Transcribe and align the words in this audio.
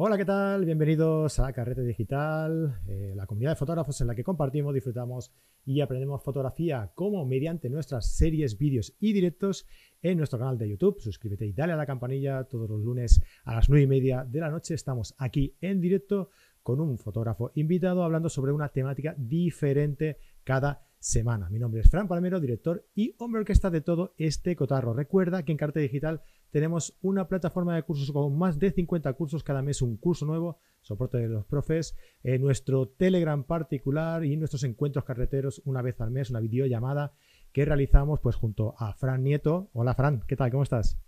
Hola, 0.00 0.16
¿qué 0.16 0.24
tal? 0.24 0.64
Bienvenidos 0.64 1.40
a 1.40 1.52
Carrete 1.52 1.82
Digital, 1.82 2.82
eh, 2.86 3.14
la 3.16 3.26
comunidad 3.26 3.50
de 3.50 3.56
fotógrafos 3.56 4.00
en 4.00 4.06
la 4.06 4.14
que 4.14 4.22
compartimos, 4.22 4.72
disfrutamos 4.72 5.32
y 5.64 5.80
aprendemos 5.80 6.22
fotografía 6.22 6.92
como 6.94 7.26
mediante 7.26 7.68
nuestras 7.68 8.14
series, 8.14 8.58
vídeos 8.58 8.94
y 9.00 9.12
directos 9.12 9.66
en 10.00 10.18
nuestro 10.18 10.38
canal 10.38 10.56
de 10.56 10.68
YouTube. 10.68 11.00
Suscríbete 11.00 11.46
y 11.46 11.52
dale 11.52 11.72
a 11.72 11.76
la 11.76 11.84
campanilla 11.84 12.44
todos 12.44 12.70
los 12.70 12.80
lunes 12.80 13.20
a 13.42 13.56
las 13.56 13.68
9 13.68 13.82
y 13.82 13.86
media 13.88 14.22
de 14.24 14.38
la 14.38 14.50
noche. 14.50 14.74
Estamos 14.74 15.16
aquí 15.18 15.56
en 15.60 15.80
directo 15.80 16.30
con 16.62 16.78
un 16.78 16.96
fotógrafo 16.96 17.50
invitado 17.56 18.04
hablando 18.04 18.28
sobre 18.28 18.52
una 18.52 18.68
temática 18.68 19.16
diferente 19.18 20.18
cada 20.44 20.87
semana. 21.00 21.48
Mi 21.50 21.58
nombre 21.58 21.80
es 21.80 21.90
Fran 21.90 22.08
Palmero, 22.08 22.40
director 22.40 22.86
y 22.94 23.14
hombre 23.18 23.40
orquesta 23.40 23.70
de 23.70 23.80
todo 23.80 24.14
este 24.18 24.56
cotarro. 24.56 24.94
Recuerda 24.94 25.44
que 25.44 25.52
en 25.52 25.58
Carrete 25.58 25.80
Digital 25.80 26.22
tenemos 26.50 26.98
una 27.02 27.28
plataforma 27.28 27.74
de 27.74 27.82
cursos 27.82 28.10
con 28.10 28.36
más 28.36 28.58
de 28.58 28.70
50 28.70 29.12
cursos, 29.14 29.44
cada 29.44 29.62
mes 29.62 29.82
un 29.82 29.96
curso 29.96 30.26
nuevo, 30.26 30.58
soporte 30.80 31.18
de 31.18 31.28
los 31.28 31.44
profes, 31.46 31.96
en 32.22 32.40
nuestro 32.40 32.88
Telegram 32.88 33.44
particular 33.44 34.24
y 34.24 34.36
nuestros 34.36 34.64
encuentros 34.64 35.04
carreteros 35.04 35.62
una 35.64 35.82
vez 35.82 36.00
al 36.00 36.10
mes, 36.10 36.30
una 36.30 36.40
videollamada 36.40 37.12
que 37.52 37.64
realizamos 37.64 38.20
pues 38.20 38.36
junto 38.36 38.74
a 38.78 38.94
Fran 38.94 39.22
Nieto. 39.22 39.70
Hola 39.72 39.94
Fran, 39.94 40.22
¿qué 40.26 40.36
tal? 40.36 40.50
¿Cómo 40.50 40.62
estás? 40.62 40.98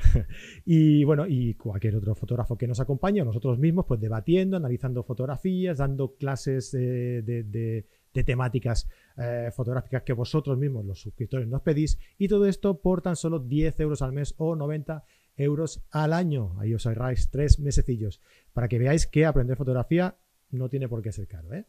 y 0.64 1.04
bueno, 1.04 1.26
y 1.26 1.54
cualquier 1.54 1.96
otro 1.96 2.14
fotógrafo 2.14 2.56
que 2.56 2.66
nos 2.66 2.80
acompañe, 2.80 3.24
nosotros 3.24 3.58
mismos, 3.58 3.86
pues 3.86 4.00
debatiendo, 4.00 4.56
analizando 4.56 5.02
fotografías, 5.02 5.78
dando 5.78 6.14
clases 6.14 6.72
de, 6.72 7.86
temáticas 8.12 8.88
eh, 9.16 9.50
fotográficas 9.52 10.02
que 10.02 10.12
vosotros 10.12 10.58
mismos, 10.58 10.84
los 10.84 11.00
suscriptores, 11.00 11.48
nos 11.48 11.62
pedís, 11.62 11.98
y 12.18 12.28
todo 12.28 12.46
esto 12.46 12.80
por 12.80 13.02
tan 13.02 13.16
solo 13.16 13.38
10 13.38 13.80
euros 13.80 14.02
al 14.02 14.12
mes 14.12 14.34
o 14.38 14.56
90 14.56 15.04
euros 15.36 15.82
al 15.90 16.12
año. 16.12 16.54
Ahí 16.58 16.74
os 16.74 16.86
ahorráis 16.86 17.30
tres 17.30 17.60
mesecillos, 17.60 18.20
para 18.52 18.68
que 18.68 18.78
veáis 18.78 19.06
que 19.06 19.26
aprender 19.26 19.56
fotografía 19.56 20.16
no 20.50 20.68
tiene 20.68 20.88
por 20.88 21.02
qué 21.02 21.12
ser 21.12 21.28
caro, 21.28 21.54
¿eh? 21.54 21.66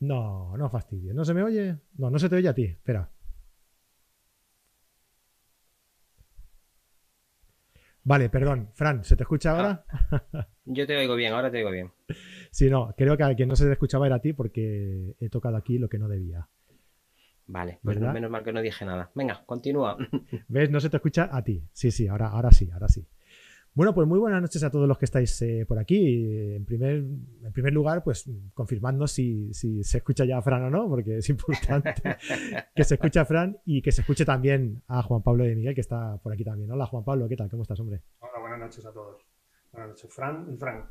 No, 0.00 0.56
no 0.56 0.68
fastidio. 0.68 1.14
¿No 1.14 1.24
se 1.24 1.34
me 1.34 1.42
oye? 1.42 1.78
No, 1.96 2.10
no 2.10 2.18
se 2.18 2.28
te 2.28 2.36
oye 2.36 2.48
a 2.48 2.54
ti. 2.54 2.64
Espera. 2.64 3.13
Vale, 8.04 8.28
perdón. 8.28 8.70
Fran, 8.74 9.02
¿se 9.02 9.16
te 9.16 9.22
escucha 9.22 9.52
ahora? 9.52 9.84
Ah, 9.88 10.46
yo 10.66 10.86
te 10.86 10.96
oigo 10.96 11.14
bien, 11.16 11.32
ahora 11.32 11.50
te 11.50 11.58
oigo 11.58 11.70
bien. 11.70 11.90
Sí, 12.50 12.68
no, 12.70 12.94
creo 12.96 13.16
que 13.16 13.24
a 13.24 13.34
quien 13.34 13.48
no 13.48 13.56
se 13.56 13.64
te 13.64 13.72
escuchaba 13.72 14.06
era 14.06 14.16
a 14.16 14.20
ti 14.20 14.32
porque 14.32 15.16
he 15.18 15.28
tocado 15.30 15.56
aquí 15.56 15.78
lo 15.78 15.88
que 15.88 15.98
no 15.98 16.08
debía. 16.08 16.48
Vale, 17.46 17.80
pues 17.82 18.00
menos 18.00 18.30
mal 18.30 18.42
que 18.42 18.52
no 18.52 18.62
dije 18.62 18.84
nada. 18.84 19.10
Venga, 19.14 19.42
continúa. 19.44 19.96
¿Ves? 20.48 20.70
No 20.70 20.80
se 20.80 20.90
te 20.90 20.96
escucha 20.96 21.28
a 21.30 21.42
ti. 21.42 21.66
Sí, 21.72 21.90
sí, 21.90 22.08
ahora, 22.08 22.28
ahora 22.28 22.50
sí, 22.52 22.70
ahora 22.70 22.88
sí. 22.88 23.06
Bueno, 23.74 23.92
pues 23.92 24.06
muy 24.06 24.20
buenas 24.20 24.40
noches 24.40 24.62
a 24.62 24.70
todos 24.70 24.86
los 24.86 24.96
que 24.98 25.04
estáis 25.04 25.42
eh, 25.42 25.66
por 25.66 25.80
aquí. 25.80 26.54
En 26.54 26.64
primer, 26.64 26.94
en 26.94 27.52
primer 27.52 27.72
lugar, 27.72 28.04
pues 28.04 28.30
confirmando 28.54 29.08
si, 29.08 29.52
se 29.52 29.98
escucha 29.98 30.24
ya 30.24 30.38
a 30.38 30.42
Fran 30.42 30.62
o 30.62 30.70
no, 30.70 30.88
porque 30.88 31.16
es 31.18 31.28
importante 31.28 31.92
que 32.76 32.84
se 32.84 32.94
escuche 32.94 33.18
a 33.18 33.24
Fran 33.24 33.58
y 33.64 33.82
que 33.82 33.90
se 33.90 34.02
escuche 34.02 34.24
también 34.24 34.84
a 34.86 35.02
Juan 35.02 35.24
Pablo 35.24 35.42
de 35.42 35.56
Miguel, 35.56 35.74
que 35.74 35.80
está 35.80 36.18
por 36.18 36.32
aquí 36.32 36.44
también. 36.44 36.70
Hola, 36.70 36.86
Juan 36.86 37.02
Pablo, 37.02 37.28
¿qué 37.28 37.34
tal? 37.34 37.50
¿Cómo 37.50 37.62
estás, 37.62 37.80
hombre? 37.80 38.00
Hola, 38.20 38.38
buenas 38.38 38.60
noches 38.60 38.86
a 38.86 38.92
todos. 38.92 39.20
Buenas 39.72 39.88
noches, 39.90 40.14
Fran 40.14 40.46
y 40.54 40.56
Fran. 40.56 40.88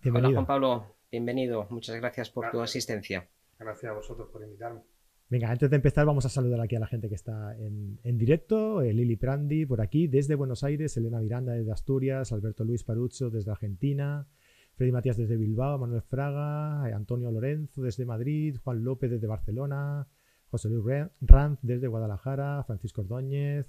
Bienvenido. 0.00 0.28
Hola, 0.28 0.36
Juan 0.36 0.46
Pablo, 0.46 0.86
bienvenido. 1.10 1.66
Muchas 1.70 1.96
gracias 1.96 2.30
por 2.30 2.48
tu 2.48 2.60
asistencia. 2.60 3.26
Gracias 3.58 3.90
a 3.90 3.94
vosotros 3.94 4.28
por 4.30 4.40
invitarme. 4.40 4.82
Venga, 5.30 5.50
antes 5.50 5.70
de 5.70 5.76
empezar 5.76 6.04
vamos 6.04 6.26
a 6.26 6.28
saludar 6.28 6.60
aquí 6.60 6.76
a 6.76 6.80
la 6.80 6.86
gente 6.86 7.08
que 7.08 7.14
está 7.14 7.56
en, 7.56 7.98
directo. 8.18 8.82
Eh, 8.82 8.92
Lili 8.92 9.16
Prandi 9.16 9.64
por 9.64 9.80
aquí, 9.80 10.06
desde 10.06 10.34
Buenos 10.34 10.62
Aires, 10.62 10.96
Elena 10.96 11.18
Miranda 11.18 11.54
desde 11.54 11.72
Asturias, 11.72 12.30
Alberto 12.32 12.64
Luis 12.64 12.84
Parucho 12.84 13.30
desde 13.30 13.50
Argentina, 13.50 14.28
Freddy 14.74 14.92
Matías 14.92 15.16
desde 15.16 15.36
Bilbao, 15.36 15.78
Manuel 15.78 16.02
Fraga, 16.02 16.88
eh, 16.88 16.92
Antonio 16.92 17.30
Lorenzo 17.30 17.82
desde 17.82 18.04
Madrid, 18.04 18.58
Juan 18.62 18.84
López 18.84 19.10
desde 19.10 19.26
Barcelona, 19.26 20.06
José 20.50 20.68
Luis 20.68 20.84
Ranz 21.22 21.58
desde 21.62 21.88
Guadalajara, 21.88 22.62
Francisco 22.64 23.00
Ordóñez, 23.00 23.66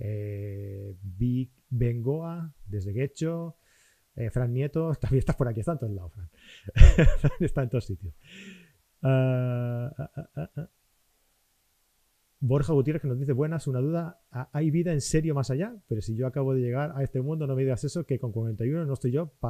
eh, 0.00 0.96
Vic 1.02 1.52
Bengoa 1.70 2.52
desde 2.66 2.92
Guecho, 2.92 3.56
Fran 4.32 4.52
Nieto, 4.52 4.92
también 5.00 5.20
estás 5.20 5.36
por 5.36 5.46
aquí, 5.46 5.60
está 5.60 5.72
en 5.72 5.78
todos 5.78 5.94
lados, 5.94 6.12
Fran. 6.14 6.28
está 7.38 7.62
en 7.62 7.68
todos 7.68 7.84
sitios. 7.84 8.12
Ah, 9.02 9.92
ah, 9.96 10.50
ah, 10.56 10.68
Borja 12.38 12.74
Gutiérrez 12.74 13.00
que 13.00 13.08
nos 13.08 13.18
dice, 13.18 13.32
buenas, 13.32 13.66
una 13.66 13.80
duda, 13.80 14.20
¿hay 14.52 14.70
vida 14.70 14.92
en 14.92 15.00
serio 15.00 15.34
más 15.34 15.50
allá? 15.50 15.74
Pero 15.88 16.02
si 16.02 16.14
yo 16.14 16.26
acabo 16.26 16.52
de 16.54 16.60
llegar 16.60 16.92
a 16.94 17.02
este 17.02 17.22
mundo, 17.22 17.46
no 17.46 17.56
me 17.56 17.62
digas 17.62 17.82
eso, 17.84 18.04
que 18.04 18.18
con 18.18 18.32
41 18.32 18.84
no 18.84 18.92
estoy 18.92 19.10
yo 19.10 19.32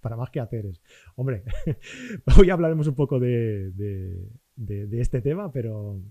para 0.00 0.16
más 0.16 0.30
que 0.30 0.40
haceres. 0.40 0.82
Hombre, 1.16 1.44
hoy 2.38 2.50
hablaremos 2.50 2.86
un 2.86 2.94
poco 2.94 3.18
de, 3.18 3.72
este 4.92 5.22
tema, 5.22 5.50
pero 5.52 6.02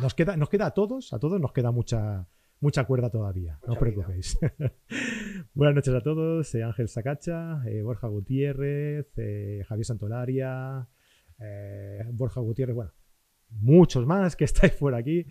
nos 0.00 0.14
queda, 0.14 0.36
nos 0.36 0.48
queda 0.48 0.66
a 0.66 0.70
todos, 0.70 1.12
a 1.12 1.18
todos 1.18 1.40
nos 1.40 1.52
queda 1.52 1.72
mucha, 1.72 2.28
mucha 2.60 2.84
cuerda 2.84 3.10
todavía, 3.10 3.58
no 3.66 3.72
os 3.72 3.78
preocupéis. 3.78 4.38
Buenas 5.54 5.74
noches 5.74 5.94
a 5.94 6.00
todos, 6.00 6.54
eh, 6.54 6.62
Ángel 6.62 6.88
Sacacha, 6.88 7.60
eh, 7.66 7.82
Borja 7.82 8.06
Gutiérrez, 8.06 9.08
eh, 9.16 9.64
Javier 9.68 9.84
Santolaria, 9.84 10.88
Borja 12.12 12.40
Gutiérrez, 12.40 12.76
bueno, 12.76 12.92
muchos 13.50 14.06
más 14.06 14.36
que 14.36 14.44
estáis 14.44 14.72
por 14.74 14.94
aquí, 14.94 15.26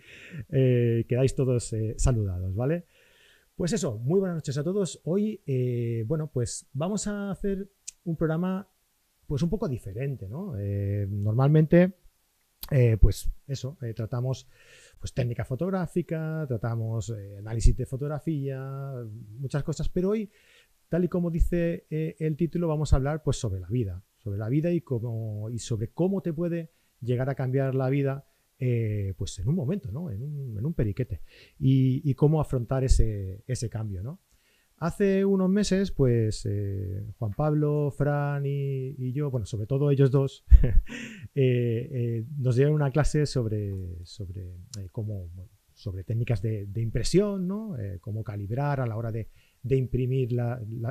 eh, 0.50 1.04
quedáis 1.08 1.34
todos 1.34 1.72
eh, 1.72 1.94
saludados, 1.98 2.54
¿vale? 2.54 2.86
Pues 3.56 3.72
eso, 3.72 3.98
muy 3.98 4.18
buenas 4.18 4.36
noches 4.36 4.58
a 4.58 4.64
todos. 4.64 5.00
Hoy, 5.04 5.40
eh, 5.46 6.04
bueno, 6.06 6.28
pues 6.32 6.66
vamos 6.72 7.06
a 7.06 7.30
hacer 7.30 7.70
un 8.04 8.16
programa 8.16 8.68
pues 9.26 9.42
un 9.42 9.48
poco 9.48 9.68
diferente, 9.68 10.28
¿no? 10.28 10.52
normalmente, 11.08 11.94
pues 13.00 13.30
eso, 13.46 13.78
tratamos 13.96 14.46
pues 14.98 15.14
técnica 15.14 15.46
fotográfica, 15.46 16.44
tratamos 16.46 17.10
análisis 17.38 17.74
de 17.74 17.86
fotografía, 17.86 18.92
muchas 19.38 19.62
cosas, 19.62 19.88
pero 19.88 20.10
hoy, 20.10 20.30
tal 20.90 21.04
y 21.04 21.08
como 21.08 21.30
dice 21.30 21.86
el 21.88 22.36
título, 22.36 22.68
vamos 22.68 22.92
a 22.92 22.96
hablar 22.96 23.22
pues 23.22 23.38
sobre 23.38 23.60
la 23.60 23.68
vida, 23.68 24.02
sobre 24.18 24.36
la 24.36 24.50
vida 24.50 24.70
y, 24.70 24.82
cómo, 24.82 25.48
y 25.48 25.58
sobre 25.58 25.88
cómo 25.88 26.20
te 26.20 26.34
puede 26.34 26.70
llegar 27.04 27.28
a 27.30 27.34
cambiar 27.34 27.74
la 27.74 27.88
vida 27.88 28.24
eh, 28.58 29.14
pues 29.18 29.38
en 29.40 29.48
un 29.48 29.56
momento, 29.56 29.90
¿no? 29.90 30.10
en, 30.10 30.22
un, 30.22 30.74
periquete. 30.74 31.20
Y, 31.58 32.14
cómo 32.14 32.40
afrontar 32.40 32.84
ese, 32.84 33.42
cambio. 33.70 34.02
¿no? 34.02 34.20
Hace 34.76 35.24
unos 35.24 35.50
meses, 35.50 35.90
pues 35.90 36.46
eh, 36.46 37.04
Juan 37.18 37.32
Pablo, 37.32 37.90
Fran 37.90 38.44
y, 38.46 39.12
yo, 39.12 39.30
bueno, 39.30 39.46
sobre 39.46 39.66
todo 39.66 39.90
ellos 39.90 40.10
dos, 40.10 40.44
eh, 41.34 42.24
nos 42.38 42.56
dieron 42.56 42.74
una 42.74 42.90
clase 42.90 43.26
sobre, 43.26 44.04
sobre, 44.04 44.54
cómo, 44.92 45.30
sobre 45.74 46.04
técnicas 46.04 46.40
de, 46.40 46.66
de 46.66 46.80
impresión, 46.80 47.48
¿no? 47.48 47.76
cómo 48.00 48.22
calibrar 48.22 48.80
a 48.80 48.86
la 48.86 48.96
hora 48.96 49.10
de, 49.10 49.28
de 49.64 49.76
imprimir 49.76 50.32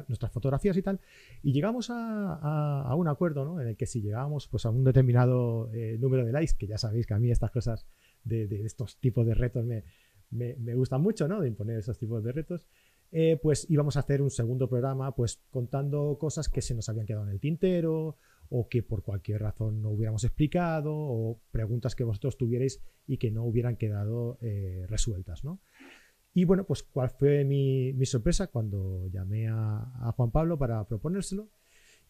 nuestras 0.07 0.31
fotografías 0.31 0.75
y 0.75 0.81
tal. 0.81 0.99
Y 1.43 1.53
llegamos 1.53 1.89
a, 1.89 2.93
un 2.97 3.07
acuerdo 3.07 3.45
¿no? 3.45 3.61
en 3.61 3.67
el 3.69 3.77
que 3.77 3.85
si 3.85 4.01
llegamos 4.01 4.47
pues, 4.47 4.65
a 4.65 4.71
un 4.71 4.83
determinado 4.83 5.71
eh, 5.73 5.97
número 5.99 6.25
de 6.25 6.33
likes, 6.33 6.55
que 6.57 6.67
ya 6.67 6.77
sabéis 6.77 7.05
que 7.05 7.13
a 7.13 7.19
mí 7.19 7.31
estas 7.31 7.51
cosas 7.51 7.85
de, 8.23 8.45
estos 8.65 8.97
tipos 8.97 9.25
de 9.25 9.35
retos 9.35 9.63
me, 9.63 9.83
me, 10.31 10.75
gustan 10.75 11.01
mucho, 11.01 11.27
¿no? 11.27 11.39
de 11.39 11.47
imponer 11.47 11.77
esos 11.77 11.97
tipos 11.97 12.23
de 12.23 12.31
retos, 12.31 12.67
eh, 13.11 13.39
pues 13.41 13.67
íbamos 13.69 13.95
a 13.95 13.99
hacer 13.99 14.23
un 14.23 14.31
segundo 14.31 14.67
programa 14.67 15.13
pues 15.13 15.39
contando 15.51 16.17
cosas 16.19 16.49
que 16.49 16.63
se 16.63 16.73
nos 16.73 16.89
habían 16.89 17.05
quedado 17.05 17.25
en 17.25 17.31
el 17.31 17.39
tintero 17.39 18.17
o 18.49 18.67
que 18.67 18.81
por 18.81 19.03
cualquier 19.03 19.41
razón 19.41 19.83
no 19.83 19.91
hubiéramos 19.91 20.23
explicado 20.23 20.93
o 20.95 21.39
preguntas 21.51 21.95
que 21.95 22.03
vosotros 22.03 22.37
tuvierais 22.37 22.81
y 23.05 23.17
que 23.17 23.29
no 23.29 23.43
hubieran 23.43 23.77
quedado 23.77 24.39
eh, 24.41 24.85
resueltas. 24.87 25.43
¿no? 25.43 25.59
Y 26.33 26.45
bueno, 26.45 26.65
pues 26.65 26.83
cuál 26.83 27.09
fue 27.09 27.43
mi, 27.43 27.93
sorpresa 28.05 28.47
cuando 28.47 29.07
llamé 29.07 29.47
a, 29.49 30.11
Juan 30.15 30.31
Pablo 30.31 30.57
para 30.57 30.87
proponérselo 30.87 31.49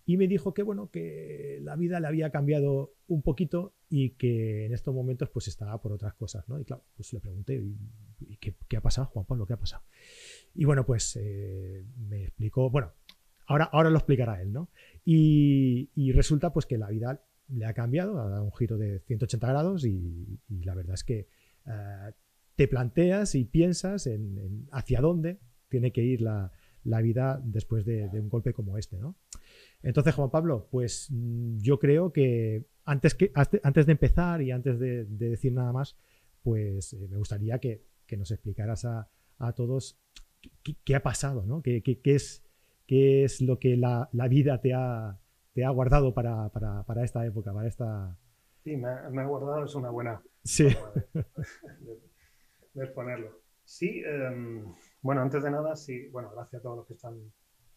y 0.06 0.18
me 0.18 0.28
dijo 0.28 0.54
que 0.54 0.64
bueno, 0.64 0.90
que 0.90 1.60
la 1.62 1.76
vida 1.76 2.00
le 2.00 2.08
había 2.08 2.30
cambiado 2.30 2.94
un 3.08 3.22
poquito 3.22 3.74
y 3.90 4.12
que 4.12 4.66
en 4.66 4.74
estos 4.74 4.94
momentos 4.94 5.30
pues 5.30 5.48
estaba 5.48 5.82
por 5.82 5.94
otras 5.94 6.14
cosas, 6.14 6.48
¿no? 6.50 6.60
Y 6.60 6.66
claro, 6.66 6.84
pues 6.96 7.12
le 7.14 7.20
pregunté, 7.20 7.64
¿y, 8.20 8.38
qué, 8.38 8.78
ha 8.78 8.82
pasado, 8.82 9.08
Juan 9.08 9.26
Pablo? 9.26 9.46
¿Qué 9.46 9.54
ha 9.54 9.60
pasado? 9.60 9.84
Y 10.54 10.66
bueno, 10.66 10.86
pues 10.86 11.18
eh, 11.22 11.86
me 11.98 12.24
explicó, 12.24 12.70
bueno, 12.70 12.92
ahora, 13.48 13.66
ahora 13.66 13.90
lo 13.90 13.98
explicará 13.98 14.42
él, 14.42 14.52
¿no? 14.52 14.70
Y, 15.06 16.12
resulta 16.14 16.52
pues 16.54 16.66
que 16.66 16.78
la 16.78 16.90
vida 16.90 17.24
le 17.50 17.66
ha 17.66 17.74
cambiado, 17.74 18.22
ha 18.22 18.30
dado 18.30 18.44
un 18.44 18.54
giro 18.54 18.78
de 18.78 19.00
180 19.00 19.48
grados 19.48 19.86
y, 19.86 20.40
la 20.50 20.76
verdad 20.76 20.96
es 20.96 21.04
que 21.04 21.28
eh, 21.66 22.14
te 22.56 22.68
planteas 22.68 23.36
y 23.36 23.46
piensas 23.46 24.08
en, 24.08 24.68
hacia 24.72 25.02
dónde 25.02 25.40
tiene 25.70 25.92
que 25.92 26.04
ir 26.04 26.22
la, 26.22 26.52
vida 27.02 27.42
después 27.44 27.86
de, 27.86 28.10
un 28.14 28.30
golpe 28.30 28.54
como 28.54 28.78
este, 28.78 29.00
¿no? 29.00 29.16
Entonces, 29.82 30.16
Juan 30.16 30.30
Pablo, 30.30 30.68
pues 30.72 31.08
mm, 31.12 31.58
yo 31.58 31.80
creo 31.80 32.14
que 32.14 32.66
antes, 32.86 33.16
que, 33.16 33.32
antes 33.36 33.86
de 33.86 33.92
empezar 33.92 34.42
y 34.42 34.52
antes 34.52 34.80
de, 34.80 35.06
decir 35.06 35.54
nada 35.54 35.72
más, 35.74 35.98
pues 36.42 36.94
eh, 36.94 37.08
me 37.10 37.18
gustaría 37.18 37.60
que, 37.60 37.86
nos 38.16 38.30
explicaras 38.30 38.86
a, 38.86 39.10
a 39.40 39.54
todos 39.54 39.98
qué, 40.84 40.96
ha 40.96 41.02
pasado, 41.02 41.44
¿no? 41.48 41.62
¿Qué, 41.64 41.82
es, 42.04 42.44
qué 42.86 43.24
es 43.24 43.42
lo 43.42 43.58
que 43.60 43.78
la, 43.78 44.10
vida 44.30 44.62
te 44.62 44.74
ha, 44.74 45.20
te 45.54 45.66
ha 45.66 45.70
guardado 45.70 46.14
para, 46.14 46.52
esta 47.04 47.26
época, 47.26 47.54
para 47.54 47.68
esta... 47.68 48.18
Sí, 48.64 48.78
me 48.78 48.88
ha, 48.88 49.26
guardado, 49.26 49.66
es 49.66 49.76
una 49.76 49.90
buena 49.90 50.22
sí. 50.44 50.68
De, 52.74 52.84
exponerlo. 52.84 53.42
Sí, 53.64 54.02
em, 54.06 54.74
bueno, 55.02 55.22
antes 55.22 55.44
de 55.44 55.52
nada, 55.52 55.76
sí, 55.76 56.08
bueno, 56.10 56.32
gracias 56.32 56.60
a 56.60 56.64
todos 56.64 56.78
los 56.78 56.88
que 56.88 56.94
están, 56.94 57.32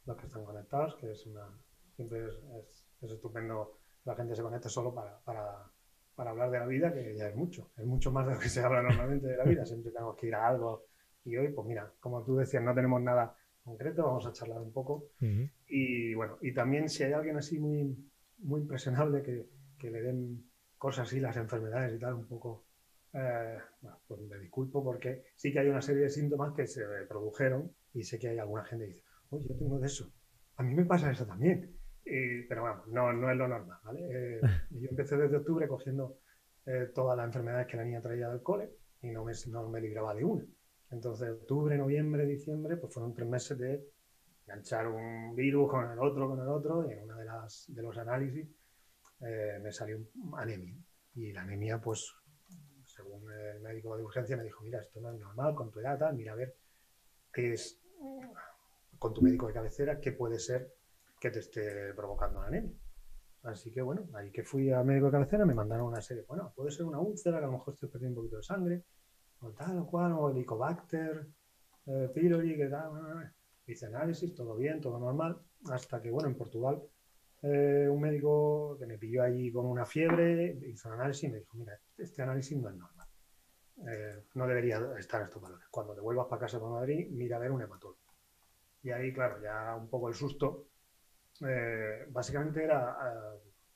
los 0.04 0.16
que 0.16 0.26
están 0.26 0.44
conectados, 0.44 0.96
que 0.96 1.12
es 1.12 1.26
una, 1.26 1.48
siempre 1.94 2.26
es, 2.26 2.84
es, 3.02 3.12
estupendo 3.12 3.78
que 4.02 4.10
la 4.10 4.16
gente 4.16 4.34
se 4.34 4.42
conecte 4.42 4.68
solo 4.68 4.94
para, 4.94 5.18
para, 5.20 5.70
para, 6.14 6.30
hablar 6.30 6.50
de 6.50 6.58
la 6.58 6.66
vida, 6.66 6.92
que 6.92 7.14
ya 7.16 7.28
es 7.28 7.36
mucho, 7.36 7.70
es 7.76 7.84
mucho 7.84 8.10
más 8.10 8.26
de 8.26 8.34
lo 8.34 8.40
que 8.40 8.48
se 8.48 8.60
habla 8.60 8.82
normalmente 8.82 9.28
de 9.28 9.36
la 9.36 9.44
vida, 9.44 9.64
siempre 9.64 9.92
tenemos 9.92 10.16
que 10.16 10.26
ir 10.26 10.34
a 10.34 10.48
algo 10.48 10.86
y 11.26 11.36
hoy, 11.36 11.48
pues 11.48 11.66
mira, 11.66 11.92
como 11.98 12.24
tú 12.24 12.36
decías, 12.36 12.62
no 12.62 12.74
tenemos 12.74 13.02
nada 13.02 13.36
concreto, 13.64 14.04
vamos 14.04 14.24
a 14.26 14.32
charlar 14.32 14.60
un 14.60 14.72
poco. 14.72 15.10
Y 15.66 16.14
bueno, 16.14 16.38
y 16.40 16.54
también 16.54 16.88
si 16.88 17.02
hay 17.02 17.12
alguien 17.12 17.36
así 17.36 17.58
muy, 17.58 17.96
muy 18.38 18.60
impresionable 18.60 19.22
que, 19.22 19.48
que 19.76 19.90
le 19.90 20.02
den 20.02 20.48
cosas 20.78 21.08
así, 21.08 21.18
las 21.18 21.36
enfermedades 21.36 21.94
y 21.94 21.98
tal, 21.98 22.14
un 22.14 22.28
poco, 22.28 22.65
eh, 23.16 23.58
pues 24.06 24.20
me 24.20 24.38
disculpo 24.38 24.84
porque 24.84 25.24
sí 25.34 25.52
que 25.52 25.60
hay 25.60 25.68
una 25.68 25.80
serie 25.80 26.02
de 26.02 26.10
síntomas 26.10 26.54
que 26.54 26.66
se 26.66 26.84
produjeron 27.08 27.72
y 27.94 28.02
sé 28.02 28.18
que 28.18 28.28
hay 28.28 28.38
alguna 28.38 28.64
gente 28.64 28.86
que 28.86 28.94
dice, 28.94 29.06
oye, 29.30 29.46
yo 29.48 29.56
tengo 29.56 29.78
de 29.78 29.86
eso, 29.86 30.12
a 30.56 30.62
mí 30.62 30.74
me 30.74 30.84
pasa 30.84 31.10
eso 31.10 31.26
también. 31.26 31.76
pero 32.48 32.62
bueno, 32.62 32.82
no, 32.88 33.12
no 33.12 33.30
es 33.30 33.36
lo 33.36 33.48
normal, 33.48 33.78
¿vale? 33.84 34.00
Eh, 34.10 34.40
yo 34.70 34.88
empecé 34.90 35.16
desde 35.16 35.36
octubre 35.36 35.66
cogiendo 35.66 36.18
eh, 36.66 36.90
todas 36.94 37.16
las 37.16 37.26
enfermedades 37.26 37.68
que 37.68 37.76
la 37.76 37.84
niña 37.84 38.02
traía 38.02 38.28
del 38.28 38.42
cole 38.42 38.70
y 39.00 39.10
no 39.10 39.24
me, 39.24 39.32
no 39.48 39.68
me 39.68 39.80
libraba 39.80 40.14
de 40.14 40.24
una. 40.24 40.44
Entonces, 40.90 41.30
octubre, 41.30 41.76
noviembre, 41.78 42.26
diciembre, 42.26 42.76
pues 42.76 42.92
fueron 42.92 43.14
tres 43.14 43.28
meses 43.28 43.58
de 43.58 43.84
enganchar 44.46 44.88
un 44.88 45.34
virus 45.34 45.70
con 45.70 45.90
el 45.90 45.98
otro, 45.98 46.28
con 46.28 46.40
el 46.40 46.48
otro, 46.48 46.88
y 46.88 46.92
en 46.92 47.04
una 47.04 47.16
de, 47.18 47.24
las, 47.24 47.66
de 47.68 47.82
los 47.82 47.96
análisis 47.98 48.48
eh, 49.20 49.58
me 49.62 49.72
salió 49.72 49.98
anemia. 50.36 50.76
Y 51.14 51.32
la 51.32 51.42
anemia, 51.42 51.80
pues, 51.80 52.14
según 53.06 53.32
el 53.32 53.60
médico 53.60 53.96
de 53.96 54.02
urgencia, 54.02 54.36
me 54.36 54.44
dijo, 54.44 54.62
mira, 54.62 54.80
esto 54.80 55.00
no 55.00 55.12
es 55.12 55.20
normal, 55.20 55.54
con 55.54 55.70
tu 55.70 55.80
edad, 55.80 56.12
mira 56.12 56.32
a 56.32 56.36
ver 56.36 56.56
qué 57.32 57.52
es, 57.52 57.80
con 58.98 59.14
tu 59.14 59.22
médico 59.22 59.46
de 59.46 59.52
cabecera, 59.52 60.00
qué 60.00 60.12
puede 60.12 60.38
ser 60.38 60.74
que 61.20 61.30
te 61.30 61.40
esté 61.40 61.94
provocando 61.94 62.40
la 62.40 62.48
anemia. 62.48 62.72
Así 63.44 63.70
que 63.70 63.80
bueno, 63.80 64.08
ahí 64.14 64.32
que 64.32 64.42
fui 64.42 64.70
al 64.70 64.84
médico 64.84 65.06
de 65.06 65.12
cabecera 65.12 65.46
me 65.46 65.54
mandaron 65.54 65.86
una 65.86 66.00
serie. 66.00 66.24
Bueno, 66.26 66.52
puede 66.54 66.70
ser 66.72 66.84
una 66.84 66.98
úlcera, 66.98 67.38
que 67.38 67.44
a 67.44 67.46
lo 67.46 67.52
mejor 67.52 67.74
estoy 67.74 67.88
perdiendo 67.88 68.20
un 68.20 68.24
poquito 68.24 68.38
de 68.38 68.42
sangre, 68.42 68.84
o 69.40 69.50
tal 69.50 69.78
o 69.78 69.86
cual, 69.86 70.12
o 70.12 70.30
Helicobacter 70.30 71.28
eh, 71.86 72.10
pylori, 72.12 72.56
que 72.56 72.66
tal. 72.66 73.32
Hice 73.68 73.86
análisis, 73.86 74.34
todo 74.34 74.56
bien, 74.56 74.80
todo 74.80 74.98
normal, 74.98 75.38
hasta 75.70 76.00
que, 76.00 76.10
bueno, 76.10 76.28
en 76.28 76.36
Portugal, 76.36 76.82
eh, 77.42 77.88
un 77.90 78.00
médico 78.00 78.76
que 78.78 78.86
me 78.86 78.96
pilló 78.96 79.22
allí 79.22 79.52
con 79.52 79.66
una 79.66 79.84
fiebre, 79.84 80.58
hizo 80.68 80.88
un 80.88 80.94
análisis 80.94 81.24
y 81.24 81.32
me 81.32 81.38
dijo, 81.38 81.56
mira, 81.56 81.78
este 81.98 82.22
análisis 82.22 82.56
no 82.58 82.68
es 82.68 82.76
normal. 82.76 82.95
Eh, 83.86 84.24
no 84.34 84.46
debería 84.46 84.80
estar 84.98 85.22
estos 85.22 85.42
valores. 85.42 85.66
Cuando 85.70 85.94
te 85.94 86.00
vuelvas 86.00 86.26
para 86.28 86.40
casa 86.40 86.58
para 86.58 86.72
Madrid, 86.72 87.08
mira 87.10 87.36
a 87.36 87.40
ver 87.40 87.50
un 87.50 87.62
hematólogo. 87.62 87.98
Y 88.82 88.90
ahí, 88.90 89.12
claro, 89.12 89.42
ya 89.42 89.74
un 89.76 89.88
poco 89.88 90.08
el 90.08 90.14
susto. 90.14 90.68
básicamente 92.10 92.64
era 92.64 92.96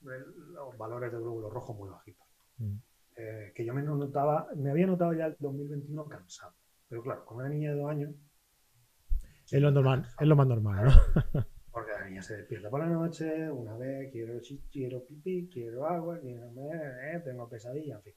los 0.03 0.79
valores 0.79 1.13
de 1.13 1.19
glóbulos 1.19 1.53
rojos 1.53 1.77
muy 1.77 1.91
bajitos. 1.91 2.27
Mm. 2.59 2.77
Eh, 3.17 3.53
que 3.55 3.65
yo 3.65 3.75
me 3.75 3.83
notaba, 3.83 4.49
me 4.57 4.71
había 4.71 4.87
notado 4.87 5.13
ya 5.13 5.27
el 5.27 5.37
2021 5.39 6.07
cansado. 6.07 6.55
Pero 6.89 7.03
claro, 7.03 7.25
con 7.25 7.39
una 7.39 7.49
niña 7.49 7.71
de 7.71 7.77
dos 7.77 7.91
años. 7.91 8.15
Es 9.51 9.61
lo, 9.61 9.71
normal, 9.71 10.07
es 10.19 10.27
lo 10.27 10.37
más 10.37 10.47
normal, 10.47 10.87
¿no? 10.87 10.91
Porque 11.73 11.93
la 11.93 12.05
niña 12.05 12.23
se 12.23 12.37
despierta 12.37 12.71
por 12.71 12.81
la 12.81 12.87
noche, 12.87 13.51
una 13.51 13.77
vez 13.77 14.11
quiero 14.11 14.41
quiero 14.73 15.05
pipí, 15.05 15.49
quiero 15.53 15.87
agua, 15.87 16.19
quiero 16.21 16.51
eh, 16.73 17.21
tengo 17.25 17.49
pesadilla, 17.49 17.97
en 17.97 18.03
fin. 18.03 18.15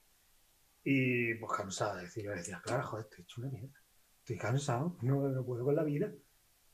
Y 0.84 1.36
pues 1.36 1.52
cansada, 1.58 2.02
decir, 2.02 2.26
yo 2.26 2.32
decía, 2.32 2.62
claro, 2.64 2.84
joder, 2.84 3.06
estoy 3.06 3.24
hecho 3.24 3.42
una 3.42 3.52
mierda. 3.52 3.80
Estoy 4.20 4.38
cansado, 4.38 4.98
no, 5.02 5.30
no 5.30 5.46
puedo 5.46 5.64
con 5.64 5.76
la 5.76 5.84
vida. 5.84 6.12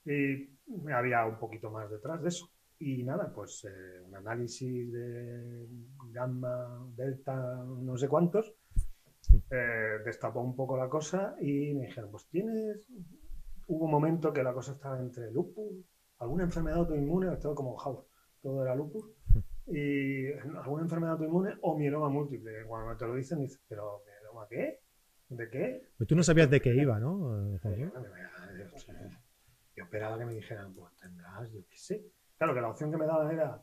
Y 0.05 0.49
había 0.91 1.25
un 1.25 1.37
poquito 1.39 1.69
más 1.71 1.89
detrás 1.89 2.21
de 2.21 2.29
eso. 2.29 2.49
Y 2.79 3.03
nada, 3.03 3.31
pues 3.33 3.65
eh, 3.65 4.01
un 4.05 4.15
análisis 4.15 4.91
de 4.91 5.67
gamma, 6.11 6.87
delta, 6.95 7.35
no 7.35 7.97
sé 7.97 8.07
cuántos, 8.07 8.55
eh, 9.51 9.99
destapó 10.05 10.41
un 10.41 10.55
poco 10.55 10.77
la 10.77 10.87
cosa 10.87 11.35
y 11.41 11.73
me 11.73 11.87
dijeron, 11.87 12.09
pues 12.09 12.27
tienes, 12.29 12.87
hubo 13.67 13.85
un 13.85 13.91
momento 13.91 14.31
que 14.31 14.43
la 14.43 14.53
cosa 14.53 14.71
estaba 14.71 14.99
entre 14.99 15.29
lupus, 15.31 15.85
alguna 16.19 16.45
enfermedad 16.45 16.79
autoinmune, 16.79 17.35
todo 17.37 17.53
como 17.53 17.75
Howard, 17.75 18.05
todo 18.41 18.63
era 18.63 18.75
lupus, 18.75 19.05
y 19.69 20.31
alguna 20.57 20.83
enfermedad 20.83 21.13
autoinmune 21.13 21.55
o 21.61 21.77
mieloma 21.77 22.09
múltiple. 22.09 22.65
Cuando 22.65 22.97
te 22.97 23.05
lo 23.05 23.15
dicen, 23.15 23.39
dices, 23.39 23.61
pero 23.67 24.03
¿mieloma 24.05 24.47
qué? 24.49 24.79
¿De 25.29 25.49
qué? 25.49 25.89
Pues 25.97 26.07
tú 26.07 26.15
no 26.15 26.23
sabías 26.23 26.49
de 26.49 26.59
qué 26.59 26.73
iba, 26.73 26.99
¿no? 26.99 27.57
Yo 29.75 29.83
esperaba 29.83 30.17
que 30.17 30.25
me 30.25 30.33
dijeran, 30.33 30.73
pues 30.73 30.95
tendrás, 30.97 31.51
yo 31.51 31.61
qué 31.69 31.77
sé 31.77 32.03
Claro, 32.39 32.53
que 32.53 32.61
la 32.61 32.69
opción 32.69 32.89
que 32.89 32.97
me 32.97 33.05
daban 33.05 33.31
era 33.31 33.61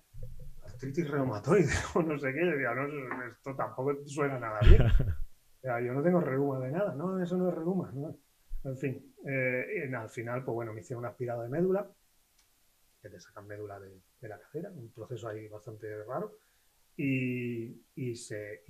artritis 0.63 1.11
reumatoide 1.11 1.67
o 1.95 2.03
no 2.03 2.19
sé 2.19 2.33
qué. 2.35 2.45
Yo 2.45 2.53
decía, 2.53 2.75
no, 2.75 2.87
esto 3.27 3.57
tampoco 3.57 3.97
suena 4.07 4.39
nada 4.39 4.61
bien. 4.61 4.83
O 5.59 5.69
sea, 5.69 5.81
yo 5.81 5.95
no 5.95 6.03
tengo 6.03 6.21
reuma 6.21 6.61
de 6.61 6.71
nada, 6.71 6.95
no, 6.95 7.21
eso 7.21 7.37
no 7.37 7.49
es 7.49 7.55
reuma. 7.57 7.93
En 8.63 8.77
fin, 8.77 9.13
eh, 9.27 9.91
al 9.93 10.09
final, 10.09 10.45
pues 10.45 10.55
bueno, 10.55 10.73
me 10.73 10.81
hicieron 10.81 11.03
un 11.03 11.11
aspirado 11.11 11.43
de 11.43 11.49
médula, 11.49 11.91
que 13.11 13.21
sacan 13.21 13.47
médula 13.47 13.79
de, 13.81 14.29
la 14.29 14.39
cadera, 14.39 14.71
un 14.71 14.91
proceso 14.91 15.29
ahí 15.29 15.49
bastante 15.49 16.05
raro, 16.05 16.39
y, 16.97 18.15
se 18.17 18.63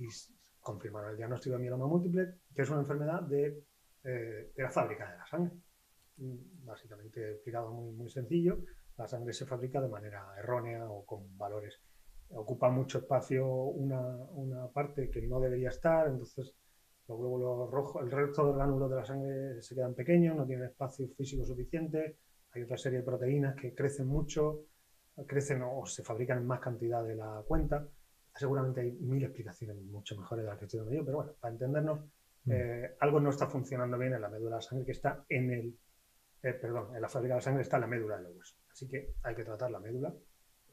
confirmaron 0.59 1.11
el 1.11 1.17
diagnóstico 1.17 1.55
de 1.55 1.61
mieloma 1.61 1.87
múltiple, 1.87 2.35
que 2.53 2.61
es 2.61 2.69
una 2.69 2.81
enfermedad 2.81 3.21
de, 3.21 3.63
eh, 4.03 4.51
de 4.55 4.63
la 4.63 4.69
fábrica 4.69 5.09
de 5.09 5.17
la 5.17 5.25
sangre. 5.25 5.53
Básicamente 6.17 7.31
explicado 7.31 7.71
muy, 7.71 7.93
muy 7.93 8.09
sencillo, 8.09 8.59
la 8.97 9.07
sangre 9.07 9.31
se 9.33 9.45
fabrica 9.45 9.79
de 9.79 9.87
manera 9.87 10.33
errónea 10.37 10.89
o 10.89 11.05
con 11.05 11.37
valores. 11.37 11.79
Ocupa 12.29 12.69
mucho 12.69 12.97
espacio 12.97 13.47
una, 13.47 14.01
una 14.31 14.67
parte 14.67 15.09
que 15.09 15.21
no 15.27 15.39
debería 15.39 15.69
estar, 15.69 16.07
entonces 16.07 16.55
los 17.07 17.17
glóbulos 17.17 17.71
rojos, 17.71 18.03
el 18.03 18.11
resto 18.11 18.47
de 18.47 18.53
gránulos 18.53 18.89
de 18.89 18.95
la 18.97 19.05
sangre 19.05 19.61
se 19.61 19.75
quedan 19.75 19.93
pequeños, 19.93 20.35
no 20.35 20.45
tienen 20.45 20.65
espacio 20.65 21.07
físico 21.15 21.45
suficiente. 21.45 22.17
Hay 22.57 22.63
otra 22.63 22.77
serie 22.77 22.99
de 22.99 23.05
proteínas 23.05 23.55
que 23.55 23.75
crecen 23.75 24.07
mucho, 24.07 24.61
crecen 25.27 25.61
o 25.61 25.85
se 25.85 26.03
fabrican 26.03 26.39
en 26.39 26.47
más 26.47 26.59
cantidad 26.59 27.03
de 27.03 27.15
la 27.15 27.43
cuenta. 27.47 27.87
Seguramente 28.33 28.81
hay 28.81 28.93
mil 28.93 29.23
explicaciones 29.23 29.77
mucho 29.77 30.17
mejores 30.17 30.43
de 30.43 30.49
las 30.49 30.57
que 30.57 30.65
estoy 30.65 30.79
dando 30.79 30.95
yo, 30.95 31.05
pero 31.05 31.17
bueno, 31.17 31.33
para 31.39 31.53
entendernos, 31.53 31.99
mm. 32.45 32.51
eh, 32.51 32.95
algo 32.99 33.19
no 33.19 33.29
está 33.29 33.45
funcionando 33.45 33.95
bien 33.99 34.13
en 34.15 34.21
la 34.21 34.29
médula 34.29 34.55
de 34.55 34.55
la 34.55 34.61
sangre 34.61 34.85
que 34.87 34.91
está 34.93 35.23
en 35.29 35.51
el, 35.51 35.77
eh, 36.41 36.53
perdón, 36.53 36.95
en 36.95 37.01
la 37.01 37.07
fábrica 37.07 37.35
de 37.35 37.37
la 37.37 37.43
sangre 37.43 37.61
está 37.61 37.77
la 37.77 37.85
médula 37.85 38.17
de 38.17 38.23
los 38.23 38.35
huesos. 38.35 38.57
Así 38.71 38.87
que 38.87 39.13
hay 39.21 39.35
que 39.35 39.43
tratar 39.43 39.69
la 39.69 39.79
médula. 39.79 40.11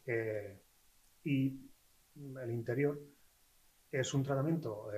Eh, 0.06 0.58
y 1.24 1.70
el 2.16 2.50
interior 2.50 2.98
es 3.92 4.14
un 4.14 4.22
tratamiento 4.22 4.88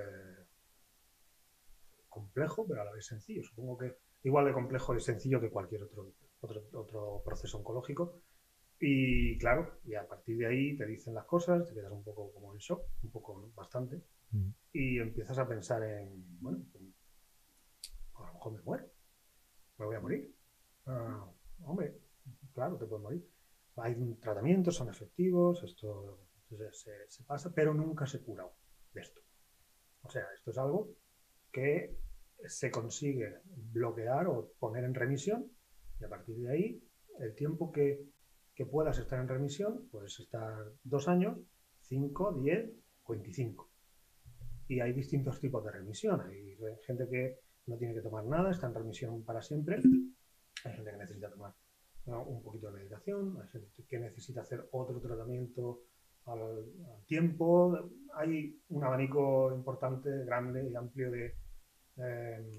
complejo, 2.07 2.65
pero 2.65 2.81
a 2.81 2.85
la 2.85 2.93
vez 2.93 3.05
sencillo. 3.05 3.43
Supongo 3.43 3.77
que 3.77 3.97
igual 4.23 4.45
de 4.45 4.53
complejo 4.53 4.95
y 4.95 5.01
sencillo 5.01 5.41
que 5.41 5.49
cualquier 5.49 5.83
otro, 5.83 6.13
otro, 6.41 7.21
proceso 7.23 7.57
oncológico. 7.57 8.21
Y 8.79 9.37
claro, 9.39 9.79
y 9.85 9.95
a 9.95 10.07
partir 10.07 10.37
de 10.37 10.47
ahí 10.47 10.77
te 10.77 10.85
dicen 10.85 11.15
las 11.15 11.25
cosas, 11.25 11.67
te 11.67 11.73
quedas 11.73 11.91
un 11.91 12.03
poco 12.03 12.31
como 12.31 12.53
en 12.53 12.59
shock, 12.59 12.83
un 13.03 13.09
poco 13.09 13.51
bastante, 13.55 14.03
mm. 14.31 14.49
y 14.73 14.99
empiezas 14.99 15.39
a 15.39 15.47
pensar 15.47 15.81
en, 15.83 16.39
bueno, 16.39 16.63
a 18.13 18.27
lo 18.27 18.33
mejor 18.33 18.53
me 18.53 18.61
muero, 18.61 18.85
me 19.79 19.85
voy 19.85 19.95
a 19.95 19.99
morir. 19.99 20.35
Ah, 20.85 21.27
hombre, 21.65 21.99
claro, 22.53 22.77
te 22.77 22.85
puedes 22.85 23.03
morir. 23.03 23.27
Hay 23.77 23.95
tratamientos, 24.21 24.75
son 24.75 24.89
efectivos, 24.89 25.63
esto 25.63 26.27
se, 26.71 27.23
pasa, 27.23 27.51
pero 27.53 27.73
nunca 27.73 28.05
se 28.05 28.23
cura 28.23 28.45
de 28.93 29.01
esto. 29.01 29.21
O 30.03 30.09
sea, 30.09 30.23
esto 30.35 30.51
es 30.51 30.57
algo 30.57 30.89
que 31.51 31.97
se 32.45 32.71
consigue 32.71 33.41
bloquear 33.45 34.27
o 34.27 34.53
poner 34.59 34.83
en 34.83 34.93
remisión 34.93 35.51
y 35.99 36.03
a 36.03 36.09
partir 36.09 36.37
de 36.37 36.51
ahí, 36.51 36.83
el 37.19 37.35
tiempo 37.35 37.71
que, 37.71 38.05
que 38.53 38.65
puedas 38.65 38.97
estar 38.99 39.19
en 39.19 39.27
remisión, 39.27 39.87
puedes 39.91 40.19
estar 40.19 40.71
dos 40.83 41.07
años, 41.07 41.37
cinco, 41.81 42.33
diez 42.33 42.71
o 43.03 43.13
veinticinco. 43.13 43.69
Y 44.67 44.79
hay 44.81 44.93
distintos 44.93 45.39
tipos 45.39 45.63
de 45.63 45.71
remisión. 45.71 46.21
Hay 46.21 46.57
gente 46.85 47.07
que 47.09 47.39
no 47.67 47.77
tiene 47.77 47.93
que 47.93 48.01
tomar 48.01 48.25
nada, 48.25 48.51
está 48.51 48.67
en 48.67 48.75
remisión 48.75 49.23
para 49.23 49.41
siempre. 49.41 49.81
Hay 50.65 50.73
gente 50.73 50.91
que 50.91 50.97
necesita 50.97 51.29
tomar 51.29 51.53
un 52.05 52.41
poquito 52.41 52.67
de 52.67 52.79
medicación, 52.79 53.37
hay 53.41 53.47
gente 53.49 53.83
que 53.87 53.99
necesita 53.99 54.41
hacer 54.41 54.67
otro 54.71 54.99
tratamiento 54.99 55.81
al, 56.25 56.65
tiempo. 57.05 57.89
Hay 58.13 58.59
un 58.69 58.83
abanico 58.83 59.53
importante, 59.53 60.09
grande 60.25 60.69
y 60.69 60.75
amplio 60.75 61.11
de 61.11 61.35
em, 61.97 62.51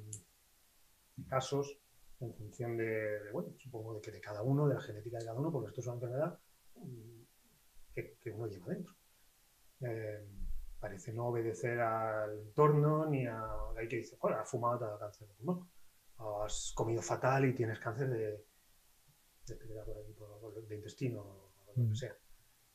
casos 1.29 1.79
en 2.21 2.35
función 2.35 2.77
de, 2.77 3.31
bueno, 3.33 3.55
supongo 3.57 3.95
de 3.95 4.01
que 4.01 4.11
de 4.11 4.21
cada 4.21 4.43
uno, 4.43 4.67
de 4.67 4.75
la 4.75 4.81
genética 4.81 5.19
de 5.19 5.27
cada 5.27 5.39
uno, 5.39 5.53
porque 5.53 5.69
esto 5.69 5.81
es 5.81 5.87
una 5.87 5.97
enfermedad 5.97 6.41
mm, 6.75 7.23
que, 7.95 8.31
uno 8.33 8.47
lleva 8.47 8.67
dentro. 8.69 8.95
Eh, 9.81 10.27
parece 10.81 11.13
no 11.13 11.27
obedecer 11.27 11.81
al 11.81 12.39
entorno 12.39 13.07
ni 13.07 13.27
a 13.27 13.45
hay 13.77 13.89
que 13.89 13.97
dice, 13.97 14.17
joder, 14.17 14.39
has 14.39 14.51
fumado, 14.51 14.79
te 14.79 14.85
ha 14.85 14.99
cáncer 14.99 15.29
de 15.29 15.35
pulmón. 15.35 15.69
O 16.19 16.43
has 16.43 16.73
comido 16.75 17.01
fatal 17.01 17.45
y 17.45 17.55
tienes 17.55 17.79
cáncer 17.79 18.11
de, 18.11 18.45
de, 19.47 20.75
intestino 20.75 21.21
o 21.21 21.65
lo 21.67 21.75
que 21.75 21.81
mm. 21.81 21.95
sea. 21.95 22.17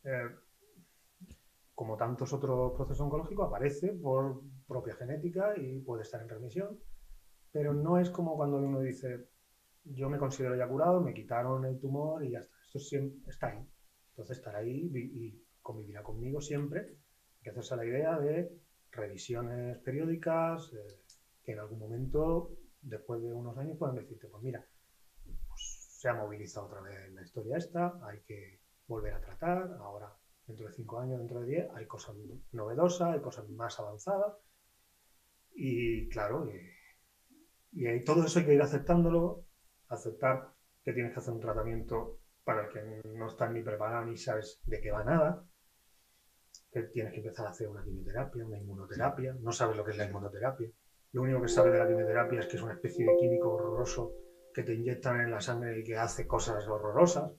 Eh, 0.06 0.30
como 1.76 1.98
tantos 1.98 2.32
otros 2.34 2.74
procesos 2.74 3.02
oncológicos, 3.02 3.48
aparece 3.48 3.94
por 3.94 4.42
propia 4.68 4.96
genética 4.96 5.54
y 5.58 5.80
puede 5.80 6.04
estar 6.04 6.22
en 6.22 6.30
remisión, 6.30 6.80
pero 7.52 7.74
no 7.74 7.98
es 8.00 8.10
como 8.10 8.38
cuando 8.38 8.58
uno 8.58 8.80
dice, 8.80 9.28
yo 9.86 10.10
me 10.10 10.18
considero 10.18 10.56
ya 10.56 10.68
curado, 10.68 11.02
me 11.02 11.13
quitaron 11.13 11.66
el 11.66 11.80
tumor 11.80 12.24
y 12.24 12.32
ya 12.32 12.40
está. 12.40 12.56
Esto 12.66 12.80
siempre 12.80 13.32
está 13.32 13.48
ahí. 13.48 13.68
Entonces 14.10 14.38
estará 14.38 14.60
ahí 14.60 14.92
y 14.94 15.44
convivirá 15.62 16.04
conmigo 16.04 16.42
siempre. 16.42 16.80
Hay 16.80 17.44
que 17.44 17.50
hacerse 17.50 17.75
la 17.75 17.86
idea 17.86 18.20
de 18.20 18.52
revisiones 18.92 19.80
periódicas, 19.80 20.72
eh, 20.74 21.00
que 21.44 21.54
en 21.54 21.60
algún 21.60 21.80
momento, 21.80 22.52
después 22.82 23.22
de 23.22 23.34
unos 23.34 23.58
años, 23.58 23.78
puedan 23.78 23.96
decirte, 23.96 24.28
pues 24.28 24.44
mira, 24.44 24.66
pues 25.48 25.98
se 26.00 26.10
ha 26.10 26.13
movilizado 26.13 26.68
otra 26.68 26.82
vez 26.82 27.12
la 27.13 27.24
historia 27.24 27.58
esta, 27.58 28.00
hay 28.06 28.20
que 28.22 28.60
volver 28.88 29.13
a 29.13 29.22
tratar, 29.22 29.78
ahora 29.80 30.16
dentro 30.46 30.68
de 30.68 30.74
cinco 30.74 31.00
años, 31.00 31.20
dentro 31.20 31.42
de 31.42 31.48
diez, 31.48 31.70
hay 31.74 31.86
cosas 31.86 32.16
novedosas, 32.52 33.13
hay 33.13 33.22
cosas 33.22 33.50
más 33.50 33.80
avanzadas. 33.80 34.36
Y 35.56 36.10
claro, 36.10 36.50
y, 37.72 37.86
y 37.86 38.04
todo 38.04 38.25
eso 38.25 38.40
hay 38.40 38.46
que 38.46 38.54
ir 38.54 38.62
aceptándolo, 38.62 39.46
aceptar 39.94 40.50
que 40.84 40.94
tienes 40.94 41.14
que 41.14 41.20
hacer 41.20 41.34
un 41.34 41.40
tratamiento 41.40 42.20
para 42.44 42.66
el 42.66 42.70
que 42.70 43.02
no 43.10 43.28
estás 43.28 43.52
ni 43.52 43.62
preparado 43.62 44.06
ni 44.06 44.18
sabes 44.18 44.62
de 44.66 44.82
qué 44.82 44.92
va 44.92 45.04
nada, 45.04 45.44
que 46.72 46.84
tienes 46.84 47.14
que 47.14 47.20
empezar 47.20 47.46
a 47.46 47.50
hacer 47.50 47.68
una 47.68 47.84
quimioterapia, 47.84 48.46
una 48.46 48.58
inmunoterapia, 48.58 49.36
no 49.40 49.52
sabes 49.52 49.78
lo 49.78 49.84
que 49.84 49.92
es 49.92 49.98
la 49.98 50.06
inmunoterapia. 50.06 50.70
Lo 51.12 51.22
único 51.22 51.42
que 51.42 51.48
sabes 51.48 51.72
de 51.72 51.80
la 51.80 51.88
quimioterapia 51.88 52.40
es 52.40 52.48
que 52.48 52.58
es 52.58 52.64
una 52.64 52.74
especie 52.74 53.06
de 53.06 53.16
químico 53.16 53.54
horroroso 53.54 54.12
que 54.54 54.64
te 54.64 54.74
inyectan 54.74 55.22
en 55.22 55.32
la 55.32 55.40
sangre 55.40 55.80
y 55.80 55.84
que 55.84 55.96
hace 55.96 56.26
cosas 56.26 56.68
horrorosas. 56.68 57.32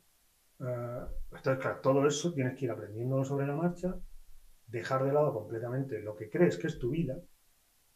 Eh, 0.61 1.01
entonces, 1.33 1.61
claro, 1.61 1.81
todo 1.81 2.07
eso 2.07 2.33
tienes 2.33 2.57
que 2.57 2.67
ir 2.67 2.71
aprendiéndolo 2.71 3.25
sobre 3.25 3.47
la 3.47 3.57
marcha, 3.57 3.97
dejar 4.69 5.05
de 5.05 5.13
lado 5.13 5.33
completamente 5.33 6.01
lo 6.01 6.15
que 6.15 6.31
crees 6.31 6.57
que 6.57 6.69
es 6.69 6.79
tu 6.79 6.91
vida, 6.91 7.19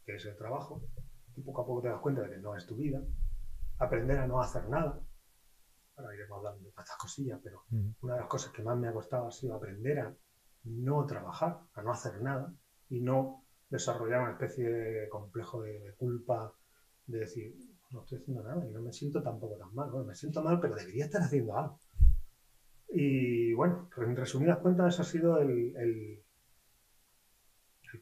que 0.04 0.16
es 0.16 0.24
el 0.24 0.36
trabajo, 0.36 0.82
y 1.36 1.42
poco 1.42 1.62
a 1.62 1.66
poco 1.66 1.82
te 1.82 1.88
das 1.88 2.00
cuenta 2.00 2.22
de 2.22 2.30
que 2.30 2.38
no 2.38 2.56
es 2.56 2.66
tu 2.66 2.76
vida, 2.76 3.00
aprender 3.78 4.18
a 4.18 4.26
no 4.26 4.40
hacer 4.40 4.68
nada. 4.68 5.00
Ahora 5.96 6.14
iremos 6.14 6.38
hablando 6.38 6.62
de 6.62 6.68
estas 6.68 6.96
cosillas, 6.96 7.40
pero 7.42 7.64
una 8.02 8.14
de 8.14 8.20
las 8.20 8.28
cosas 8.28 8.52
que 8.52 8.62
más 8.62 8.78
me 8.78 8.88
ha 8.88 8.92
costado 8.92 9.26
ha 9.26 9.32
sido 9.32 9.54
aprender 9.54 9.98
a 10.00 10.14
no 10.64 11.06
trabajar, 11.06 11.60
a 11.74 11.82
no 11.82 11.90
hacer 11.90 12.20
nada 12.20 12.52
y 12.88 13.00
no 13.00 13.44
desarrollar 13.70 14.20
una 14.22 14.32
especie 14.32 14.68
de 14.70 15.08
complejo 15.08 15.62
de, 15.62 15.94
culpa, 15.98 16.52
de 17.06 17.18
decir, 17.20 17.54
no 17.90 18.02
estoy 18.02 18.18
haciendo 18.18 18.42
nada 18.42 18.64
y 18.66 18.70
no 18.70 18.82
me 18.82 18.92
siento 18.92 19.22
tampoco 19.22 19.56
tan 19.56 19.74
mal. 19.74 19.90
Bueno, 19.90 20.06
me 20.06 20.14
siento 20.14 20.42
mal, 20.42 20.60
pero 20.60 20.74
debería 20.74 21.04
estar 21.04 21.22
haciendo 21.22 21.56
algo. 21.56 21.80
Y 22.88 23.52
bueno, 23.54 23.90
en 23.96 24.16
resumidas 24.16 24.58
cuentas, 24.58 24.94
ese 24.94 25.02
ha 25.02 25.04
sido 25.04 25.40
el, 25.40 25.76
el, 25.76 26.22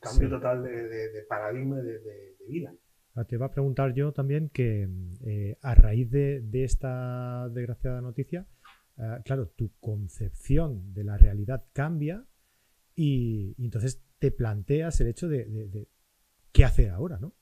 cambio 0.00 0.28
total 0.28 0.62
de, 0.62 1.24
paradigma 1.28 1.76
de, 1.76 2.36
vida. 2.46 2.72
Ah, 3.16 3.24
te 3.24 3.36
iba 3.36 3.46
a 3.46 3.50
preguntar 3.50 3.94
yo 3.94 4.12
también 4.12 4.50
que 4.50 4.86
eh, 5.24 5.56
a 5.62 5.74
raíz 5.74 6.10
de, 6.10 6.42
esta 6.52 7.48
desgraciada 7.48 8.02
noticia, 8.02 8.46
ah, 8.98 9.22
claro, 9.24 9.48
tu 9.48 9.72
concepción 9.80 10.92
de 10.92 11.02
la 11.02 11.16
realidad 11.16 11.64
cambia 11.72 12.26
y, 12.94 13.54
entonces 13.58 14.02
te 14.18 14.30
planteas 14.30 15.00
el 15.00 15.06
hecho 15.06 15.28
de, 15.28 15.88
qué 16.52 16.64
hacer 16.66 16.90
ahora, 16.90 17.18
¿no? 17.18 17.34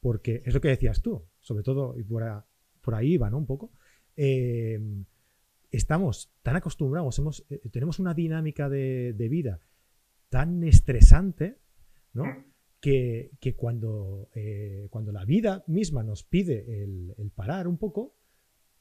Porque 0.00 0.42
es 0.44 0.54
lo 0.54 0.60
que 0.60 0.68
decías 0.68 1.02
tú, 1.02 1.24
sobre 1.38 1.62
todo, 1.62 1.96
y 1.96 2.02
por, 2.02 2.94
ahí 2.94 3.16
va, 3.16 3.30
¿no? 3.30 3.38
Un 3.38 3.46
poco. 3.46 3.72
Eh, 4.16 5.04
estamos 5.70 6.32
tan 6.42 6.56
acostumbrados, 6.56 7.44
eh, 7.48 7.60
tenemos 7.70 8.00
una 8.00 8.12
dinámica 8.12 8.68
de, 8.68 9.14
vida 9.30 9.60
tan 10.30 10.64
estresante, 10.64 11.60
¿no? 12.12 12.24
Mm. 12.84 13.36
Que, 13.38 13.54
cuando, 13.56 14.28
eh, 14.34 14.88
cuando 14.90 15.12
la 15.12 15.24
vida 15.24 15.62
misma 15.66 16.02
nos 16.02 16.24
pide 16.24 16.82
el, 16.82 17.30
parar 17.34 17.68
un 17.68 17.78
poco, 17.78 18.14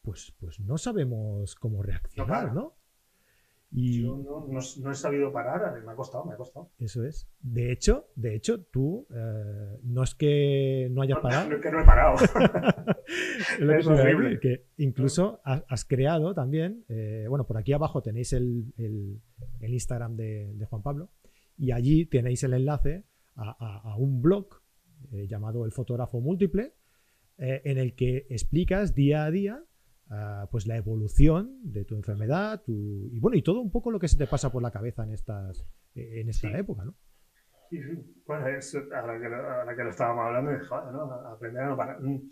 pues, 0.01 0.33
pues 0.39 0.59
no 0.59 0.77
sabemos 0.77 1.55
cómo 1.55 1.83
reaccionar, 1.83 2.53
¿no? 2.53 2.75
Y 3.73 4.03
Yo 4.03 4.17
no, 4.17 4.91
he 4.91 4.95
sabido 4.95 5.31
parar, 5.31 5.81
me 5.81 5.91
ha 5.91 5.95
costado, 5.95 6.25
me 6.25 6.33
ha 6.33 6.37
costado. 6.37 6.69
Eso 6.77 7.05
es. 7.05 7.29
De 7.39 7.71
hecho, 7.71 8.07
de 8.15 8.35
hecho 8.35 8.63
tú 8.63 9.07
eh, 9.15 9.79
no 9.83 10.03
es 10.03 10.13
que 10.13 10.89
no 10.91 11.01
hayas 11.01 11.19
parado. 11.19 11.49
No, 11.49 11.55
es 11.55 11.61
que 11.61 11.71
no 11.71 11.79
he 11.79 11.85
parado. 11.85 12.15
es, 13.59 13.87
horrible. 13.87 14.39
Que 14.41 14.65
incluso 14.75 15.39
has, 15.45 15.85
creado 15.85 16.33
también, 16.33 16.83
eh, 16.89 17.27
bueno, 17.29 17.47
por 17.47 17.57
aquí 17.57 17.71
abajo 17.71 18.01
tenéis 18.01 18.33
el, 18.33 18.73
el, 18.77 19.21
Instagram 19.73 20.17
de, 20.17 20.67
Juan 20.69 20.81
Pablo 20.81 21.09
y 21.57 21.71
allí 21.71 22.05
tenéis 22.05 22.43
el 22.43 22.53
enlace 22.53 23.05
a, 23.41 23.97
un 23.97 24.21
blog 24.21 24.47
eh, 25.11 25.27
llamado 25.27 25.65
El 25.65 25.71
Fotógrafo 25.71 26.21
Múltiple, 26.21 26.75
en 27.37 27.79
el 27.79 27.95
que 27.95 28.27
explicas 28.29 28.93
día 28.93 29.25
a 29.25 29.31
día 29.31 29.63
pues 30.51 30.67
la 30.67 30.77
evolución 30.77 31.57
de 31.63 31.85
tu 31.85 31.95
enfermedad 31.95 32.61
y 32.67 33.19
bueno 33.19 33.35
y 33.35 33.41
todo 33.41 33.61
un 33.61 33.71
poco 33.71 33.89
lo 33.89 33.97
que 33.97 34.07
se 34.07 34.17
te 34.17 34.27
pasa 34.27 34.51
por 34.51 34.61
la 34.61 34.69
cabeza 34.69 35.03
en 35.03 35.11
estas 35.11 35.65
en 35.95 36.29
esta 36.29 36.55
época 36.55 36.85
¿no? 36.85 36.93
Sí, 37.71 37.81
sí. 37.81 38.21
Bueno, 38.27 38.43
ahora, 38.43 38.59
que, 39.17 39.27
ahora, 39.27 39.75
que, 39.77 39.83
lo 39.83 39.89
estábamos 39.91 40.25
hablando, 40.25 40.51
¿no? 40.91 41.13
aprender 41.29 41.63
a 41.63 41.69
no 41.69 41.77
parar. 41.77 42.01
Mm, 42.01 42.29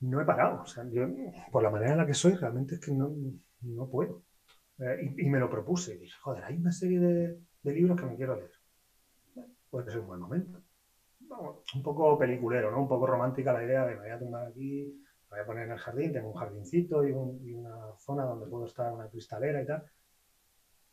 no 0.00 0.20
he 0.20 0.26
parado. 0.26 0.60
O 0.60 0.66
sea, 0.66 0.84
yo, 0.90 1.08
por 1.50 1.62
la 1.62 1.70
manera 1.70 1.92
en 1.92 1.98
la 1.98 2.06
que 2.06 2.12
soy, 2.12 2.34
realmente 2.34 2.74
es 2.74 2.80
que 2.82 2.92
no, 2.92 3.14
no 3.62 3.88
puedo. 3.88 4.24
Eh, 4.78 5.14
y, 5.16 5.30
me 5.30 5.38
lo 5.38 5.48
propuse. 5.48 5.94
Y 5.94 6.00
dije, 6.00 6.18
joder, 6.20 6.44
hay 6.44 6.58
una 6.58 6.70
serie 6.70 7.00
de, 7.00 7.38
de 7.62 7.72
libros 7.72 7.98
que 7.98 8.04
me 8.04 8.14
quiero 8.14 8.36
leer. 8.36 8.50
Puede 9.72 9.90
ser 9.90 10.00
un 10.00 10.06
buen 10.06 10.20
momento. 10.20 10.62
un 11.74 11.82
poco 11.82 12.18
peliculero, 12.18 12.70
¿no? 12.70 12.82
Un 12.82 12.88
poco 12.88 13.06
romántica 13.06 13.54
la 13.54 13.64
idea 13.64 13.86
de 13.86 13.94
me 13.94 14.02
voy 14.02 14.10
a 14.10 14.18
tomar 14.18 14.46
aquí 14.46 15.02
voy 15.30 15.40
a 15.40 15.46
poner 15.46 15.64
en 15.64 15.72
el 15.72 15.78
jardín, 15.78 16.12
tengo 16.12 16.28
un 16.28 16.36
jardincito 16.36 17.06
y, 17.06 17.12
una 17.12 17.74
zona 17.98 18.24
donde 18.24 18.46
puedo 18.46 18.66
estar 18.66 18.92
una 18.92 19.08
cristalera 19.08 19.62
y 19.62 19.66
tal. 19.66 19.82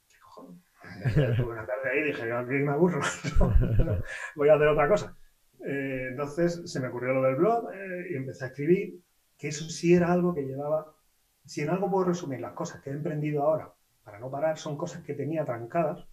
¿Qué 0.08 0.16
cojones? 0.24 0.62
Tuve 1.38 1.52
una 1.52 1.66
tarde 1.66 1.90
ahí 1.92 2.00
y 2.00 2.04
dije, 2.04 2.32
aquí 2.32 2.54
me 2.54 2.72
aburro, 2.72 3.02
voy 4.38 4.48
a 4.48 4.54
hacer 4.54 4.68
otra 4.68 4.88
cosa. 4.88 5.18
Eh, 5.66 6.08
entonces 6.12 6.72
se 6.72 6.80
me 6.80 6.88
ocurrió 6.88 7.12
lo 7.12 7.24
del 7.24 7.36
blog 7.36 7.70
eh, 7.74 8.08
y 8.12 8.16
empecé 8.16 8.46
a 8.46 8.48
escribir, 8.48 9.02
que 9.38 9.50
eso 9.50 9.66
sí 9.66 9.94
era 9.94 10.10
algo 10.10 10.34
que 10.34 10.46
llevaba, 10.46 10.96
si 11.44 11.62
en 11.62 11.70
algo 11.70 11.92
puedo 11.92 12.06
resumir 12.06 12.40
las 12.40 12.54
cosas 12.54 12.82
que 12.82 12.92
he 12.92 12.94
emprendido 12.94 13.44
ahora 13.44 13.74
para 14.06 14.20
no 14.20 14.32
parar, 14.32 14.58
son 14.58 14.78
cosas 14.78 15.04
que 15.04 15.16
tenía 15.16 15.44
trancadas 15.44 16.08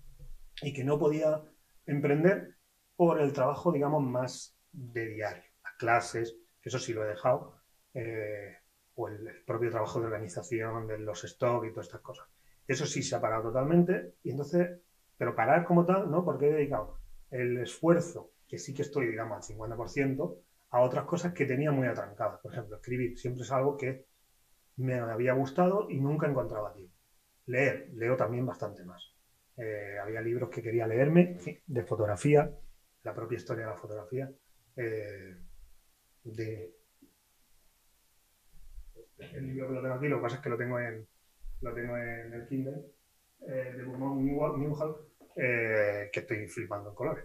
y 0.63 0.73
que 0.73 0.83
no 0.83 0.99
podía 0.99 1.43
emprender 1.87 2.56
por 2.97 3.21
el 3.21 3.33
trabajo, 3.33 3.73
digamos, 3.73 4.03
más 4.03 4.57
de 4.73 5.07
diario, 5.09 5.45
las 5.63 5.75
clases, 5.75 6.37
que 6.61 6.69
eso 6.69 6.79
sí 6.79 6.93
lo 6.93 7.05
he 7.05 7.09
dejado, 7.09 7.61
eh, 7.95 8.57
o 8.95 9.09
el, 9.09 9.43
propio 9.47 9.71
trabajo 9.71 10.01
de 10.01 10.07
organización 10.07 10.87
de 10.87 10.99
los 10.99 11.23
stocks 11.23 11.69
y 11.69 11.71
todas 11.71 11.87
estas 11.87 12.01
cosas. 12.01 12.27
Eso 12.67 12.87
sí 12.87 13.03
se 13.03 13.15
ha 13.15 13.21
parado 13.21 13.45
totalmente 13.45 14.15
y 14.23 14.31
entonces, 14.31 14.81
pero 15.17 15.37
parar 15.37 15.65
como 15.65 15.85
tal, 15.87 16.11
¿no? 16.11 16.25
Porque 16.25 16.49
he 16.49 16.53
dedicado 16.53 16.99
el 17.31 17.59
esfuerzo, 17.59 18.33
que 18.49 18.59
sí 18.59 18.75
que 18.75 18.83
estoy, 18.83 19.07
digamos, 19.07 19.37
al 19.37 19.57
50%, 19.57 20.39
a 20.71 20.81
otras 20.81 21.05
cosas 21.05 21.33
que 21.33 21.47
tenía 21.47 21.71
muy 21.71 21.87
atrancadas. 21.87 22.41
Por 22.41 22.53
ejemplo, 22.53 22.77
escribir 22.77 23.19
siempre 23.19 23.43
es 23.43 23.53
algo 23.53 23.77
que 23.77 24.07
me 24.77 24.95
había 24.95 25.33
gustado 25.33 25.89
y 25.91 26.01
nunca 26.01 26.27
encontraba 26.27 26.73
tiempo. 26.73 26.95
Leer, 27.47 27.91
leo 27.95 28.17
también 28.17 28.45
bastante 28.45 28.85
más. 28.85 29.15
Eh, 29.57 29.97
había 30.03 30.21
libros 30.21 30.51
que 30.51 30.63
quería 30.63 30.87
leerme 30.87 31.39
de 31.67 31.83
fotografía, 31.85 32.51
la 33.07 33.15
propia 33.15 33.37
historia 33.37 33.65
de 33.65 33.71
la 33.71 33.79
fotografía, 33.79 34.29
eh, 34.77 35.37
de 36.25 36.75
el 39.19 39.47
libro 39.47 39.69
que 39.69 39.75
lo 39.75 39.83
tengo 39.83 39.95
aquí, 39.95 40.09
lo 40.09 40.17
que 40.17 40.23
pasa 40.23 40.37
es 40.37 40.43
que 40.43 40.49
lo 40.51 40.57
tengo 40.57 40.79
en, 40.79 41.07
lo 41.63 41.75
tengo 41.75 41.97
en 41.97 42.33
el 42.35 42.47
Kindle, 42.47 42.83
eh, 43.47 43.75
de 43.77 43.87
Newhall, 43.87 44.97
eh, 45.37 46.09
que 46.13 46.21
estoy 46.21 46.47
flipando 46.49 46.91
en 46.91 46.95
colores. 46.95 47.25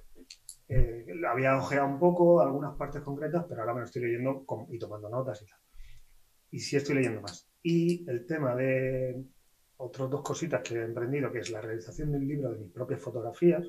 Eh, 0.68 1.06
había 1.28 1.58
ojeado 1.58 1.88
un 1.88 2.00
poco 2.00 2.42
algunas 2.42 2.76
partes 2.76 3.02
concretas, 3.02 3.46
pero 3.48 3.62
ahora 3.62 3.74
me 3.74 3.80
lo 3.80 3.86
estoy 3.86 4.04
leyendo 4.04 4.46
y 4.70 4.80
tomando 4.80 5.10
notas 5.10 5.42
y 5.42 5.46
tal. 5.46 5.60
Y 6.52 6.60
sí 6.60 6.76
estoy 6.76 6.96
leyendo 6.96 7.22
más. 7.22 7.50
Y 7.64 8.10
el 8.10 8.26
tema 8.26 8.56
de 8.56 9.24
otras 9.78 10.10
dos 10.10 10.22
cositas 10.22 10.62
que 10.62 10.76
he 10.76 10.84
emprendido, 10.84 11.32
que 11.32 11.40
es 11.40 11.50
la 11.50 11.62
realización 11.62 12.12
del 12.12 12.28
libro 12.28 12.52
de 12.52 12.60
mis 12.60 12.72
propias 12.72 13.02
fotografías, 13.02 13.68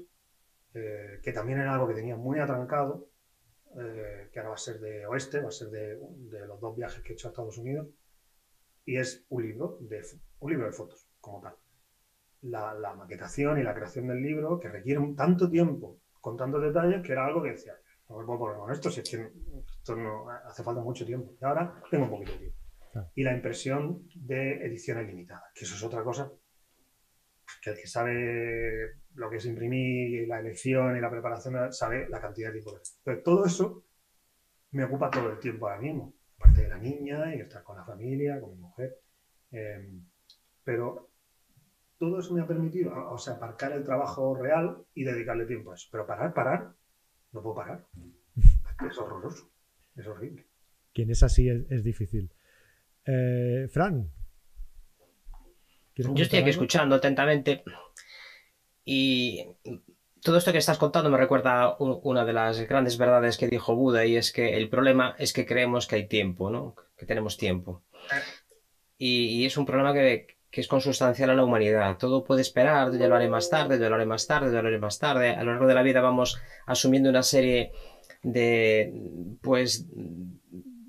eh, 0.74 1.20
que 1.22 1.32
también 1.32 1.60
era 1.60 1.74
algo 1.74 1.88
que 1.88 1.94
tenía 1.94 2.16
muy 2.16 2.38
atrancado, 2.38 3.08
que 3.74 4.38
ahora 4.38 4.50
va 4.50 4.54
a 4.54 4.58
ser 4.58 4.78
de 4.80 5.06
oeste, 5.06 5.40
va 5.40 5.48
a 5.48 5.52
ser 5.52 5.68
de, 5.68 5.96
de 5.96 6.46
los 6.46 6.60
dos 6.60 6.76
viajes 6.76 7.02
que 7.02 7.12
he 7.12 7.14
hecho 7.14 7.28
a 7.28 7.30
Estados 7.30 7.56
Unidos 7.56 7.88
y 8.84 8.96
es 8.96 9.24
un 9.28 9.42
libro 9.42 9.78
de, 9.80 10.02
un 10.40 10.50
libro 10.50 10.66
de 10.66 10.72
fotos, 10.72 11.08
como 11.20 11.40
tal. 11.40 11.54
La, 12.42 12.74
la 12.74 12.94
maquetación 12.94 13.58
y 13.58 13.62
la 13.62 13.74
creación 13.74 14.08
del 14.08 14.20
libro, 14.20 14.58
que 14.58 14.68
requiere 14.68 15.00
tanto 15.16 15.48
tiempo, 15.48 16.00
con 16.20 16.36
tantos 16.36 16.62
detalles, 16.62 17.02
que 17.02 17.12
era 17.12 17.26
algo 17.26 17.42
que 17.42 17.52
decía, 17.52 17.74
no 18.08 18.18
me 18.18 18.26
puedo 18.26 18.40
poner 18.40 18.56
con 18.56 18.72
esto, 18.72 18.90
si 18.90 19.00
es 19.00 19.10
que 19.10 19.32
esto 19.78 19.96
no 19.96 20.28
hace 20.28 20.62
falta 20.62 20.80
mucho 20.80 21.06
tiempo. 21.06 21.34
Y 21.40 21.44
ahora 21.44 21.80
tengo 21.90 22.04
un 22.04 22.10
poquito 22.10 22.32
de 22.32 22.38
tiempo. 22.38 22.58
Y 23.14 23.22
la 23.22 23.32
impresión 23.32 24.06
de 24.14 24.66
ediciones 24.66 25.06
limitadas, 25.06 25.50
que 25.54 25.64
eso 25.64 25.74
es 25.74 25.82
otra 25.82 26.02
cosa 26.02 26.30
que 27.62 27.70
el 27.70 27.76
que 27.76 27.86
sabe 27.86 29.01
lo 29.14 29.31
que 29.31 29.37
es 29.37 29.47
imprimir, 29.47 30.26
la 30.28 30.40
elección 30.40 30.97
y 30.97 31.00
la 31.00 31.11
preparación, 31.11 31.73
sabe 31.73 32.09
la 32.09 32.21
cantidad 32.21 32.49
de 32.49 32.61
tiempo. 32.61 32.78
Pero 33.04 33.23
todo 33.23 33.47
eso 33.47 33.85
me 34.73 34.85
ocupa 34.85 35.11
todo 35.11 35.31
el 35.31 35.38
tiempo 35.38 35.69
ahora 35.69 35.81
mismo, 35.81 36.14
aparte 36.37 36.62
de 36.62 36.69
la 36.69 36.78
niña 36.78 37.35
y 37.35 37.40
estar 37.40 37.62
con 37.62 37.76
la 37.76 37.85
familia, 37.85 38.40
con 38.40 38.50
mi 38.50 38.57
mujer. 38.57 38.99
Em, 39.50 40.02
pero 40.64 41.11
todo 41.99 42.21
eso 42.21 42.35
me 42.35 42.40
ha 42.40 42.47
permitido, 42.47 42.92
o 43.11 43.19
sea, 43.19 43.35
aparcar 43.35 43.73
el 43.73 43.85
trabajo 43.85 44.35
real 44.35 44.78
y 44.95 45.04
dedicarle 45.04 45.47
tiempo 45.47 45.73
a 45.73 45.75
eso. 45.75 45.88
Pero 45.92 46.07
parar, 46.07 46.33
parar, 46.33 46.73
no 47.33 47.42
puedo 47.42 47.57
parar. 47.57 47.87
Es 48.90 48.99
horroroso, 48.99 49.49
es 49.95 50.04
horrible. 50.09 50.45
Quien 50.92 51.09
es 51.11 51.23
así 51.23 51.49
es, 51.49 51.85
difícil. 51.85 52.33
Eh, 53.07 53.69
Fran. 53.71 54.11
Yo 55.95 56.23
estoy 56.25 56.40
aquí 56.40 56.50
escuchando 56.50 56.97
atentamente 56.97 57.62
y 58.84 59.46
todo 60.22 60.38
esto 60.38 60.52
que 60.52 60.58
estás 60.58 60.78
contando 60.78 61.10
me 61.10 61.18
recuerda 61.18 61.76
una 61.78 62.24
de 62.24 62.32
las 62.32 62.60
grandes 62.60 62.96
verdades 62.96 63.36
que 63.36 63.48
dijo 63.48 63.74
Buda 63.74 64.04
y 64.06 64.16
es 64.16 64.32
que 64.32 64.56
el 64.56 64.68
problema 64.68 65.14
es 65.18 65.32
que 65.32 65.46
creemos 65.46 65.86
que 65.86 65.96
hay 65.96 66.06
tiempo, 66.06 66.50
¿no? 66.50 66.76
Que 66.96 67.06
tenemos 67.06 67.36
tiempo. 67.36 67.82
Y, 68.98 69.44
es 69.44 69.56
un 69.56 69.66
problema 69.66 69.92
que, 69.92 70.28
es 70.52 70.68
consustancial 70.68 71.30
a 71.30 71.34
la 71.34 71.44
humanidad. 71.44 71.96
Todo 71.98 72.22
puede 72.22 72.42
esperar, 72.42 72.96
ya 72.96 73.08
lo 73.08 73.16
haré 73.16 73.28
más 73.28 73.50
tarde, 73.50 73.80
ya 73.80 73.88
lo 73.88 73.96
haré 73.96 74.06
más 74.06 74.28
tarde, 74.28 74.52
ya 74.52 74.62
lo 74.62 74.68
haré 74.68 74.78
más 74.78 74.98
tarde. 74.98 75.30
A 75.30 75.42
lo 75.42 75.50
largo 75.50 75.66
de 75.66 75.74
la 75.74 75.82
vida 75.82 76.00
vamos 76.00 76.40
asumiendo 76.66 77.10
una 77.10 77.24
serie 77.24 77.72
de, 78.22 78.92
pues, 79.40 79.88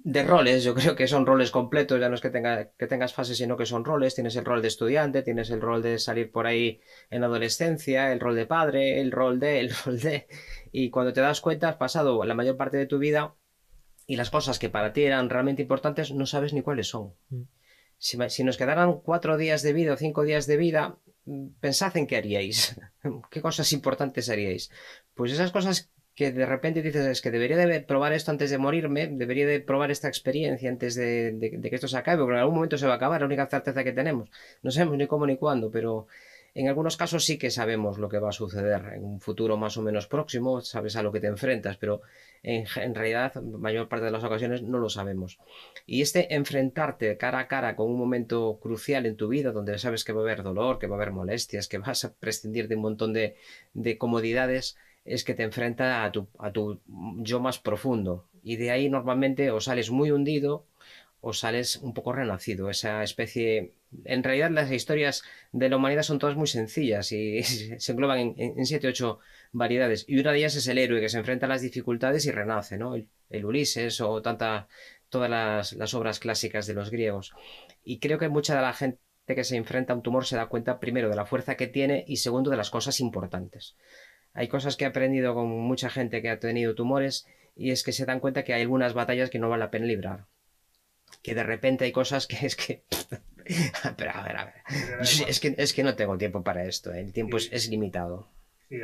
de 0.04 0.24
roles, 0.24 0.66
yo 0.66 0.76
creo 0.76 0.96
que 0.96 1.08
son 1.08 1.26
roles 1.26 1.50
completos, 1.50 2.00
ya 2.00 2.10
no 2.10 2.16
es 2.16 2.22
que, 2.22 2.30
tenga, 2.30 2.72
que 2.78 2.88
tengas 2.88 3.14
fases, 3.14 3.38
sino 3.38 3.56
que 3.56 3.66
son 3.66 3.86
roles. 3.86 4.16
Tienes 4.16 4.36
el 4.36 4.44
rol 4.44 4.62
de 4.62 4.68
estudiante, 4.68 5.24
tienes 5.24 5.50
el 5.50 5.62
rol 5.62 5.82
de 5.82 5.98
salir 5.98 6.30
por 6.30 6.46
ahí 6.46 6.82
en 7.10 7.24
adolescencia, 7.24 8.12
el 8.12 8.20
rol 8.20 8.36
de 8.36 8.46
padre, 8.46 9.00
el 9.00 9.12
rol 9.12 9.40
de, 9.40 9.60
el 9.62 9.74
rol 9.74 10.00
de... 10.00 10.28
Y 10.72 10.90
cuando 10.90 11.14
te 11.14 11.22
das 11.22 11.40
cuenta, 11.40 11.70
has 11.70 11.78
pasado 11.78 12.24
la 12.26 12.34
mayor 12.34 12.58
parte 12.58 12.78
de 12.78 12.86
tu 12.86 13.00
vida 13.00 13.36
y 14.06 14.18
las 14.18 14.30
cosas 14.30 14.60
que 14.60 14.70
para 14.70 14.92
ti 14.92 15.04
eran 15.04 15.30
realmente 15.30 15.62
importantes 15.62 16.12
no 16.12 16.26
sabes 16.26 16.52
ni 16.52 16.62
cuáles 16.62 16.88
son. 16.90 17.14
Mm. 17.30 17.44
Si, 17.98 18.18
si, 18.28 18.44
nos 18.44 18.58
quedaran 18.58 19.00
cuatro 19.00 19.38
días 19.38 19.62
de 19.62 19.72
vida 19.72 19.94
o 19.94 19.98
cinco 19.98 20.24
días 20.24 20.46
de 20.48 20.58
vida, 20.58 20.98
mm, 21.24 21.48
pensad 21.62 21.96
en 21.96 22.08
qué 22.08 22.18
haríais, 22.18 22.78
qué 23.32 23.42
cosas 23.42 23.72
importantes 23.72 24.30
haríais. 24.30 24.70
Pues 25.14 25.32
esas 25.32 25.54
cosas 25.54 25.94
que 26.16 26.32
de 26.32 26.46
repente 26.46 26.82
dices, 26.82 27.06
es 27.06 27.22
que 27.22 27.32
debería 27.32 27.58
de 27.58 27.82
probar 27.82 28.14
esto 28.14 28.32
antes 28.32 28.52
de 28.52 28.58
morirme, 28.58 29.08
debería 29.08 29.48
de 29.48 29.60
probar 29.60 29.90
esta 29.90 30.08
experiencia 30.08 30.70
antes 30.70 30.96
de, 30.96 31.60
que 31.62 31.76
esto 31.76 31.88
se 31.88 31.98
acabe, 31.98 32.20
porque 32.20 32.34
en 32.34 32.40
algún 32.40 32.56
momento 32.56 32.78
se 32.78 32.86
va 32.86 32.94
a 32.94 32.96
acabar, 32.98 33.22
la 33.22 33.28
única 33.28 33.48
certeza 33.48 33.84
que 33.84 33.94
tenemos. 33.94 34.30
No 34.62 34.70
sabemos 34.70 34.98
ni 34.98 35.08
cómo 35.08 35.26
ni 35.26 35.38
cuándo, 35.38 35.72
pero 35.72 36.08
en 36.54 36.68
algunos 36.68 36.98
casos 36.98 37.26
sí 37.26 37.40
que 37.40 37.50
sabemos 37.50 37.98
lo 37.98 38.10
que 38.10 38.20
va 38.20 38.30
a 38.30 38.34
suceder 38.34 38.94
en 38.94 39.04
un 39.04 39.20
futuro 39.20 39.58
más 39.58 39.76
o 39.78 39.82
menos 39.82 40.06
próximo, 40.06 40.62
sabes 40.62 40.96
a 40.96 41.02
lo 41.02 41.12
que 41.12 41.20
te 41.20 41.26
enfrentas, 41.26 41.78
pero 41.78 42.02
en, 42.44 42.66
en 42.76 42.94
realidad, 42.94 43.34
mayor 43.42 43.90
parte 43.90 44.06
de 44.06 44.12
las 44.12 44.24
ocasiones 44.24 44.62
no 44.62 44.78
lo 44.78 44.90
sabemos. 44.90 45.40
Y 45.88 46.04
este 46.04 46.36
enfrentarte 46.36 47.18
cara 47.18 47.40
a 47.40 47.48
cara 47.48 47.76
con 47.76 47.90
un 47.90 47.98
momento 47.98 48.60
crucial 48.62 49.08
en 49.08 49.16
tu 49.16 49.30
vida, 49.30 49.52
donde 49.52 49.80
sabes 49.80 50.04
que 50.04 50.14
va 50.14 50.22
a 50.22 50.24
haber 50.26 50.44
dolor, 50.44 50.78
que 50.78 50.86
va 50.86 50.96
a 50.96 50.98
haber 50.98 51.12
molestias, 51.12 51.68
que 51.68 51.80
vas 51.80 52.06
a 52.06 52.14
prescindir 52.20 52.68
de 52.68 52.76
un 52.76 52.84
montón 52.84 53.14
de, 53.14 53.36
de 53.74 53.98
comodidades, 53.98 54.78
es 55.06 55.24
que 55.24 55.34
te 55.34 55.44
enfrenta 55.44 56.04
a 56.04 56.12
tu, 56.12 56.28
a 56.40 56.52
tu 56.52 56.80
yo 57.20 57.40
más 57.40 57.60
profundo. 57.60 58.28
Y 58.44 58.58
de 58.58 58.72
ahí 58.72 58.90
normalmente 58.90 59.52
o 59.52 59.60
sales 59.60 59.92
muy 59.92 60.12
hundido 60.12 60.66
o 61.26 61.32
sales 61.32 61.78
un 61.78 61.94
poco 61.94 62.12
renacido. 62.12 62.70
Esa 62.70 63.02
especie. 63.04 63.74
En 64.06 64.24
realidad, 64.24 64.52
las 64.52 64.72
historias 64.72 65.24
de 65.54 65.70
la 65.70 65.78
humanidad 65.78 66.04
son 66.04 66.20
todas 66.20 66.36
muy 66.36 66.48
sencillas 66.48 67.12
y 67.12 67.44
se 67.44 67.92
engloban 67.92 68.20
en, 68.20 68.36
en 68.38 68.66
siete 68.66 68.88
ocho 68.88 69.20
variedades. 69.54 70.06
Y 70.08 70.20
una 70.20 70.32
de 70.32 70.40
ellas 70.40 70.56
es 70.56 70.68
el 70.68 70.78
héroe 70.78 71.00
que 71.00 71.10
se 71.10 71.18
enfrenta 71.18 71.46
a 71.46 71.50
las 71.50 71.62
dificultades 71.62 72.26
y 72.26 72.32
renace, 72.32 72.78
¿no? 72.78 72.96
El, 72.96 73.08
Ulises 73.46 74.02
o 74.02 74.22
tanta, 74.22 74.68
todas 75.10 75.30
las, 75.30 75.74
las, 75.74 75.94
obras 75.94 76.20
clásicas 76.20 76.68
de 76.68 76.74
los 76.74 76.92
griegos. 76.92 77.34
Y 77.84 78.00
creo 78.00 78.20
que 78.20 78.30
mucha 78.30 78.56
de 78.56 78.62
la 78.62 78.74
gente 78.74 79.00
que 79.26 79.44
se 79.44 79.56
enfrenta 79.56 79.94
a 79.94 79.96
un 79.96 80.04
tumor 80.04 80.26
se 80.26 80.36
da 80.36 80.48
cuenta 80.48 80.80
primero 80.80 81.10
de 81.10 81.16
la 81.16 81.26
fuerza 81.26 81.56
que 81.56 81.68
tiene 81.68 82.04
y 82.08 82.18
segundo 82.18 82.52
de 82.52 82.58
las 82.58 82.70
cosas 82.70 83.00
importantes 83.00 83.76
hay 84.34 84.48
cosas 84.48 84.76
que 84.76 84.86
he 84.86 84.88
aprendido 84.88 85.36
con 85.36 85.48
mucha 85.48 85.90
gente 85.90 86.22
que 86.22 86.30
ha 86.30 86.40
tenido 86.40 86.74
tumores 86.74 87.28
y 87.56 87.72
es 87.72 87.84
que 87.84 87.92
se 87.92 88.06
dan 88.06 88.20
cuenta 88.20 88.44
que 88.44 88.54
hay 88.54 88.64
algunas 88.64 88.94
batallas 88.94 89.30
que 89.30 89.40
no 89.40 89.50
vale 89.50 89.62
la 89.62 89.72
pena 89.72 89.86
librar. 89.86 90.26
Que 91.22 91.36
de 91.36 91.44
repente 91.44 91.86
hay 91.86 91.92
cosas 91.92 92.26
que 92.26 92.46
es 92.46 92.56
que... 92.56 92.84
Pero 93.98 94.12
a 94.12 94.24
ver, 94.24 94.38
a 94.38 94.46
ver. 94.46 94.54
Es 95.28 95.40
que, 95.40 95.54
es 95.58 95.74
que 95.74 95.84
no 95.84 95.96
tengo 95.96 96.18
tiempo 96.18 96.44
para 96.44 96.66
esto. 96.66 96.92
¿eh? 96.94 97.02
El 97.02 97.14
tiempo 97.14 97.38
es, 97.38 97.70
limitado. 97.70 98.28
Sí, 98.70 98.78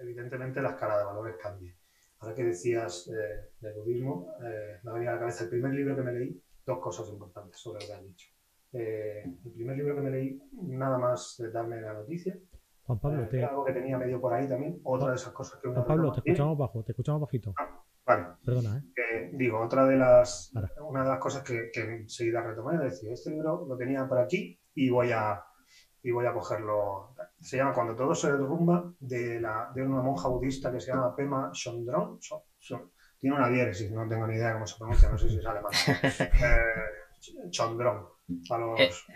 evidentemente 0.00 0.60
la 0.60 0.70
escala 0.70 0.98
de 0.98 1.04
valores 1.04 1.36
cambia. 1.40 1.74
Ahora 2.18 2.34
que 2.34 2.44
decías 2.44 3.08
eh, 3.08 3.50
del 3.60 3.74
budismo, 3.74 4.34
eh, 4.44 4.80
me 4.82 4.92
venido 4.92 5.12
a 5.12 5.14
la 5.14 5.20
cabeza 5.20 5.44
el 5.44 5.50
primer 5.50 5.72
libro 5.72 5.96
que 5.96 6.02
me 6.02 6.12
leí, 6.12 6.42
dos 6.66 6.80
cosas 6.80 7.08
importantes 7.08 7.58
sobre 7.58 7.80
lo 7.80 7.86
que 7.86 7.92
has 7.92 8.04
dicho. 8.04 8.28
el 8.72 9.52
primer 9.54 9.76
libro 9.76 9.94
que 9.94 10.00
me 10.00 10.10
leí, 10.10 10.42
nada 10.52 10.98
más 10.98 11.36
de 11.38 11.50
darme 11.50 11.80
la 11.80 11.94
noticia, 11.94 12.36
Juan 12.86 12.98
Pablo, 13.00 13.22
eh, 13.22 13.28
te... 13.30 13.44
algo 13.44 13.64
que 13.64 13.72
tenía 13.72 13.96
medio 13.98 14.20
por 14.20 14.34
ahí 14.34 14.48
también, 14.48 14.80
otra 14.84 15.10
de 15.10 15.16
esas 15.16 15.32
cosas 15.32 15.60
que 15.60 15.68
Juan 15.68 15.86
Pablo, 15.86 16.12
te 16.12 16.20
escuchamos 16.20 16.58
bajo, 16.58 16.82
te 16.84 16.92
escuchamos 16.92 17.22
bajito. 17.22 17.54
Ah, 17.58 17.82
vale. 18.04 18.26
Perdona, 18.44 18.78
¿eh? 18.78 19.30
digo, 19.32 19.60
otra 19.60 19.86
de 19.86 19.96
las, 19.96 20.52
una 20.80 21.02
de 21.02 21.08
las 21.08 21.18
cosas 21.18 21.42
que, 21.42 21.70
que 21.72 21.80
enseguida 21.80 22.42
retomé, 22.42 22.74
es 22.76 22.92
decir, 22.92 23.12
este 23.12 23.30
libro 23.30 23.64
lo 23.66 23.76
tenía 23.76 24.06
por 24.06 24.18
aquí 24.18 24.60
y 24.74 24.90
voy 24.90 25.12
a, 25.12 25.42
y 26.02 26.10
voy 26.10 26.26
a 26.26 26.32
cogerlo. 26.32 27.14
Se 27.40 27.56
llama 27.56 27.72
Cuando 27.72 27.96
todo 27.96 28.14
se 28.14 28.30
derrumba, 28.30 28.92
de, 29.00 29.40
la, 29.40 29.70
de 29.74 29.82
una 29.82 30.02
monja 30.02 30.28
budista 30.28 30.70
que 30.70 30.80
se 30.80 30.92
llama 30.92 31.16
Pema 31.16 31.50
Chondron. 31.52 32.18
tiene 33.18 33.36
una 33.36 33.48
diéresis, 33.48 33.90
no 33.90 34.06
tengo 34.06 34.26
ni 34.26 34.34
idea 34.34 34.52
cómo 34.52 34.66
se 34.66 34.78
pronuncia, 34.78 35.10
no 35.10 35.18
sé 35.18 35.30
si 35.30 35.38
es 35.38 35.46
alemán. 35.46 35.72
eh, 36.20 37.48
Chondron. 37.50 38.06
A 38.50 38.58
los, 38.58 39.06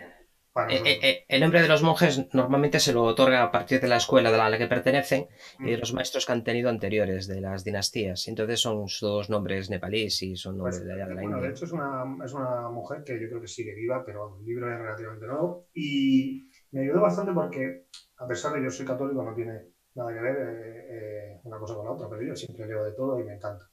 eh, 0.67 0.75
eh, 0.75 0.81
eh, 0.85 0.99
eh, 1.01 1.25
el 1.27 1.41
nombre 1.41 1.61
de 1.61 1.67
los 1.67 1.83
monjes 1.83 2.33
normalmente 2.33 2.79
se 2.79 2.93
lo 2.93 3.03
otorga 3.03 3.43
a 3.43 3.51
partir 3.51 3.79
de 3.79 3.87
la 3.87 3.97
escuela 3.97 4.31
de 4.31 4.37
la 4.37 4.57
que 4.57 4.67
pertenecen 4.67 5.27
y 5.59 5.71
de 5.71 5.77
los 5.77 5.93
maestros 5.93 6.25
que 6.25 6.31
han 6.31 6.43
tenido 6.43 6.69
anteriores 6.69 7.27
de 7.27 7.41
las 7.41 7.63
dinastías. 7.63 8.27
Entonces 8.27 8.59
son 8.59 8.85
dos 9.01 9.29
nombres 9.29 9.69
nepalíes 9.69 10.21
y 10.23 10.35
son 10.35 10.57
nombres 10.57 10.77
pues, 10.77 10.87
de 10.87 10.93
allá 10.93 11.07
de 11.07 11.15
la 11.15 11.21
bueno, 11.21 11.41
De 11.41 11.49
hecho 11.49 11.65
es 11.65 11.71
una, 11.71 12.03
es 12.23 12.33
una, 12.33 12.69
mujer 12.69 13.03
que 13.03 13.19
yo 13.19 13.27
creo 13.29 13.41
que 13.41 13.47
sigue 13.47 13.73
viva, 13.75 14.03
pero 14.05 14.37
el 14.39 14.45
libro 14.45 14.71
es 14.71 14.79
relativamente 14.79 15.27
nuevo 15.27 15.67
y 15.73 16.49
me 16.71 16.81
ayudó 16.81 17.01
bastante 17.01 17.31
porque, 17.33 17.85
a 18.17 18.27
pesar 18.27 18.53
de 18.53 18.59
que 18.59 18.65
yo 18.65 18.71
soy 18.71 18.85
católico, 18.85 19.23
no 19.23 19.33
tiene 19.33 19.69
nada 19.95 20.13
que 20.13 20.21
ver 20.21 21.39
una 21.43 21.57
cosa 21.57 21.75
con 21.75 21.85
la 21.85 21.91
otra, 21.91 22.07
pero 22.09 22.21
yo 22.21 22.35
siempre 22.35 22.67
leo 22.67 22.83
de 22.83 22.93
todo 22.93 23.19
y 23.19 23.23
me 23.23 23.35
encanta. 23.35 23.69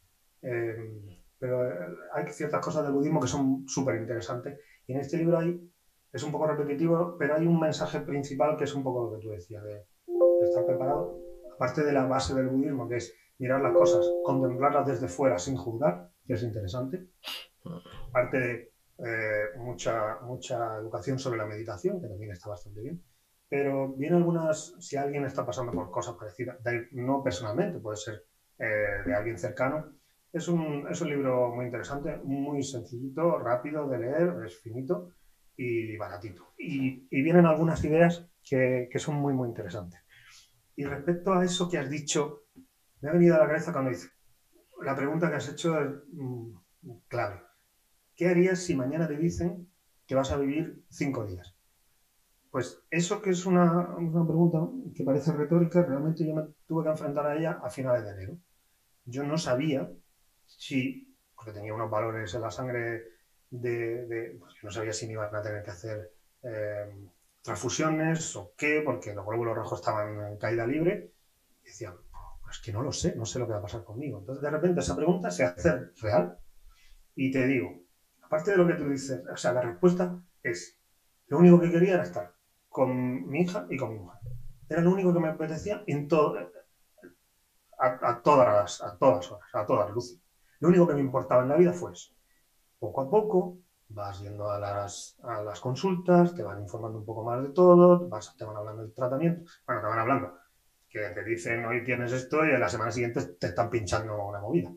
pero 1.39 1.63
hay 2.15 2.27
ciertas 2.31 2.65
cosas 2.65 2.85
del 2.85 2.93
budismo 2.93 3.21
que 3.21 3.29
son 3.29 3.65
súper 3.67 3.97
interesantes 3.97 4.59
y 4.87 4.93
en 4.93 5.01
este 5.01 5.19
libro 5.19 5.39
hay 5.39 5.61
es 6.17 6.23
un 6.23 6.33
poco 6.33 6.47
repetitivo, 6.47 7.17
pero 7.19 7.37
hay 7.37 7.47
un 7.47 7.61
mensaje 7.61 8.01
principal 8.01 8.57
que 8.57 8.65
es 8.65 8.75
un 8.75 8.83
poco 8.83 9.05
lo 9.05 9.17
que 9.17 9.23
tú 9.23 9.31
decías, 9.31 9.63
de, 9.63 9.85
estar 10.41 10.65
preparado. 10.65 11.21
Aparte 11.55 11.85
de 11.85 11.93
la 11.93 12.07
base 12.07 12.35
del 12.35 12.49
budismo, 12.49 12.89
que 12.89 12.97
es 12.97 13.15
mirar 13.39 13.61
las 13.61 13.77
cosas, 13.77 14.07
contemplarlas 14.23 14.87
desde 14.87 15.09
fuera 15.09 15.39
sin 15.39 15.57
juzgar, 15.57 16.11
que 16.27 16.35
es 16.35 16.43
interesante. 16.43 17.09
Aparte 18.09 18.39
de 18.39 18.73
eh, 18.99 19.59
mucha, 19.59 20.21
mucha 20.23 20.77
educación 20.77 21.19
sobre 21.19 21.39
la 21.39 21.45
meditación, 21.45 22.01
que 22.01 22.09
también 22.09 22.33
está 22.33 22.49
bastante 22.49 22.81
bien. 22.81 23.03
Pero 23.49 23.95
viene 23.95 24.17
algunas, 24.17 24.75
si 24.81 24.97
alguien 24.97 25.25
está 25.25 25.45
pasando 25.45 25.73
por 25.73 25.91
cosas 25.91 26.17
parecidas, 26.17 26.57
no 26.93 27.23
personalmente, 27.23 27.79
puede 27.79 27.99
ser 27.99 28.25
eh, 28.59 29.03
de 29.05 29.15
alguien 29.15 29.39
cercano, 29.39 29.93
es 30.33 30.49
un, 30.49 30.87
es 30.91 30.99
un 31.01 31.09
libro 31.09 31.55
muy 31.55 31.67
interesante, 31.67 32.17
muy 32.25 32.63
sencillito, 32.63 33.39
rápido 33.39 33.87
de 33.87 33.99
leer, 33.99 34.35
es 34.47 34.59
finito 34.61 35.13
y 35.57 35.97
baratito. 35.97 36.53
Y, 36.59 37.07
y 37.11 37.23
vienen 37.23 37.47
algunas 37.47 37.83
ideas 37.85 38.27
que, 38.43 38.89
que, 38.91 38.99
son 38.99 39.17
muy, 39.17 39.33
muy 39.33 39.49
interesantes. 39.49 40.01
Y 40.77 40.85
respecto 40.85 41.33
a 41.33 41.45
eso 41.45 41.69
que 41.69 41.79
has 41.79 41.89
dicho, 41.89 42.45
me 43.01 43.09
ha 43.09 43.13
venido 43.13 43.35
a 43.35 43.39
la 43.39 43.47
cabeza 43.47 43.73
cuando 43.73 43.91
dice, 43.91 44.09
la 44.83 44.95
pregunta 44.95 45.31
que 45.31 45.37
has 45.37 45.49
hecho 45.49 45.81
es 45.81 45.91
mm, 46.13 46.53
clave. 47.09 47.43
¿Qué 48.15 48.29
harías 48.29 48.59
si 48.59 48.75
mañana 48.75 49.09
te 49.09 49.17
dicen 49.17 49.71
que 50.07 50.15
vas 50.15 50.31
a 50.31 50.37
vivir 50.37 50.85
cinco 50.91 51.25
días? 51.27 51.55
Pues 52.51 52.83
eso 52.91 53.21
que 53.21 53.31
es 53.31 53.45
una, 53.45 53.97
una 53.97 54.27
pregunta 54.27 54.59
que 54.95 55.05
parece 55.05 55.33
retórica, 55.33 55.83
realmente 55.83 56.27
yo 56.27 56.35
me 56.35 56.43
tuve 56.67 56.85
que 56.85 56.91
enfrentar 56.91 57.27
a 57.27 57.37
ella 57.37 57.61
a 57.63 57.69
finales 57.69 58.05
de 58.05 58.11
enero. 58.11 58.39
Yo 59.05 59.25
no 59.25 59.37
sabía 59.37 59.91
si, 60.47 61.15
porque 61.35 61.53
tenía 61.53 61.75
unos 61.75 61.91
valores 61.91 62.35
en 62.35 62.41
la 62.41 62.51
sangre 62.51 63.16
de, 63.51 64.37
pues, 64.39 64.55
no 64.63 64.71
sabía 64.71 64.93
si 64.93 65.07
me 65.07 65.13
iban 65.13 65.35
a 65.35 65.43
tener 65.43 65.63
que 65.63 65.71
hacer 65.71 66.13
eh, 66.43 66.87
transfusiones 67.43 68.37
o 68.37 68.53
qué, 68.57 68.83
porque 68.85 69.15
los 69.15 69.25
glóbulos 69.25 69.57
rojos 69.57 69.81
estaban 69.81 70.33
en 70.33 70.37
caída 70.37 70.67
libre. 70.67 71.11
Y 71.63 71.67
decía, 71.67 71.93
pues 72.43 72.59
que 72.59 72.73
no 72.73 72.83
lo 72.83 72.93
sé, 72.93 73.15
no 73.17 73.25
sé 73.25 73.39
lo 73.39 73.47
que 73.47 73.53
va 73.53 73.59
a 73.59 73.63
pasar 73.63 73.83
conmigo. 73.83 74.19
Entonces, 74.19 74.43
de 74.43 74.51
repente, 74.51 74.81
esa 74.81 74.97
pregunta 74.97 75.31
se 75.31 75.45
hace 75.45 75.91
real. 76.01 76.37
Y 77.15 77.31
te 77.31 77.47
digo, 77.47 77.83
aparte 78.23 78.53
de 78.53 78.57
lo 78.57 78.67
que 78.67 78.75
tú 78.75 78.89
dices, 78.89 79.23
o 79.33 79.37
sea, 79.37 79.53
la 79.53 79.61
respuesta 79.61 80.21
es, 80.43 80.79
lo 81.29 81.39
único 81.39 81.59
que 81.59 81.71
quería 81.71 81.95
era 81.95 82.03
estar 82.03 82.33
con 82.69 83.27
mi 83.29 83.41
hija 83.41 83.67
y 83.71 83.77
con 83.77 83.91
mi 83.91 83.99
mujer. 83.99 84.21
Era 84.69 84.81
lo 84.81 84.93
único 84.93 85.13
que 85.13 85.21
me 85.21 85.29
apetecía 85.29 85.83
en 85.87 86.09
todo, 86.09 86.37
a, 87.79 88.21
todas 88.23 88.47
las, 88.47 88.83
a 88.83 88.97
todas 88.97 89.31
horas, 89.31 89.49
a 89.53 89.65
todas 89.65 89.91
luces. 89.91 90.21
Lo 90.61 90.69
único 90.69 90.87
que 90.87 90.95
me 90.95 91.01
importaba 91.01 91.43
en 91.43 91.49
la 91.49 91.57
vida 91.57 91.73
fue 91.73 91.93
eso. 91.93 92.16
Poco 92.79 93.01
a 93.03 93.11
poco 93.11 93.59
vas 93.89 94.21
yendo 94.21 94.51
a 94.51 94.59
las, 94.59 95.17
a 95.23 95.43
las 95.43 95.61
consultas, 95.61 96.35
te 96.35 96.43
van 96.43 96.61
informando 96.61 96.99
un 96.99 97.05
poco 97.05 97.25
más 97.25 97.43
de 97.43 97.51
todo, 97.51 98.09
vas, 98.09 98.35
te 98.37 98.45
van 98.45 98.57
hablando 98.57 98.83
del 98.83 98.93
tratamiento, 98.93 99.43
bueno, 99.67 99.83
te 99.83 99.89
van 99.89 99.99
hablando 99.99 100.33
que 100.89 101.11
te 101.11 101.25
dicen 101.25 101.65
hoy 101.65 101.85
tienes 101.85 102.13
esto 102.13 102.45
y 102.47 102.53
a 102.53 102.59
la 102.59 102.69
semana 102.69 102.91
siguiente 102.91 103.23
te 103.39 103.49
están 103.49 103.69
pinchando 103.69 104.15
una 104.25 104.41
movida. 104.41 104.73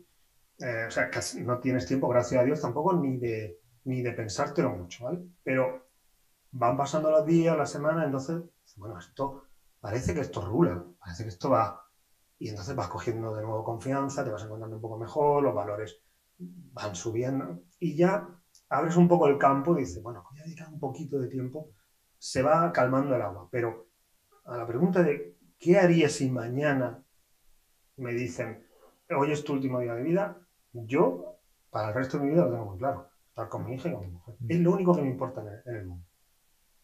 Eh, 0.58 0.84
o 0.86 0.90
sea, 0.90 1.08
que 1.08 1.20
no 1.42 1.58
tienes 1.58 1.86
tiempo, 1.86 2.08
gracias 2.08 2.40
a 2.40 2.44
Dios, 2.44 2.60
tampoco 2.60 2.92
ni 2.92 3.16
de, 3.16 3.58
ni 3.84 4.02
de 4.02 4.12
pensártelo 4.12 4.70
mucho, 4.70 5.04
¿vale? 5.04 5.20
Pero 5.42 5.86
van 6.52 6.76
pasando 6.76 7.10
los 7.10 7.24
días, 7.24 7.56
las 7.56 7.70
semanas, 7.70 8.04
entonces, 8.04 8.42
bueno, 8.76 8.98
esto 8.98 9.44
parece 9.80 10.12
que 10.12 10.20
esto 10.20 10.40
rula, 10.42 10.84
parece 10.98 11.22
que 11.22 11.30
esto 11.30 11.48
va. 11.48 11.82
Y 12.38 12.48
entonces 12.48 12.74
vas 12.74 12.88
cogiendo 12.88 13.34
de 13.34 13.42
nuevo 13.42 13.64
confianza, 13.64 14.24
te 14.24 14.30
vas 14.30 14.42
encontrando 14.42 14.76
un 14.76 14.82
poco 14.82 14.98
mejor, 14.98 15.42
los 15.42 15.54
valores 15.54 16.02
van 16.72 16.94
subiendo 16.94 17.62
y 17.78 17.96
ya 17.96 18.28
abres 18.68 18.96
un 18.96 19.08
poco 19.08 19.28
el 19.28 19.38
campo 19.38 19.76
y 19.76 19.80
dices, 19.80 20.02
bueno, 20.02 20.24
voy 20.30 20.40
a 20.40 20.44
dedicar 20.44 20.68
un 20.68 20.80
poquito 20.80 21.18
de 21.18 21.28
tiempo, 21.28 21.70
se 22.18 22.42
va 22.42 22.72
calmando 22.72 23.14
el 23.14 23.22
agua. 23.22 23.48
Pero 23.50 23.88
a 24.44 24.56
la 24.56 24.66
pregunta 24.66 25.02
de 25.02 25.36
¿qué 25.60 25.78
haría 25.78 26.08
si 26.08 26.30
mañana 26.30 27.04
me 27.96 28.12
dicen, 28.14 28.64
hoy 29.16 29.30
es 29.30 29.44
tu 29.44 29.52
último 29.52 29.80
día 29.80 29.94
de 29.94 30.02
vida? 30.02 30.38
Yo, 30.72 31.38
para 31.70 31.88
el 31.88 31.94
resto 31.94 32.18
de 32.18 32.24
mi 32.24 32.30
vida, 32.30 32.44
lo 32.46 32.50
tengo 32.50 32.64
muy 32.64 32.78
claro. 32.78 33.08
Estar 33.28 33.48
con 33.48 33.66
mi 33.66 33.74
hija 33.74 33.88
y 33.88 33.92
con 33.92 34.00
mi 34.00 34.10
mujer. 34.10 34.34
Es 34.48 34.60
lo 34.60 34.72
único 34.72 34.94
que 34.94 35.02
me 35.02 35.10
importa 35.10 35.42
en 35.66 35.76
el, 35.76 35.86
mundo. 35.86 36.06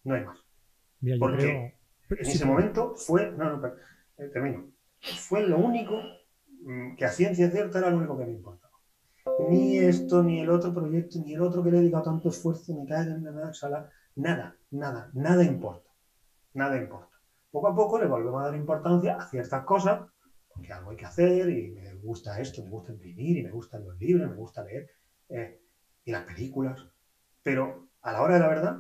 No 0.05 0.15
hay 0.15 0.25
más. 0.25 0.39
Porque 1.19 1.75
en 2.11 2.19
ese 2.21 2.45
momento 2.45 2.95
fue, 2.95 3.33
no, 3.33 3.57
no, 3.57 3.67
eh, 3.67 4.29
termino. 4.33 4.71
Fue 5.01 5.43
lo 5.43 5.59
único 5.59 5.95
mm, 6.63 6.97
que 6.97 7.05
a 7.05 7.09
ciencia 7.09 7.51
cierta 7.51 7.79
era 7.79 7.91
lo 7.91 7.99
único 7.99 8.17
que 8.17 8.27
me 8.27 8.33
importaba. 8.33 8.66
Ni 9.49 9.79
esto, 9.79 10.23
ni 10.23 10.41
el 10.41 10.51
otro 10.51 10.73
proyecto, 10.73 11.19
ni 11.19 11.35
el 11.35 11.43
otro 11.43 11.63
que 11.63 11.71
le 11.71 11.79
he 11.79 11.81
dedicado 11.81 12.05
tanto 12.05 12.29
esfuerzo, 12.29 12.73
ni 12.75 12.87
cae 12.87 13.03
en 13.03 13.25
la 13.25 13.53
sala, 13.53 13.91
nada, 14.17 14.57
nada, 14.71 15.11
nada 15.15 15.45
importa. 15.45 15.91
Nada 16.55 16.77
importa. 16.77 17.17
Poco 17.51 17.69
a 17.69 17.75
poco 17.75 17.99
le 17.99 18.07
volvemos 18.07 18.41
a 18.41 18.47
dar 18.47 18.55
importancia 18.55 19.17
a 19.17 19.29
ciertas 19.29 19.65
cosas, 19.65 20.07
porque 20.49 20.73
algo 20.73 20.91
hay 20.91 20.97
que 20.97 21.05
hacer, 21.05 21.51
y 21.51 21.71
me 21.73 21.95
gusta 21.97 22.41
esto, 22.41 22.63
me 22.63 22.71
gusta 22.71 22.93
imprimir, 22.93 23.39
y 23.39 23.43
me 23.43 23.51
gustan 23.51 23.85
los 23.85 23.97
libros, 23.99 24.31
me 24.31 24.37
gusta 24.37 24.65
leer, 24.65 24.89
eh, 25.29 25.61
y 26.05 26.11
las 26.11 26.25
películas. 26.25 26.87
Pero 27.43 27.89
a 28.03 28.13
la 28.13 28.23
hora 28.23 28.35
de 28.35 28.41
la 28.41 28.49
verdad, 28.49 28.77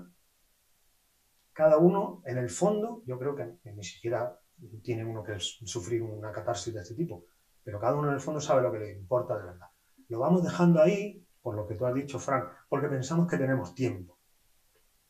cada 1.53 1.79
uno, 1.79 2.23
en 2.25 2.39
el 2.39 2.51
fondo, 2.51 3.03
yo 3.07 3.19
creo 3.19 3.35
que 3.35 3.59
ni 3.73 3.85
siquiera 3.85 4.39
tiene 4.83 5.05
uno 5.05 5.23
que 5.23 5.39
sufrir 5.39 6.03
una 6.03 6.33
catarsis 6.33 6.73
de 6.73 6.81
este 6.81 6.95
tipo, 6.95 7.25
pero 7.63 7.81
cada 7.81 7.97
uno 7.97 8.09
en 8.09 8.15
el 8.15 8.21
fondo 8.21 8.41
sabe 8.41 8.63
lo 8.63 8.73
que 8.73 8.79
le 8.79 8.93
importa 8.93 9.37
de 9.37 9.45
verdad. 9.45 9.67
Lo 10.09 10.21
vamos 10.21 10.43
dejando 10.43 10.81
ahí, 10.81 11.25
por 11.43 11.55
lo 11.55 11.67
que 11.67 11.75
tú 11.75 11.87
has 11.87 11.95
dicho, 11.95 12.19
Frank, 12.19 12.49
porque 12.69 12.89
pensamos 12.89 13.29
que 13.29 13.37
tenemos 13.37 13.75
tiempo, 13.75 14.19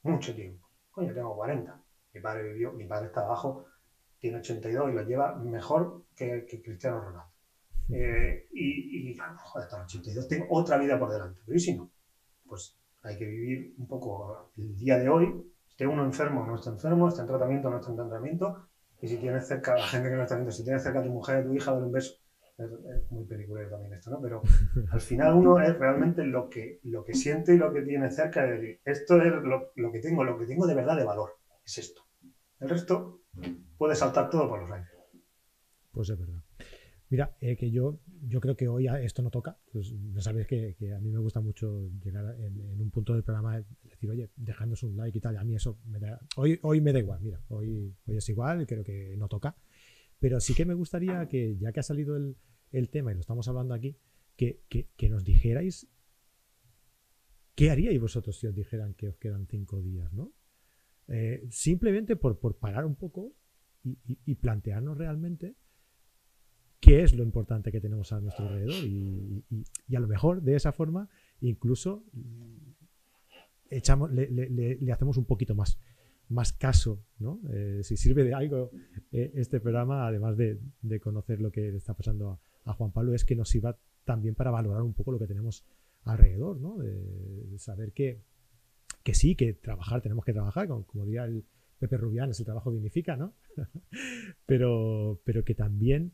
mucho 0.03 0.35
tiempo. 0.35 0.69
Coño, 0.91 1.13
tengo 1.13 1.35
40. 1.37 1.83
Mi 2.15 2.21
padre 2.21 2.43
vivió, 2.45 2.73
mi 2.73 2.87
padre 2.87 3.07
está 3.07 3.21
abajo, 3.21 3.67
tiene 4.19 4.39
82 4.39 4.91
y 4.91 4.95
lo 4.95 5.03
lleva 5.03 5.35
mejor 5.37 6.05
que, 6.15 6.47
Cristiano 6.47 7.01
Ronaldo. 7.01 7.33
Eh, 7.89 8.49
y, 8.53 9.11
y 9.11 9.17
joder, 9.17 9.65
hasta 9.65 9.79
los 9.79 9.95
82 9.95 10.29
tengo 10.29 10.47
otra 10.51 10.79
vida 10.79 10.99
por 10.99 11.11
delante. 11.11 11.41
Pero 11.45 11.57
¿y 11.57 11.61
si 11.61 11.77
no? 11.77 11.91
Pues 12.47 12.77
hay 13.03 13.17
que 13.17 13.27
vivir 13.27 13.75
un 13.79 13.87
poco 13.87 14.51
el 14.57 14.77
día 14.77 14.99
de 14.99 15.09
hoy, 15.09 15.53
esté 15.69 15.87
uno 15.87 16.05
enfermo 16.05 16.43
o 16.43 16.47
no 16.47 16.57
está 16.57 16.71
enfermo, 16.71 17.09
está 17.09 17.23
en 17.23 17.29
tratamiento 17.29 17.69
o 17.69 17.71
no 17.71 17.79
está 17.79 17.91
en 17.91 17.97
tratamiento, 17.97 18.69
y 19.01 19.09
si 19.09 19.19
tienes 19.19 19.47
cerca 19.47 19.77
la 19.77 19.87
gente 19.87 20.09
que 20.09 20.17
no 20.17 20.23
está 20.23 20.35
viendo, 20.35 20.51
si 20.51 20.65
tienes 20.65 20.83
cerca 20.83 21.01
a 21.01 21.03
tu 21.03 21.11
mujer, 21.11 21.37
a 21.37 21.45
tu 21.45 21.55
hija, 21.55 21.73
dale 21.73 21.85
un 21.85 21.93
beso. 21.93 22.15
Es, 22.59 23.11
muy 23.11 23.25
peliculero 23.27 23.71
también 23.71 23.93
esto, 23.93 24.11
¿no? 24.11 24.21
Pero 24.21 24.43
al 24.91 25.01
final 25.01 25.35
uno 25.35 25.61
es 25.61 25.77
realmente 25.79 26.25
lo 26.25 26.49
que, 26.49 26.81
lo 26.85 27.05
que 27.05 27.15
siente 27.15 27.55
y 27.55 27.59
lo 27.59 27.73
que 27.73 27.83
tiene 27.83 28.11
cerca 28.11 28.45
de 28.45 28.53
decir, 28.53 28.81
esto 28.85 29.21
es 29.21 29.33
lo, 29.33 29.73
lo 29.75 29.93
que 29.93 30.01
tengo, 30.01 30.25
lo 30.25 30.39
que 30.39 30.47
tengo 30.47 30.67
de 30.67 30.75
verdad 30.75 30.97
de 30.97 31.05
valor, 31.05 31.33
es 31.65 31.79
esto. 31.79 32.03
El 32.59 32.71
resto 32.71 33.21
puede 33.77 33.95
saltar 33.95 34.31
todo 34.31 34.49
por 34.49 34.63
los 34.63 34.71
aires. 34.71 34.91
Pues 35.93 36.09
es 36.09 36.19
verdad. 36.19 36.43
Mira, 37.09 37.37
eh, 37.41 37.57
que 37.57 37.71
yo, 37.71 38.01
yo 38.27 38.41
creo 38.41 38.57
que 38.57 38.67
hoy 38.67 38.89
esto 38.89 39.23
no 39.23 39.31
toca. 39.31 39.57
Pues, 39.73 39.95
ya 40.13 40.21
sabéis 40.21 40.47
que, 40.47 40.75
a 40.93 40.99
mí 40.99 41.11
me 41.11 41.19
gusta 41.19 41.41
mucho 41.41 41.89
llegar 42.03 42.35
en, 42.41 42.81
un 42.81 42.91
punto 42.91 43.13
del 43.13 43.23
programa 43.23 43.63
decir, 43.85 44.11
oye, 44.11 44.31
dejándos 44.37 44.83
un 44.83 44.97
like 44.97 45.17
y 45.17 45.21
tal. 45.21 45.37
A 45.37 45.45
mí 45.45 45.55
eso 45.55 45.79
me 45.87 46.01
da. 46.01 46.19
Hoy, 46.37 46.59
hoy 46.63 46.81
me 46.81 46.93
da 46.93 46.99
igual, 46.99 47.21
mira, 47.21 47.41
hoy, 47.49 47.95
hoy 48.07 48.17
es 48.17 48.29
igual, 48.29 48.67
creo 48.67 48.83
que 48.83 49.15
no 49.17 49.29
toca. 49.29 49.57
Pero 50.19 50.41
sí 50.41 50.55
que 50.55 50.65
me 50.65 50.75
gustaría 50.75 51.29
que, 51.29 51.57
ya 51.59 51.73
que 51.73 51.81
ha 51.81 51.83
salido 51.83 52.17
el, 52.17 52.37
el 52.73 52.89
tema 52.89 53.11
y 53.11 53.15
lo 53.15 53.21
estamos 53.21 53.49
hablando 53.49 53.75
aquí, 53.75 53.97
que, 54.37 54.61
que, 54.69 55.09
nos 55.09 55.25
dijerais 55.25 55.89
qué 57.55 57.71
haríais 57.71 58.01
vosotros 58.01 58.39
si 58.39 58.47
os 58.47 58.55
dijeran 58.55 58.95
que 58.95 59.09
os 59.09 59.17
quedan 59.17 59.47
cinco 59.47 59.81
días, 59.81 60.13
¿no? 60.13 60.33
Eh, 61.09 61.47
simplemente 61.51 62.17
por, 62.17 62.39
por, 62.39 62.59
parar 62.59 62.85
un 62.85 62.97
poco 62.97 63.33
y, 63.85 63.99
y, 64.05 64.35
plantearnos 64.35 64.99
realmente 64.99 65.55
qué 66.81 67.03
es 67.03 67.15
lo 67.15 67.23
importante 67.23 67.71
que 67.71 67.81
tenemos 67.81 68.13
a 68.13 68.21
nuestro 68.21 68.49
alrededor 68.49 68.85
y, 68.85 69.45
y 69.89 69.97
a 69.97 70.01
lo 70.01 70.09
mejor 70.09 70.43
de 70.43 70.57
esa 70.57 70.73
forma 70.73 71.09
incluso 71.41 72.05
echamos, 73.71 74.11
le, 74.11 74.29
le, 74.31 74.77
le, 74.81 74.93
hacemos 74.93 75.17
un 75.17 75.25
poquito 75.25 75.55
más, 75.55 75.79
más 76.29 76.53
caso, 76.53 77.05
¿no? 77.19 77.41
Eh, 77.53 77.81
si 77.83 77.97
sirve 77.97 78.25
de 78.25 78.35
algo 78.35 78.71
eh, 79.13 79.33
este 79.35 79.61
programa, 79.61 80.07
además 80.07 80.37
de, 80.37 80.59
conocer 81.01 81.41
lo 81.41 81.51
que 81.51 81.71
le 81.71 81.77
está 81.77 81.95
pasando 81.95 82.41
a, 82.65 82.73
Juan 82.73 82.91
Pablo, 82.91 83.15
es 83.15 83.25
que 83.25 83.37
nos 83.37 83.49
sirva 83.49 83.79
también 84.05 84.35
para 84.35 84.51
valorar 84.51 84.83
un 84.83 84.93
poco 84.93 85.13
lo 85.13 85.19
que 85.19 85.27
tenemos 85.27 85.65
alrededor, 86.05 86.61
¿no? 86.61 86.79
De, 86.79 87.59
saber 87.59 87.93
que, 87.93 88.21
que 89.03 89.15
sí, 89.15 89.37
que 89.37 89.53
trabajar, 89.53 90.03
tenemos 90.03 90.25
que 90.25 90.33
trabajar, 90.33 90.69
como, 90.69 90.85
como 90.85 91.05
diría 91.05 91.25
el 91.25 91.45
Pepe 91.79 91.97
Rubián, 91.97 92.31
es 92.31 92.41
el 92.41 92.47
trabajo 92.47 92.73
dignifica, 92.73 93.17
¿no? 93.17 93.35
pero, 94.47 95.21
pero 95.25 95.45
que 95.45 95.55
también 95.55 96.13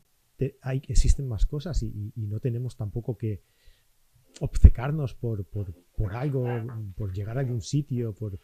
hay, 0.61 0.81
existen 0.87 1.27
más 1.27 1.45
cosas 1.45 1.81
y, 1.83 2.11
y, 2.15 2.27
no 2.27 2.39
tenemos 2.39 2.75
tampoco 2.75 3.17
que 3.17 3.41
obcecarnos 4.39 5.13
por, 5.13 5.45
por, 5.45 5.73
por, 5.95 6.15
algo, 6.15 6.45
por 6.95 7.13
llegar 7.13 7.37
a 7.37 7.41
algún 7.41 7.61
sitio, 7.61 8.13
por 8.13 8.39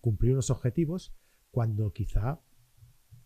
cumplir 0.00 0.32
unos 0.32 0.50
objetivos, 0.50 1.12
cuando 1.50 1.92
quizá 1.92 2.40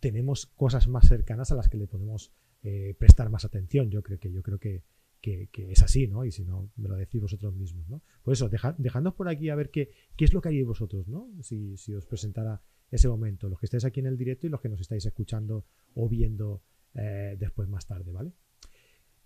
tenemos 0.00 0.46
cosas 0.46 0.88
más 0.88 1.08
cercanas 1.08 1.52
a 1.52 1.54
las 1.54 1.68
que 1.68 1.76
le 1.76 1.87
podemos 1.87 2.32
eh, 2.62 2.94
prestar 2.98 3.30
más 3.30 3.44
atención. 3.44 3.90
Yo 3.90 4.02
creo 4.02 4.18
que, 4.18 4.32
yo 4.32 4.42
creo 4.42 4.58
que, 4.58 4.82
que, 5.20 5.48
es 5.70 5.82
así, 5.82 6.08
¿no? 6.08 6.24
Y 6.24 6.32
si 6.32 6.44
no, 6.44 6.70
me 6.76 6.88
lo 6.88 6.96
decís 6.96 7.20
vosotros 7.20 7.54
mismos, 7.54 7.88
¿no? 7.88 8.02
Por 8.22 8.32
eso, 8.32 8.48
dejadnos 8.48 9.14
por 9.14 9.28
aquí 9.28 9.48
a 9.48 9.54
ver 9.54 9.70
qué, 9.70 9.90
qué 10.16 10.24
es 10.24 10.32
lo 10.32 10.40
que 10.40 10.48
haríais 10.48 10.66
vosotros, 10.66 11.06
¿no? 11.06 11.28
Si, 11.40 11.76
si, 11.76 11.94
os 11.94 12.06
presentara 12.06 12.61
ese 12.90 13.08
momento, 13.08 13.48
los 13.48 13.58
que 13.58 13.66
estáis 13.66 13.85
aquí 13.85 14.00
en 14.00 14.06
el 14.06 14.16
directo 14.16 14.46
y 14.46 14.50
los 14.50 14.61
que 14.61 14.68
nos 14.68 14.80
estáis 14.80 15.06
escuchando 15.06 15.64
o 15.94 16.08
viendo 16.08 16.62
eh, 16.94 17.37
después 17.38 17.68
más 17.68 17.87
tarde, 17.87 18.11
¿vale? 18.12 18.32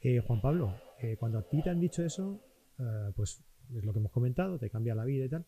Eh, 0.00 0.20
Juan 0.20 0.40
Pablo, 0.40 0.74
cuando 1.18 1.38
a 1.38 1.48
ti 1.48 1.62
te 1.62 1.70
han 1.70 1.80
dicho 1.80 2.04
eso, 2.04 2.42
pues 3.14 3.42
es 3.74 3.84
lo 3.84 3.92
que 3.92 3.98
hemos 3.98 4.12
comentado, 4.12 4.58
te 4.58 4.70
cambia 4.70 4.94
la 4.94 5.04
vida 5.04 5.24
y 5.24 5.28
tal, 5.28 5.46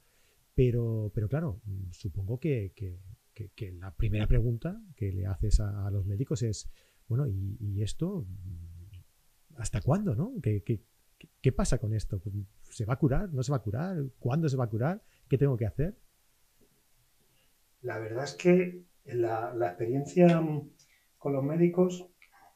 pero, 0.58 1.12
pero 1.14 1.28
claro, 1.28 1.60
supongo 1.92 2.40
que, 2.40 2.72
que, 2.74 3.72
la 3.78 3.94
primera 3.94 4.26
pregunta 4.26 4.82
que 4.96 5.12
le 5.12 5.24
haces 5.24 5.60
a, 5.60 5.88
los 5.92 6.04
médicos 6.04 6.42
es, 6.42 6.68
bueno, 7.06 7.28
¿y, 7.28 7.80
esto 7.80 8.26
hasta 9.56 9.80
cuándo, 9.80 10.16
no? 10.16 10.32
¿Qué, 10.42 10.64
¿Qué, 11.40 11.52
pasa 11.52 11.78
con 11.78 11.94
esto? 11.94 12.20
¿Se 12.62 12.84
va 12.84 12.94
a 12.94 12.98
curar? 12.98 13.32
¿No 13.32 13.44
se 13.44 13.52
va 13.52 13.58
a 13.58 13.62
curar? 13.62 13.98
¿Cuándo 14.18 14.48
se 14.48 14.56
va 14.56 14.64
a 14.64 14.68
curar? 14.68 15.00
¿Qué 15.28 15.38
tengo 15.38 15.56
que 15.56 15.66
hacer? 15.66 15.96
La 17.82 18.00
verdad 18.00 18.24
es 18.24 18.34
que 18.34 18.82
la, 19.04 19.54
la 19.54 19.68
experiencia 19.68 20.42
con 21.18 21.32
los 21.34 21.44
médicos, 21.44 22.04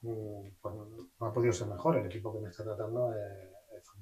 mm, 0.01 0.49
pues 0.61 0.75
no 0.75 1.27
ha 1.27 1.33
podido 1.33 1.53
ser 1.53 1.69
mejor. 1.69 1.99
El 1.99 2.07
equipo 2.07 2.35
que 2.35 2.41
me 2.41 2.49
está 2.49 2.65
tratando 2.65 3.15
es, 3.15 3.52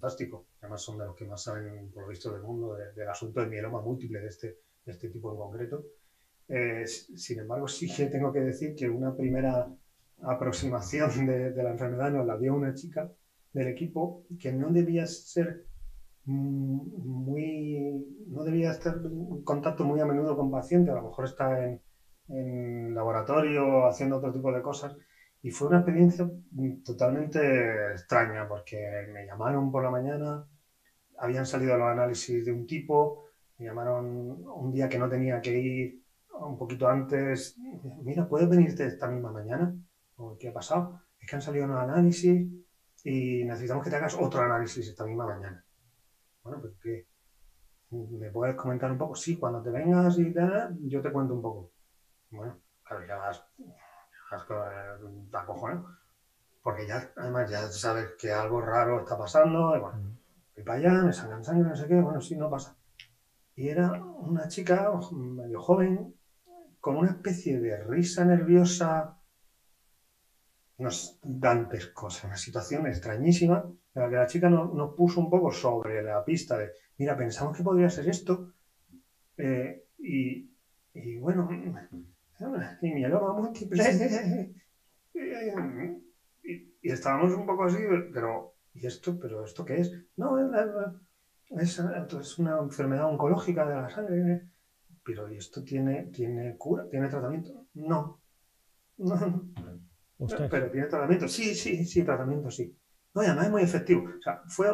fantástico. 0.00 0.46
Además 0.60 0.82
son 0.82 0.98
de 0.98 1.04
los 1.04 1.14
que 1.14 1.26
más 1.26 1.42
saben, 1.42 1.90
por 1.92 2.04
lo 2.04 2.08
visto, 2.08 2.32
del 2.32 2.42
mundo 2.42 2.74
del 2.74 3.08
asunto 3.08 3.40
del 3.40 3.50
mieloma 3.50 3.82
múltiple 3.82 4.20
de 4.20 4.28
este, 4.28 4.58
este 4.86 5.10
tipo 5.10 5.30
en 5.30 5.38
concreto. 5.38 5.84
Eh, 6.48 6.86
sin 6.86 7.40
embargo, 7.40 7.68
sí 7.68 7.86
que 7.94 8.06
tengo 8.06 8.32
que 8.32 8.40
decir 8.40 8.74
que 8.74 8.88
una 8.88 9.14
primera 9.14 9.68
aproximación 10.22 11.26
de, 11.26 11.52
de, 11.52 11.62
la 11.62 11.70
enfermedad 11.70 12.10
nos 12.10 12.26
la 12.26 12.38
dio 12.38 12.54
una 12.54 12.74
chica 12.74 13.10
del 13.52 13.68
equipo 13.68 14.24
que 14.38 14.52
no 14.52 14.70
debía 14.70 15.06
ser 15.06 15.66
mm, 16.24 16.80
muy 16.98 18.06
no 18.28 18.44
debía 18.44 18.72
estar 18.72 18.96
en 18.96 19.42
contacto 19.42 19.84
muy 19.84 20.00
a 20.00 20.06
menudo 20.06 20.36
con 20.36 20.50
pacientes, 20.50 20.92
a 20.92 20.96
lo 20.96 21.08
mejor 21.08 21.24
está 21.24 21.64
en, 21.64 21.80
en 22.28 22.94
laboratorio 22.94 23.86
haciendo 23.86 24.16
otro 24.16 24.32
tipo 24.32 24.52
de 24.52 24.62
cosas. 24.62 24.96
Y 25.42 25.50
fue 25.50 25.68
una 25.68 25.78
experiencia 25.78 26.26
totalmente 26.84 27.92
extraña 27.92 28.46
porque 28.46 29.06
me 29.12 29.24
llamaron 29.24 29.70
por 29.70 29.82
la 29.82 29.90
mañana, 29.90 30.44
habían 31.18 31.46
salido 31.46 31.76
los 31.76 31.88
análisis 31.88 32.44
de 32.44 32.52
un 32.52 32.66
tipo, 32.66 33.24
me 33.58 33.66
llamaron 33.66 34.04
un 34.46 34.72
día 34.72 34.88
que 34.88 34.98
no 34.98 35.08
tenía 35.08 35.40
que 35.40 35.58
ir 35.58 36.02
un 36.40 36.56
poquito 36.56 36.88
antes, 36.88 37.56
mira, 38.02 38.26
¿puedes 38.28 38.48
venirte 38.48 38.84
esta 38.84 39.06
misma 39.08 39.30
mañana? 39.30 39.74
¿Qué 40.38 40.48
ha 40.48 40.52
pasado? 40.52 41.00
Es 41.18 41.28
que 41.28 41.36
han 41.36 41.42
salido 41.42 41.64
unos 41.64 41.80
análisis 41.80 42.46
y 43.04 43.44
necesitamos 43.44 43.82
que 43.82 43.90
te 43.90 43.96
hagas 43.96 44.14
otro 44.18 44.42
análisis 44.42 44.88
esta 44.88 45.04
misma 45.04 45.26
mañana. 45.26 45.62
Bueno, 46.42 46.60
pues 46.60 46.74
¿qué? 46.82 47.06
¿Me 47.90 48.30
puedes 48.30 48.54
comentar 48.54 48.90
un 48.90 48.98
poco? 48.98 49.14
Sí, 49.14 49.36
cuando 49.36 49.62
te 49.62 49.70
vengas 49.70 50.18
y 50.18 50.32
tal, 50.32 50.76
yo 50.82 51.00
te 51.02 51.10
cuento 51.10 51.34
un 51.34 51.42
poco. 51.42 51.70
Bueno, 52.30 52.60
claro, 52.84 53.06
ya 53.06 53.16
vas, 53.16 53.42
vas 54.30 54.44
con 55.44 55.86
Porque 56.62 56.86
ya, 56.86 57.12
además, 57.16 57.50
ya 57.50 57.68
sabes 57.68 58.12
que 58.18 58.32
algo 58.32 58.60
raro 58.60 59.00
está 59.00 59.18
pasando. 59.18 59.76
Y 59.76 59.80
bueno, 59.80 59.98
mm. 59.98 60.16
voy 60.56 60.64
para 60.64 60.78
allá, 60.78 61.02
me 61.02 61.12
sacan 61.12 61.44
sangre, 61.44 61.68
no 61.68 61.76
sé 61.76 61.88
qué. 61.88 62.00
Bueno, 62.00 62.20
sí, 62.20 62.36
no 62.36 62.50
pasa. 62.50 62.76
Y 63.56 63.68
era 63.68 63.92
una 63.92 64.48
chica 64.48 64.90
medio 65.12 65.60
joven, 65.60 66.14
con 66.80 66.96
una 66.96 67.10
especie 67.10 67.60
de 67.60 67.76
risa 67.84 68.24
nerviosa, 68.24 69.18
unos 70.78 71.18
dantes 71.22 71.88
cosas, 71.88 72.24
una 72.24 72.36
situación 72.36 72.86
extrañísima, 72.86 73.64
en 73.94 74.02
la 74.02 74.08
que 74.08 74.16
la 74.16 74.26
chica 74.26 74.48
nos, 74.48 74.94
puso 74.94 75.20
un 75.20 75.28
poco 75.28 75.52
sobre 75.52 76.02
la 76.02 76.24
pista 76.24 76.56
de, 76.56 76.70
mira, 76.96 77.18
pensamos 77.18 77.54
que 77.54 77.62
podría 77.62 77.90
ser 77.90 78.08
esto, 78.08 78.54
eh, 79.36 79.84
y, 79.98 80.50
y, 80.94 81.18
bueno, 81.18 81.50
y 82.82 82.90
mieloma 82.92 83.32
múltiple, 83.34 83.82
y, 86.42 86.52
y, 86.82 86.90
estábamos 86.90 87.32
un 87.34 87.46
poco 87.46 87.64
así, 87.64 87.78
pero, 88.12 88.54
¿y 88.72 88.86
esto? 88.86 89.18
¿Pero 89.20 89.44
esto 89.44 89.64
qué 89.64 89.80
es? 89.80 89.92
No, 90.16 90.38
es, 91.58 91.80
es 91.80 92.38
una 92.38 92.58
enfermedad 92.58 93.06
oncológica 93.06 93.68
de 93.68 93.74
la 93.74 93.90
sangre, 93.90 94.48
pero 95.04 95.30
¿y 95.30 95.36
esto 95.36 95.62
tiene, 95.62 96.04
tiene 96.12 96.56
cura? 96.56 96.88
¿Tiene 96.88 97.08
tratamiento? 97.08 97.66
No. 97.74 98.20
no. 98.98 99.50
Pero 100.50 100.70
tiene 100.70 100.86
tratamiento. 100.86 101.28
Sí, 101.28 101.54
sí, 101.54 101.84
sí, 101.84 102.04
tratamiento 102.04 102.50
sí. 102.50 102.76
No, 103.14 103.22
y 103.22 103.26
además 103.26 103.46
es 103.46 103.50
muy 103.50 103.62
efectivo. 103.62 104.04
O 104.04 104.22
sea, 104.22 104.42
fue, 104.46 104.68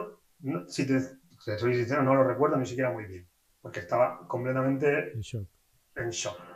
si 0.68 0.87
te, 0.87 1.00
te 1.44 1.59
soy 1.59 1.74
sincero, 1.74 2.02
no 2.02 2.14
lo 2.14 2.24
recuerdo 2.24 2.57
ni 2.57 2.66
siquiera 2.66 2.92
muy 2.92 3.07
bien, 3.07 3.29
porque 3.61 3.81
estaba 3.81 4.26
completamente 4.26 5.12
en 5.12 5.20
shock. 5.20 5.48
En 5.94 6.11
shock. 6.11 6.56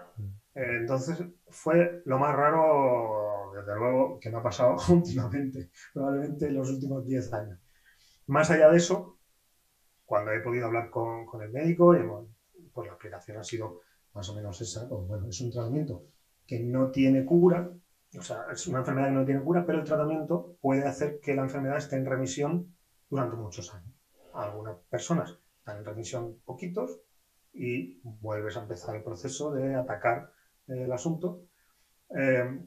Eh, 0.54 0.76
entonces 0.80 1.22
fue 1.48 2.02
lo 2.04 2.18
más 2.18 2.34
raro, 2.34 3.52
desde 3.54 3.74
luego, 3.74 4.18
que 4.18 4.30
me 4.30 4.38
ha 4.38 4.42
pasado 4.42 4.76
últimamente, 4.88 5.70
probablemente 5.92 6.46
en 6.46 6.54
los 6.54 6.70
últimos 6.70 7.04
10 7.04 7.32
años. 7.32 7.58
Más 8.26 8.50
allá 8.50 8.68
de 8.68 8.76
eso, 8.76 9.18
cuando 10.04 10.32
he 10.32 10.40
podido 10.40 10.66
hablar 10.66 10.90
con, 10.90 11.26
el 11.40 11.50
médico, 11.50 11.94
pues 12.72 12.86
la 12.86 12.94
explicación 12.94 13.36
ha 13.38 13.44
sido 13.44 13.80
más 14.12 14.28
o 14.28 14.34
menos 14.34 14.60
esa, 14.60 14.86
o 14.90 15.02
bueno, 15.02 15.28
es 15.28 15.40
un 15.40 15.50
tratamiento 15.50 16.02
que 16.46 16.58
no 16.58 16.90
tiene 16.90 17.24
cura, 17.24 17.70
o 18.18 18.22
sea, 18.22 18.46
es 18.50 18.66
una 18.66 18.80
enfermedad 18.80 19.06
que 19.06 19.14
no 19.14 19.24
tiene 19.24 19.42
cura, 19.42 19.64
pero 19.64 19.78
el 19.78 19.84
tratamiento 19.84 20.56
puede 20.60 20.84
hacer 20.84 21.20
que 21.20 21.34
la 21.34 21.42
enfermedad 21.42 21.76
esté 21.76 21.94
en 21.94 22.04
remisión 22.04 22.74
durante 23.08 23.36
muchos 23.36 23.72
años. 23.72 23.94
Algunas 24.34 24.76
personas 24.88 25.38
están 25.58 25.78
en 25.78 25.84
remisión 25.84 26.40
poquitos 26.44 26.98
y 27.52 28.00
vuelves 28.02 28.56
a 28.56 28.62
empezar 28.62 28.96
el 28.96 29.02
proceso 29.02 29.52
de 29.52 29.76
atacar 29.76 30.32
eh, 30.70 30.84
el 30.84 30.92
asunto. 30.92 31.42
Eh, 32.16 32.60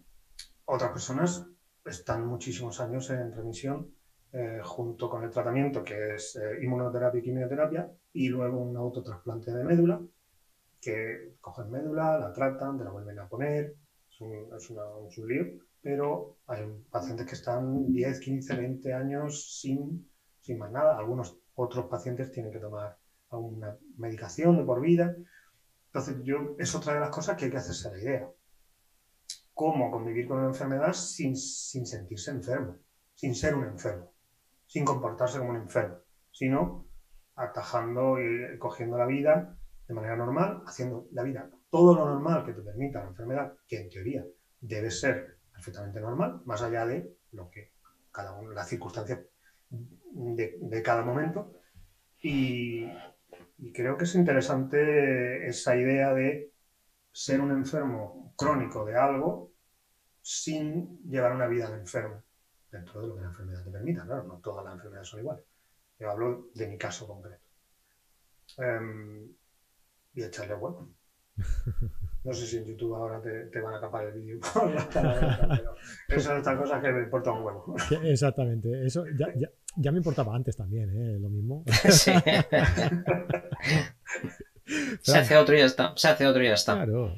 otras 0.66 0.92
personas 0.92 1.46
están 1.86 2.26
muchísimos 2.26 2.80
años 2.80 3.10
en 3.10 3.34
remisión 3.34 3.94
eh, 4.32 4.62
junto 4.64 5.10
con 5.10 5.24
el 5.24 5.30
tratamiento 5.30 5.84
que 5.84 6.16
es 6.16 6.40
inmunoterapia 6.62 7.20
y 7.20 7.24
quimioterapia 7.24 7.92
y 8.14 8.30
luego 8.30 8.60
un 8.60 8.78
autotrasplante 8.78 9.52
de 9.52 9.64
médula 9.64 10.02
que 10.80 11.36
cogen 11.40 11.72
médula, 11.72 12.18
la 12.18 12.34
tratan, 12.34 12.78
te 12.78 12.84
la 12.84 12.92
vuelven 12.92 13.20
a 13.20 13.28
poner, 13.28 13.76
es 14.10 14.22
un, 14.22 14.54
es, 14.56 14.70
una, 14.70 14.86
un 14.86 15.10
lío, 15.28 15.46
pero 15.82 16.38
hay 16.48 16.66
pacientes 16.90 17.26
que 17.26 17.36
están 17.36 17.92
10, 17.92 18.20
15, 18.20 18.56
20 18.56 18.94
años 18.94 19.60
sin, 19.60 20.10
sin 20.42 20.58
más 20.58 20.72
nada. 20.72 20.98
Algunos 20.98 21.38
otros 21.56 21.86
pacientes 21.86 22.32
tienen 22.32 22.52
que 22.52 22.60
tomar 22.60 22.98
una 23.30 23.78
medicación 23.98 24.58
de 24.58 24.64
por 24.64 24.82
vida. 24.82 25.16
Entonces, 25.94 26.24
yo, 26.24 26.56
es 26.58 26.74
otra 26.74 26.96
de 26.96 27.02
las 27.02 27.12
cosas 27.12 27.38
que 27.38 27.46
hay 27.46 27.52
que 27.52 27.58
hacerse 27.58 27.92
la 27.92 28.02
idea. 28.02 28.30
Cómo 29.54 29.92
convivir 29.92 30.28
con 30.28 30.40
una 30.40 30.48
enfermedad 30.48 30.92
sin, 30.94 31.36
sin 31.36 31.86
sentirse 31.86 32.32
enfermo, 32.32 32.80
sin 33.14 33.36
ser 33.36 33.54
un 33.54 33.66
enfermo, 33.66 34.12
sin 34.66 34.84
comportarse 34.84 35.38
como 35.38 35.52
un 35.52 35.58
enfermo, 35.58 35.98
sino 36.32 36.88
atajando 37.36 38.20
y 38.20 38.58
cogiendo 38.58 38.98
la 38.98 39.06
vida 39.06 39.56
de 39.88 39.94
manera 39.94 40.16
normal, 40.16 40.64
haciendo 40.66 41.08
la 41.12 41.22
vida 41.22 41.48
todo 41.70 41.96
lo 41.96 42.06
normal 42.06 42.44
que 42.44 42.54
te 42.54 42.62
permita 42.62 43.04
la 43.04 43.10
enfermedad, 43.10 43.54
que 43.68 43.82
en 43.82 43.90
teoría 43.90 44.26
debe 44.62 44.90
ser 44.90 45.38
perfectamente 45.52 46.00
normal, 46.00 46.42
más 46.46 46.62
allá 46.62 46.86
de 46.86 47.18
lo 47.34 47.50
que 47.50 47.72
cada 48.12 48.34
uno, 48.34 48.52
las 48.52 48.68
circunstancias 48.68 49.20
de, 49.70 50.82
cada 50.84 51.04
momento. 51.04 51.54
Y, 52.22 52.86
creo 53.72 53.98
que 53.98 54.04
es 54.04 54.16
interesante 54.16 55.48
esa 55.48 55.76
idea 55.76 56.14
de 56.14 56.52
ser 57.12 57.40
un 57.40 57.52
enfermo 57.52 58.34
crónico 58.36 58.84
de 58.86 58.96
algo 58.96 59.52
sin 60.22 61.00
llevar 61.04 61.34
una 61.34 61.48
vida 61.48 61.70
de 61.70 61.78
enfermo, 61.78 62.24
dentro 62.72 63.02
de 63.02 63.08
lo 63.08 63.16
que 63.16 63.22
la 63.22 63.28
enfermedad 63.28 63.64
te 63.64 63.72
permita. 63.72 64.06
Claro, 64.06 64.24
no 64.24 64.40
todas 64.40 64.66
las 64.66 64.74
enfermedades 64.74 65.08
son 65.08 65.20
iguales. 65.20 65.46
Yo 66.00 66.10
hablo 66.10 66.50
de 66.54 66.68
mi 66.68 66.78
caso 66.78 67.08
concreto. 67.08 67.44
Em, 68.58 69.30
y 70.14 70.24
echarle 70.24 70.56
huevo. 70.56 70.90
No 72.24 72.32
sé 72.32 72.46
si 72.48 72.56
en 72.56 72.64
YouTube 72.64 72.96
ahora 72.96 73.22
te, 73.22 73.60
van 73.60 73.74
a 73.74 73.82
capar 73.82 74.06
el 74.06 74.14
vídeo 74.14 74.40
por 74.40 74.72
la 74.72 74.88
pero 76.08 76.22
eso 76.22 76.34
es 76.34 76.40
otra 76.40 76.58
cosa 76.58 76.80
que 76.80 76.90
me 76.90 77.04
importa 77.04 77.34
un 77.34 77.44
huevo. 77.44 77.76
Exactamente, 78.04 78.86
eso 78.86 79.04
ya, 79.18 79.28
me 79.76 79.98
importaba 79.98 80.36
antes 80.36 80.56
también, 80.56 80.90
¿eh? 80.90 81.20
lo 81.20 81.30
mismo. 81.30 81.64
Se 85.02 85.18
hace 85.18 85.38
otro 85.38 85.56
y 85.56 85.60
ya 85.60 85.66
está, 85.66 85.94
se 85.96 86.08
hace 86.08 86.26
otro 86.26 86.42
y 86.42 86.48
ya 86.48 86.54
está. 86.54 86.76
Claro. 86.76 87.16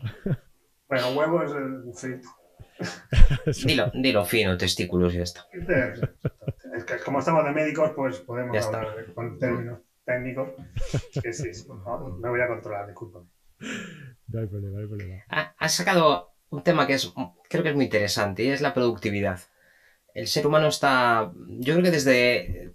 Bueno, 0.87 1.11
huevo 1.15 1.43
es 1.43 1.51
el 1.51 1.93
frito. 1.93 2.29
dilo, 3.65 3.91
dilo 3.93 4.25
fino, 4.25 4.57
testículos 4.57 5.13
y 5.13 5.17
ya 5.17 5.23
está. 5.23 5.47
Es 6.75 6.83
que 6.83 6.97
como 6.99 7.19
estamos 7.19 7.45
de 7.45 7.51
médicos, 7.51 7.91
pues 7.95 8.19
podemos 8.19 8.65
hablar 8.65 9.13
con 9.13 9.37
términos 9.39 9.79
técnicos. 10.03 10.49
Que 11.21 11.33
sí, 11.33 11.49
me 12.19 12.29
voy 12.29 12.41
a 12.41 12.47
controlar, 12.47 12.87
discúlpame. 12.87 13.27
No 14.27 14.39
hay 14.39 14.47
problema, 14.47 14.77
no 14.77 14.81
hay 14.81 14.87
problema. 14.87 15.23
Has 15.57 15.73
sacado 15.73 16.33
un 16.49 16.63
tema 16.63 16.87
que 16.87 16.93
es, 16.93 17.13
creo 17.49 17.63
que 17.63 17.69
es 17.69 17.75
muy 17.75 17.85
interesante 17.85 18.43
y 18.43 18.49
es 18.49 18.61
la 18.61 18.73
productividad. 18.73 19.39
El 20.15 20.27
ser 20.27 20.47
humano 20.47 20.69
está, 20.69 21.33
yo 21.59 21.73
creo 21.73 21.83
que 21.83 21.91
desde, 21.91 22.71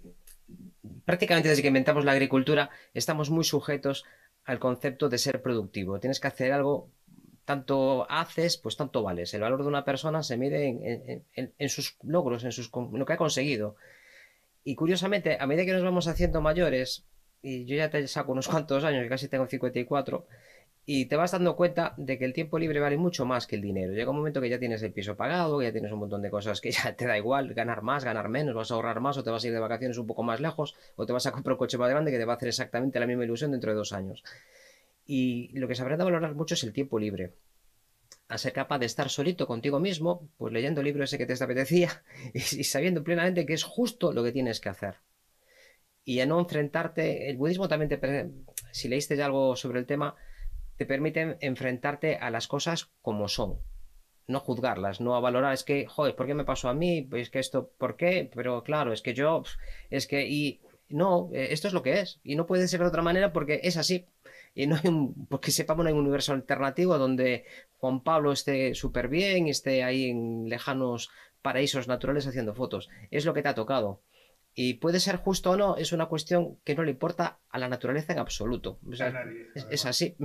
prácticamente 1.05 1.49
desde 1.49 1.63
que 1.63 1.69
inventamos 1.69 2.05
la 2.05 2.11
agricultura, 2.11 2.69
estamos 2.93 3.31
muy 3.31 3.43
sujetos 3.43 4.05
al 4.45 4.59
concepto 4.59 5.09
de 5.09 5.17
ser 5.17 5.41
productivo. 5.41 5.99
Tienes 5.99 6.19
que 6.19 6.27
hacer 6.27 6.51
algo, 6.51 6.89
tanto 7.43 8.05
haces, 8.11 8.57
pues 8.57 8.77
tanto 8.77 9.01
vales. 9.01 9.33
El 9.33 9.41
valor 9.41 9.63
de 9.63 9.69
una 9.69 9.83
persona 9.83 10.21
se 10.21 10.37
mide 10.37 11.23
en, 11.33 11.69
sus 11.69 11.97
logros, 12.03 12.43
en 12.43 12.51
sus, 12.51 12.69
lo 12.71 13.05
que 13.07 13.13
ha 13.13 13.17
conseguido. 13.17 13.75
Y 14.63 14.75
curiosamente, 14.75 15.37
a 15.39 15.47
medida 15.47 15.65
que 15.65 15.73
nos 15.73 15.83
vamos 15.83 16.07
haciendo 16.07 16.41
mayores, 16.41 17.05
y 17.41 17.65
yo 17.65 17.75
ya 17.75 17.89
te 17.89 18.07
saco 18.07 18.33
unos 18.33 18.47
cuantos 18.47 18.83
años, 18.83 19.07
casi 19.09 19.27
tengo 19.27 19.47
54, 19.47 20.27
y 20.93 21.05
te 21.05 21.15
vas 21.15 21.31
dando 21.31 21.55
cuenta 21.55 21.93
de 21.95 22.17
que 22.17 22.25
el 22.25 22.33
tiempo 22.33 22.59
libre 22.59 22.81
vale 22.81 22.97
mucho 22.97 23.25
más 23.25 23.47
que 23.47 23.55
el 23.55 23.61
dinero. 23.61 23.93
Llega 23.93 24.11
un 24.11 24.17
momento 24.17 24.41
que 24.41 24.49
ya 24.49 24.59
tienes 24.59 24.83
el 24.83 24.91
piso 24.91 25.15
pagado, 25.15 25.57
que 25.57 25.67
ya 25.67 25.71
tienes 25.71 25.89
un 25.93 25.99
montón 25.99 26.21
de 26.21 26.29
cosas 26.29 26.59
que 26.59 26.69
ya 26.71 26.93
te 26.97 27.07
da 27.07 27.17
igual, 27.17 27.53
ganar 27.53 27.81
más, 27.81 28.03
ganar 28.03 28.27
menos, 28.27 28.53
vas 28.53 28.71
a 28.71 28.73
ahorrar 28.73 28.99
más 28.99 29.17
o 29.17 29.23
te 29.23 29.29
vas 29.29 29.41
a 29.41 29.47
ir 29.47 29.53
de 29.53 29.59
vacaciones 29.59 29.97
un 29.97 30.05
poco 30.05 30.21
más 30.21 30.41
lejos 30.41 30.75
o 30.97 31.05
te 31.05 31.13
vas 31.13 31.25
a 31.27 31.31
comprar 31.31 31.53
un 31.53 31.59
coche 31.59 31.77
más 31.77 31.89
grande 31.89 32.11
que 32.11 32.17
te 32.17 32.25
va 32.25 32.33
a 32.33 32.35
hacer 32.35 32.49
exactamente 32.49 32.99
la 32.99 33.07
misma 33.07 33.23
ilusión 33.23 33.51
dentro 33.51 33.71
de 33.71 33.77
dos 33.77 33.93
años. 33.93 34.21
Y 35.05 35.57
lo 35.57 35.69
que 35.69 35.75
se 35.75 35.81
habrá 35.81 35.95
de 35.95 36.03
valorar 36.03 36.35
mucho 36.35 36.55
es 36.55 36.63
el 36.65 36.73
tiempo 36.73 36.99
libre. 36.99 37.35
A 38.27 38.37
ser 38.37 38.51
capaz 38.51 38.79
de 38.79 38.87
estar 38.87 39.09
solito 39.09 39.47
contigo 39.47 39.79
mismo, 39.79 40.27
pues 40.37 40.51
leyendo 40.51 40.81
el 40.81 40.87
libro 40.87 41.05
ese 41.05 41.17
que 41.17 41.25
te 41.25 41.41
apetecía 41.41 42.03
y, 42.33 42.41
sabiendo 42.65 43.01
plenamente 43.01 43.45
que 43.45 43.53
es 43.53 43.63
justo 43.63 44.11
lo 44.11 44.25
que 44.25 44.33
tienes 44.33 44.59
que 44.59 44.67
hacer. 44.67 44.95
Y 46.03 46.19
a 46.19 46.25
no 46.25 46.37
enfrentarte, 46.37 47.29
el 47.29 47.37
budismo 47.37 47.69
también 47.69 47.87
te... 47.87 48.29
Si 48.73 48.89
leíste 48.89 49.15
ya 49.15 49.27
algo 49.27 49.55
sobre 49.55 49.79
el 49.79 49.85
tema, 49.85 50.17
te 50.81 50.87
permiten 50.87 51.37
enfrentarte 51.41 52.15
a 52.15 52.31
las 52.31 52.47
cosas 52.47 52.89
como 53.03 53.27
son. 53.27 53.59
No 54.25 54.39
juzgarlas, 54.39 54.99
no 54.99 55.15
a 55.15 55.19
valorar, 55.19 55.53
es 55.53 55.63
que, 55.63 55.85
joder, 55.85 56.15
¿por 56.15 56.25
qué 56.25 56.33
me 56.33 56.43
pasó 56.43 56.69
a 56.69 56.73
mí? 56.73 57.03
Pues 57.03 57.29
que 57.29 57.37
esto, 57.37 57.69
¿por 57.77 57.97
qué? 57.97 58.31
Pero 58.33 58.63
claro, 58.63 58.91
es 58.91 59.03
que 59.03 59.13
yo, 59.13 59.43
es 59.91 60.07
que, 60.07 60.27
y 60.27 60.59
no, 60.89 61.29
eh, 61.33 61.49
esto 61.51 61.67
es 61.67 61.75
lo 61.75 61.83
que 61.83 61.99
es, 61.99 62.19
y 62.23 62.35
no 62.35 62.47
puede 62.47 62.67
ser 62.67 62.79
de 62.79 62.87
otra 62.87 63.03
manera 63.03 63.31
porque 63.31 63.59
es 63.61 63.77
así. 63.77 64.07
y 64.55 64.65
no 64.65 64.75
hay 64.75 64.89
un, 64.89 65.27
porque 65.27 65.51
sepamos, 65.51 65.83
no 65.83 65.89
hay 65.89 65.93
un 65.93 65.99
universo 66.01 66.33
alternativo 66.33 66.97
donde 66.97 67.45
Juan 67.77 68.01
Pablo 68.01 68.31
esté 68.31 68.73
súper 68.73 69.07
bien, 69.07 69.49
esté 69.49 69.83
ahí 69.83 70.09
en 70.09 70.49
lejanos 70.49 71.11
paraísos 71.43 71.87
naturales 71.87 72.25
haciendo 72.25 72.55
fotos. 72.55 72.89
Es 73.11 73.23
lo 73.23 73.35
que 73.35 73.43
te 73.43 73.49
ha 73.49 73.53
tocado. 73.53 74.01
Y 74.53 74.75
puede 74.75 74.99
ser 74.99 75.15
justo 75.17 75.51
o 75.51 75.57
no, 75.57 75.77
es 75.77 75.93
una 75.93 76.07
cuestión 76.07 76.57
que 76.63 76.75
no 76.75 76.83
le 76.83 76.91
importa 76.91 77.39
a 77.49 77.59
la 77.59 77.69
naturaleza 77.69 78.13
en 78.13 78.19
absoluto. 78.19 78.79
es, 79.69 79.85
así. 79.85 80.15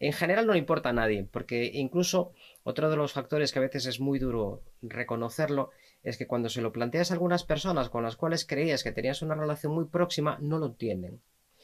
En 0.00 0.12
general 0.12 0.46
no 0.46 0.52
le 0.52 0.60
importa 0.60 0.90
a 0.90 0.92
nadie, 0.92 1.24
porque 1.24 1.70
incluso 1.74 2.32
otro 2.62 2.88
de 2.88 2.96
los 2.96 3.12
factores 3.12 3.52
que 3.52 3.58
a 3.58 3.62
veces 3.62 3.86
es 3.86 3.98
muy 3.98 4.18
duro 4.18 4.62
reconocerlo 4.80 5.70
es 6.02 6.16
que 6.16 6.26
cuando 6.26 6.48
se 6.48 6.60
lo 6.60 6.72
planteas 6.72 7.10
a 7.10 7.14
algunas 7.14 7.44
personas 7.44 7.88
con 7.88 8.04
las 8.04 8.16
cuales 8.16 8.44
creías 8.44 8.84
que 8.84 8.92
tenías 8.92 9.22
una 9.22 9.34
relación 9.34 9.74
muy 9.74 9.86
próxima, 9.86 10.38
no 10.40 10.58
lo 10.58 10.72
tienen. 10.72 11.20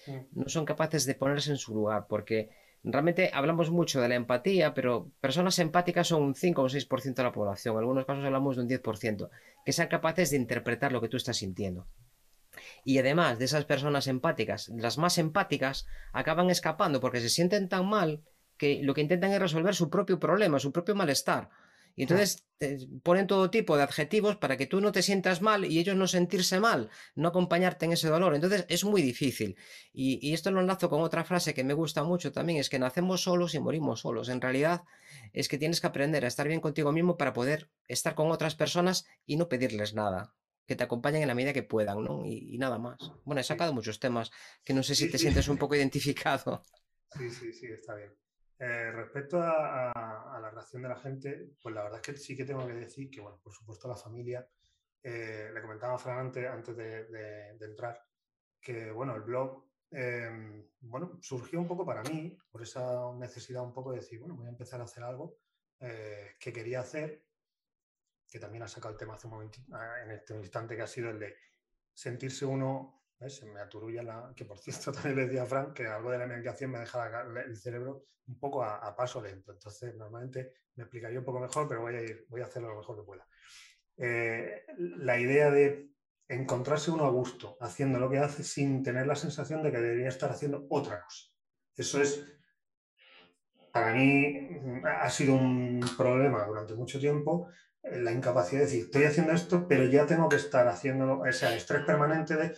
Mm. 0.07 0.41
No 0.41 0.49
son 0.49 0.65
capaces 0.65 1.07
de 1.07 1.15
ponerse 1.15 1.51
en 1.51 1.59
su 1.59 1.75
lugar, 1.75 2.07
porque 2.09 2.51
realmente 2.83 3.31
hablamos 3.33 3.71
mucho 3.71 4.01
de 4.01 4.09
la 4.09 4.17
empatía, 4.17 4.75
pero 4.75 5.11
personas 5.21 5.59
empáticas 5.61 6.09
son 6.09 6.23
un 6.23 6.35
5 6.35 6.61
o 6.61 6.65
un 6.65 6.71
6% 6.71 7.15
de 7.15 7.23
la 7.23 7.33
población. 7.33 7.75
En 7.75 7.81
algunos 7.81 8.05
casos 8.05 8.25
hablamos 8.25 8.57
de 8.57 8.63
un 8.63 8.69
10%, 8.69 9.31
que 9.65 9.73
sean 9.73 9.89
capaces 9.89 10.31
de 10.31 10.37
interpretar 10.37 10.93
lo 10.93 11.01
que 11.01 11.09
tú 11.09 11.17
estás 11.17 11.37
sintiendo. 11.37 11.87
Y 12.85 12.99
además 12.99 13.39
de 13.39 13.47
esas 13.47 13.65
personas 13.65 14.07
empáticas, 14.07 14.69
las 14.69 14.99
más 14.99 15.19
empáticas 15.19 15.87
acaban 16.13 16.51
escapando 16.51 17.01
porque 17.01 17.21
se 17.21 17.31
sienten 17.31 17.69
tan 17.69 17.87
mal 17.89 18.23
que 18.57 18.81
lo 18.83 18.95
que 18.95 19.01
intentan 19.01 19.33
es 19.33 19.41
resolver 19.41 19.75
su 19.75 19.91
propio 19.91 20.21
problema, 20.21 20.61
su 20.61 20.71
propio 20.71 20.95
malestar. 20.95 21.49
Y 21.97 22.03
entonces 22.03 22.45
ponen 23.03 23.27
todo 23.27 23.51
tipo 23.51 23.77
de 23.77 23.85
adjetivos 23.85 24.37
para 24.37 24.57
que 24.57 24.67
tú 24.67 24.81
no 24.81 24.91
te 24.91 25.03
sientas 25.03 25.43
mal 25.43 25.65
y 25.65 25.79
ellos 25.79 25.95
no 25.95 26.09
sentirse 26.09 26.59
mal, 26.59 26.91
no 27.15 27.29
acompañarte 27.29 27.85
en 27.85 27.93
ese 27.93 28.09
dolor. 28.09 28.35
Entonces 28.35 28.67
es 28.69 28.85
muy 28.85 29.01
difícil. 29.01 29.57
Y, 29.93 30.33
esto 30.33 30.51
lo 30.51 30.61
enlazo 30.61 30.91
con 30.91 31.03
otra 31.03 31.25
frase 31.25 31.55
que 31.55 31.63
me 31.63 31.75
gusta 31.75 32.03
mucho 32.03 32.33
también, 32.33 32.59
es 32.59 32.69
que 32.69 32.81
nacemos 32.81 33.23
solos 33.23 33.55
y 33.55 33.61
morimos 33.61 34.01
solos. 34.01 34.29
En 34.29 34.41
realidad 34.41 34.83
es 35.33 35.49
que 35.49 35.59
tienes 35.59 35.81
que 35.81 35.87
aprender 35.87 36.25
a 36.25 36.29
estar 36.29 36.49
bien 36.49 36.61
contigo 36.61 36.91
mismo 36.91 37.17
para 37.17 37.33
poder 37.33 37.71
estar 37.87 38.15
con 38.15 38.31
otras 38.31 38.57
personas 38.57 39.07
y 39.25 39.37
no 39.37 39.49
pedirles 39.49 39.95
nada. 39.95 40.35
Que 40.67 40.77
te 40.77 40.85
acompañen 40.85 41.23
en 41.23 41.29
la 41.29 41.35
medida 41.35 41.53
que 41.53 41.63
puedan, 41.63 42.03
¿no? 42.03 42.25
Y, 42.25 42.57
nada 42.59 42.79
más. 42.79 42.99
Bueno, 43.25 43.41
he 43.41 43.45
sacado 43.45 43.73
muchos 43.73 44.01
temas 44.01 44.31
que 44.65 44.73
no 44.73 44.83
sé 44.83 44.95
si 44.95 45.11
te 45.11 45.19
sientes 45.19 45.49
un 45.49 45.59
poco 45.59 45.75
identificado. 45.75 46.63
Sí, 47.17 47.31
sí, 47.31 47.53
sí, 47.53 47.67
está 47.67 47.95
bien. 47.95 48.13
Eh, 48.59 48.93
respecto 48.93 49.43
a, 49.43 50.39
la 50.41 50.51
reacción 50.51 50.83
de 50.83 50.89
la 50.89 50.97
gente, 50.97 51.51
pues 51.61 51.75
la 51.75 51.83
verdad 51.83 52.01
es 52.01 52.07
que 52.07 52.19
sí 52.19 52.37
que 52.37 52.45
tengo 52.45 52.67
que 52.67 52.75
decir 52.75 53.11
que, 53.11 53.21
bueno, 53.21 53.39
por 53.43 53.53
supuesto 53.53 53.89
la 53.89 53.97
familia, 53.97 54.49
eh, 55.03 55.51
le 55.53 55.61
comentaba 55.61 55.95
a 55.95 55.99
Fran 55.99 56.19
antes, 56.19 56.77
de, 56.77 57.57
entrar, 57.61 58.03
que, 58.61 58.91
bueno, 58.91 59.15
el 59.17 59.23
blog, 59.23 59.65
em, 59.91 60.67
bueno, 60.81 61.19
surgió 61.21 61.61
un 61.61 61.67
poco 61.67 61.85
para 61.85 62.03
mí, 62.05 62.39
por 62.51 62.63
esa 62.63 63.13
necesidad 63.15 63.63
un 63.63 63.75
poco 63.75 63.91
de 63.91 63.99
decir, 63.99 64.21
bueno, 64.21 64.37
voy 64.37 64.47
a 64.47 64.51
empezar 64.51 64.81
a 64.81 64.85
hacer 64.85 65.03
algo 65.03 65.37
eh, 65.81 66.37
que 66.39 66.53
quería 66.53 66.81
hacer, 66.81 67.23
que 68.35 68.41
también 68.41 68.65
ha 68.65 68.67
sacado 68.67 68.91
el 68.91 68.99
tema 68.99 69.15
hace 69.15 69.29
un 69.29 69.35
momento, 69.35 69.61
en 70.03 70.11
este 70.11 70.35
instante, 70.35 70.75
que 70.75 70.83
ha 70.83 70.89
sido 70.89 71.11
el 71.11 71.21
de 71.21 71.37
sentirse 71.93 72.45
uno 72.45 73.01
se 73.29 73.47
me 73.47 73.61
aturulla 73.61 74.03
la. 74.03 74.33
Que 74.35 74.45
por 74.45 74.59
cierto 74.59 74.91
también 74.93 75.15
le 75.15 75.27
decía 75.27 75.45
a 75.45 75.47
Frank 75.47 75.73
que 75.73 75.87
algo 75.87 76.11
de 76.11 76.19
la 76.19 76.27
medicación 76.27 76.73
me 76.73 76.81
deja 76.81 77.23
el 77.47 77.57
cerebro 77.57 78.09
un 78.27 78.41
poco 78.41 78.65
a, 78.65 78.97
paso 78.97 79.23
lento. 79.23 79.53
Entonces, 79.53 79.95
normalmente 79.95 80.53
me 80.75 80.83
explicaría 80.83 81.21
un 81.21 81.25
poco 81.25 81.39
mejor, 81.39 81.69
pero 81.69 81.83
voy 81.83 81.95
a, 81.95 82.03
ir, 82.03 82.27
voy 82.29 82.41
a 82.41 82.47
hacerlo 82.47 82.71
lo 82.71 82.79
mejor 82.79 82.97
que 82.97 83.07
pueda. 83.07 83.25
Eh, 83.99 84.67
la 84.79 85.17
idea 85.17 85.53
de 85.53 85.91
encontrarse 86.27 86.91
uno 86.91 87.05
a 87.05 87.11
gusto 87.11 87.57
haciendo 87.61 88.01
lo 88.01 88.11
que 88.11 88.19
hace 88.19 88.43
sin 88.43 88.83
tener 88.83 89.07
la 89.07 89.15
sensación 89.15 89.63
de 89.63 89.71
que 89.71 89.79
debería 89.79 90.09
estar 90.09 90.33
haciendo 90.33 90.67
otra 90.71 91.01
cosa. 91.05 91.29
Eso 91.77 92.03
es, 92.03 92.27
para 93.71 93.95
mí, 93.95 94.49
ha 94.85 95.09
sido 95.09 95.35
un 95.35 95.89
problema 95.97 96.45
durante 96.47 96.75
mucho 96.75 96.99
tiempo 96.99 97.49
eh, 97.49 97.74
la 97.85 98.13
incapacidad 98.13 98.61
de 98.61 98.67
decir, 98.67 98.85
estoy 98.85 99.05
haciendo 99.05 99.33
esto, 99.33 99.67
pero 99.69 99.85
ya 99.85 100.07
tengo 100.07 100.29
que 100.29 100.37
estar 100.37 100.67
haciéndolo, 100.69 101.27
ese 101.27 101.55
estrés 101.55 101.85
permanente 101.85 102.37
de 102.37 102.57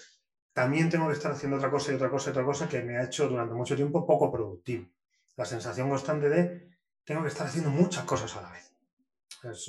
también 0.53 0.89
tengo 0.89 1.09
que 1.09 1.13
estar 1.13 1.33
haciendo 1.33 1.59
otra 1.59 1.71
cosa 1.71 1.93
y 1.93 1.97
otra 1.97 2.09
cosa 2.09 2.31
y 2.31 2.33
otra 2.33 2.45
cosa 2.45 2.69
que 2.69 2.83
me 2.83 2.97
ha 2.97 3.05
hecho 3.05 3.29
durante 3.29 3.55
mucho 3.55 3.77
tiempo 3.77 4.07
poco 4.07 4.33
productivo. 4.33 4.89
La 5.37 5.45
sensación 5.45 5.91
constante 5.91 6.31
de 6.31 6.71
tengo 7.05 7.23
que 7.23 7.29
estar 7.29 7.47
haciendo 7.47 7.71
muchas 7.71 8.05
cosas 8.05 8.35
a 8.37 8.43
la 8.43 8.51
vez. 8.51 8.75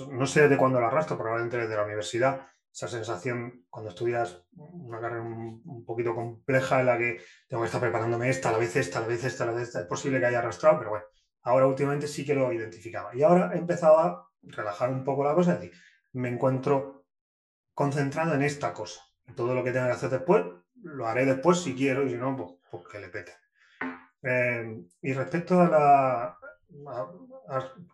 no 0.09 0.25
sé 0.25 0.47
de 0.47 0.57
cuándo 0.57 0.79
lo 0.79 0.87
arrastro, 0.87 1.17
probablemente 1.17 1.57
desde 1.57 1.75
la 1.75 1.83
universidad. 1.83 2.47
Esa 2.73 2.87
sensación 2.87 3.65
cuando 3.69 3.89
estudias 3.89 4.45
una 4.53 5.01
carrera 5.01 5.23
un, 5.23 5.83
poquito 5.85 6.15
compleja 6.15 6.79
en 6.79 6.85
la 6.85 6.97
que 6.97 7.19
tengo 7.49 7.63
que 7.63 7.67
estar 7.67 7.81
preparándome 7.81 8.29
esta, 8.29 8.49
a 8.49 8.51
la 8.53 8.59
vez 8.59 8.75
esta, 8.75 8.99
a 8.99 9.01
la 9.01 9.07
vez 9.07 9.23
esta, 9.23 9.43
a 9.43 9.47
la 9.47 9.53
vez 9.53 9.63
esta. 9.63 9.81
Es 9.81 9.87
posible 9.87 10.19
que 10.19 10.27
haya 10.27 10.39
arrastrado, 10.39 10.77
pero 10.77 10.91
bueno, 10.91 11.05
ahora 11.41 11.67
últimamente 11.67 12.07
sí 12.07 12.25
que 12.25 12.33
lo 12.33 12.53
identificaba. 12.53 13.13
Y 13.13 13.23
ahora 13.23 13.51
he 13.53 13.57
empezado 13.57 13.99
a 13.99 14.29
relajar 14.47 14.89
un 14.89 15.03
poco 15.03 15.23
la 15.23 15.35
cosa, 15.35 15.53
es 15.53 15.61
decir, 15.61 15.77
me 16.13 16.29
encuentro 16.29 17.05
concentrado 17.73 18.33
en 18.33 18.41
esta 18.41 18.73
cosa. 18.73 19.01
Todo 19.35 19.53
lo 19.53 19.63
que 19.63 19.71
tenga 19.71 19.87
que 19.87 19.93
hacer 19.93 20.09
después 20.09 20.43
lo 20.83 21.07
haré 21.07 21.25
después 21.25 21.61
si 21.61 21.75
quiero 21.75 22.05
y 22.05 22.09
si 22.09 22.17
no, 22.17 22.35
pues, 22.35 22.51
pues 22.71 22.83
que 22.91 22.99
le 22.99 23.09
pete. 23.09 23.33
Eh, 24.23 24.83
y 25.01 25.13
respecto 25.13 25.61
a 25.61 25.69
la... 25.69 26.37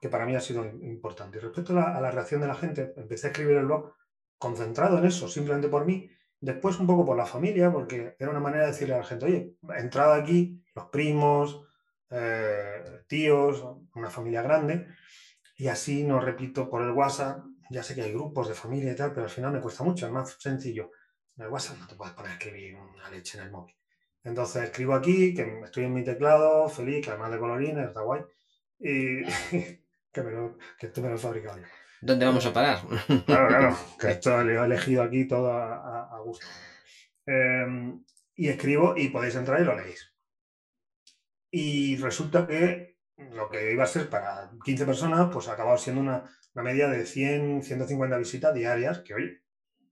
que 0.02 0.10
para 0.10 0.26
mí 0.26 0.36
ha 0.36 0.40
sido 0.40 0.66
importante. 0.66 1.38
Y 1.38 1.42
respecto 1.42 1.78
a 1.78 2.00
la, 2.00 2.12
reacción 2.12 2.42
de 2.42 2.48
la 2.48 2.56
gente, 2.56 2.94
empecé 2.96 3.28
a 3.28 3.30
escribir 3.32 3.58
el 3.58 3.66
blog 3.66 3.94
concentrado 4.38 4.98
en 4.98 5.06
eso, 5.06 5.28
simplemente 5.28 5.70
por 5.70 5.86
mí, 5.86 6.10
después 6.40 6.80
un 6.80 6.88
poco 6.88 7.06
por 7.06 7.18
la 7.18 7.26
familia, 7.26 7.72
porque 7.72 8.16
era 8.20 8.32
una 8.32 8.42
manera 8.42 8.66
de 8.66 8.72
decirle 8.72 8.96
a 8.96 9.00
la 9.00 9.06
gente, 9.06 9.26
oye, 9.26 9.56
entrada 9.78 10.16
aquí, 10.16 10.62
los 10.76 10.86
primos, 10.88 11.66
eh, 12.10 13.04
tíos, 13.08 13.64
una 13.96 14.10
familia 14.10 14.42
grande, 14.42 14.88
y 15.56 15.68
así 15.68 16.04
no 16.04 16.20
repito 16.20 16.70
por 16.70 16.82
el 16.82 16.92
WhatsApp, 16.92 17.44
ya 17.70 17.84
sé 17.84 17.96
que 17.96 18.02
hay 18.02 18.12
grupos 18.12 18.48
de 18.48 18.54
familia 18.54 18.92
y 18.92 18.96
tal, 18.96 19.12
pero 19.12 19.24
al 19.24 19.30
final 19.30 19.52
me 19.52 19.62
cuesta 19.62 19.84
mucho, 19.84 20.06
es 20.06 20.12
más 20.12 20.36
sencillo 20.40 20.92
en 21.38 21.46
el 21.46 21.52
WhatsApp 21.52 21.78
no 21.80 21.88
te 21.88 21.96
puedes 21.96 22.14
poner 22.14 22.32
a 22.32 22.36
escribir 22.36 22.76
una 22.76 23.10
leche 23.10 23.38
en 23.38 23.46
el 23.46 23.52
móvil. 23.52 23.76
Entonces 24.24 24.64
escribo 24.64 24.94
aquí, 24.94 25.34
que 25.34 25.62
estoy 25.64 25.86
en 25.86 25.94
mi 25.94 26.04
teclado, 26.04 26.70
feliz, 26.70 27.04
que 27.04 27.10
además 27.10 27.32
de 27.32 27.40
colorines, 27.40 27.88
está 27.88 28.02
guay. 28.02 28.22
Y 28.80 29.24
que, 30.12 30.22
me 30.24 30.32
lo, 30.32 30.58
que 30.80 30.88
esto 30.88 31.02
me 31.02 31.10
lo 31.10 31.16
he 31.16 31.20
fabricado 31.20 31.60
yo. 31.60 31.66
¿Dónde 32.02 32.26
vamos 32.26 32.46
a 32.46 32.54
parar? 32.54 32.80
Claro, 33.26 33.48
claro, 33.48 33.78
que 34.00 34.12
esto 34.12 34.44
lo 34.44 34.62
he 34.64 34.66
elegido 34.66 35.04
aquí 35.04 35.28
todo 35.28 35.52
a, 35.52 36.20
gusto. 36.24 36.46
Em, 37.26 38.04
y 38.36 38.50
escribo 38.50 38.96
y 38.96 39.10
podéis 39.10 39.36
entrar 39.36 39.62
y 39.62 39.66
lo 39.66 39.76
leéis. 39.76 40.14
Y 41.50 41.98
resulta 41.98 42.46
que 42.48 42.93
lo 43.18 43.50
que 43.50 43.72
iba 43.72 43.84
a 43.84 43.88
ser 43.88 44.10
para 44.10 44.52
15 44.64 44.86
personas, 44.86 45.30
pues 45.32 45.48
ha 45.48 45.54
acabado 45.54 45.78
siendo 45.78 46.02
una, 46.02 46.30
media 46.56 46.88
de 46.88 47.06
100, 47.06 47.64
150 47.64 48.18
visitas 48.18 48.54
diarias, 48.54 49.00
que 49.00 49.14
oye, 49.14 49.44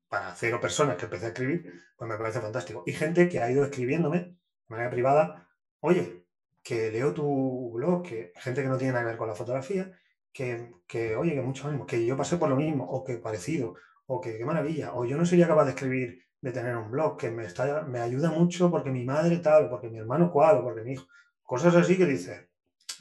para 0.07 0.33
cero 0.35 0.59
personas 0.59 0.97
que 0.97 1.05
empecé 1.05 1.25
a 1.25 1.29
escribir, 1.29 1.71
pues 1.97 2.09
me 2.09 2.17
parece 2.17 2.41
fantástico. 2.41 2.83
Y 2.85 2.93
gente 2.93 3.29
que 3.29 3.39
ha 3.39 3.49
ido 3.49 3.63
escribiéndome 3.63 4.19
de 4.19 4.35
manera 4.67 4.89
privada, 4.89 5.47
oye, 5.79 6.25
que 6.63 6.91
leo 6.91 7.13
tu 7.13 7.71
blog, 7.73 8.03
que 8.03 8.33
gente 8.35 8.61
que 8.61 8.69
no 8.69 8.77
tiene 8.77 8.93
nada 8.93 9.05
que 9.05 9.09
ver 9.11 9.17
con 9.17 9.27
la 9.27 9.35
fotografía, 9.35 9.91
que, 10.31 10.71
que 10.87 11.15
oye, 11.15 11.33
que 11.33 11.41
mucho 11.41 11.67
ánimo, 11.67 11.85
que 11.85 12.05
yo 12.05 12.17
pasé 12.17 12.37
por 12.37 12.49
lo 12.49 12.55
mismo, 12.55 12.85
o 12.85 13.03
que 13.03 13.17
parecido, 13.17 13.75
o 14.05 14.21
que 14.21 14.37
qué 14.37 14.45
maravilla, 14.45 14.93
o 14.93 15.05
yo 15.05 15.17
no 15.17 15.25
sería 15.25 15.47
capaz 15.47 15.65
de 15.65 15.71
escribir, 15.71 16.23
de 16.41 16.51
tener 16.51 16.75
un 16.75 16.91
blog, 16.91 17.17
que 17.17 17.31
me, 17.31 17.45
está, 17.45 17.83
me 17.83 17.99
ayuda 17.99 18.31
mucho 18.31 18.69
porque 18.71 18.91
mi 18.91 19.05
madre 19.05 19.37
tal, 19.37 19.65
o 19.65 19.69
porque 19.69 19.89
mi 19.89 19.99
hermano 19.99 20.31
cual, 20.31 20.57
o 20.57 20.63
porque 20.63 20.81
mi 20.81 20.93
hijo. 20.93 21.07
Cosas 21.43 21.75
así 21.75 21.97
que 21.97 22.05
dices, 22.05 22.50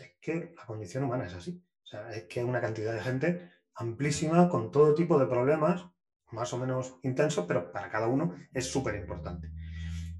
es 0.01 0.13
que 0.21 0.55
la 0.57 0.67
condición 0.67 1.05
humana 1.05 1.27
es 1.27 1.35
así. 1.35 1.63
O 1.85 1.87
sea, 1.87 2.11
es 2.11 2.25
que 2.25 2.41
hay 2.41 2.47
una 2.47 2.61
cantidad 2.61 2.93
de 2.93 3.01
gente 3.01 3.51
amplísima 3.75 4.49
con 4.49 4.71
todo 4.71 4.95
tipo 4.95 5.19
de 5.19 5.27
problemas 5.27 5.87
más 6.33 6.53
o 6.53 6.59
menos 6.59 6.99
intenso, 7.03 7.47
pero 7.47 7.73
para 7.73 7.91
cada 7.91 8.07
uno 8.07 8.35
es 8.53 8.71
súper 8.71 8.95
importante. 8.97 9.51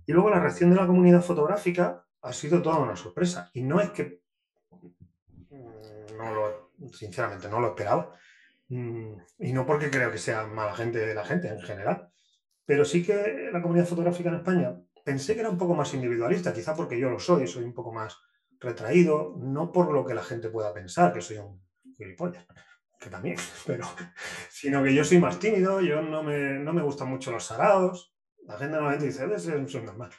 Y 0.07 0.13
luego 0.13 0.31
la 0.31 0.41
reacción 0.41 0.71
de 0.71 0.77
la 0.77 0.87
comunidad 0.87 1.23
fotográfica 1.23 2.05
ha 2.23 2.33
sido 2.33 2.61
toda 2.63 2.79
una 2.79 2.97
sorpresa. 2.97 3.51
Y 3.55 3.63
no 3.63 3.81
es 3.81 3.91
que, 3.91 4.23
mm, 5.51 6.17
no 6.17 6.35
lo, 6.35 6.73
sinceramente, 6.93 7.49
no 7.49 7.61
lo 7.61 7.69
esperaba. 7.69 8.13
Mm, 8.69 9.15
y 9.39 9.53
no 9.53 9.67
porque 9.67 9.91
creo 9.91 10.11
que 10.11 10.19
sea 10.19 10.47
mala 10.47 10.75
gente 10.75 10.99
de 10.99 11.15
la 11.15 11.25
gente 11.25 11.49
en 11.49 11.61
general. 11.61 12.11
Pero 12.65 12.85
sí 12.85 13.05
que 13.05 13.51
la 13.53 13.63
comunidad 13.63 13.87
fotográfica 13.87 14.31
en 14.31 14.37
España 14.37 14.77
pensé 15.05 15.35
que 15.35 15.41
era 15.41 15.51
un 15.51 15.59
poco 15.59 15.75
más 15.75 15.93
individualista, 15.95 16.53
quizá 16.53 16.75
porque 16.75 16.99
yo 16.99 17.11
lo 17.11 17.19
soy, 17.19 17.47
soy 17.47 17.65
un 17.65 17.75
poco 17.75 17.93
más 17.93 18.17
retraído, 18.61 19.35
no 19.39 19.73
por 19.73 19.93
lo 19.93 20.05
que 20.05 20.15
la 20.15 20.23
gente 20.23 20.51
pueda 20.51 20.73
pensar, 20.73 21.13
que 21.13 21.23
soy 21.23 21.39
un 21.39 21.61
gilipollas 21.97 22.47
que 23.01 23.09
también, 23.09 23.37
pero, 23.67 23.87
sino 24.51 24.85
que 24.85 24.95
yo 24.95 25.05
soy 25.05 25.19
más 25.19 25.39
tímido, 25.39 25.81
yo 25.81 26.03
no 26.03 26.23
me, 26.23 26.59
no 26.59 26.73
me 26.73 26.83
gustan 26.83 27.09
mucho 27.09 27.33
los 27.33 27.45
sarados. 27.45 28.15
La 28.47 28.59
gente 28.59 28.75
normalmente 28.75 29.07
dice, 29.07 29.27
es 29.35 29.83
normal. 29.83 30.11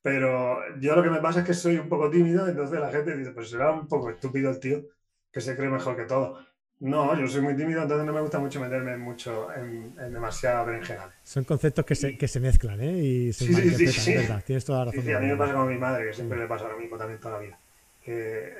Pero 0.00 0.58
yo 0.78 0.94
lo 0.94 1.02
que 1.02 1.10
me 1.10 1.20
pasa 1.20 1.40
es 1.40 1.46
que 1.46 1.54
soy 1.54 1.76
un 1.76 1.88
poco 1.88 2.08
tímido, 2.08 2.48
entonces 2.48 2.78
la 2.78 2.90
gente 2.90 3.16
dice, 3.16 3.32
pues 3.32 3.50
será 3.50 3.72
un 3.72 3.88
poco 3.88 4.10
estúpido 4.10 4.50
el 4.50 4.60
tío 4.60 4.84
que 5.32 5.40
se 5.40 5.56
cree 5.56 5.68
mejor 5.68 5.96
que 5.96 6.04
todo. 6.04 6.38
No, 6.80 7.18
yo 7.18 7.26
soy 7.26 7.42
muy 7.42 7.56
tímido, 7.56 7.82
entonces 7.82 8.06
no 8.06 8.12
me 8.12 8.20
gusta 8.20 8.38
mucho 8.38 8.60
meterme 8.60 8.96
mucho 8.96 9.52
en, 9.52 9.96
en 9.98 10.12
demasiada 10.12 10.62
berenjena. 10.62 11.12
Son 11.24 11.42
conceptos 11.42 11.84
que 11.84 11.96
se, 11.96 12.16
que 12.16 12.28
se 12.28 12.38
mezclan, 12.38 12.80
¿eh? 12.80 12.98
Y 12.98 13.32
se 13.32 13.46
sí, 13.46 13.54
sí, 13.54 13.86
sí. 13.88 14.14
Tienes 14.46 14.64
toda 14.64 14.80
la 14.80 14.84
razón. 14.92 15.04
Sí, 15.04 15.12
a 15.12 15.18
mí 15.18 15.26
me 15.26 15.36
pasa 15.36 15.54
con 15.54 15.68
mi 15.68 15.76
madre, 15.76 16.06
que 16.06 16.12
siempre 16.12 16.38
le 16.38 16.46
pasa 16.46 16.68
lo 16.68 16.78
mismo 16.78 16.96
también 16.96 17.18
toda 17.18 17.34
la 17.34 17.40
vida 17.40 17.58
que 18.08 18.54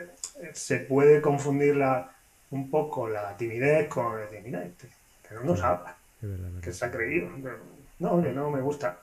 se 0.52 0.80
puede 0.80 1.22
confundir 1.22 1.74
la, 1.76 2.10
un 2.50 2.70
poco 2.70 3.08
la 3.08 3.34
timidez 3.34 3.88
con 3.88 4.14
decir, 4.16 4.42
mira, 4.44 4.62
este, 4.62 4.88
que 5.26 5.34
no 5.34 5.42
nos 5.42 5.62
habla, 5.62 5.96
que 6.62 6.70
se 6.70 6.84
ha 6.84 6.90
creído. 6.90 7.30
No, 7.98 8.22
que 8.22 8.30
no 8.30 8.50
me 8.50 8.60
gusta. 8.60 8.98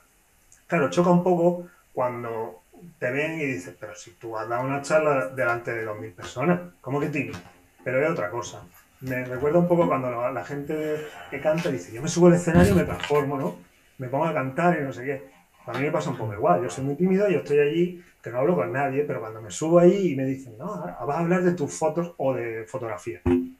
Claro, 0.68 0.88
choca 0.88 1.10
un 1.10 1.24
poco 1.24 1.66
cuando 1.92 2.62
te 3.00 3.10
ven 3.10 3.40
y 3.40 3.44
dices, 3.46 3.74
pero 3.78 3.96
si 3.96 4.12
tú 4.12 4.36
has 4.38 4.48
dado 4.48 4.64
una 4.64 4.82
charla 4.82 5.30
delante 5.30 5.72
de 5.72 5.84
2.000 5.84 6.14
personas, 6.14 6.60
¿cómo 6.80 7.00
que 7.00 7.08
tímido? 7.08 7.38
Pero 7.82 8.04
es 8.04 8.10
otra 8.10 8.30
cosa. 8.30 8.62
Me 9.00 9.24
recuerda 9.24 9.58
un 9.58 9.66
poco 9.66 9.88
cuando 9.88 10.10
la, 10.30 10.44
gente 10.44 11.08
que 11.28 11.40
canta 11.40 11.70
dice, 11.70 11.92
yo 11.92 12.02
me 12.02 12.08
subo 12.08 12.28
al 12.28 12.34
escenario 12.34 12.72
y 12.72 12.76
me 12.76 12.84
transformo, 12.84 13.36
¿no? 13.36 13.56
Me 13.98 14.06
pongo 14.06 14.26
a 14.26 14.34
cantar 14.34 14.78
y 14.80 14.84
no 14.84 14.92
sé 14.92 15.04
qué. 15.04 15.28
A 15.66 15.72
mí 15.72 15.80
me 15.80 15.90
pasa 15.90 16.10
un 16.10 16.16
poco 16.16 16.32
igual. 16.34 16.62
Yo 16.62 16.70
soy 16.70 16.84
muy 16.84 16.94
tímido, 16.94 17.28
yo 17.28 17.38
estoy 17.38 17.58
allí, 17.58 18.04
que 18.26 18.32
no 18.32 18.38
hablo 18.40 18.56
con 18.56 18.72
nadie, 18.72 19.04
pero 19.04 19.20
cuando 19.20 19.40
me 19.40 19.52
subo 19.52 19.78
ahí 19.78 20.08
y 20.08 20.16
me 20.16 20.24
dicen, 20.24 20.58
no, 20.58 20.66
vas 20.66 21.16
a 21.16 21.20
hablar 21.20 21.44
de 21.44 21.52
tus 21.52 21.72
fotos 21.72 22.12
o 22.16 22.34
de 22.34 22.64
fotografía. 22.66 23.20
A 23.24 23.28
mí 23.28 23.56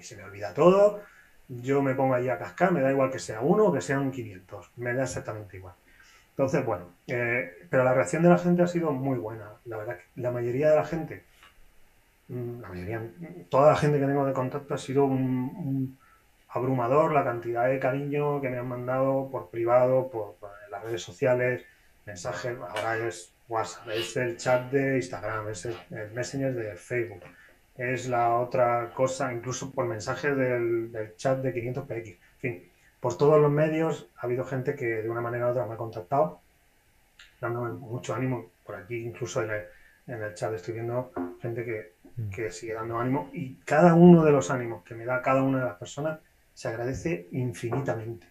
se 0.00 0.16
me 0.16 0.24
olvida 0.24 0.52
todo, 0.52 1.02
yo 1.46 1.82
me 1.82 1.94
pongo 1.94 2.14
allí 2.14 2.28
a 2.28 2.36
cascar, 2.36 2.72
me 2.72 2.80
da 2.80 2.90
igual 2.90 3.12
que 3.12 3.20
sea 3.20 3.42
uno 3.42 3.66
o 3.66 3.72
que 3.72 3.80
sean 3.80 4.10
500, 4.10 4.72
me 4.78 4.92
da 4.92 5.04
exactamente 5.04 5.58
igual. 5.58 5.76
Entonces, 6.30 6.66
bueno, 6.66 6.86
eh, 7.06 7.68
pero 7.70 7.84
la 7.84 7.94
reacción 7.94 8.24
de 8.24 8.28
la 8.28 8.38
gente 8.38 8.60
ha 8.60 8.66
sido 8.66 8.90
muy 8.90 9.18
buena. 9.18 9.52
La 9.66 9.76
verdad 9.76 9.98
que 9.98 10.20
la 10.20 10.32
mayoría 10.32 10.70
de 10.70 10.76
la 10.76 10.84
gente, 10.84 11.22
mm, 12.26 12.60
la 12.60 12.68
mayoría, 12.70 13.08
toda 13.48 13.70
la 13.70 13.76
gente 13.76 14.00
que 14.00 14.06
tengo 14.06 14.26
de 14.26 14.32
contacto 14.32 14.74
ha 14.74 14.78
sido 14.78 15.04
un, 15.04 15.96
abrumador 16.48 17.12
la 17.12 17.22
cantidad 17.22 17.68
de 17.68 17.78
cariño 17.78 18.40
que 18.40 18.48
me 18.48 18.58
han 18.58 18.66
mandado 18.66 19.28
por 19.30 19.48
privado, 19.50 20.10
por, 20.10 20.38
las 20.72 20.82
redes 20.82 21.02
sociales, 21.02 21.62
mensajes, 22.04 22.58
ahora 22.58 22.96
es 23.06 23.37
WhatsApp, 23.48 23.88
es 23.88 24.16
el 24.16 24.36
chat 24.36 24.70
de 24.70 24.96
Instagram, 24.96 25.48
es 25.48 25.66
el, 25.66 25.76
Messenger 26.12 26.54
de 26.54 26.76
Facebook, 26.76 27.22
es 27.76 28.08
la 28.08 28.38
otra 28.38 28.92
cosa, 28.94 29.32
incluso 29.32 29.70
por 29.70 29.86
mensajes 29.86 30.36
del, 30.36 30.92
del 30.92 31.16
chat 31.16 31.38
de 31.38 31.54
500px, 31.54 32.06
en 32.08 32.18
fin 32.38 32.68
por 33.00 33.16
todos 33.16 33.40
los 33.40 33.50
medios 33.50 34.08
ha 34.16 34.26
habido 34.26 34.44
gente 34.44 34.74
que 34.74 34.86
de 34.86 35.08
una 35.08 35.20
manera 35.20 35.46
u 35.46 35.50
otra 35.50 35.66
me 35.66 35.74
ha 35.74 35.76
contactado, 35.76 36.40
dándome 37.40 37.72
mucho 37.72 38.14
ánimo. 38.14 38.46
Por 38.64 38.76
aquí, 38.76 38.96
incluso 38.96 39.42
en 39.42 39.50
el, 40.06 40.34
chat, 40.34 40.52
estoy 40.52 40.74
viendo 40.74 41.12
gente 41.40 41.64
que, 41.64 41.92
mm. 42.16 42.30
que, 42.30 42.50
sigue 42.50 42.74
dando 42.74 42.98
ánimo. 42.98 43.30
Y 43.32 43.54
cada 43.64 43.94
uno 43.94 44.24
de 44.24 44.32
los 44.32 44.50
ánimos 44.50 44.82
que 44.84 44.94
me 44.94 45.04
da 45.04 45.22
cada 45.22 45.42
una 45.42 45.58
de 45.58 45.64
las 45.64 45.76
personas 45.76 46.18
se 46.54 46.68
agradece 46.68 47.28
infinitamente. 47.32 48.26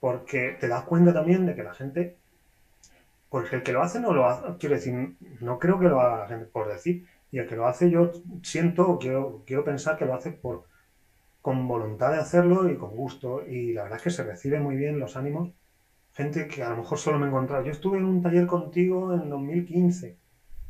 Porque 0.00 0.56
te 0.60 0.68
das 0.68 0.84
cuenta 0.84 1.12
también 1.12 1.46
de 1.46 1.54
que 1.54 1.62
la 1.62 1.74
gente, 1.74 2.16
porque 3.36 3.56
el 3.56 3.62
que 3.62 3.72
lo 3.74 3.82
hace 3.82 4.00
no 4.00 4.14
lo 4.14 4.26
hace, 4.26 4.56
quiero 4.58 4.76
decir, 4.76 5.14
no 5.42 5.58
creo 5.58 5.78
que 5.78 5.88
lo 5.88 6.00
haga 6.00 6.26
por 6.50 6.72
decir. 6.72 7.06
Y 7.30 7.38
el 7.38 7.46
que 7.46 7.54
lo 7.54 7.66
hace, 7.66 7.90
yo 7.90 8.10
siento, 8.42 8.98
quiero, 8.98 9.42
quiero 9.44 9.62
pensar 9.62 9.98
que 9.98 10.06
lo 10.06 10.14
hace 10.14 10.30
por 10.30 10.64
con 11.42 11.68
voluntad 11.68 12.12
de 12.12 12.18
hacerlo 12.18 12.66
y 12.70 12.78
con 12.78 12.96
gusto. 12.96 13.46
Y 13.46 13.74
la 13.74 13.82
verdad 13.82 13.98
es 13.98 14.04
que 14.04 14.10
se 14.10 14.24
reciben 14.24 14.62
muy 14.62 14.74
bien 14.74 14.98
los 14.98 15.18
ánimos. 15.18 15.50
Gente 16.14 16.48
que 16.48 16.62
a 16.62 16.70
lo 16.70 16.78
mejor 16.78 16.96
solo 16.96 17.18
me 17.18 17.26
he 17.26 17.28
encontrado. 17.28 17.62
Yo 17.62 17.72
estuve 17.72 17.98
en 17.98 18.06
un 18.06 18.22
taller 18.22 18.46
contigo 18.46 19.12
en 19.12 19.28
2015 19.28 20.16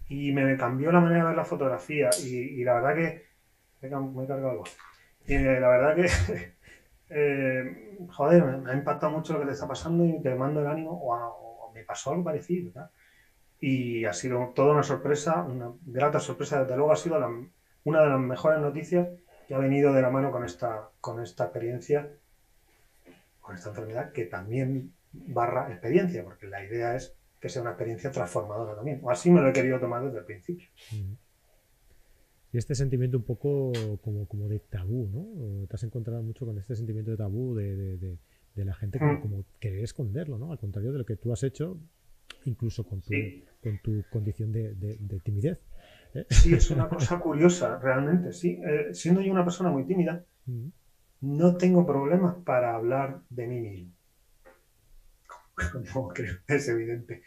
y 0.09 0.33
me 0.33 0.57
cambió 0.57 0.91
la 0.91 0.99
manera 0.99 1.21
de 1.21 1.29
ver 1.29 1.37
la 1.37 1.45
fotografía. 1.45 2.11
Y, 2.21 2.65
la 2.65 2.75
verdad 2.75 2.97
que. 2.97 3.27
Me 3.81 4.25
he 4.25 4.27
cargado 4.27 4.51
algo. 4.51 4.65
Y 5.29 5.35
eh, 5.35 5.61
la 5.61 5.69
verdad 5.69 5.95
que. 5.95 6.57
Eh, 7.09 7.97
joder, 8.11 8.43
me, 8.43 8.69
ha 8.69 8.75
impactado 8.75 9.13
mucho 9.13 9.35
lo 9.35 9.39
que 9.39 9.47
te 9.47 9.53
está 9.53 9.69
pasando 9.69 10.05
y 10.05 10.21
te 10.21 10.35
mando 10.35 10.61
el 10.61 10.67
ánimo. 10.67 10.91
O, 10.91 11.46
me 11.77 11.85
pasó 11.85 12.11
algo 12.11 12.25
parecido. 12.25 12.73
Y 13.61 14.05
ha 14.05 14.13
sido 14.13 14.53
toda 14.55 14.73
una 14.73 14.83
sorpresa, 14.83 15.43
una 15.43 15.73
grata 15.85 16.21
sorpresa. 16.21 16.63
Desde 16.63 16.77
luego 16.77 16.93
ha 16.93 16.97
sido 16.97 17.17
una 17.85 18.03
de 18.03 18.09
las 18.09 18.21
mejores 18.21 18.61
noticias 18.61 19.09
que 19.47 19.55
ha 19.55 19.59
venido 19.59 19.93
de 19.93 20.03
la 20.03 20.11
mano 20.11 20.33
con 20.33 20.45
esta, 20.45 20.91
con 21.01 21.23
esta 21.23 21.45
experiencia, 21.45 22.11
con 23.41 23.55
esta 23.55 23.71
enfermedad, 23.71 24.13
que 24.13 24.25
también 24.25 24.93
barra 25.13 25.71
experiencia, 25.71 26.25
porque 26.25 26.47
la 26.47 26.65
idea 26.65 26.97
es 26.97 27.15
que 27.41 27.49
sea 27.49 27.63
una 27.63 27.73
experiencia 27.73 28.11
transformadora 28.11 28.75
también. 28.75 29.01
O 29.03 29.11
así 29.11 29.31
me 29.31 29.41
lo 29.41 29.49
he 29.49 29.53
querido 29.53 29.79
tomar 29.79 30.05
desde 30.05 30.19
el 30.19 30.25
principio. 30.25 30.69
Mm. 30.93 31.15
Y 32.53 32.59
este 32.59 32.75
sentimiento 32.75 33.19
un 33.19 33.25
poco 33.25 33.73
como, 34.03 34.27
como 34.27 34.49
de 34.49 34.61
tabú, 34.61 35.09
¿no? 35.13 35.67
Te 35.67 35.75
has 35.75 35.83
encontrado 35.83 36.23
mucho 36.23 36.47
con 36.47 36.57
este 36.59 36.75
sentimiento 36.75 37.11
de 37.11 37.17
tabú 37.17 37.55
de, 37.55 38.19
la 38.65 38.75
gente 38.75 38.99
como, 38.99 39.13
mm. 39.13 39.21
como, 39.21 39.45
querer 39.61 39.85
esconderlo, 39.85 40.39
¿no? 40.39 40.53
Al 40.53 40.59
contrario 40.59 40.93
de 40.93 40.99
lo 40.99 41.07
que 41.07 41.17
tú 41.17 41.33
has 41.33 41.43
hecho, 41.43 41.79
incluso 42.45 42.85
con 42.85 43.01
tu, 43.01 43.13
con 43.63 43.79
tu 43.83 44.03
condición 44.11 44.53
de, 44.53 45.21
timidez. 45.23 45.59
Sí, 46.31 46.55
es 46.55 46.71
una 46.71 46.89
cosa 46.89 47.19
curiosa, 47.21 47.79
realmente, 47.79 48.33
sí. 48.33 48.61
Eh, 48.65 48.95
siendo 48.95 49.21
yo 49.21 49.33
una 49.33 49.45
persona 49.45 49.71
muy 49.71 49.85
tímida, 49.85 50.25
mm. 50.47 50.69
no 51.23 51.57
tengo 51.57 51.87
problemas 51.87 52.37
para 52.45 52.75
hablar 52.75 53.21
de 53.31 53.47
mí 53.47 53.61
mismo. 53.61 53.93
No, 55.95 56.09
creo, 56.09 56.35
es 56.49 56.69
evidente. 56.69 57.23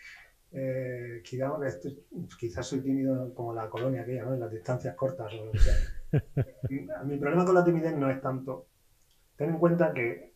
Eh, 0.52 1.22
quizás 1.24 2.66
soy 2.66 2.82
tímido 2.82 3.34
como 3.34 3.54
la 3.54 3.70
colonia 3.70 4.02
aquella, 4.02 4.24
¿no? 4.24 4.34
En 4.34 4.40
las 4.40 4.52
distancias 4.52 4.96
cortas 4.96 5.32
o 5.34 5.52
que 5.52 5.60
sea. 5.60 5.76
Mi 7.06 7.18
problema 7.18 7.46
con 7.46 7.56
la 7.56 7.64
timidez 7.64 7.96
no 7.96 8.10
es 8.10 8.22
tanto. 8.22 8.68
Ten 9.36 9.52
en 9.52 9.60
cuenta 9.60 9.94
que 9.94 10.29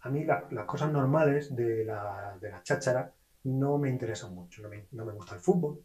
a 0.00 0.08
mí 0.08 0.24
las 0.24 0.64
cosas 0.64 0.90
normales 0.90 1.54
de 1.54 1.84
la, 1.84 2.36
de 2.40 2.50
la 2.50 2.62
cháchara 2.62 3.12
no 3.44 3.78
me 3.78 3.88
interesan 3.88 4.34
mucho. 4.34 4.62
no 4.62 5.04
me 5.04 5.12
gusta 5.12 5.34
el 5.34 5.40
fútbol, 5.40 5.82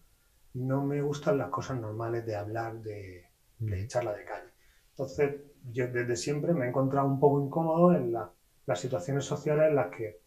no 0.54 0.82
me 0.82 1.02
gustan 1.02 1.38
las 1.38 1.50
cosas 1.50 1.78
normales 1.78 2.26
de 2.26 2.36
hablar, 2.36 2.80
de, 2.80 3.30
de 3.60 3.88
charla 3.88 4.14
de 4.14 4.24
calle. 4.24 4.50
Entonces, 4.92 5.42
yo 5.72 5.88
desde 5.88 6.16
siempre 6.16 6.54
me 6.54 6.66
he 6.66 6.70
encontrado 6.70 7.08
un 7.08 7.20
poco 7.20 7.42
incómodo 7.42 7.94
en 7.94 8.14
las 8.14 8.80
situaciones 8.80 9.26
sociales 9.26 9.70
en 9.70 9.76
las 9.76 9.90
que 9.90 10.22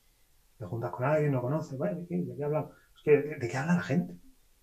te 0.59 0.65
juntas 0.67 0.91
con 0.91 1.07
alguien, 1.07 1.33
no 1.33 1.41
conoces, 1.41 1.79
¿de 1.79 2.07
qué 2.37 2.45
hablamos? 2.45 2.73
¿de, 3.05 3.49
qué 3.49 3.57
habla 3.57 3.75
la 3.75 3.83
gente? 3.83 4.15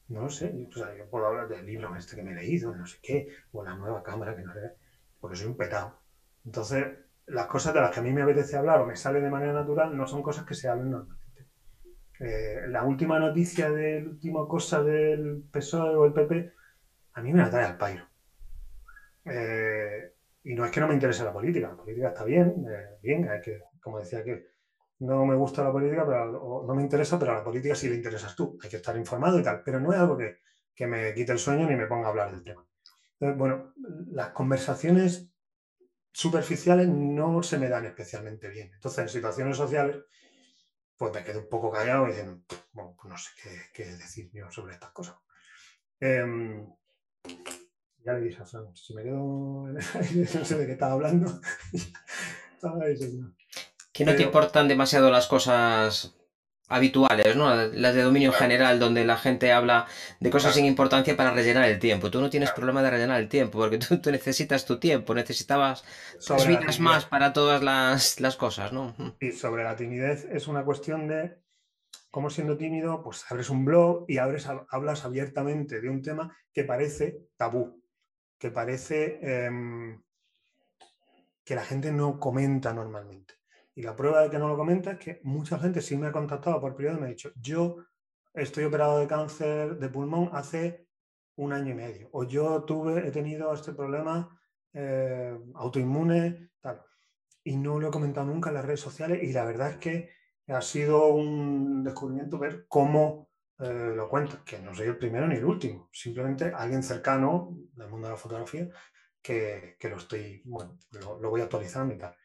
No 0.10 0.22
lo 0.22 0.30
sé. 0.30 0.54
Yo, 0.70 1.10
puedo 1.10 1.26
hablar 1.26 1.48
del 1.48 1.66
libro 1.66 1.96
este 1.96 2.16
que 2.16 2.22
me 2.22 2.32
he 2.32 2.36
leído, 2.36 2.76
no 2.76 2.86
sé 2.86 3.00
qué, 3.02 3.28
o 3.52 3.64
la 3.64 3.74
nueva 3.74 4.04
cámara 4.04 4.36
que 4.36 4.44
no 4.44 4.54
sé, 4.54 4.74
porque 5.20 5.36
soy 5.36 5.48
un 5.48 5.58
petado. 5.58 5.98
Entonces, 6.46 6.86
las 7.28 7.48
cosas 7.48 7.74
de 7.74 7.82
las 7.82 7.92
que 7.92 8.00
a 8.00 8.04
mí 8.04 8.12
me 8.12 8.22
apetece 8.22 8.58
hablar 8.58 8.82
o 8.82 8.86
me 8.86 8.96
sale 8.96 9.20
de 9.20 9.30
manera 9.30 9.54
natural 9.54 9.96
no 9.96 10.06
son 10.06 10.22
cosas 10.22 10.46
que 10.46 10.54
se 10.54 10.68
hablen 10.68 10.92
normalmente. 10.92 11.26
Eh, 12.20 12.62
la 12.68 12.84
última 12.84 13.20
noticia 13.20 13.70
del 13.70 14.08
último 14.08 14.48
cosa 14.48 14.82
del 14.84 15.44
PSOE 15.52 15.96
o 15.96 16.06
el 16.06 16.14
PP, 16.14 16.54
a 17.14 17.22
mí 17.22 17.34
me 17.34 17.40
la 17.40 17.50
trae 17.50 17.66
al 17.66 17.78
pairo. 17.78 18.06
Eh, 19.26 20.14
y 20.44 20.54
no 20.54 20.66
es 20.66 20.72
que 20.72 20.80
no 20.80 20.88
me 20.88 20.94
interese 20.94 21.24
la 21.24 21.34
política, 21.34 21.70
la 21.70 21.76
política 21.76 22.10
está 22.10 22.24
bien, 22.24 22.66
eh, 22.70 22.98
bien, 23.02 23.28
hay 23.28 23.42
que, 23.42 23.64
como 23.82 24.00
decía 24.00 24.24
que 24.24 24.46
no 25.00 25.26
me 25.26 25.36
gusta 25.36 25.64
la 25.64 25.72
política, 25.72 26.06
pero 26.06 26.64
no 26.66 26.76
me 26.76 26.84
interesa, 26.84 27.18
pero 27.20 27.32
a 27.32 27.36
la 27.36 27.44
política 27.44 27.76
sí 27.76 27.90
le 27.90 27.96
interesas 27.96 28.36
tú, 28.36 28.58
hay 28.62 28.70
que 28.70 28.78
estar 28.78 28.96
informado 28.96 29.40
y 29.40 29.44
tal, 29.44 29.62
pero 29.66 29.80
no 29.80 29.92
es 29.92 30.00
algo 30.00 30.16
que, 30.16 30.38
que 30.74 30.88
me 30.88 31.14
quite 31.14 31.32
el 31.32 31.40
sueño 31.40 31.68
ni 31.68 31.76
me 31.76 31.88
ponga 31.88 32.08
a 32.08 32.10
hablar 32.12 32.32
del 32.32 32.44
tema. 32.44 32.66
bueno, 33.36 33.74
las 34.08 34.30
conversaciones 34.30 35.35
superficiales 36.16 36.88
no 36.88 37.44
se 37.44 37.58
me 37.58 37.68
dan 37.68 37.86
especialmente 37.86 38.48
bien. 38.48 38.72
Entonces, 38.74 39.00
en 39.00 39.10
situaciones 39.10 39.58
sociales, 39.58 39.98
pues 40.96 41.14
me 41.14 41.26
quedo 41.26 41.40
un 41.40 41.50
poco 41.50 41.70
callado 41.70 42.06
y 42.06 42.12
diciendo, 42.12 42.42
bueno, 42.72 42.96
pues 42.96 43.12
no 43.12 43.18
sé 43.18 43.32
qué, 43.74 43.86
decir 43.86 44.30
yo 44.32 44.50
sobre 44.50 44.76
estas 44.76 44.92
cosas. 44.92 45.16
Em, 46.00 46.66
ya 48.06 48.14
le 48.14 48.22
dije 48.22 48.42
a 48.42 48.46
Fran, 48.46 48.74
si 48.74 48.94
me 48.96 49.04
quedo 49.04 49.68
en 49.68 49.76
el 49.78 50.34
no 50.40 50.46
sé 50.46 50.58
de 50.58 50.66
qué 50.66 50.72
estaba 50.72 50.94
hablando. 50.94 51.42
que 53.92 54.06
no 54.06 54.16
te 54.16 54.24
importan 54.24 54.70
demasiado 54.70 55.12
las 55.12 55.28
cosas 55.28 56.15
habituales, 56.68 57.36
¿no? 57.36 57.54
Las 57.56 57.94
de 57.94 58.02
dominio 58.02 58.32
general, 58.32 58.80
donde 58.80 59.06
la 59.06 59.18
gente 59.18 59.52
habla 59.52 59.86
de 60.20 60.30
cosas 60.30 60.56
sin 60.56 60.66
importancia 60.66 61.16
para 61.16 61.32
rellenar 61.32 61.66
el 61.70 61.80
tiempo. 61.80 62.10
Tú 62.10 62.22
no 62.22 62.30
tienes 62.30 62.52
problema 62.52 62.82
de 62.82 62.90
rellenar 62.90 63.20
el 63.20 63.30
tiempo, 63.30 63.60
porque 63.60 63.78
tú, 63.78 64.00
necesitas 64.12 64.66
tu 64.66 64.80
tiempo, 64.80 65.14
necesitabas 65.14 65.84
vidas 66.48 66.80
más 66.80 67.06
para 67.06 67.34
todas 67.34 67.62
las, 67.64 68.20
las, 68.20 68.36
cosas, 68.36 68.74
¿no? 68.74 68.96
Y 69.20 69.32
sobre 69.32 69.64
la 69.64 69.76
timidez 69.76 70.26
es 70.32 70.48
una 70.48 70.64
cuestión 70.64 71.08
de 71.08 71.38
cómo 72.10 72.30
siendo 72.30 72.58
tímido, 72.58 73.04
pues 73.04 73.26
abres 73.30 73.50
un 73.50 73.66
blog 73.66 74.06
y 74.08 74.18
abres, 74.18 74.48
hablas 74.70 75.06
abiertamente 75.06 75.82
de 75.82 75.90
un 75.90 76.02
tema 76.02 76.36
que 76.54 76.64
parece 76.64 77.20
tabú, 77.38 77.84
que 78.40 78.52
parece 78.52 79.20
em, 79.22 80.02
que 81.44 81.56
la 81.56 81.64
gente 81.64 81.92
no 81.92 82.20
comenta 82.20 82.74
normalmente. 82.74 83.36
Y 83.76 83.82
la 83.82 83.96
prueba 83.96 84.22
de 84.22 84.30
que 84.30 84.40
no 84.40 84.48
lo 84.48 84.56
comenta 84.56 84.92
es 84.92 85.00
que 85.00 85.20
mucha 85.24 85.60
gente 85.60 85.82
sí 85.82 85.98
me 85.98 86.08
ha 86.08 86.12
contactado 86.12 86.62
por 86.62 86.76
privado 86.76 86.98
y 86.98 87.02
me 87.02 87.08
ha 87.08 87.10
dicho, 87.10 87.32
yo 87.36 87.78
estoy 88.34 88.64
operado 88.64 89.00
de 89.00 89.08
cáncer 89.08 89.78
de 89.78 89.90
pulmón 89.90 90.30
hace 90.32 90.88
un 91.36 91.52
año 91.52 91.72
y 91.72 91.76
medio, 91.76 92.10
o 92.14 92.24
yo 92.24 92.64
tuve, 92.64 93.06
he 93.06 93.12
tenido 93.12 93.54
este 93.54 93.74
problema 93.74 94.40
eh, 94.74 95.38
autoinmune, 95.56 96.52
tal. 96.62 96.82
Y 97.44 97.58
no 97.58 97.80
lo 97.80 97.90
he 97.90 97.92
comentado 97.92 98.26
nunca 98.28 98.50
en 98.50 98.56
las 98.56 98.66
redes 98.66 98.80
sociales 98.80 99.22
y 99.22 99.34
la 99.34 99.44
verdad 99.44 99.72
es 99.72 99.78
que 99.78 100.10
ha 100.48 100.62
sido 100.62 101.08
un 101.08 101.84
descubrimiento 101.84 102.40
ver 102.40 102.66
cómo 102.70 103.30
eh, 103.60 103.94
lo 103.96 104.10
cuenta, 104.10 104.42
que 104.46 104.60
no 104.60 104.74
soy 104.74 104.88
el 104.88 104.98
primero 104.98 105.28
ni 105.28 105.36
el 105.36 105.46
último, 105.46 105.90
simplemente 105.92 106.52
alguien 106.56 106.84
cercano 106.84 107.58
del 107.74 107.90
mundo 107.90 108.08
de 108.08 108.14
la 108.14 108.18
fotografía 108.18 108.70
que, 109.22 109.78
lo 109.90 109.98
estoy, 109.98 110.42
bueno, 110.46 110.78
lo, 110.92 111.30
voy 111.30 111.42
actualizando 111.42 111.94
y 111.96 111.98
tal. 111.98 112.16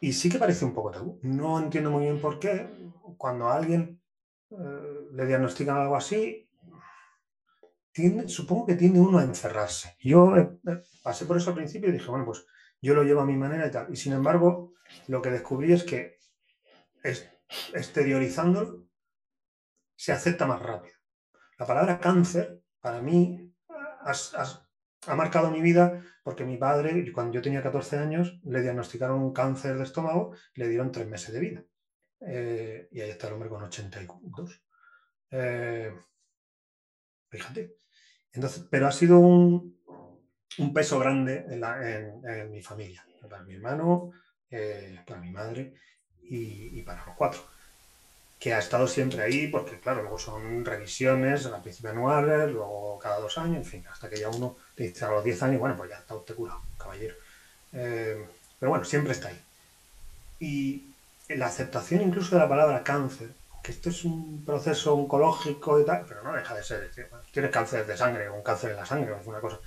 Y 0.00 0.12
sí 0.12 0.28
que 0.28 0.38
parece 0.38 0.64
un 0.64 0.74
poco 0.74 0.90
tabú. 0.90 1.18
No 1.22 1.58
entiendo 1.58 1.90
muy 1.90 2.04
bien 2.04 2.20
por 2.20 2.38
qué, 2.38 2.68
cuando 3.16 3.48
a 3.48 3.56
alguien 3.56 4.00
eh, 4.50 4.54
le 5.12 5.26
diagnostican 5.26 5.76
algo 5.76 5.96
así, 5.96 6.48
supongo 8.26 8.66
que 8.66 8.74
tiene 8.74 9.00
uno 9.00 9.18
a 9.18 9.24
encerrarse. 9.24 9.96
Yo 10.00 10.32
pasé 11.02 11.26
por 11.26 11.36
eso 11.36 11.50
al 11.50 11.56
principio 11.56 11.88
y 11.88 11.92
dije, 11.92 12.08
bueno, 12.08 12.24
pues 12.24 12.46
yo 12.80 12.94
lo 12.94 13.02
llevo 13.02 13.20
a 13.20 13.26
mi 13.26 13.36
manera 13.36 13.66
y 13.66 13.70
tal. 13.70 13.92
Y 13.92 13.96
sin 13.96 14.12
embargo, 14.12 14.74
lo 15.08 15.20
que 15.20 15.30
descubrí 15.30 15.72
es 15.72 15.84
que 15.84 16.18
exteriorizándolo 17.72 18.84
se 19.96 20.12
acepta 20.12 20.46
más 20.46 20.62
rápido. 20.62 20.94
La 21.58 21.66
palabra 21.66 21.98
cáncer, 21.98 22.62
para 22.80 23.02
mí, 23.02 23.52
ha 25.06 25.14
marcado 25.14 25.50
mi 25.50 25.60
vida 25.60 26.02
porque 26.22 26.44
mi 26.44 26.56
padre, 26.56 27.10
cuando 27.12 27.32
yo 27.32 27.42
tenía 27.42 27.62
14 27.62 27.98
años, 27.98 28.40
le 28.44 28.60
diagnosticaron 28.60 29.20
un 29.20 29.32
cáncer 29.32 29.76
de 29.76 29.84
estómago 29.84 30.34
le 30.54 30.68
dieron 30.68 30.92
tres 30.92 31.06
meses 31.08 31.32
de 31.32 31.40
vida. 31.40 31.64
Eh, 32.20 32.88
y 32.90 33.00
ahí 33.00 33.10
está 33.10 33.28
el 33.28 33.34
hombre 33.34 33.48
con 33.48 33.62
82. 33.62 34.62
Eh, 35.30 35.92
fíjate. 37.30 37.76
Entonces, 38.32 38.66
pero 38.70 38.86
ha 38.86 38.92
sido 38.92 39.18
un, 39.18 39.78
peso 40.74 40.98
grande 40.98 41.46
en, 41.48 42.50
mi 42.50 42.62
familia, 42.62 43.06
para 43.28 43.42
mi 43.44 43.54
hermano, 43.54 44.10
eh, 44.50 45.00
para 45.06 45.20
mi 45.20 45.30
madre 45.30 45.74
y 46.20 46.82
para 46.82 47.06
los 47.06 47.16
cuatro 47.16 47.40
que 48.38 48.54
ha 48.54 48.58
estado 48.58 48.86
siempre 48.86 49.22
ahí, 49.22 49.48
porque 49.48 49.80
claro, 49.80 50.02
luego 50.02 50.18
son 50.18 50.64
revisiones, 50.64 51.46
al 51.46 51.60
principio 51.60 51.90
anuales, 51.90 52.52
luego 52.52 52.98
cada 52.98 53.18
dos 53.18 53.36
años, 53.38 53.56
en 53.56 53.64
fin, 53.64 53.84
hasta 53.90 54.08
que 54.08 54.18
ya 54.18 54.28
uno 54.28 54.56
te 54.74 54.84
dice 54.84 55.04
a 55.04 55.10
los 55.10 55.24
10 55.24 55.42
años, 55.42 55.60
bueno, 55.60 55.76
pues 55.76 55.90
ya 55.90 55.96
está 55.96 56.14
usted 56.14 56.34
curado, 56.34 56.62
caballero. 56.78 57.16
Eh, 57.72 58.24
pero 58.58 58.70
bueno, 58.70 58.84
siempre 58.84 59.12
está 59.12 59.28
ahí. 59.28 59.40
Y 60.40 60.94
la 61.28 61.46
aceptación 61.46 62.02
incluso 62.02 62.36
de 62.36 62.42
la 62.42 62.48
palabra 62.48 62.84
cáncer, 62.84 63.30
que 63.62 63.72
esto 63.72 63.90
es 63.90 64.04
un 64.04 64.44
proceso 64.44 64.94
oncológico 64.94 65.80
y 65.80 65.84
tal, 65.84 66.04
pero 66.08 66.22
no 66.22 66.32
deja 66.32 66.54
de 66.54 66.62
ser, 66.62 66.90
tienes 67.32 67.50
cáncer 67.50 67.86
de 67.86 67.96
sangre 67.96 68.30
un 68.30 68.42
cáncer 68.42 68.70
en 68.70 68.76
la 68.76 68.86
sangre 68.86 69.12
o 69.12 69.16
alguna 69.16 69.40
cosa. 69.40 69.58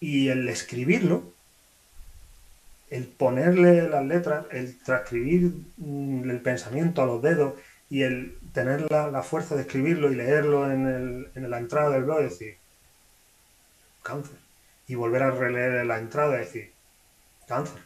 Y 0.00 0.28
el 0.28 0.46
escribirlo, 0.48 1.32
el 2.90 3.06
ponerle 3.06 3.88
las 3.88 4.04
letras, 4.04 4.46
el 4.50 4.78
transcribir 4.78 5.52
mm, 5.78 6.30
el 6.30 6.40
pensamiento 6.42 7.02
a 7.02 7.06
los 7.06 7.22
dedos, 7.22 7.54
y 7.88 8.02
el 8.02 8.38
tener 8.52 8.90
la, 8.90 9.22
fuerza 9.22 9.54
de 9.54 9.62
escribirlo 9.62 10.10
y 10.10 10.16
leerlo 10.16 10.70
en, 10.70 11.30
la 11.34 11.58
entrada 11.58 11.90
del 11.90 12.04
blog 12.04 12.20
y 12.20 12.24
decir, 12.24 12.56
cáncer. 14.02 14.38
Y 14.88 14.94
volver 14.94 15.22
a 15.22 15.30
releer 15.30 15.86
la 15.86 15.98
entrada 15.98 16.36
y 16.36 16.38
decir, 16.38 16.72
cáncer. 17.46 17.80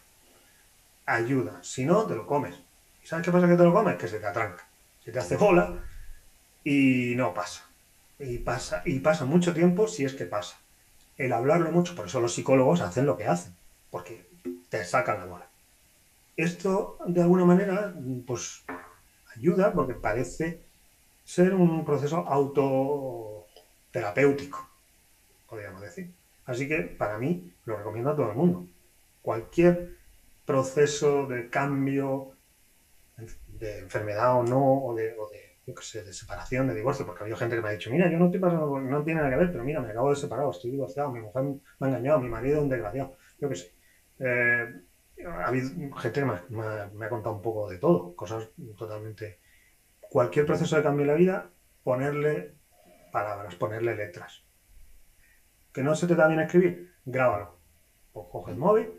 Ayuda. 1.07 1.59
Si 1.63 1.85
no, 1.85 2.07
te 2.07 2.15
lo 2.15 2.27
comes. 2.27 2.55
¿Y 3.03 3.07
sabes 3.07 3.25
qué 3.25 3.33
pasa 3.33 3.49
que 3.49 3.57
te 3.57 3.65
lo 3.65 3.73
comes? 3.73 3.97
Que 3.97 4.09
se 4.09 4.21
te 4.21 4.27
atranca. 4.27 4.67
Se 5.05 5.13
te 5.13 5.19
hace 5.19 5.37
bola 5.37 5.79
y 6.65 7.15
no 7.17 7.35
pasa. 7.35 7.65
Y 8.19 8.39
pasa, 8.39 8.83
y 8.85 9.01
pasa 9.01 9.25
mucho 9.25 9.55
tiempo 9.55 9.89
si 9.89 10.05
es 10.05 10.15
que 10.15 10.27
pasa. 10.27 10.59
El 11.17 11.33
hablarlo 11.33 11.73
mucho, 11.73 11.95
por 11.95 12.07
eso 12.07 12.21
los 12.21 12.35
psicólogos 12.35 12.81
hacen 12.81 13.07
lo 13.07 13.17
que 13.17 13.27
hacen, 13.27 13.55
porque 13.91 14.27
te 14.69 14.85
sacan 14.85 15.19
la 15.19 15.27
bola. 15.27 15.47
Esto, 16.37 16.99
de 17.07 17.23
alguna 17.23 17.45
manera, 17.45 17.95
pues 18.27 18.63
ayuda 19.37 19.73
porque 19.73 19.95
parece 19.95 20.61
ser 21.25 21.55
un 21.55 21.85
proceso 21.85 22.25
autoterapéutico, 22.27 24.69
podríamos 25.49 25.81
decir. 25.83 26.13
Así 26.45 26.67
que 26.69 26.83
para 26.83 27.19
mí 27.19 27.53
lo 27.65 27.77
recomiendo 27.77 28.11
a 28.11 28.17
todo 28.17 28.31
el 28.31 28.37
mundo. 28.37 28.67
Cualquier 29.23 29.91
proceso 30.45 31.27
de 31.27 31.49
cambio, 31.49 32.33
de 33.59 33.79
enfermedad 33.79 34.39
o 34.39 34.43
no, 34.43 34.85
o 34.85 34.95
de, 34.95 35.15
de 35.67 36.13
separación, 36.13 36.67
de 36.67 36.75
divorcio, 36.75 37.05
porque 37.07 37.21
ha 37.21 37.25
habido 37.25 37.37
gente 37.37 37.57
que 37.57 37.63
me 37.63 37.69
ha 37.69 37.73
dicho, 37.73 37.91
mira, 37.91 38.11
yo 38.11 38.19
no 38.19 38.27
estoy 38.27 38.41
pasando, 38.41 38.79
no 38.79 39.05
tiene 39.05 39.21
nada 39.21 39.31
que 39.31 39.37
ver, 39.37 39.53
pero 39.53 39.65
mira, 39.65 39.81
me 39.81 39.91
acabo 39.91 40.11
de 40.11 40.17
separar, 40.17 40.47
estoy 40.51 40.71
divorciado, 40.71 41.11
mi 41.11 41.21
mujer 41.21 41.43
me 41.45 41.61
ha 41.81 41.87
engañado, 41.87 42.19
mi 42.19 42.29
marido 42.29 42.57
es 42.57 42.63
un 42.63 42.69
desgraciado, 42.69 43.13
yo 43.41 43.49
qué 43.49 43.55
sé. 43.55 43.73
Eh, 44.19 44.67
ha 45.27 45.47
habido 45.47 45.69
gente 45.97 46.21
que 46.21 46.27
me 46.27 47.05
ha, 47.05 47.09
contado 47.09 47.35
un 47.35 47.43
poco 47.43 47.69
de 47.69 47.79
todo, 47.79 48.15
cosas 48.15 48.49
totalmente... 48.77 49.41
Cualquier 50.01 50.45
proceso 50.45 50.75
de 50.75 50.83
cambio 50.83 51.03
en 51.03 51.09
la 51.09 51.15
vida, 51.15 51.51
ponerle 51.85 52.57
palabras, 53.13 53.55
ponerle 53.55 53.95
letras. 53.95 54.45
¿Que 55.73 55.85
no 55.85 55.95
se 55.95 56.09
te 56.09 56.17
da 56.17 56.27
bien 56.27 56.41
escribir? 56.41 56.93
Grábalo. 57.05 57.61
Pues 58.13 58.27
coge 58.29 58.51
el 58.51 58.59
móvil 58.59 58.91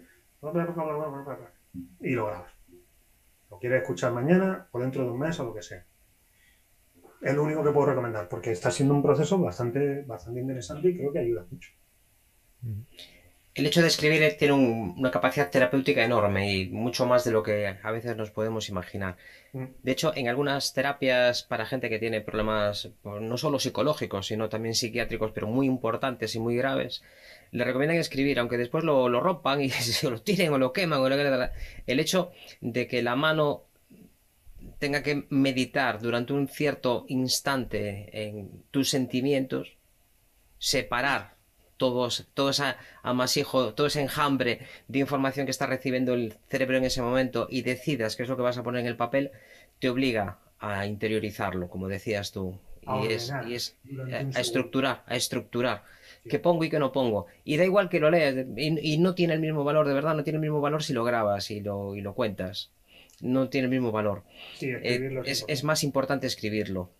y 1.99 2.11
lo 2.11 2.27
grabas. 2.27 2.51
Lo 3.49 3.59
quieres 3.59 3.81
escuchar 3.81 4.13
mañana 4.13 4.67
o 4.71 4.79
dentro 4.79 5.03
de 5.03 5.11
un 5.11 5.19
mes 5.19 5.39
o 5.39 5.43
lo 5.43 5.53
que 5.53 5.61
sea. 5.61 5.85
Es 7.21 7.35
lo 7.35 7.43
único 7.43 7.63
que 7.63 7.71
puedo 7.71 7.87
recomendar, 7.87 8.27
porque 8.27 8.51
está 8.51 8.71
siendo 8.71 8.95
un 8.95 9.03
proceso 9.03 9.37
bastante, 9.37 10.03
bastante 10.03 10.39
interesante 10.39 10.89
y 10.89 10.97
creo 10.97 11.11
que 11.11 11.19
ayuda 11.19 11.45
mucho. 11.51 11.71
El 13.53 13.65
hecho 13.65 13.81
de 13.81 13.87
escribir 13.87 14.37
tiene 14.39 14.53
una 14.53 15.11
capacidad 15.11 15.49
terapéutica 15.49 16.05
enorme 16.05 16.55
y 16.55 16.69
mucho 16.69 17.05
más 17.05 17.25
de 17.25 17.31
lo 17.31 17.43
que 17.43 17.67
a 17.67 17.91
veces 17.91 18.15
nos 18.15 18.31
podemos 18.31 18.69
imaginar. 18.69 19.17
Mm. 19.51 19.65
De 19.83 19.91
hecho, 19.91 20.13
en 20.15 20.29
algunas 20.29 20.73
terapias 20.73 21.43
para 21.43 21.65
gente 21.65 21.89
que 21.89 21.99
tiene 21.99 22.21
problemas 22.21 22.89
pues, 23.01 23.21
no 23.21 23.37
solo 23.37 23.59
psicológicos, 23.59 24.27
sino 24.27 24.47
también 24.47 24.73
psiquiátricos, 24.73 25.31
pero 25.33 25.47
muy 25.47 25.67
importantes 25.67 26.33
y 26.35 26.39
muy 26.39 26.55
graves, 26.55 27.03
le 27.51 27.65
recomiendan 27.65 27.97
escribir, 27.97 28.39
aunque 28.39 28.57
después 28.57 28.85
lo, 28.85 29.09
rompan 29.19 29.61
y 29.61 29.69
se 29.69 30.09
lo 30.09 30.21
tiren 30.21 30.53
o 30.53 30.57
lo 30.57 30.71
queman. 30.71 31.01
O 31.01 31.09
lo... 31.09 31.15
El 31.87 31.99
hecho 31.99 32.31
de 32.61 32.87
que 32.87 33.01
la 33.01 33.17
mano 33.17 33.65
tenga 34.79 35.03
que 35.03 35.25
meditar 35.29 35.99
durante 35.99 36.31
un 36.31 36.47
cierto 36.47 37.03
instante 37.09 38.09
en 38.29 38.63
tus 38.71 38.89
sentimientos, 38.89 39.75
separar 40.57 41.40
todos, 41.81 42.27
todo 42.35 42.51
ese 42.51 42.75
amasijo, 43.01 43.73
todo 43.73 43.87
ese 43.87 44.01
enjambre 44.01 44.59
de 44.87 44.99
información 44.99 45.47
que 45.47 45.51
está 45.51 45.65
recibiendo 45.65 46.13
el 46.13 46.35
cerebro 46.47 46.77
en 46.77 46.83
ese 46.83 47.01
momento 47.01 47.47
y 47.49 47.63
decidas 47.63 48.15
qué 48.15 48.21
es 48.21 48.29
lo 48.29 48.37
que 48.37 48.43
vas 48.43 48.59
a 48.59 48.61
poner 48.61 48.81
en 48.81 48.85
el 48.85 48.95
papel, 48.95 49.31
te 49.79 49.89
obliga 49.89 50.37
a 50.59 50.85
interiorizarlo, 50.85 51.69
como 51.69 51.87
decías 51.87 52.31
tú. 52.31 52.55
Y 52.83 53.13
es, 53.13 53.33
y 53.47 53.55
es 53.55 53.77
a, 54.13 54.39
estructurar, 54.39 55.03
a 55.07 55.15
estructurar. 55.15 55.83
¿Qué 56.29 56.37
pongo 56.37 56.63
y 56.63 56.69
qué 56.69 56.77
no 56.77 56.91
pongo? 56.91 57.25
Y 57.45 57.57
da 57.57 57.65
igual 57.65 57.89
que 57.89 57.99
lo 57.99 58.11
leas, 58.11 58.45
y, 58.55 58.99
no 58.99 59.15
tiene 59.15 59.33
el 59.33 59.39
mismo 59.39 59.63
valor, 59.63 59.87
de 59.87 59.95
verdad, 59.95 60.13
no 60.13 60.23
tiene 60.23 60.37
el 60.37 60.41
mismo 60.41 60.61
valor 60.61 60.83
si 60.83 60.93
lo 60.93 61.03
grabas 61.03 61.49
y 61.49 61.61
lo, 61.61 61.95
y 61.95 62.01
lo 62.01 62.13
cuentas. 62.13 62.69
No 63.21 63.49
tiene 63.49 63.65
el 63.65 63.71
mismo 63.71 63.91
valor. 63.91 64.21
Eh, 64.61 65.23
es 65.25 65.63
más 65.63 65.83
importante 65.83 66.27
escribirlo 66.27 66.91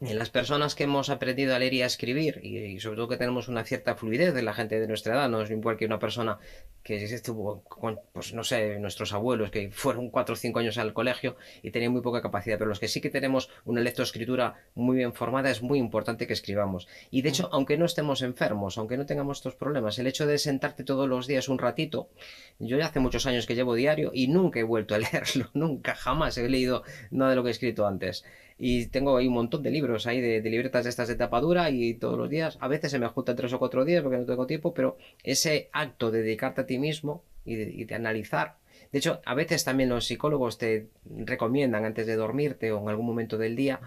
en 0.00 0.18
las 0.18 0.28
personas 0.28 0.74
que 0.74 0.84
hemos 0.84 1.08
aprendido 1.08 1.54
a 1.54 1.58
leer 1.58 1.72
y 1.72 1.82
a 1.82 1.86
escribir, 1.86 2.40
y, 2.44 2.78
sobre 2.80 2.96
todo 2.96 3.08
que 3.08 3.16
tenemos 3.16 3.48
una 3.48 3.64
cierta 3.64 3.96
fluidez 3.96 4.34
de 4.34 4.42
la 4.42 4.52
gente 4.52 4.78
de 4.78 4.86
nuestra 4.86 5.14
edad, 5.14 5.30
no 5.30 5.40
es 5.40 5.50
igual 5.50 5.78
que 5.78 5.86
una 5.86 5.98
persona 5.98 6.38
que 6.82 7.02
estuvo 7.02 7.62
con, 7.64 7.98
pues 8.12 8.34
no 8.34 8.44
sé, 8.44 8.78
nuestros 8.78 9.14
abuelos 9.14 9.50
que 9.50 9.70
fueron 9.70 10.10
cuatro 10.10 10.34
o 10.34 10.36
cinco 10.36 10.58
años 10.58 10.76
al 10.76 10.92
colegio 10.92 11.36
y 11.62 11.70
tenían 11.70 11.92
muy 11.92 12.02
poca 12.02 12.20
capacidad, 12.20 12.58
pero 12.58 12.68
los 12.68 12.78
que 12.78 12.88
sí 12.88 13.00
que 13.00 13.08
tenemos 13.08 13.48
una 13.64 13.80
lectoescritura 13.80 14.54
muy 14.74 14.96
bien 14.96 15.14
formada, 15.14 15.50
es 15.50 15.62
muy 15.62 15.78
importante 15.78 16.26
que 16.26 16.34
escribamos. 16.34 16.86
Y 17.10 17.22
de 17.22 17.30
hecho, 17.30 17.48
aunque 17.50 17.78
no 17.78 17.86
estemos 17.86 18.20
enfermos, 18.20 18.76
aunque 18.76 18.98
no 18.98 19.06
tengamos 19.06 19.38
estos 19.38 19.54
problemas, 19.54 19.98
el 19.98 20.06
hecho 20.06 20.26
de 20.26 20.36
sentarte 20.36 20.84
todos 20.84 21.08
los 21.08 21.26
días 21.26 21.48
un 21.48 21.58
ratito, 21.58 22.10
yo 22.58 22.76
ya 22.76 22.86
hace 22.86 23.00
muchos 23.00 23.26
años 23.26 23.46
que 23.46 23.54
llevo 23.54 23.74
diario 23.74 24.10
y 24.12 24.28
nunca 24.28 24.60
he 24.60 24.62
vuelto 24.62 24.94
a 24.94 24.98
leerlo, 24.98 25.50
nunca, 25.54 25.94
jamás 25.94 26.36
he 26.36 26.48
leído 26.48 26.82
nada 27.10 27.30
de 27.30 27.36
lo 27.36 27.42
que 27.42 27.48
he 27.48 27.52
escrito 27.52 27.86
antes. 27.86 28.24
Y 28.58 28.86
tengo 28.86 29.16
ahí 29.16 29.28
un 29.28 29.34
montón 29.34 29.62
de 29.62 29.70
libros 29.70 30.06
ahí, 30.06 30.20
de, 30.20 30.40
libretas 30.48 30.84
de 30.84 30.90
estas 30.90 31.08
de 31.08 31.16
tapadura 31.16 31.70
y 31.70 31.94
todos 31.94 32.16
los 32.16 32.30
días, 32.30 32.56
a 32.60 32.68
veces 32.68 32.90
se 32.90 32.98
me 32.98 33.06
juntan 33.08 33.36
tres 33.36 33.52
o 33.52 33.58
cuatro 33.58 33.84
días 33.84 34.02
porque 34.02 34.18
no 34.18 34.24
tengo 34.24 34.46
tiempo, 34.46 34.72
pero 34.72 34.96
ese 35.22 35.68
acto 35.72 36.10
de 36.10 36.22
dedicarte 36.22 36.62
a 36.62 36.66
ti 36.66 36.78
mismo 36.78 37.22
y 37.44 37.84
de, 37.84 37.94
analizar 37.94 38.56
de 38.92 38.98
hecho, 38.98 39.20
a 39.24 39.34
veces 39.34 39.64
también 39.64 39.88
los 39.88 40.06
psicólogos 40.06 40.58
te 40.58 40.86
recomiendan 41.04 41.84
antes 41.84 42.06
de 42.06 42.14
dormirte 42.14 42.72
o 42.72 42.80
en 42.80 42.88
algún 42.88 43.04
momento 43.04 43.36
del 43.36 43.56
día 43.56 43.80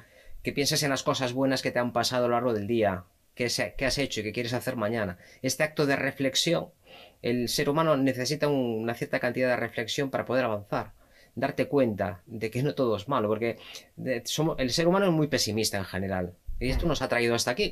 que 0.43 0.51
pienses 0.51 0.83
en 0.83 0.89
las 0.89 1.03
cosas 1.03 1.33
buenas 1.33 1.61
que 1.61 1.71
te 1.71 1.79
han 1.79 1.93
pasado 1.93 2.25
a 2.25 2.27
lo 2.27 2.35
largo 2.35 2.53
del 2.53 2.67
día, 2.67 3.05
que, 3.33 3.45
has 3.45 3.97
hecho 3.97 4.19
y 4.19 4.23
que 4.23 4.33
quieres 4.33 4.53
hacer 4.53 4.75
mañana. 4.75 5.17
Este 5.41 5.63
acto 5.63 5.85
de 5.85 5.95
reflexión, 5.95 6.67
el 7.21 7.49
ser 7.49 7.69
humano 7.69 7.95
necesita 7.97 8.47
una 8.49 8.93
cierta 8.93 9.19
cantidad 9.19 9.47
de 9.47 9.55
reflexión 9.55 10.09
para 10.09 10.25
poder 10.25 10.45
avanzar 10.45 10.91
darte 11.39 11.67
cuenta 11.67 12.21
de 12.25 12.51
que 12.51 12.63
no 12.63 12.75
todo 12.75 12.95
es 12.97 13.07
malo, 13.07 13.27
porque 13.27 13.57
somos, 14.25 14.57
el 14.59 14.71
ser 14.71 14.87
humano 14.87 15.05
es 15.07 15.11
muy 15.11 15.27
pesimista 15.27 15.77
en 15.77 15.85
general. 15.85 16.33
Y 16.59 16.69
esto 16.69 16.85
nos 16.87 17.01
ha 17.01 17.07
traído 17.07 17.35
hasta 17.35 17.51
aquí. 17.51 17.71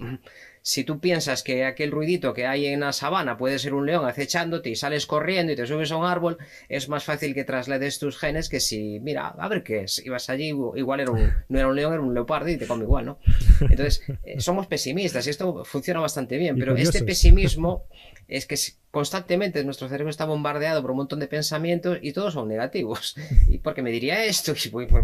Si 0.62 0.84
tú 0.84 1.00
piensas 1.00 1.44
que 1.44 1.66
aquel 1.66 1.92
ruidito 1.92 2.34
que 2.34 2.46
hay 2.46 2.68
en 2.68 2.82
la 2.82 2.94
sabana 2.94 3.38
puede 3.38 3.60
ser 3.60 3.74
un 3.74 3.86
león 3.86 4.06
acechándote 4.06 4.70
y 4.70 4.76
sales 4.76 5.06
corriendo 5.06 5.54
y 5.54 5.56
te 5.56 5.66
subes 5.66 5.92
a 5.92 5.98
un 5.98 6.06
árbol, 6.06 6.38
es 6.70 6.90
más 6.90 7.04
fácil 7.04 7.34
que 7.34 7.44
traslades 7.44 8.00
tus 8.00 8.18
genes 8.18 8.50
que 8.50 8.60
si, 8.60 9.00
mira, 9.00 9.28
a 9.28 9.48
ver 9.48 9.64
qué 9.64 9.84
es, 9.84 10.06
ibas 10.06 10.30
allí, 10.30 10.48
igual 10.48 11.00
era 11.00 11.12
un, 11.12 11.32
no 11.50 11.60
era 11.60 11.68
un 11.68 11.76
león, 11.76 11.94
era 11.94 12.02
un 12.02 12.14
leopardo 12.14 12.50
y 12.50 12.58
te 12.58 12.68
come 12.68 12.84
igual, 12.84 13.06
¿no? 13.06 13.20
Entonces, 13.62 14.04
eh, 14.24 14.40
somos 14.40 14.68
pesimistas 14.68 15.26
y 15.28 15.30
esto 15.30 15.64
funciona 15.66 16.00
bastante 16.00 16.38
bien, 16.38 16.58
pero 16.58 16.76
este 16.76 17.04
pesimismo 17.04 17.86
es 18.28 18.46
que 18.46 18.58
constantemente 18.92 19.64
nuestro 19.64 19.88
cerebro 19.88 20.10
está 20.10 20.26
bombardeado 20.26 20.82
por 20.82 20.92
un 20.92 20.98
montón 20.98 21.20
de 21.20 21.28
pensamientos 21.28 22.00
y 22.02 22.14
todos 22.14 22.34
son 22.34 22.48
negativos. 22.48 23.16
¿Y 23.48 23.60
por 23.60 23.74
qué 23.74 23.82
me 23.82 23.92
diría 23.92 24.26
esto? 24.26 24.54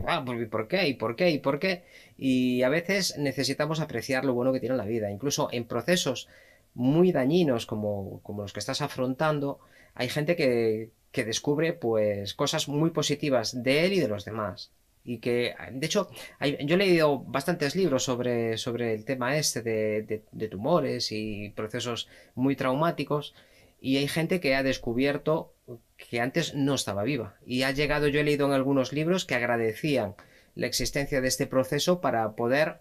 Ah, 0.07 0.23
pues, 0.25 0.41
¿Y 0.41 0.45
por 0.45 0.67
qué? 0.67 0.87
¿Y 0.87 0.93
por 0.95 1.15
qué? 1.15 1.29
¿Y 1.29 1.39
por 1.39 1.59
qué? 1.59 1.83
Y 2.17 2.63
a 2.63 2.69
veces 2.69 3.17
necesitamos 3.17 3.79
apreciar 3.79 4.25
lo 4.25 4.33
bueno 4.33 4.51
que 4.51 4.59
tiene 4.59 4.75
la 4.75 4.85
vida. 4.85 5.09
Incluso 5.09 5.42
en 5.51 5.65
procesos 5.65 6.27
muy 6.73 7.11
dañinos 7.11 7.65
como, 7.65 8.19
como 8.23 8.41
los 8.41 8.53
que 8.53 8.59
estás 8.59 8.81
afrontando, 8.81 9.59
hay 9.95 10.09
gente 10.09 10.35
que, 10.35 10.89
que 11.13 11.23
descubre 11.23 11.73
pues 11.73 12.33
cosas 12.33 12.67
muy 12.67 12.89
positivas 12.89 13.63
de 13.63 13.85
él 13.85 13.93
y 13.93 13.99
de 13.99 14.07
los 14.09 14.25
demás. 14.25 14.71
Y 15.05 15.19
que, 15.19 15.53
de 15.71 15.85
hecho, 15.85 16.09
yo 16.39 16.75
he 16.75 16.77
leído 16.77 17.19
bastantes 17.19 17.75
libros 17.75 18.03
sobre, 18.03 18.57
sobre 18.57 18.93
el 18.93 19.05
tema 19.05 19.37
este 19.37 19.61
de, 19.61 20.47
tumores 20.49 21.11
y 21.11 21.49
procesos 21.49 22.07
muy 22.35 22.55
traumáticos 22.55 23.35
y 23.79 23.97
hay 23.97 24.07
gente 24.07 24.39
que 24.39 24.55
ha 24.55 24.63
descubierto 24.63 25.53
que 25.97 26.19
antes 26.19 26.55
no 26.55 26.73
estaba 26.73 27.03
viva. 27.03 27.35
Y 27.45 27.63
ha 27.63 27.71
llegado, 27.71 28.07
yo 28.07 28.21
he 28.21 28.23
leído 28.23 28.47
en 28.47 28.53
algunos 28.53 28.91
libros 28.91 29.25
que 29.25 29.35
agradecían 29.35 30.15
la 30.55 30.67
existencia 30.67 31.21
de 31.21 31.27
este 31.27 31.47
proceso 31.47 32.01
para 32.01 32.31
poder 32.31 32.79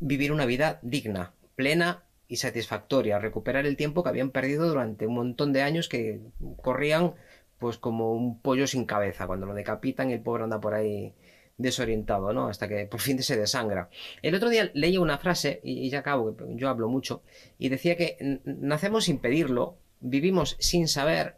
vivir 0.00 0.32
una 0.32 0.46
vida 0.46 0.78
digna, 0.82 1.34
plena 1.56 2.04
y 2.28 2.36
satisfactoria, 2.36 3.18
recuperar 3.18 3.66
el 3.66 3.76
tiempo 3.76 4.02
que 4.02 4.08
habían 4.08 4.30
perdido 4.30 4.68
durante 4.68 5.06
un 5.06 5.14
montón 5.14 5.52
de 5.52 5.62
años 5.62 5.88
que 5.88 6.20
corrían 6.62 7.14
pues 7.58 7.78
como 7.78 8.12
un 8.12 8.40
pollo 8.40 8.66
sin 8.66 8.84
cabeza, 8.84 9.26
cuando 9.26 9.46
lo 9.46 9.54
decapitan 9.54 10.10
el 10.10 10.20
pobre 10.20 10.44
anda 10.44 10.60
por 10.60 10.74
ahí 10.74 11.14
desorientado, 11.56 12.32
¿no? 12.32 12.48
Hasta 12.48 12.68
que 12.68 12.86
por 12.86 13.00
fin 13.00 13.22
se 13.22 13.36
desangra. 13.36 13.88
El 14.22 14.34
otro 14.34 14.48
día 14.48 14.70
leí 14.74 14.98
una 14.98 15.18
frase, 15.18 15.60
y 15.62 15.88
ya 15.90 16.00
acabo, 16.00 16.36
yo 16.50 16.68
hablo 16.68 16.88
mucho, 16.88 17.22
y 17.58 17.68
decía 17.68 17.96
que 17.96 18.40
nacemos 18.44 19.04
sin 19.04 19.18
pedirlo, 19.18 19.78
vivimos 20.00 20.56
sin 20.58 20.88
saber, 20.88 21.36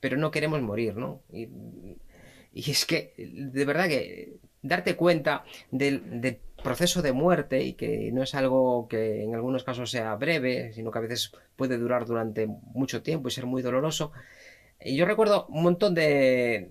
pero 0.00 0.16
no 0.16 0.30
queremos 0.30 0.60
morir, 0.62 0.96
¿no? 0.96 1.22
Y, 1.32 1.48
es 2.54 2.84
que, 2.84 3.14
de 3.16 3.64
verdad 3.64 3.88
que 3.88 4.34
darte 4.60 4.94
cuenta 4.94 5.44
del, 5.70 6.38
proceso 6.62 7.02
de 7.02 7.12
muerte 7.12 7.62
y 7.62 7.74
que 7.74 8.10
no 8.12 8.22
es 8.22 8.34
algo 8.34 8.88
que 8.88 9.22
en 9.22 9.34
algunos 9.34 9.64
casos 9.64 9.90
sea 9.90 10.14
breve, 10.16 10.72
sino 10.72 10.90
que 10.90 10.98
a 10.98 11.02
veces 11.02 11.32
puede 11.56 11.78
durar 11.78 12.06
durante 12.06 12.46
mucho 12.46 13.02
tiempo 13.02 13.28
y 13.28 13.32
ser 13.32 13.46
muy 13.46 13.62
doloroso, 13.62 14.12
y 14.84 14.96
yo 14.96 15.06
recuerdo 15.06 15.46
un 15.48 15.62
montón 15.62 15.94
de... 15.94 16.70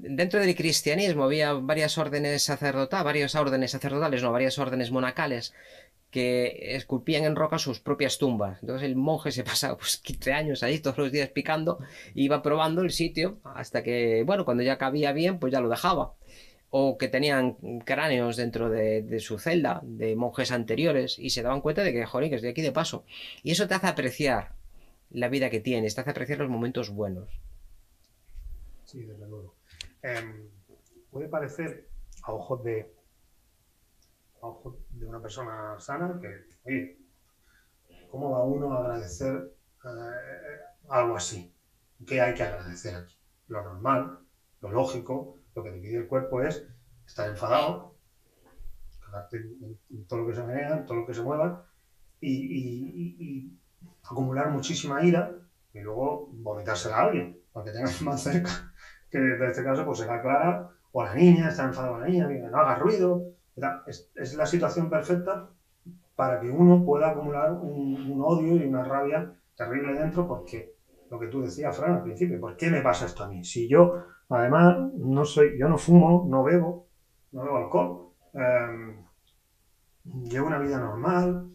Dentro 0.00 0.40
del 0.40 0.54
cristianismo 0.54 1.24
había 1.24 1.52
varias 1.52 1.98
órdenes 1.98 2.44
sacerdotales, 2.44 3.04
varias 3.04 3.34
órdenes 3.34 3.72
sacerdotales, 3.72 4.22
no, 4.22 4.32
varias 4.32 4.58
órdenes 4.58 4.90
monacales 4.90 5.52
que 6.10 6.74
esculpían 6.76 7.24
en 7.24 7.36
roca 7.36 7.58
sus 7.58 7.80
propias 7.80 8.16
tumbas. 8.16 8.58
Entonces 8.62 8.86
el 8.86 8.96
monje 8.96 9.32
se 9.32 9.44
pasaba 9.44 9.76
pues 9.76 9.98
15 9.98 10.32
años 10.32 10.62
ahí 10.62 10.78
todos 10.78 10.96
los 10.96 11.12
días 11.12 11.28
picando, 11.28 11.78
iba 12.14 12.42
probando 12.42 12.82
el 12.82 12.90
sitio 12.90 13.38
hasta 13.44 13.82
que, 13.82 14.22
bueno, 14.24 14.44
cuando 14.44 14.62
ya 14.62 14.78
cabía 14.78 15.12
bien, 15.12 15.38
pues 15.38 15.52
ya 15.52 15.60
lo 15.60 15.68
dejaba. 15.68 16.14
O 16.70 16.98
que 16.98 17.08
tenían 17.08 17.54
cráneos 17.84 18.36
dentro 18.36 18.68
de, 18.68 19.20
su 19.20 19.38
celda 19.38 19.80
de 19.82 20.16
monjes 20.16 20.52
anteriores 20.52 21.18
y 21.18 21.30
se 21.30 21.42
daban 21.42 21.62
cuenta 21.62 21.82
de 21.82 21.92
que, 21.92 22.04
joder, 22.04 22.28
que 22.28 22.36
estoy 22.36 22.50
aquí 22.50 22.62
de 22.62 22.72
paso. 22.72 23.04
Y 23.42 23.52
eso 23.52 23.66
te 23.66 23.74
hace 23.74 23.86
apreciar 23.86 24.52
la 25.10 25.28
vida 25.28 25.48
que 25.48 25.60
tienes, 25.60 25.94
te 25.94 26.02
hace 26.02 26.10
apreciar 26.10 26.40
los 26.40 26.50
momentos 26.50 26.90
buenos. 26.90 27.40
Sí, 28.84 29.02
desde 29.02 29.26
luego. 29.26 29.54
Em, 30.02 30.48
puede 31.10 31.28
parecer 31.28 31.88
a 32.22 32.32
ojos 32.32 32.62
de 32.62 32.98
a 34.42 34.54
de 34.90 35.06
una 35.06 35.20
persona 35.20 35.78
sana 35.80 36.18
que, 36.20 36.28
oye, 36.64 36.98
¿cómo 38.10 38.30
va 38.30 38.44
uno 38.44 38.72
a 38.72 38.80
agradecer 38.80 39.52
eh, 39.84 40.58
algo 40.88 41.16
así? 41.16 41.52
¿Qué 42.06 42.20
hay 42.20 42.34
que 42.34 42.44
agradecer 42.44 42.94
aquí? 42.94 43.16
Lo 43.48 43.62
normal, 43.62 44.20
lo 44.60 44.70
lógico, 44.70 45.37
lo 45.58 45.64
que 45.64 45.70
te 45.70 45.80
pide 45.80 45.98
el 45.98 46.06
cuerpo 46.06 46.40
es 46.42 46.66
estar 47.06 47.28
enfadado, 47.28 47.94
en, 49.32 50.06
todo 50.06 50.20
lo 50.20 50.26
que 50.26 50.34
se 50.34 50.42
menea, 50.42 50.76
en 50.76 50.86
todo 50.86 50.98
lo 50.98 51.06
que 51.06 51.14
se 51.14 51.22
mueva, 51.22 51.64
y 52.20 53.52
acumular 54.02 54.48
muchísima 54.48 55.02
ira 55.04 55.32
y 55.72 55.80
luego 55.80 56.28
vomitársela 56.32 56.96
a 56.96 57.00
alguien, 57.02 57.38
porque 57.52 57.70
tengas 57.70 58.00
más 58.02 58.22
cerca, 58.22 58.72
que 59.10 59.18
en 59.18 59.42
este 59.42 59.62
caso 59.62 59.84
pues 59.84 59.98
será 59.98 60.20
Clara 60.20 60.68
o 60.92 61.02
la 61.02 61.14
niña, 61.14 61.48
está 61.48 61.64
enfadada 61.64 61.98
la 61.98 62.06
niña, 62.06 62.28
que 62.28 62.38
no 62.38 62.58
haga 62.58 62.76
ruido. 62.76 63.24
Es, 63.86 64.34
la 64.34 64.46
situación 64.46 64.88
perfecta 64.88 65.50
para 66.14 66.40
que 66.40 66.48
uno 66.48 66.84
pueda 66.84 67.08
acumular 67.08 67.50
un, 67.50 68.20
odio 68.20 68.56
y 68.56 68.64
una 68.64 68.84
rabia 68.84 69.32
terrible 69.56 69.94
dentro 69.94 70.26
porque 70.26 70.74
lo 71.10 71.18
que 71.18 71.26
tú 71.26 71.42
decías, 71.42 71.76
Fran, 71.76 71.96
al 71.96 72.02
principio, 72.02 72.38
¿por 72.38 72.56
qué 72.56 72.70
me 72.70 72.82
pasa 72.82 73.06
esto 73.06 73.24
a 73.24 73.28
mí? 73.28 73.42
Si 73.44 73.68
yo, 73.68 74.04
además, 74.28 74.92
no 74.94 75.24
soy, 75.24 75.58
yo 75.58 75.68
no 75.68 75.78
fumo, 75.78 76.26
no 76.28 76.42
bebo, 76.42 76.86
no 77.32 77.44
bebo 77.44 77.56
alcohol, 77.56 78.12
em, 78.34 79.04
llevo 80.24 80.46
una 80.46 80.58
vida 80.58 80.78
normal, 80.78 81.50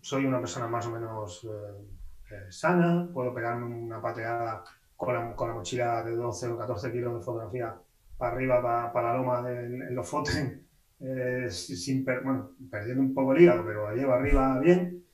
soy 0.00 0.26
una 0.26 0.38
persona 0.38 0.66
más 0.66 0.86
o 0.86 0.90
menos 0.90 1.44
eh, 1.44 2.34
eh, 2.34 2.52
sana, 2.52 3.08
puedo 3.12 3.32
pegarme 3.34 3.66
una 3.66 4.00
pateada 4.00 4.64
con 4.96 5.14
la, 5.14 5.54
mochila 5.54 6.02
de 6.02 6.14
12 6.14 6.48
o 6.48 6.58
14 6.58 6.92
kilos 6.92 7.14
de 7.14 7.20
fotografía 7.20 7.74
para 8.16 8.34
arriba, 8.34 8.92
para, 8.92 9.12
la 9.12 9.16
loma 9.16 9.42
de, 9.42 9.64
en 9.64 9.94
los 9.94 10.08
fotos, 10.08 10.34
eh, 11.00 11.48
sin 11.50 12.04
bueno, 12.04 12.50
perdiendo 12.70 13.02
un 13.02 13.14
poco 13.14 13.32
el 13.32 13.42
hígado, 13.42 13.64
pero 13.64 13.88
la 13.88 13.96
llevo 13.96 14.12
arriba 14.12 14.58
bien, 14.58 15.04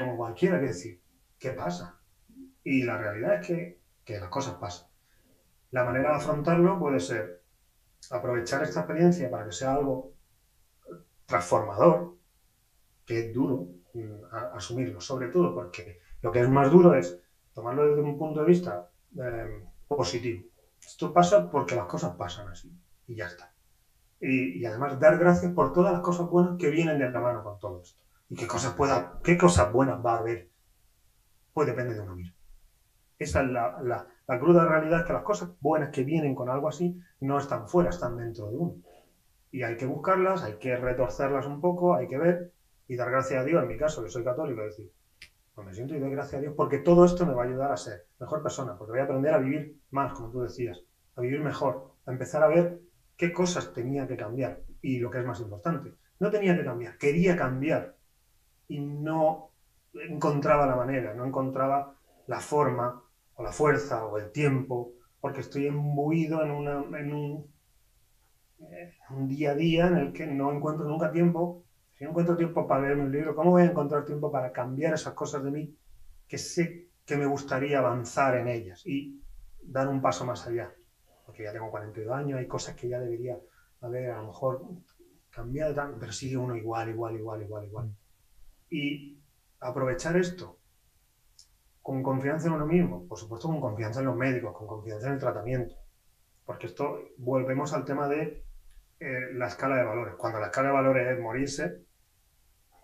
como 0.00 0.16
cualquiera, 0.16 0.58
que 0.58 0.66
decir, 0.66 1.00
¿qué 1.38 1.50
pasa? 1.50 2.00
Y 2.64 2.82
la 2.82 2.98
realidad 2.98 3.40
es 3.40 3.46
que 4.04 4.18
las 4.18 4.28
cosas 4.28 4.54
pasan. 4.54 4.89
La 5.70 5.84
manera 5.84 6.10
de 6.10 6.16
afrontarlo 6.16 6.78
puede 6.78 7.00
ser 7.00 7.42
aprovechar 8.10 8.62
esta 8.62 8.80
experiencia 8.80 9.30
para 9.30 9.44
que 9.46 9.52
sea 9.52 9.74
algo 9.74 10.14
transformador, 11.26 12.16
que 13.04 13.28
es 13.28 13.34
duro, 13.34 13.68
asumirlo, 14.52 15.00
sobre 15.00 15.28
todo 15.28 15.54
porque 15.54 16.00
lo 16.22 16.32
que 16.32 16.40
es 16.40 16.48
más 16.48 16.70
duro 16.70 16.94
es 16.94 17.20
tomarlo 17.54 17.86
desde 17.86 18.02
un 18.02 18.18
punto 18.18 18.40
de 18.40 18.46
vista 18.46 18.90
em, 19.16 19.64
positivo. 19.86 20.44
Esto 20.80 21.12
pasa 21.12 21.50
porque 21.50 21.76
las 21.76 21.86
cosas 21.86 22.16
pasan 22.16 22.48
así 22.48 22.72
y 23.06 23.16
ya 23.16 23.26
está. 23.26 23.52
Y, 24.20 24.64
además 24.66 25.00
dar 25.00 25.18
gracias 25.18 25.52
por 25.52 25.72
todas 25.72 25.92
las 25.92 26.02
cosas 26.02 26.28
buenas 26.28 26.58
que 26.58 26.68
vienen 26.68 26.98
de 26.98 27.10
la 27.10 27.20
mano 27.20 27.42
con 27.42 27.58
todo 27.58 27.80
esto. 27.80 28.00
Y 28.28 28.36
qué 28.36 28.46
cosas, 28.46 28.74
pueda, 28.74 29.18
qué 29.24 29.36
cosas 29.38 29.72
buenas 29.72 30.04
va 30.04 30.14
a 30.14 30.18
haber. 30.18 30.50
Pues 31.52 31.66
depende 31.66 31.94
de 31.94 32.00
uno 32.00 32.14
mismo. 32.14 32.36
Esa 33.18 33.42
es 33.42 33.50
la, 33.50 34.06
la 34.30 34.38
cruda 34.38 34.64
realidad, 34.64 35.04
que 35.04 35.12
las 35.12 35.24
cosas 35.24 35.50
buenas 35.58 35.88
que 35.88 36.04
vienen 36.04 36.36
con 36.36 36.48
algo 36.48 36.68
así 36.68 36.96
no 37.18 37.36
están 37.36 37.66
fuera, 37.66 37.90
están 37.90 38.16
dentro 38.16 38.48
de 38.48 38.56
uno. 38.56 38.74
Y 39.50 39.64
hay 39.64 39.76
que 39.76 39.86
buscarlas, 39.86 40.44
hay 40.44 40.52
que 40.52 40.76
retorcerlas 40.76 41.46
un 41.46 41.60
poco, 41.60 41.96
hay 41.96 42.06
que 42.06 42.16
ver 42.16 42.52
y 42.86 42.94
dar 42.94 43.10
gracias 43.10 43.40
a 43.40 43.44
Dios, 43.44 43.60
en 43.60 43.66
mi 43.66 43.76
caso, 43.76 44.04
que 44.04 44.08
soy 44.08 44.22
católico, 44.22 44.60
decir, 44.60 44.88
pues 45.52 45.66
me 45.66 45.74
siento 45.74 45.96
y 45.96 45.98
doy 45.98 46.12
gracias 46.12 46.34
a 46.34 46.40
Dios 46.42 46.54
porque 46.56 46.78
todo 46.78 47.04
esto 47.04 47.26
me 47.26 47.32
va 47.32 47.42
a 47.42 47.46
ayudar 47.46 47.72
a 47.72 47.76
ser 47.76 48.04
mejor 48.20 48.40
persona, 48.40 48.78
porque 48.78 48.92
voy 48.92 49.00
a 49.00 49.02
aprender 49.02 49.34
a 49.34 49.38
vivir 49.38 49.80
más, 49.90 50.12
como 50.12 50.30
tú 50.30 50.42
decías, 50.42 50.80
a 51.16 51.20
vivir 51.20 51.40
mejor, 51.40 51.94
a 52.06 52.12
empezar 52.12 52.44
a 52.44 52.46
ver 52.46 52.78
qué 53.16 53.32
cosas 53.32 53.72
tenía 53.72 54.06
que 54.06 54.16
cambiar 54.16 54.60
y 54.80 55.00
lo 55.00 55.10
que 55.10 55.18
es 55.18 55.24
más 55.24 55.40
importante, 55.40 55.92
no 56.20 56.30
tenía 56.30 56.56
que 56.56 56.62
cambiar, 56.62 56.96
quería 56.98 57.34
cambiar 57.34 57.96
y 58.68 58.78
no 58.78 59.50
encontraba 59.92 60.66
la 60.66 60.76
manera, 60.76 61.14
no 61.14 61.26
encontraba 61.26 61.96
la 62.28 62.38
forma 62.38 63.02
o 63.40 63.42
la 63.42 63.50
fuerza 63.50 64.04
o 64.04 64.18
el 64.18 64.30
tiempo, 64.30 64.92
porque 65.18 65.40
estoy 65.40 65.64
embuido 65.66 66.42
en, 66.42 66.50
una, 66.50 66.98
en 66.98 67.12
un, 67.14 67.50
un 69.08 69.28
día 69.28 69.52
a 69.52 69.54
día 69.54 69.86
en 69.86 69.96
el 69.96 70.12
que 70.12 70.26
no 70.26 70.52
encuentro 70.52 70.84
nunca 70.86 71.10
tiempo 71.10 71.64
si 71.94 72.04
no 72.04 72.10
encuentro 72.10 72.34
tiempo 72.34 72.66
para 72.66 72.80
leerme 72.80 73.02
un 73.02 73.12
libro, 73.12 73.34
¿cómo 73.34 73.50
voy 73.50 73.60
a 73.60 73.66
encontrar 73.66 74.06
tiempo 74.06 74.30
para 74.30 74.52
cambiar 74.52 74.94
esas 74.94 75.12
cosas 75.12 75.42
de 75.42 75.50
mí 75.50 75.76
que 76.26 76.38
sé 76.38 76.88
que 77.04 77.14
me 77.14 77.26
gustaría 77.26 77.76
avanzar 77.76 78.36
en 78.36 78.46
ellas 78.46 78.80
y 78.86 79.20
dar 79.62 79.86
un 79.86 80.00
paso 80.00 80.24
más 80.24 80.46
allá? 80.46 80.72
Porque 81.26 81.42
ya 81.42 81.52
tengo 81.52 81.70
42 81.70 82.14
años, 82.14 82.38
hay 82.38 82.46
cosas 82.46 82.74
que 82.74 82.88
ya 82.88 82.98
debería 82.98 83.38
haber 83.82 84.12
a 84.12 84.16
lo 84.16 84.28
mejor 84.28 84.62
cambiado, 85.28 85.74
pero 85.98 86.10
sigue 86.10 86.38
uno 86.38 86.56
igual, 86.56 86.88
igual, 86.88 87.16
igual, 87.16 87.42
igual, 87.42 87.64
igual. 87.64 87.86
Mm. 87.86 87.94
Y 88.70 89.18
aprovechar 89.58 90.16
esto 90.16 90.59
con 91.82 92.02
confianza 92.02 92.48
en 92.48 92.54
uno 92.54 92.66
mismo, 92.66 93.06
por 93.06 93.18
supuesto 93.18 93.48
con 93.48 93.60
confianza 93.60 94.00
en 94.00 94.06
los 94.06 94.16
médicos, 94.16 94.56
con 94.56 94.66
confianza 94.66 95.08
en 95.08 95.14
el 95.14 95.18
tratamiento, 95.18 95.74
porque 96.44 96.66
esto 96.66 96.98
volvemos 97.18 97.72
al 97.72 97.84
tema 97.84 98.08
de 98.08 98.44
eh, 98.98 99.32
la 99.34 99.46
escala 99.46 99.76
de 99.76 99.84
valores. 99.84 100.14
Cuando 100.16 100.40
la 100.40 100.46
escala 100.46 100.68
de 100.68 100.74
valores 100.74 101.08
es 101.08 101.20
morirse, 101.20 101.84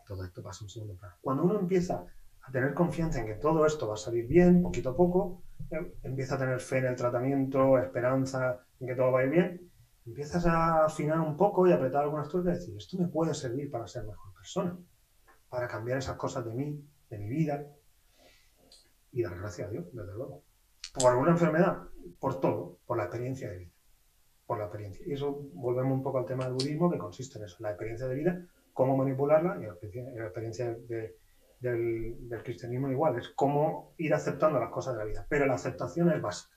todo 0.07 0.25
esto 0.25 0.43
pasa 0.43 0.65
un 0.65 0.71
segundo 0.71 0.97
plano. 0.97 1.17
Cuando 1.21 1.45
uno 1.45 1.59
empieza 1.59 2.05
a 2.43 2.53
tener 2.53 2.73
confianza 2.75 3.21
en 3.21 3.27
que 3.27 3.35
todo 3.35 3.67
esto 3.67 3.89
va 3.89 3.95
a 3.95 3.99
salir 3.99 4.27
bien, 4.27 4.63
poquito 4.63 4.91
a 4.91 4.97
poco, 4.97 5.43
em, 5.71 5.93
empieza 6.05 6.37
a 6.37 6.39
tener 6.39 6.61
fe 6.61 6.79
en 6.79 6.87
el 6.87 6.97
tratamiento, 6.97 7.79
esperanza 7.79 8.61
en 8.81 8.87
que 8.87 8.95
todo 8.95 9.13
va 9.13 9.21
a 9.21 9.25
ir 9.25 9.31
bien, 9.31 9.71
empiezas 10.07 10.47
a 10.47 10.85
afinar 10.85 11.21
un 11.21 11.37
poco 11.37 11.67
y 11.67 11.73
apretar 11.73 12.05
algunas 12.05 12.29
tuercas 12.29 12.57
y 12.57 12.59
decir, 12.61 12.77
esto 12.77 12.99
me 12.99 13.09
puede 13.09 13.35
servir 13.35 13.71
para 13.71 13.87
ser 13.87 14.05
mejor 14.05 14.33
persona, 14.33 14.79
para 15.49 15.67
cambiar 15.67 15.99
esas 15.99 16.17
cosas 16.17 16.45
de 16.45 16.55
mí, 16.55 16.89
de 17.11 17.19
mi 17.19 17.29
vida, 17.29 17.67
y 19.17 19.23
dar 19.23 19.39
gracias 19.39 19.69
a 19.69 19.71
Dios, 19.71 19.87
desde 19.93 20.13
luego. 20.13 20.45
Por 20.93 21.11
alguna 21.11 21.31
enfermedad, 21.31 21.85
por 22.21 22.39
todo, 22.39 22.81
por 22.85 22.99
la 22.99 23.05
experiencia 23.05 23.51
de 23.51 23.57
vida. 23.57 23.73
Por 24.45 24.59
la 24.59 24.65
experiencia. 24.65 25.07
Y 25.07 25.15
eso 25.15 25.41
volvemos 25.55 25.95
un 25.95 26.03
poco 26.03 26.19
al 26.19 26.27
tema 26.27 26.45
del 26.45 26.53
budismo, 26.53 26.91
que 26.91 26.99
consiste 26.99 27.39
en 27.39 27.47
eso, 27.47 27.57
la 27.61 27.71
experiencia 27.71 28.07
de 28.09 28.15
vida, 28.15 28.47
cómo 28.75 28.95
manipularla, 28.95 29.57
y 29.59 29.65
la 29.65 30.27
experiencia 30.27 30.77
de, 30.87 31.17
del, 31.61 32.43
cristianismo 32.45 32.91
igual, 32.91 33.19
es 33.19 33.31
cómo 33.31 33.95
ir 33.97 34.13
aceptando 34.13 34.61
las 34.61 34.69
cosas 34.69 34.93
de 34.93 34.99
la 34.99 35.05
vida. 35.07 35.27
Pero 35.31 35.47
la 35.47 35.55
aceptación 35.55 36.13
es 36.13 36.21
básica. 36.21 36.55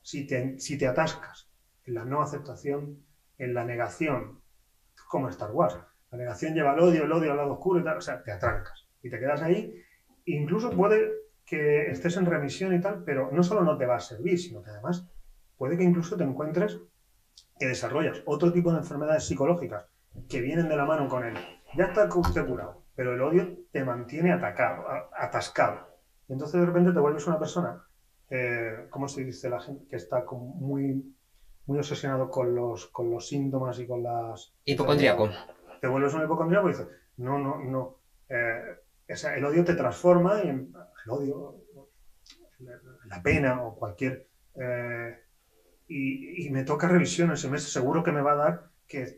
Si 0.00 0.28
te, 0.28 0.60
si 0.60 0.78
te 0.78 0.86
atascas 0.86 1.50
en 1.86 1.94
la 1.94 2.04
no 2.04 2.22
aceptación, 2.22 3.04
en 3.36 3.52
la 3.52 3.64
negación, 3.64 4.40
como 5.08 5.28
Star 5.28 5.50
Wars, 5.50 5.76
la 6.12 6.18
negación 6.18 6.54
lleva 6.54 6.70
al 6.70 6.78
odio, 6.78 7.02
el 7.02 7.12
odio 7.12 7.32
al 7.32 7.38
lado 7.38 7.54
oscuro 7.54 7.80
y 7.80 7.84
tal, 7.84 7.96
o 7.96 8.00
sea, 8.00 8.22
te 8.22 8.30
atrancas 8.30 8.86
y 9.02 9.10
te 9.10 9.18
quedas 9.18 9.42
ahí. 9.42 9.74
Incluso 10.26 10.70
puede 10.70 11.23
que 11.44 11.90
estés 11.90 12.16
en 12.16 12.26
remisión 12.26 12.74
y 12.74 12.80
tal, 12.80 13.02
pero 13.04 13.30
no 13.30 13.42
solo 13.42 13.62
no 13.62 13.76
te 13.76 13.86
va 13.86 13.96
a 13.96 14.00
servir, 14.00 14.38
sino 14.38 14.62
que 14.62 14.70
además 14.70 15.06
puede 15.56 15.76
que 15.76 15.84
incluso 15.84 16.16
te 16.16 16.24
encuentres 16.24 16.80
que 17.58 17.66
desarrollas 17.66 18.22
otro 18.26 18.52
tipo 18.52 18.72
de 18.72 18.78
enfermedades 18.78 19.24
psicológicas 19.24 19.86
que 20.28 20.40
vienen 20.40 20.68
de 20.68 20.76
la 20.76 20.84
mano 20.84 21.08
con 21.08 21.24
él. 21.24 21.34
Ya 21.76 21.86
está 21.86 22.08
usted 22.14 22.46
curado, 22.46 22.82
pero 22.94 23.14
el 23.14 23.20
odio 23.20 23.58
te 23.72 23.84
mantiene 23.84 24.32
atacado, 24.32 24.84
atascado. 25.16 25.88
Y 26.28 26.32
entonces 26.32 26.60
de 26.60 26.66
repente 26.66 26.92
te 26.92 27.00
vuelves 27.00 27.26
una 27.26 27.38
persona, 27.38 27.84
eh, 28.30 28.86
¿cómo 28.90 29.08
se 29.08 29.24
dice 29.24 29.50
la 29.50 29.60
gente? 29.60 29.86
Que 29.88 29.96
está 29.96 30.24
muy, 30.30 31.14
muy 31.66 31.78
obsesionado 31.78 32.30
con 32.30 32.54
los, 32.54 32.86
con 32.86 33.10
los 33.10 33.28
síntomas 33.28 33.78
y 33.78 33.86
con 33.86 34.02
las... 34.02 34.54
Hipocondríaco. 34.64 35.28
Te 35.80 35.88
vuelves 35.88 36.14
un 36.14 36.24
hipocondríaco 36.24 36.68
y 36.68 36.72
dices, 36.72 36.88
no, 37.18 37.38
no, 37.38 37.58
no. 37.58 37.98
Eh, 38.28 38.78
el 39.06 39.44
odio 39.44 39.64
te 39.64 39.74
transforma 39.74 40.42
y 40.42 40.48
el 41.04 41.10
odio, 41.10 41.60
la 43.06 43.22
pena 43.22 43.62
o 43.62 43.74
cualquier... 43.74 44.28
Eh, 44.54 45.18
y, 45.86 46.48
me 46.50 46.64
toca 46.64 46.88
revisión 46.88 47.32
ese 47.32 47.50
mes, 47.50 47.62
seguro 47.62 48.02
que 48.02 48.12
me 48.12 48.22
va 48.22 48.32
a 48.32 48.36
dar 48.36 48.70
que, 48.86 49.16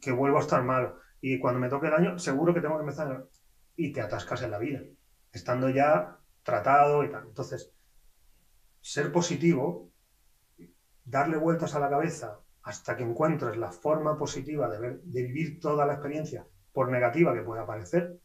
que, 0.00 0.12
vuelvo 0.12 0.38
a 0.38 0.40
estar 0.40 0.62
mal 0.64 0.94
y 1.20 1.38
cuando 1.38 1.60
me 1.60 1.68
toque 1.68 1.88
el 1.88 1.94
año, 1.94 2.18
seguro 2.18 2.54
que 2.54 2.60
tengo 2.60 2.76
que 2.76 2.82
empezar. 2.82 3.26
Y 3.76 3.92
te 3.92 4.00
atascas 4.00 4.42
en 4.42 4.50
la 4.50 4.58
vida, 4.58 4.80
estando 5.32 5.68
ya 5.68 6.18
tratado 6.42 7.04
y 7.04 7.10
tal. 7.10 7.26
Entonces, 7.26 7.72
ser 8.80 9.12
positivo, 9.12 9.90
darle 11.04 11.36
vueltas 11.36 11.74
a 11.74 11.80
la 11.80 11.90
cabeza 11.90 12.40
hasta 12.62 12.96
que 12.96 13.04
encuentres 13.04 13.56
la 13.56 13.70
forma 13.70 14.18
positiva 14.18 14.68
de, 14.68 14.98
de 15.02 15.22
vivir 15.22 15.60
toda 15.60 15.86
la 15.86 15.94
experiencia, 15.94 16.46
por 16.72 16.90
negativa 16.90 17.34
que 17.34 17.42
pueda 17.42 17.66
parecer. 17.66 18.18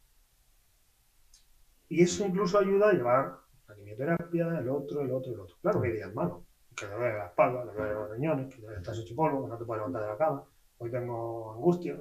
Y 1.88 2.02
eso 2.02 2.26
incluso 2.26 2.58
ayuda 2.58 2.90
a 2.90 2.92
llevar 2.92 3.38
la 3.68 3.74
quimioterapia, 3.74 4.58
el 4.58 4.68
otro, 4.68 5.00
el 5.02 5.12
otro, 5.12 5.32
el 5.32 5.40
otro. 5.40 5.56
Claro 5.60 5.80
que 5.80 5.88
hay 5.88 5.94
días 5.94 6.14
malos, 6.14 6.42
que 6.74 6.86
te 6.86 6.94
duele 6.94 7.18
la 7.18 7.26
espalda, 7.26 7.64
te 7.64 7.76
duele 7.76 7.94
los 7.94 8.10
riñones, 8.10 8.54
que 8.54 8.62
estás 8.76 8.98
hecho 8.98 9.14
polvo, 9.14 9.44
que 9.44 9.50
no 9.50 9.58
te 9.58 9.64
puedes 9.64 9.80
levantar 9.80 10.02
de 10.02 10.08
la 10.08 10.16
cama, 10.16 10.44
hoy 10.78 10.90
tengo 10.90 11.52
angustia, 11.52 11.96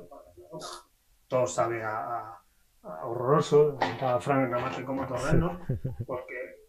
todo 1.27 1.47
sabe 1.47 1.83
a, 1.83 2.39
horroroso, 2.83 3.77
estaba 3.79 4.19
Frank 4.19 4.49
nada 4.49 4.63
más 4.63 4.75
que 4.75 4.83
como 4.83 5.07
torrenos, 5.07 5.59
porque... 6.05 6.63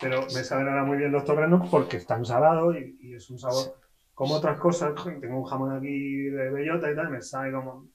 Pero 0.00 0.22
me 0.22 0.44
saben 0.44 0.66
ahora 0.68 0.84
muy 0.84 0.96
bien 0.96 1.12
los 1.12 1.24
torrenos 1.24 1.68
porque 1.68 1.98
están 1.98 2.24
salados 2.24 2.74
y, 2.76 3.14
es 3.14 3.28
un 3.28 3.38
sabor 3.38 3.76
como 4.14 4.36
otras 4.36 4.58
cosas. 4.58 4.94
Tengo 5.20 5.38
un 5.38 5.44
jamón 5.44 5.76
aquí 5.76 6.24
de 6.24 6.50
bellota 6.50 6.90
y 6.90 6.96
tal, 6.96 7.10
me 7.10 7.20
sabe 7.20 7.52
como... 7.52 7.86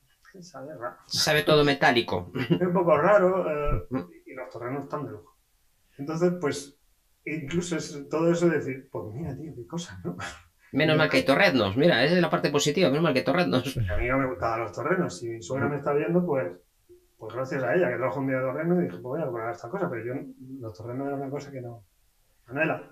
Sabe 0.42 0.76
raro. 0.76 0.98
Sabe 1.08 1.44
todo 1.44 1.64
metálico. 1.64 2.32
Es 2.36 2.62
un 2.62 2.74
poco 2.74 2.98
raro 2.98 3.46
eh, 3.50 3.88
y 4.26 4.34
los 4.34 4.50
torrenos 4.50 4.84
están 4.84 5.06
de 5.06 5.12
lujo. 5.12 5.38
Entonces, 5.98 6.34
pues, 6.40 6.78
incluso 7.26 7.78
es 7.78 8.08
todo 8.10 8.32
eso 8.32 8.50
de 8.50 8.58
decir, 8.58 8.90
pues 8.92 9.14
mira, 9.14 9.36
tío, 9.36 9.54
qué 9.56 9.66
cosas, 9.66 10.04
¿no? 10.04 10.18
Menos 10.72 10.98
mal 10.98 11.10
que 11.10 11.18
hay 11.18 11.26
torrenos, 11.26 11.78
mira, 11.78 12.04
esa 12.04 12.16
es 12.16 12.22
la 12.22 12.30
parte 12.30 12.50
positiva, 12.50 12.90
menos 12.90 13.04
mal 13.04 13.14
que 13.14 13.20
hay 13.20 13.26
torrenos. 13.26 13.78
A 13.78 13.98
mí 13.98 14.08
no 14.08 14.18
me 14.18 14.28
gustaban 14.28 14.62
los 14.62 14.74
torrenos, 14.74 15.18
si 15.18 15.30
mi 15.30 15.42
suegra 15.42 15.70
me 15.70 15.78
está 15.78 15.94
viendo, 15.94 16.26
pues, 16.26 16.52
pues 17.18 17.34
gracias 17.34 17.64
a 17.64 17.74
ella, 17.76 17.90
que 17.90 17.96
trajo 17.96 18.20
un 18.20 18.28
día 18.28 18.38
de 18.38 18.44
torrenos 18.44 18.80
y 18.80 18.82
dije, 18.82 18.98
pues 18.98 19.04
voy 19.04 19.22
a 19.22 19.26
comprar 19.26 19.54
esta 19.54 19.70
cosa, 19.70 19.90
pero 19.90 20.04
yo, 20.06 20.22
los 20.60 20.78
torrenos 20.78 21.08
eran 21.08 21.22
una 21.22 21.30
cosa 21.30 21.52
que 21.52 21.62
no... 21.62 21.86
Anela. 22.48 22.92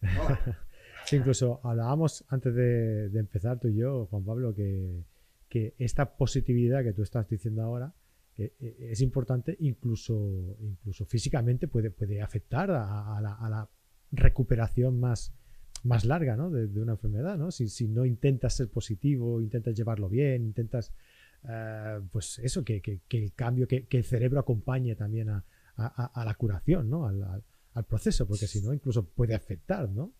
incluso 1.16 1.60
hablábamos 1.62 2.24
antes 2.28 2.54
de, 2.54 3.06
empezar 3.14 3.58
tú 3.58 3.68
y 3.68 3.76
yo, 3.76 4.06
Juan 4.06 4.24
Pablo, 4.24 4.54
que, 4.54 5.04
que 5.52 5.74
esta 5.76 6.16
positividad 6.16 6.82
que 6.82 6.94
tú 6.94 7.02
estás 7.02 7.28
diciendo 7.28 7.60
ahora, 7.62 7.92
eh, 8.38 8.54
es 8.90 9.02
importante 9.02 9.54
incluso, 9.60 10.56
incluso 10.62 11.04
físicamente 11.04 11.68
puede, 11.68 11.90
puede 11.90 12.22
afectar 12.22 12.70
a, 12.70 13.20
la, 13.20 13.34
a 13.34 13.50
la 13.50 13.68
recuperación 14.12 14.98
más, 14.98 15.34
más 15.82 16.06
larga 16.06 16.36
¿no? 16.36 16.48
de, 16.48 16.80
una 16.80 16.92
enfermedad. 16.92 17.36
¿no? 17.36 17.50
Si, 17.50 17.68
si, 17.68 17.86
no 17.86 18.06
intentas 18.06 18.54
ser 18.54 18.70
positivo, 18.70 19.42
intentas 19.42 19.74
llevarlo 19.74 20.08
bien, 20.08 20.42
intentas, 20.42 20.90
eh, 21.46 22.00
pues 22.10 22.38
eso, 22.38 22.64
que, 22.64 22.80
que, 22.80 23.02
el 23.10 23.34
cambio, 23.34 23.68
que, 23.68 23.86
el 23.90 24.04
cerebro 24.04 24.40
acompañe 24.40 24.96
también 24.96 25.28
a, 25.28 25.44
a, 25.76 26.24
la 26.24 26.32
curación, 26.32 26.88
¿no? 26.88 27.06
Al, 27.06 27.42
al, 27.74 27.84
proceso, 27.84 28.26
porque 28.26 28.46
si 28.46 28.62
no, 28.62 28.72
incluso 28.72 29.04
puede 29.04 29.34
afectar, 29.34 29.90
¿no? 29.90 30.14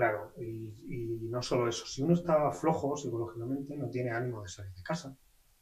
Claro, 0.00 0.32
y, 0.38 0.72
y, 0.88 1.28
no 1.28 1.42
solo 1.42 1.68
eso, 1.68 1.84
si 1.84 2.00
uno 2.00 2.14
está 2.14 2.50
flojo 2.52 2.96
psicológicamente, 2.96 3.76
no 3.76 3.90
tiene 3.90 4.12
ánimo 4.12 4.40
de 4.40 4.48
salir 4.48 4.72
de 4.72 4.82
casa, 4.82 5.14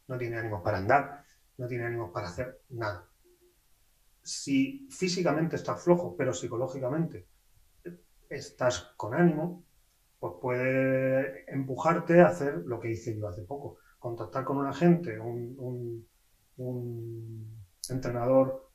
no 0.07 0.17
tiene 0.17 0.37
ánimo 0.37 0.63
para 0.63 0.79
andar, 0.79 1.25
no 1.57 1.67
tiene 1.67 1.87
ánimo 1.87 2.13
para 2.13 2.29
hacer 2.29 2.61
nada. 2.69 3.05
Si 4.23 4.87
físicamente 4.93 5.57
está 5.57 5.75
flojo, 5.75 6.15
pero 6.17 6.33
psicológicamente 6.33 7.27
estás 8.31 8.93
con 8.97 9.13
ánimo, 9.13 9.65
pues 10.21 10.35
puede 10.41 11.53
empujarte 11.53 12.21
a 12.21 12.29
hacer 12.29 12.59
lo 12.59 12.79
que 12.79 12.93
hice 12.93 13.19
yo 13.19 13.27
hace 13.27 13.43
poco, 13.43 13.79
contactar 13.99 14.45
con 14.45 14.59
un 14.59 14.69
agente, 14.69 15.19
un, 15.19 16.07
entrenador 17.91 18.69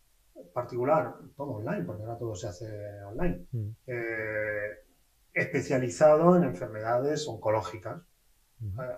particular, 0.54 1.16
todo 1.38 1.52
online, 1.52 1.86
porque 1.86 2.04
ahora 2.04 2.18
todo 2.18 2.36
se 2.36 2.48
hace 2.50 2.66
online, 3.06 3.46
mm. 3.50 3.70
eh, 3.88 4.63
especializado 5.54 6.36
en 6.36 6.46
enfermedades 6.46 7.28
oncológicas, 7.28 8.02
eh, 8.60 8.98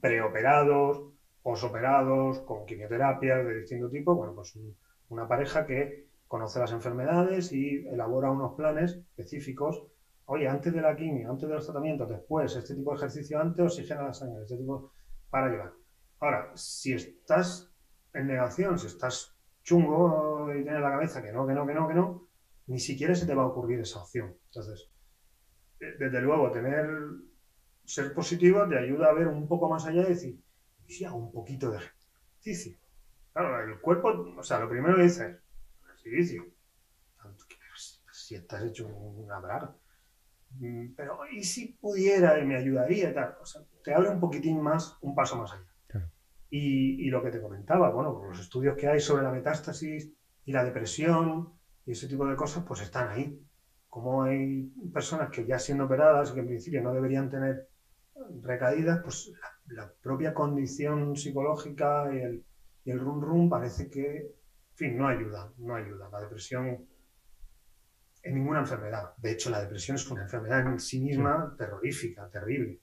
preoperados, 0.00 1.12
posoperados, 1.42 2.38
con 2.40 2.64
quimioterapias 2.66 3.44
de 3.44 3.60
distinto 3.60 3.90
tipo, 3.90 4.14
bueno, 4.14 4.32
pues 4.32 4.56
una 5.08 5.26
pareja 5.26 5.66
que 5.66 6.06
conoce 6.28 6.60
las 6.60 6.70
enfermedades 6.70 7.52
y 7.52 7.84
elabora 7.88 8.30
unos 8.30 8.54
planes 8.54 8.92
específicos. 8.92 9.82
Oye, 10.26 10.46
antes 10.46 10.72
de 10.72 10.80
la 10.80 10.94
quimio, 10.94 11.30
antes 11.30 11.48
de 11.48 11.54
los 11.56 11.64
tratamientos, 11.64 12.08
después, 12.08 12.54
este 12.54 12.76
tipo 12.76 12.92
de 12.92 12.98
ejercicio 12.98 13.40
antes, 13.40 13.64
oxigena 13.64 14.04
la 14.04 14.14
sangre, 14.14 14.42
este 14.42 14.56
tipo 14.56 14.92
para 15.30 15.48
llevar. 15.48 15.72
Ahora, 16.20 16.52
si 16.54 16.92
estás 16.92 17.72
en 18.12 18.28
negación, 18.28 18.78
si 18.78 18.86
estás 18.86 19.34
chungo 19.64 20.54
y 20.54 20.62
tienes 20.62 20.80
la 20.80 20.90
cabeza 20.90 21.22
que 21.22 21.32
no, 21.32 21.44
que 21.44 21.54
no, 21.54 21.66
que 21.66 21.74
no, 21.74 21.88
que 21.88 21.94
no, 21.94 22.28
ni 22.68 22.78
siquiera 22.78 23.16
se 23.16 23.26
te 23.26 23.34
va 23.34 23.42
a 23.42 23.46
ocurrir 23.46 23.80
esa 23.80 24.00
opción. 24.00 24.36
Entonces, 24.44 24.90
desde 25.78 26.20
luego, 26.20 26.50
tener, 26.50 26.86
ser 27.84 28.12
positivo 28.12 28.66
te 28.68 28.78
ayuda 28.78 29.08
a 29.08 29.12
ver 29.12 29.28
un 29.28 29.46
poco 29.46 29.68
más 29.68 29.86
allá 29.86 30.02
y 30.02 30.08
decir, 30.08 30.40
¿y 30.86 30.92
si 30.92 31.04
hago 31.04 31.16
un 31.16 31.32
poquito 31.32 31.70
de 31.70 31.78
ejercicio? 31.78 32.78
Claro, 33.32 33.72
el 33.72 33.80
cuerpo, 33.80 34.08
o 34.36 34.42
sea, 34.42 34.58
lo 34.58 34.68
primero 34.68 34.96
que 34.96 35.02
dices, 35.02 35.36
ejercicio. 35.84 36.44
Si 38.10 38.34
estás 38.34 38.64
hecho 38.64 38.86
una 38.86 39.38
braga. 39.38 39.74
Mm, 40.58 40.94
pero, 40.96 41.20
¿y 41.30 41.44
si 41.44 41.72
pudiera 41.74 42.38
y 42.38 42.44
me 42.44 42.56
ayudaría? 42.56 43.14
Tal? 43.14 43.36
O 43.40 43.46
sea, 43.46 43.62
te 43.84 43.94
abre 43.94 44.08
un 44.08 44.20
poquitín 44.20 44.60
más, 44.60 44.96
un 45.00 45.14
paso 45.14 45.36
más 45.36 45.52
allá. 45.52 46.10
Y, 46.50 47.06
y, 47.06 47.10
lo 47.10 47.22
que 47.22 47.30
te 47.30 47.42
comentaba, 47.42 47.90
bueno, 47.90 48.22
los 48.26 48.40
estudios 48.40 48.74
que 48.74 48.88
hay 48.88 49.00
sobre 49.00 49.22
la 49.22 49.30
metástasis 49.30 50.10
y 50.46 50.52
la 50.52 50.64
depresión 50.64 51.52
y 51.84 51.92
ese 51.92 52.08
tipo 52.08 52.26
de 52.26 52.36
cosas, 52.36 52.64
pues 52.66 52.80
están 52.80 53.10
ahí. 53.10 53.38
Como 53.88 54.22
hay 54.22 54.70
personas 54.92 55.30
que 55.30 55.46
ya 55.46 55.58
siendo 55.58 55.84
operadas, 55.84 56.32
que 56.32 56.40
en 56.40 56.46
principio 56.46 56.82
no 56.82 56.92
deberían 56.92 57.30
tener 57.30 57.68
recaídas, 58.42 59.00
pues 59.02 59.32
la, 59.68 59.90
propia 60.02 60.34
condición 60.34 61.16
psicológica 61.16 62.10
y 62.12 62.18
el, 62.18 62.44
y 62.84 62.90
el 62.90 62.98
rum 62.98 63.20
rum 63.20 63.48
parece 63.48 63.88
que 63.88 64.34
fin, 64.74 64.96
no 64.96 65.08
ayuda, 65.08 65.52
no 65.58 65.74
ayuda. 65.74 66.08
La 66.10 66.20
depresión 66.20 66.86
es 68.22 68.32
ninguna 68.32 68.60
enfermedad. 68.60 69.14
De 69.16 69.32
hecho, 69.32 69.50
la 69.50 69.60
depresión 69.60 69.96
es 69.96 70.08
una 70.10 70.22
enfermedad 70.22 70.66
en 70.66 70.78
sí 70.78 71.00
misma 71.00 71.54
terrorífica, 71.58 72.28
terrible. 72.28 72.78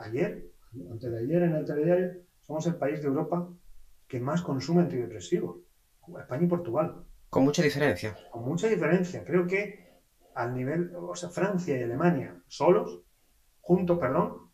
Ayer, 0.00 0.50
antes 0.90 1.10
de 1.10 1.18
ayer, 1.18 1.42
en 1.42 1.54
el 1.54 1.64
telediario, 1.64 2.22
somos 2.42 2.66
el 2.66 2.76
país 2.76 3.00
de 3.00 3.08
Europa 3.08 3.48
que 4.06 4.18
más 4.18 4.42
consume 4.42 4.82
antidepresivos. 4.82 5.58
España 6.18 6.44
y 6.44 6.48
Portugal. 6.48 7.04
Con 7.28 7.44
mucha 7.44 7.62
diferencia. 7.62 8.16
Con 8.30 8.44
mucha 8.44 8.66
diferencia. 8.66 9.22
Creo 9.24 9.46
que 9.46 9.87
al 10.38 10.54
nivel, 10.54 10.94
o 10.94 11.16
sea, 11.16 11.28
Francia 11.28 11.76
y 11.76 11.82
Alemania 11.82 12.40
solos, 12.46 13.00
juntos, 13.60 13.98
perdón, 13.98 14.50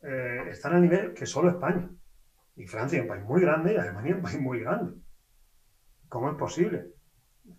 eh, 0.00 0.44
están 0.48 0.74
al 0.74 0.80
nivel 0.80 1.12
que 1.12 1.26
solo 1.26 1.48
España. 1.48 1.90
Y 2.54 2.66
Francia 2.66 2.98
es 2.98 3.02
un 3.02 3.08
país 3.08 3.24
muy 3.24 3.40
grande 3.40 3.72
y 3.72 3.76
Alemania 3.76 4.12
es 4.12 4.16
un 4.16 4.22
país 4.22 4.38
muy 4.38 4.60
grande. 4.60 5.00
¿Cómo 6.08 6.30
es 6.30 6.36
posible? 6.36 6.92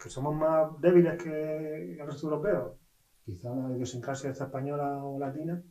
¿Que 0.02 0.08
somos 0.10 0.34
más 0.34 0.80
débiles 0.80 1.22
que 1.22 2.00
el 2.00 2.06
resto 2.06 2.28
europeo? 2.28 2.78
Quizá 3.26 3.54
la 3.54 3.76
idiosincrasia 3.76 4.30
esta 4.30 4.46
española 4.46 5.04
o 5.04 5.20
latina 5.20 5.62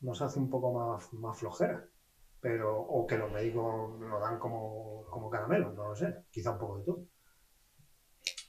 nos 0.00 0.20
hace 0.20 0.38
un 0.38 0.50
poco 0.50 0.72
más, 0.72 1.10
más 1.14 1.38
flojera. 1.38 1.82
Pero, 2.38 2.78
o 2.78 3.06
que 3.06 3.16
los 3.16 3.32
médicos 3.32 3.98
nos 3.98 4.20
dan 4.20 4.38
como, 4.38 5.06
como 5.08 5.30
caramelos, 5.30 5.74
no 5.74 5.88
lo 5.88 5.94
sé. 5.94 6.24
Quizá 6.30 6.50
un 6.50 6.58
poco 6.58 6.78
de 6.78 6.84
todo. 6.84 7.06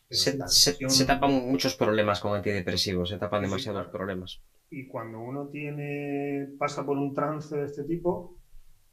Se, 0.10 0.38
se, 0.48 1.06
tapan 1.06 1.32
muchos 1.50 1.76
problemas 1.76 2.20
con 2.20 2.36
antidepresivos, 2.36 3.10
se 3.10 3.18
tapan 3.18 3.42
demasiados 3.42 3.88
problemas. 3.88 4.40
Y 4.70 4.88
cuando 4.88 5.20
uno 5.20 5.48
tiene 5.48 6.48
pasa 6.60 6.86
por 6.86 6.98
un 6.98 7.14
trance 7.14 7.56
de 7.56 7.66
este 7.66 7.84
tipo, 7.86 8.38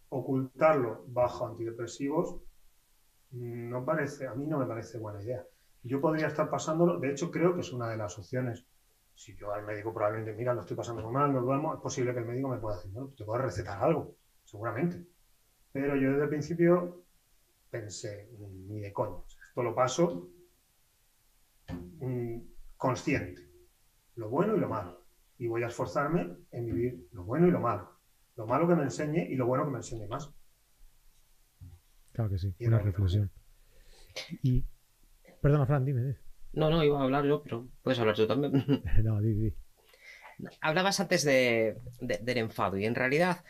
ocultarlo 0.09 1.05
bajo 1.09 1.47
antidepresivos 1.47 2.41
no 3.33 3.85
parece, 3.85 4.27
a 4.27 4.35
mí 4.35 4.47
no 4.47 4.59
me 4.59 4.67
parece 4.67 4.99
buena 4.99 5.23
idea. 5.23 5.45
Yo 5.83 6.01
podría 6.01 6.29
estar 6.29 6.49
pasándolo, 6.49 6.99
de 6.99 7.11
hecho 7.11 7.31
creo 7.31 7.55
que 7.55 7.61
es 7.61 7.73
una 7.73 7.89
de 7.89 7.97
las 7.97 8.19
opciones. 8.19 8.65
Si 9.15 9.35
yo 9.37 9.53
al 9.53 9.65
médico 9.65 9.93
probablemente, 9.93 10.33
mira, 10.33 10.55
lo 10.55 10.61
estoy 10.61 10.77
pasando 10.77 11.09
mal, 11.11 11.33
no 11.33 11.43
duermo, 11.43 11.75
es 11.75 11.81
posible 11.81 12.13
que 12.13 12.21
el 12.21 12.27
médico 12.27 12.49
me 12.49 12.59
pueda 12.59 12.77
decir, 12.77 12.93
no, 12.93 13.09
te 13.09 13.25
pueda 13.25 13.43
recetar 13.43 13.83
algo, 13.83 14.15
seguramente. 14.45 15.05
Pero 15.73 15.97
yo 15.97 16.11
desde 16.11 16.25
el 16.25 16.29
principio 16.29 17.03
pensé, 17.71 18.29
ni 18.69 18.81
de 18.81 18.93
coño, 18.93 19.25
esto 19.29 19.63
lo 19.63 19.75
paso 19.75 20.29
consciente, 22.77 23.49
lo 24.17 24.29
bueno 24.29 24.57
y 24.57 24.61
lo 24.61 24.69
malo. 24.69 25.07
Y 25.39 25.47
voy 25.47 25.63
a 25.63 25.69
esforzarme 25.69 26.37
en 26.51 26.67
vivir 26.67 27.09
lo 27.13 27.25
bueno 27.25 27.47
y 27.47 27.51
lo 27.51 27.61
malo. 27.61 27.91
Lo 28.37 28.47
malo 28.47 28.67
que 28.67 28.75
me 28.75 28.83
enseñe 28.83 29.27
y 29.29 29.37
lo 29.37 29.47
bueno 29.47 29.65
que 29.65 29.71
me 29.71 29.79
enseñe 29.79 30.07
más. 30.07 30.33
Claro 32.13 32.31
que 32.31 32.39
sí, 32.39 32.55
una 32.61 32.79
reflexión. 32.79 33.31
Y, 34.43 34.65
perdona, 35.41 35.67
Fran, 35.67 35.85
dime. 35.85 36.17
No, 36.53 36.69
no, 36.69 36.85
iba 36.85 37.01
a 37.01 37.05
hablar 37.05 37.25
yo, 37.25 37.43
pero 37.43 37.69
puedes 37.83 37.99
hablar 37.99 38.17
tú 38.17 38.27
también. 38.27 38.53
no, 39.05 39.21
di, 39.21 39.33
di. 39.35 39.55
Hablabas 40.61 41.01
antes 41.01 41.25
de, 41.25 41.79
del 42.01 42.39
enfado 42.39 42.77
y 42.77 42.85
en 42.85 42.95
realidad 42.95 43.45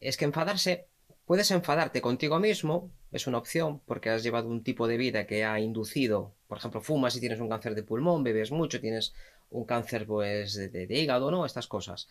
es 0.00 0.16
que 0.16 0.24
enfadarse, 0.24 0.88
puedes 1.28 1.50
enfadarte 1.50 2.00
contigo 2.00 2.38
mismo, 2.40 2.90
es 3.12 3.26
una 3.26 3.36
opción 3.36 3.82
porque 3.84 4.08
has 4.08 4.22
llevado 4.22 4.48
un 4.48 4.64
tipo 4.64 4.88
de 4.88 4.96
vida 4.96 5.26
que 5.26 5.44
ha 5.44 5.60
inducido, 5.60 6.34
por 6.46 6.56
ejemplo, 6.56 6.80
fumas 6.80 7.14
y 7.16 7.20
tienes 7.20 7.38
un 7.38 7.50
cáncer 7.50 7.74
de 7.74 7.82
pulmón, 7.82 8.24
bebes 8.24 8.50
mucho, 8.50 8.80
tienes 8.80 9.12
un 9.50 9.66
cáncer 9.66 10.06
pues 10.06 10.54
de, 10.54 10.86
hígado, 10.88 11.30
¿no? 11.30 11.44
Estas 11.44 11.68
cosas 11.68 12.08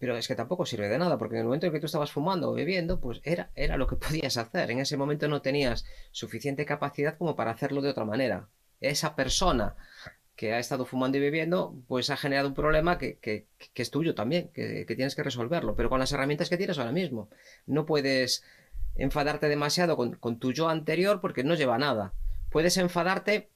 pero 0.00 0.16
es 0.18 0.28
que 0.28 0.34
tampoco 0.34 0.66
sirve 0.66 0.88
de 0.88 0.98
nada, 0.98 1.16
porque 1.16 1.36
en 1.36 1.40
el 1.40 1.46
momento 1.46 1.66
en 1.66 1.72
que 1.72 1.80
tú 1.80 1.86
estabas 1.86 2.10
fumando 2.12 2.50
o 2.50 2.54
bebiendo, 2.54 3.00
pues 3.00 3.20
era, 3.24 3.50
era 3.54 3.78
lo 3.78 3.86
que 3.86 3.96
podías 3.96 4.36
hacer. 4.36 4.70
En 4.70 4.80
ese 4.80 4.98
momento 4.98 5.28
no 5.28 5.40
tenías 5.40 5.86
suficiente 6.10 6.66
capacidad 6.66 7.16
como 7.16 7.36
para 7.36 7.52
hacerlo 7.52 7.80
de 7.80 7.88
otra 7.88 8.04
manera. 8.04 8.50
Esa 8.80 9.16
persona 9.16 9.76
que 10.38 10.52
ha 10.52 10.60
estado 10.60 10.86
fumando 10.86 11.18
y 11.18 11.20
bebiendo, 11.20 11.74
pues 11.88 12.10
ha 12.10 12.16
generado 12.16 12.46
un 12.46 12.54
problema 12.54 12.96
que, 12.96 13.18
que, 13.18 13.48
que 13.58 13.82
es 13.82 13.90
tuyo 13.90 14.14
también, 14.14 14.50
que, 14.54 14.86
que, 14.86 14.94
tienes 14.94 15.16
que 15.16 15.24
resolverlo, 15.24 15.74
pero 15.74 15.90
con 15.90 15.98
las 15.98 16.12
herramientas 16.12 16.48
que 16.48 16.56
tienes 16.56 16.78
ahora 16.78 16.92
mismo. 16.92 17.28
No 17.66 17.86
puedes 17.86 18.44
enfadarte 18.94 19.48
demasiado 19.48 19.96
con, 19.96 20.14
con 20.14 20.38
tu 20.38 20.52
yo 20.52 20.68
anterior 20.68 21.20
porque 21.20 21.42
no 21.42 21.56
lleva 21.56 21.76
nada. 21.76 22.12
Puedes 22.50 22.76
enfadarte 22.76 23.48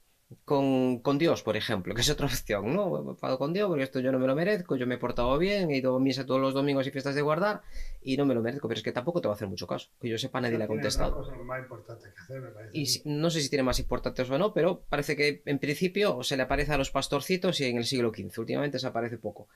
con, 0.45 1.01
con, 1.01 1.19
Dios, 1.19 1.43
por 1.43 1.57
ejemplo, 1.57 1.95
que 1.95 2.01
es 2.01 2.11
otra 2.11 2.27
opción, 2.33 2.75
¿no? 2.75 3.03
Me 3.03 3.11
enfado 3.11 3.39
con 3.39 3.53
Dios 3.53 3.69
porque 3.69 3.85
esto 3.85 4.01
yo 4.01 4.13
no 4.13 4.19
me 4.19 4.27
lo 4.27 4.35
merezco, 4.35 4.77
yo 4.77 4.87
me 4.87 4.97
he 4.97 4.99
portado 4.99 5.37
bien, 5.39 5.71
he 5.71 5.77
ido 5.77 5.97
a 5.97 6.01
misa 6.01 6.27
todos 6.27 6.41
los 6.41 6.55
domingos 6.55 6.87
y 6.87 6.91
fiestas 6.91 7.15
de 7.15 7.23
guardar 7.23 7.63
y 8.03 8.17
no 8.17 8.27
me 8.27 8.35
lo 8.35 8.43
merezco, 8.43 8.69
pero 8.69 8.79
es 8.79 8.85
que 8.85 8.93
tampoco 8.93 9.21
te 9.21 9.29
va 9.29 9.35
a 9.35 9.37
hacer 9.37 9.49
mucho 9.49 9.67
caso, 9.67 9.89
que 10.01 10.09
yo 10.09 10.19
sepa 10.19 10.41
nadie 10.41 10.59
le 10.59 10.65
ha 10.65 10.67
contestado. 10.67 11.25
y 12.73 12.87
no 13.05 13.31
sé 13.31 13.41
si 13.41 13.49
tiene 13.49 13.63
más 13.63 13.79
importantes 13.79 14.29
o 14.31 14.39
no, 14.39 14.53
pero 14.53 14.83
parece 14.89 15.17
que 15.17 15.43
en 15.47 15.59
principio 15.59 16.23
se 16.23 16.37
le 16.37 16.43
aparece 16.43 16.73
a 16.73 16.79
los 16.79 16.91
pastorcitos 16.91 17.61
y 17.61 17.67
en 17.67 17.77
el 17.77 17.85
siglo 17.85 18.13
XV, 18.15 18.39
últimamente 18.39 18.79
se 18.79 18.87
aparece 18.87 19.19
poco. 19.19 19.49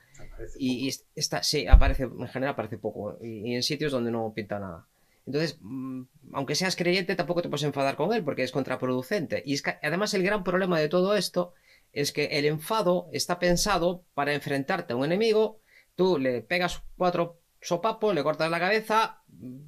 y, 0.59 0.93
está, 1.15 1.43
sí, 1.43 1.67
aparece, 1.67 2.05
en 2.05 2.29
general 2.29 2.53
aparece 2.53 2.79
poco, 2.79 3.19
y 3.23 3.55
en 3.55 3.63
sitios 3.63 3.93
donde 3.93 4.11
no 4.11 4.33
pinta 4.35 4.59
nada. 4.59 4.87
Entonces, 5.27 5.59
mm, 5.61 6.03
aunque 6.33 6.55
seas 6.55 6.77
creyente, 6.77 7.17
tampoco 7.17 7.43
te 7.43 7.49
puedes 7.49 7.65
enfadar 7.65 7.97
con 7.97 8.13
él 8.13 8.25
porque 8.25 8.45
es 8.45 8.53
contraproducente. 8.53 9.43
Y 9.45 9.55
es 9.55 9.63
que, 9.63 9.77
además 9.83 10.15
el 10.15 10.23
gran 10.23 10.45
problema 10.45 10.79
de 10.79 10.89
todo 10.89 11.17
esto 11.17 11.53
es 11.93 12.13
que 12.13 12.27
el 12.39 12.45
enfado 12.47 13.09
está 13.13 13.39
pensado 13.39 14.05
para 14.15 14.35
enfrentarte 14.35 14.93
a 14.93 14.97
un 14.97 15.05
enemigo, 15.05 15.61
tú 15.95 16.19
le 16.19 16.43
pegas 16.43 16.83
cuatro 16.97 17.41
sopapos, 17.61 18.15
le 18.15 18.23
cortas 18.23 18.51
la 18.51 18.61
cabeza, 18.61 19.23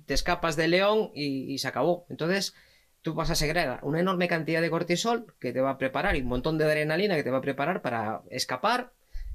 te 0.07 0.15
escapas 0.15 0.55
del 0.57 0.71
león 0.73 1.11
y, 1.15 1.59
se 1.59 1.69
acabó. 1.69 2.07
Entonces, 2.09 2.55
tú 3.03 3.15
vas 3.15 3.31
a 3.31 3.35
segregar 3.35 3.81
una 3.83 4.01
enorme 4.01 4.29
cantidad 4.29 4.61
de 4.61 4.71
cortisol 4.71 5.35
que 5.41 5.53
te 5.53 5.61
va 5.61 5.71
a 5.71 5.79
preparar 5.79 6.17
y 6.17 6.21
un 6.21 6.29
montón 6.29 6.59
de 6.59 6.65
adrenalina 6.65 7.17
que 7.17 7.25
te 7.25 7.31
va 7.31 7.39
a 7.39 7.43
preparar 7.43 7.83
para 7.83 8.23
escapar, 8.31 8.93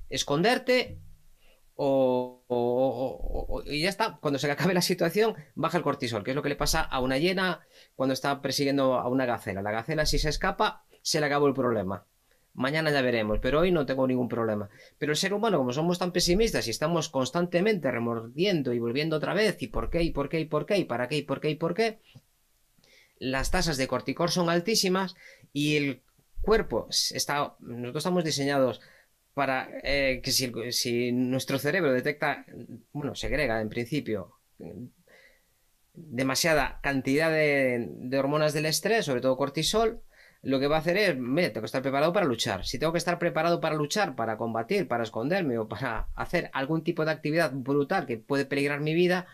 esconderte 0.09 0.99
y 1.77 3.81
ya 3.81 3.89
está, 3.89 4.17
cuando 4.21 4.39
se 4.39 4.51
acabe 4.51 4.73
la 4.73 4.81
situación, 4.81 5.35
baja 5.55 5.77
el 5.77 5.83
cortisol, 5.83 6.23
que 6.23 6.31
es 6.31 6.35
lo 6.35 6.43
que 6.43 6.49
le 6.49 6.55
pasa 6.55 6.81
a 6.81 6.99
una 6.99 7.17
hiena 7.17 7.61
cuando 7.95 8.13
está 8.13 8.41
persiguiendo 8.41 8.95
a 8.95 9.07
una 9.07 9.25
gacela. 9.25 9.61
La 9.61 9.71
gacela, 9.71 10.05
si 10.05 10.19
se 10.19 10.29
escapa, 10.29 10.85
se 11.01 11.19
le 11.19 11.25
acabó 11.25 11.47
el 11.47 11.53
problema. 11.53 12.05
Mañana 12.55 12.91
ya 12.91 13.01
veremos, 13.01 13.39
pero 13.41 13.61
hoy 13.61 13.71
no 13.71 13.87
tengo 13.87 14.05
ningún 14.05 14.29
problema. 14.29 14.69
Pero 14.99 15.13
el 15.13 15.17
ser 15.17 15.33
humano, 15.33 15.57
como 15.57 15.73
somos 15.73 15.97
tan 15.97 16.11
pesimistas 16.11 16.67
y 16.67 16.69
estamos 16.69 17.09
constantemente 17.09 17.89
remordiendo 17.89 18.73
y 18.73 18.79
volviendo 18.79 19.17
otra 19.17 19.33
vez, 19.33 19.59
y 19.61 19.67
por 19.67 19.89
qué, 19.89 20.03
y 20.03 20.11
por 20.11 20.29
qué, 20.29 20.39
y 20.39 20.45
por 20.45 20.67
qué, 20.67 20.77
y 20.77 20.83
para 20.83 21.07
qué, 21.07 21.17
y 21.17 21.21
por 21.23 21.41
qué, 21.41 21.49
y 21.49 21.55
por 21.55 21.73
qué, 21.73 21.99
las 23.17 23.49
tasas 23.49 23.77
de 23.77 23.87
corticor 23.87 24.29
son 24.29 24.49
altísimas 24.49 25.15
y 25.51 25.77
el 25.77 26.01
cuerpo 26.41 26.87
está. 26.89 27.55
Nosotros 27.59 28.01
estamos 28.01 28.23
diseñados 28.23 28.81
para 29.33 29.67
eh, 29.83 30.21
que 30.23 30.31
si, 30.31 31.11
nuestro 31.11 31.57
cerebro 31.57 31.91
detecta, 31.91 32.45
bueno, 32.91 33.15
segrega 33.15 33.61
en 33.61 33.69
principio 33.69 34.35
demasiada 35.93 36.79
cantidad 36.81 37.31
de, 37.31 38.17
hormonas 38.17 38.53
del 38.53 38.65
estrés, 38.65 39.05
sobre 39.05 39.21
todo 39.21 39.37
cortisol, 39.37 40.01
lo 40.41 40.59
que 40.59 40.67
va 40.67 40.77
a 40.77 40.79
hacer 40.79 40.97
es, 40.97 41.17
mire, 41.17 41.49
tengo 41.49 41.61
que 41.61 41.67
estar 41.67 41.81
preparado 41.81 42.11
para 42.11 42.25
luchar. 42.25 42.65
Si 42.65 42.77
tengo 42.77 42.91
que 42.91 42.97
estar 42.97 43.17
preparado 43.17 43.61
para 43.61 43.75
luchar, 43.75 44.15
para 44.15 44.37
combatir, 44.37 44.87
para 44.87 45.03
esconderme 45.03 45.57
o 45.57 45.67
para 45.67 46.09
hacer 46.15 46.49
algún 46.53 46.83
tipo 46.83 47.05
de 47.05 47.11
actividad 47.11 47.51
brutal 47.53 48.05
que 48.05 48.17
puede 48.17 48.45
peligrar 48.45 48.81
mi 48.81 48.93
vida, 48.93 49.27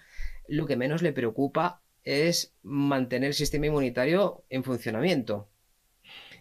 lo 0.48 0.66
que 0.66 0.78
menos 0.78 1.02
le 1.02 1.14
preocupa 1.14 1.82
es 2.04 2.56
mantener 2.62 3.30
el 3.30 3.34
sistema 3.34 3.68
inmunitario 3.68 4.44
en 4.50 4.64
funcionamiento 4.64 5.50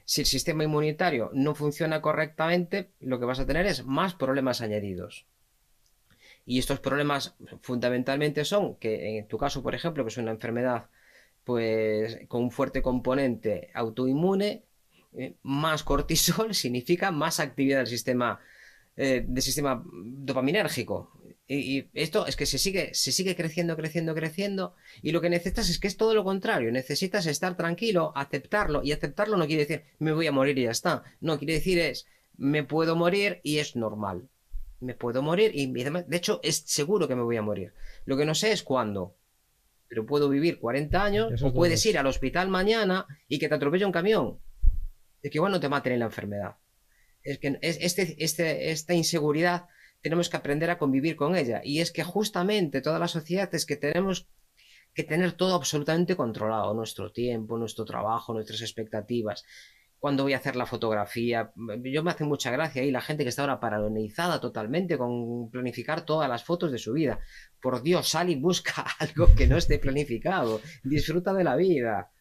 si 0.09 0.23
el 0.23 0.27
sistema 0.27 0.65
inmunitario 0.65 1.31
no 1.35 1.55
funciona 1.55 2.01
correctamente, 2.01 2.89
lo 2.99 3.21
que 3.21 3.27
vas 3.27 3.41
a 3.41 3.47
tener 3.47 3.67
es 3.67 3.85
más 3.85 4.15
problemas 4.15 4.63
añadidos. 4.63 5.27
Y 6.47 6.59
estos 6.59 6.81
problemas 6.81 7.37
fundamentalmente 7.61 8.47
son 8.47 8.77
que 8.77 9.19
en 9.19 9.29
tu 9.29 9.37
caso, 9.37 9.63
por 9.63 9.75
ejemplo, 9.75 10.05
que 10.05 10.09
es 10.09 10.17
una 10.17 10.31
enfermedad 10.31 10.87
pues 11.45 12.21
con 12.27 12.45
un 12.45 12.51
fuerte 12.51 12.81
componente 12.81 13.71
autoinmune, 13.75 14.65
eh, 15.15 15.35
más 15.43 15.83
cortisol 15.83 16.55
significa 16.55 17.11
más 17.11 17.39
actividad 17.39 17.81
del 17.81 17.87
sistema, 17.87 18.41
eh, 18.97 19.27
del 19.29 19.43
sistema 19.43 19.85
dopaminérgico. 19.85 21.18
Y, 21.49 21.89
esto 21.95 22.27
es 22.27 22.37
que 22.37 22.45
se 22.45 22.59
sigue, 22.59 22.93
se 22.93 23.11
sigue 23.11 23.35
creciendo, 23.35 23.75
creciendo, 23.75 24.15
creciendo. 24.15 24.75
Y 25.01 25.13
lo 25.13 25.23
que 25.23 25.31
necesitas 25.31 25.71
es 25.71 25.79
que 25.79 25.89
es 25.89 25.97
todo 25.97 26.15
lo 26.15 26.23
contrario. 26.23 26.71
Necesitas 26.71 27.27
estar 27.27 27.57
tranquilo, 27.57 28.13
aceptarlo. 28.15 28.83
Y 28.85 28.93
aceptarlo 28.93 29.39
no 29.39 29.47
quiere 29.47 29.65
decir 29.65 29.85
me 29.99 30.13
voy 30.13 30.27
a 30.27 30.33
morir 30.33 30.59
y 30.59 30.65
ya 30.65 30.71
está. 30.71 31.03
No, 31.21 31.39
quiere 31.39 31.55
decir 31.55 31.79
es 31.79 32.07
me 32.37 32.65
puedo 32.65 32.97
morir 32.97 33.41
y 33.43 33.59
es 33.59 33.77
normal. 33.77 34.29
Me 34.81 34.95
puedo 34.95 35.23
morir 35.23 35.51
y 35.55 35.67
de 35.73 36.17
hecho 36.17 36.39
es 36.43 36.59
seguro 36.67 37.09
que 37.09 37.17
me 37.17 37.23
voy 37.23 37.37
a 37.37 37.43
morir. 37.43 37.73
Lo 38.05 38.17
que 38.17 38.27
no 38.27 38.35
sé 38.35 38.53
es 38.53 38.63
cuándo. 38.63 39.17
Pero 39.89 40.05
puedo 40.05 40.29
vivir 40.29 40.61
40 40.61 41.03
años 41.03 41.43
o 41.43 41.53
puedes 41.55 41.85
ir 41.87 41.97
al 41.99 42.07
hospital 42.07 42.49
mañana 42.49 43.07
y 43.27 43.39
que 43.39 43.49
te 43.49 43.55
atropelle 43.55 43.87
un 43.87 43.93
camión. 43.93 44.39
Es 45.23 45.31
que 45.31 45.39
igual 45.39 45.53
no 45.53 45.61
te 45.61 45.69
maten 45.71 45.95
en 45.95 46.01
la 46.01 46.05
enfermedad. 46.05 46.57
Es 47.23 47.39
que 47.39 47.59
este, 47.63 48.23
este, 48.23 48.71
esta 48.71 48.95
inseguridad 48.95 49.67
tenemos 50.01 50.29
que 50.29 50.37
aprender 50.37 50.71
a 50.71 50.79
convivir 50.79 51.17
con 51.17 51.37
ella. 51.37 51.61
Y 51.65 51.81
es 51.81 51.93
que 51.93 52.05
justamente 52.05 52.81
toda 52.81 52.99
la 52.99 53.09
sociedad 53.09 53.53
es 53.55 53.67
que 53.67 53.77
tenemos 53.77 54.29
que 54.95 55.05
tener 55.05 55.33
todo 55.33 55.55
absolutamente 55.55 56.17
controlado, 56.17 56.75
nuestro 56.75 57.13
tiempo, 57.13 57.59
nuestro 57.59 57.85
trabajo, 57.85 58.33
nuestras 58.33 58.63
expectativas. 58.63 59.45
Cuando 59.99 60.23
voy 60.23 60.33
a 60.33 60.37
hacer 60.37 60.55
la 60.55 60.67
fotografía, 60.67 61.53
yo 61.83 62.05
me 62.05 62.11
hace 62.13 62.25
mucha 62.25 62.53
gracia 62.53 62.83
ahí 62.83 62.91
la 62.93 63.01
gente 63.01 63.25
que 63.25 63.31
está 63.31 63.43
ahora 63.43 63.59
paralizada 63.59 64.41
totalmente 64.41 64.97
con 64.97 65.51
planificar 65.51 66.05
todas 66.05 66.29
las 66.29 66.45
fotos 66.45 66.71
de 66.71 66.79
su 66.79 66.93
vida. 66.93 67.19
Por 67.61 67.83
Dios, 67.83 68.09
sal 68.09 68.31
y 68.31 68.37
busca 68.37 68.87
algo 69.01 69.27
que 69.37 69.49
no 69.49 69.57
esté 69.57 69.79
planificado. 69.79 70.61
Disfruta 70.85 71.35
de 71.35 71.45
la 71.45 71.57
vida. 71.57 72.13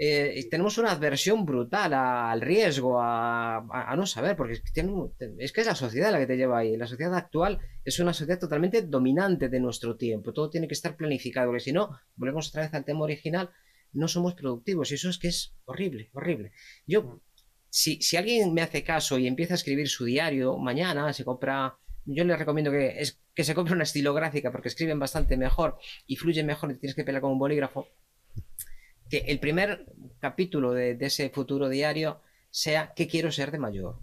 Eh, 0.00 0.46
tenemos 0.48 0.78
una 0.78 0.92
adversión 0.92 1.44
brutal 1.44 1.92
al 1.92 2.40
riesgo, 2.40 3.00
a, 3.00 3.94
no 3.96 4.06
saber, 4.06 4.36
porque 4.36 4.52
es 4.52 5.52
que, 5.52 5.60
es 5.60 5.66
la 5.66 5.74
sociedad 5.74 6.12
la 6.12 6.20
que 6.20 6.26
te 6.28 6.36
lleva 6.36 6.58
ahí. 6.58 6.76
La 6.76 6.86
sociedad 6.86 7.16
actual 7.16 7.58
es 7.84 7.98
una 7.98 8.14
sociedad 8.14 8.38
totalmente 8.38 8.82
dominante 8.82 9.48
de 9.48 9.58
nuestro 9.58 9.96
tiempo. 9.96 10.32
Todo 10.32 10.50
tiene 10.50 10.68
que 10.68 10.74
estar 10.74 10.96
planificado, 10.96 11.48
porque 11.48 11.64
si 11.64 11.72
no, 11.72 11.98
volvemos 12.14 12.48
otra 12.48 12.62
vez 12.62 12.74
al 12.74 12.84
tema 12.84 13.00
original, 13.00 13.50
no 13.92 14.06
somos 14.06 14.34
productivos. 14.34 14.92
Y 14.92 14.94
eso 14.94 15.10
es 15.10 15.18
que 15.18 15.28
es 15.28 15.56
horrible, 15.64 16.10
horrible. 16.12 16.52
Yo, 16.86 17.02
mm. 17.02 17.20
si, 17.68 18.00
si 18.00 18.16
alguien 18.16 18.54
me 18.54 18.62
hace 18.62 18.84
caso 18.84 19.18
y 19.18 19.26
empieza 19.26 19.54
a 19.54 19.56
escribir 19.56 19.88
su 19.88 20.04
diario, 20.04 20.58
mañana 20.58 21.12
se 21.12 21.24
compra 21.24 21.76
yo 22.10 22.24
le 22.24 22.36
recomiendo 22.36 22.70
que, 22.70 23.00
es, 23.00 23.20
que 23.34 23.44
se 23.44 23.54
compre 23.54 23.74
una 23.74 23.82
estilográfica 23.82 24.50
porque 24.50 24.68
escriben 24.68 24.98
bastante 24.98 25.36
mejor 25.36 25.76
y 26.06 26.16
fluyen 26.16 26.46
mejor 26.46 26.70
y 26.70 26.78
tienes 26.78 26.96
que 26.96 27.04
pelear 27.04 27.20
con 27.20 27.32
un 27.32 27.38
bolígrafo 27.38 27.86
que 29.08 29.18
el 29.18 29.38
primer 29.40 29.86
capítulo 30.20 30.72
de, 30.72 30.96
ese 31.00 31.30
futuro 31.30 31.68
diario 31.68 32.20
sea 32.50 32.92
qué 32.94 33.06
quiero 33.06 33.30
ser 33.30 33.50
de 33.50 33.58
mayor, 33.58 34.00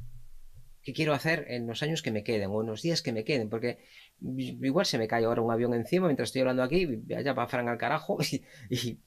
qué 0.82 0.94
quiero 0.94 1.14
hacer 1.14 1.46
en 1.50 1.68
los 1.68 1.84
años 1.84 2.02
que 2.02 2.12
me 2.12 2.24
queden 2.24 2.52
o 2.52 2.62
en 2.62 2.68
los 2.68 2.82
días 2.82 3.02
que 3.02 3.12
me 3.12 3.24
queden, 3.24 3.50
porque 3.50 3.80
igual 4.20 4.86
se 4.86 4.98
me 4.98 5.08
cae 5.08 5.26
ahora 5.26 5.42
un 5.42 5.52
avión 5.52 5.74
encima 5.74 6.08
mientras 6.08 6.30
estoy 6.30 6.42
hablando 6.42 6.64
aquí, 6.64 7.04
allá 7.16 7.36
para 7.36 7.48
Fran 7.48 7.68
al 7.68 7.78
carajo, 7.78 8.18
y, 8.70 9.00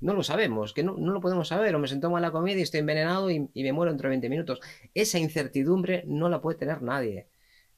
no 0.00 0.14
lo 0.14 0.22
sabemos, 0.22 0.72
que 0.72 0.82
no, 0.82 0.96
lo 0.96 1.20
podemos 1.20 1.48
saber, 1.48 1.74
o 1.74 1.78
me 1.78 1.88
siento 1.88 2.10
mal 2.10 2.22
la 2.22 2.30
comida 2.30 2.58
y 2.58 2.62
estoy 2.62 2.80
envenenado 2.80 3.30
y, 3.30 3.50
me 3.54 3.72
muero 3.72 3.92
dentro 3.92 4.08
de 4.08 4.10
20 4.10 4.28
minutos. 4.28 4.60
Esa 4.94 5.18
incertidumbre 5.18 6.04
no 6.06 6.28
la 6.28 6.40
puede 6.40 6.58
tener 6.58 6.82
nadie. 6.82 7.28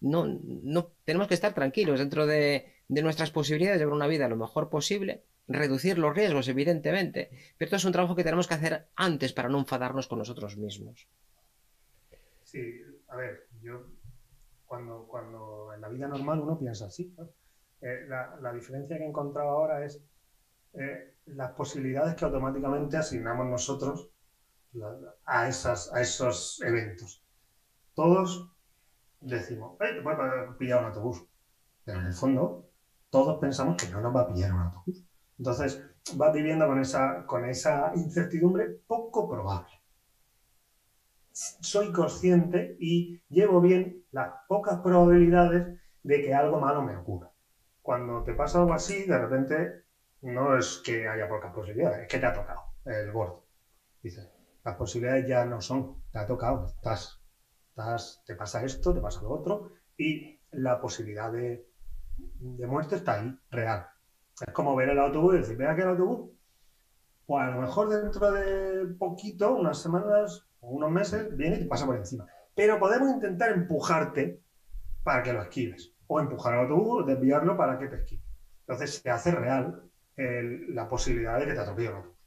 No, 0.00 0.26
no 0.26 0.92
tenemos 1.04 1.28
que 1.28 1.34
estar 1.34 1.54
tranquilos 1.54 2.00
dentro 2.00 2.26
de, 2.26 2.66
de 2.88 3.02
nuestras 3.02 3.30
posibilidades 3.30 3.78
de 3.78 3.84
llevar 3.84 3.96
una 3.96 4.06
vida 4.06 4.28
lo 4.28 4.36
mejor 4.36 4.68
posible 4.68 5.24
reducir 5.52 5.98
los 5.98 6.14
riesgos, 6.14 6.48
evidentemente, 6.48 7.30
pero 7.56 7.66
esto 7.66 7.76
es 7.76 7.84
un 7.84 7.92
trabajo 7.92 8.16
que 8.16 8.24
tenemos 8.24 8.48
que 8.48 8.54
hacer 8.54 8.88
antes 8.96 9.32
para 9.32 9.48
no 9.48 9.58
enfadarnos 9.58 10.08
con 10.08 10.18
nosotros 10.18 10.56
mismos. 10.56 11.08
Sí, 12.44 12.82
a 13.08 13.16
ver, 13.16 13.46
yo 13.62 13.86
cuando, 14.66 15.06
cuando 15.06 15.72
en 15.74 15.80
la 15.80 15.88
vida 15.88 16.08
normal 16.08 16.40
uno 16.40 16.58
piensa 16.58 16.86
así, 16.86 17.14
eh, 17.80 18.06
la, 18.08 18.52
diferencia 18.52 18.96
que 18.96 19.04
he 19.04 19.08
encontrado 19.08 19.50
ahora 19.50 19.84
es 19.84 20.02
eh, 20.74 21.14
las 21.26 21.52
posibilidades 21.52 22.14
que 22.14 22.24
automáticamente 22.24 22.96
asignamos 22.96 23.46
nosotros 23.46 24.10
a, 25.26 25.48
esas, 25.48 25.92
a 25.92 26.00
esos 26.00 26.60
eventos. 26.62 27.22
Todos 27.94 28.50
decimos, 29.20 29.76
te 29.78 30.00
puede 30.02 30.52
pillar 30.58 30.80
un 30.80 30.86
autobús, 30.86 31.24
pero 31.84 32.00
en 32.00 32.06
el 32.06 32.14
fondo 32.14 32.68
todos 33.10 33.38
pensamos 33.40 33.76
que 33.76 33.90
no 33.90 34.00
nos 34.00 34.14
va 34.14 34.22
a 34.22 34.28
pillar 34.28 34.52
un 34.52 34.60
autobús. 34.60 35.04
Entonces, 35.42 35.84
vas 36.14 36.32
viviendo 36.32 36.68
con 37.26 37.48
esa, 37.48 37.92
incertidumbre 37.96 38.78
poco 38.86 39.28
probable. 39.28 39.72
Soy 41.32 41.90
consciente 41.90 42.76
y 42.78 43.20
llevo 43.28 43.60
bien 43.60 44.04
las 44.12 44.30
pocas 44.46 44.78
probabilidades 44.78 45.80
de 46.04 46.22
que 46.22 46.32
algo 46.32 46.60
malo 46.60 46.82
me 46.82 46.94
ocurra. 46.94 47.32
Cuando 47.80 48.22
te 48.22 48.34
pasa 48.34 48.60
algo 48.60 48.72
así, 48.72 49.04
de 49.04 49.18
repente 49.18 49.82
no 50.20 50.56
es 50.56 50.80
que 50.84 51.08
haya 51.08 51.28
pocas 51.28 51.52
posibilidades, 51.52 52.02
es 52.02 52.08
que 52.08 52.18
te 52.18 52.26
ha 52.26 52.32
tocado 52.32 52.60
el 52.84 53.10
gordo. 53.10 53.44
Dice, 54.00 54.30
las 54.64 54.76
posibilidades 54.76 55.26
ya 55.26 55.44
no 55.44 55.60
son, 55.60 56.04
te 56.12 56.20
ha 56.20 56.26
tocado, 56.26 56.66
estás, 56.66 57.20
te 58.24 58.36
pasa 58.36 58.62
esto, 58.62 58.94
te 58.94 59.00
pasa 59.00 59.20
lo 59.22 59.30
otro, 59.30 59.72
y 59.96 60.38
la 60.52 60.80
posibilidad 60.80 61.32
de 61.32 61.66
muerte 62.64 62.94
está 62.94 63.14
ahí, 63.14 63.36
real. 63.50 63.91
Es 64.46 64.52
como 64.52 64.74
ver 64.76 64.90
el 64.90 64.98
autobús 64.98 65.34
y 65.34 65.38
decir, 65.38 65.56
ve 65.56 65.66
aquí 65.66 65.82
el 65.82 65.88
autobús. 65.88 66.30
Pues 67.26 67.44
a 67.44 67.50
lo 67.50 67.60
mejor 67.60 67.88
dentro 67.88 68.30
de 68.32 68.94
poquito, 68.98 69.54
unas 69.54 69.80
semanas 69.80 70.46
o 70.60 70.70
unos 70.70 70.90
meses, 70.90 71.36
viene 71.36 71.56
y 71.56 71.58
te 71.60 71.66
pasa 71.66 71.86
por 71.86 71.96
encima. 71.96 72.26
Pero 72.54 72.78
podemos 72.78 73.10
intentar 73.10 73.52
empujarte 73.52 74.40
para 75.02 75.22
que 75.22 75.32
lo 75.32 75.42
esquives. 75.42 75.92
O 76.06 76.20
empujar 76.20 76.54
al 76.54 76.60
autobús, 76.60 77.06
desviarlo 77.06 77.56
para 77.56 77.78
que 77.78 77.86
te 77.86 77.96
esquive. 77.96 78.22
Entonces 78.60 79.00
se 79.02 79.10
hace 79.10 79.30
real 79.30 79.88
la 80.16 80.88
posibilidad 80.88 81.38
de 81.38 81.46
que 81.46 81.54
te 81.54 81.60
atropelle 81.60 81.88
el 81.88 81.94
autobús. 81.94 82.18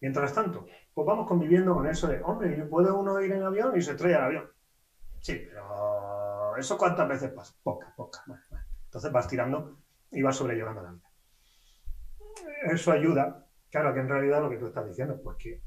Mientras 0.00 0.32
tanto, 0.32 0.66
pues 0.94 1.06
vamos 1.06 1.26
conviviendo 1.26 1.74
con 1.74 1.86
eso 1.86 2.08
de, 2.08 2.20
hombre, 2.22 2.64
¿puede 2.64 2.90
uno 2.90 3.20
ir 3.20 3.32
en 3.32 3.42
avión 3.42 3.76
y 3.76 3.82
se 3.82 3.92
estrella 3.92 4.18
el 4.18 4.24
avión? 4.24 4.50
Sí, 5.20 5.44
pero 5.48 6.56
¿eso 6.56 6.78
cuántas 6.78 7.08
veces 7.08 7.30
pasa? 7.30 7.54
Pocas, 7.62 7.92
pocas. 7.96 8.22
Entonces 8.84 9.12
vas 9.12 9.26
tirando 9.26 9.78
y 10.10 10.22
vas 10.22 10.36
sobrellevando 10.36 10.82
la 10.82 10.92
vida 10.92 11.07
eso 12.70 12.92
ayuda, 12.92 13.46
claro, 13.70 13.94
que 13.94 14.00
en 14.00 14.08
realidad 14.08 14.42
lo 14.42 14.50
que 14.50 14.58
tú 14.58 14.66
estás 14.66 14.86
diciendo, 14.86 15.20
pues 15.22 15.36
que 15.38 15.62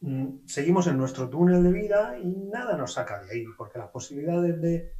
mm, 0.00 0.46
seguimos 0.46 0.86
en 0.86 0.98
nuestro 0.98 1.28
túnel 1.28 1.62
de 1.62 1.72
vida 1.72 2.18
y 2.18 2.26
nada 2.26 2.76
nos 2.76 2.94
saca 2.94 3.22
de 3.22 3.30
ahí, 3.30 3.44
porque 3.56 3.78
las 3.78 3.90
posibilidades 3.90 4.60
de, 4.60 4.92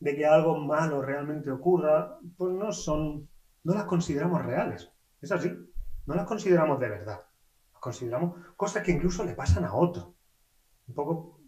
que 0.00 0.26
algo 0.26 0.58
malo 0.58 1.02
realmente 1.02 1.50
ocurra, 1.50 2.18
pues 2.36 2.52
no 2.52 2.72
son, 2.72 3.28
no 3.64 3.74
las 3.74 3.84
consideramos 3.84 4.44
reales. 4.44 4.90
Es 5.20 5.32
así, 5.32 5.52
no 6.06 6.14
las 6.14 6.26
consideramos 6.26 6.80
de 6.80 6.88
verdad. 6.88 7.20
Las 7.72 7.80
consideramos 7.80 8.34
cosas 8.56 8.82
que 8.82 8.92
incluso 8.92 9.24
le 9.24 9.34
pasan 9.34 9.64
a 9.64 9.74
otro. 9.74 10.14
Un 10.88 10.94
poco, 10.94 11.40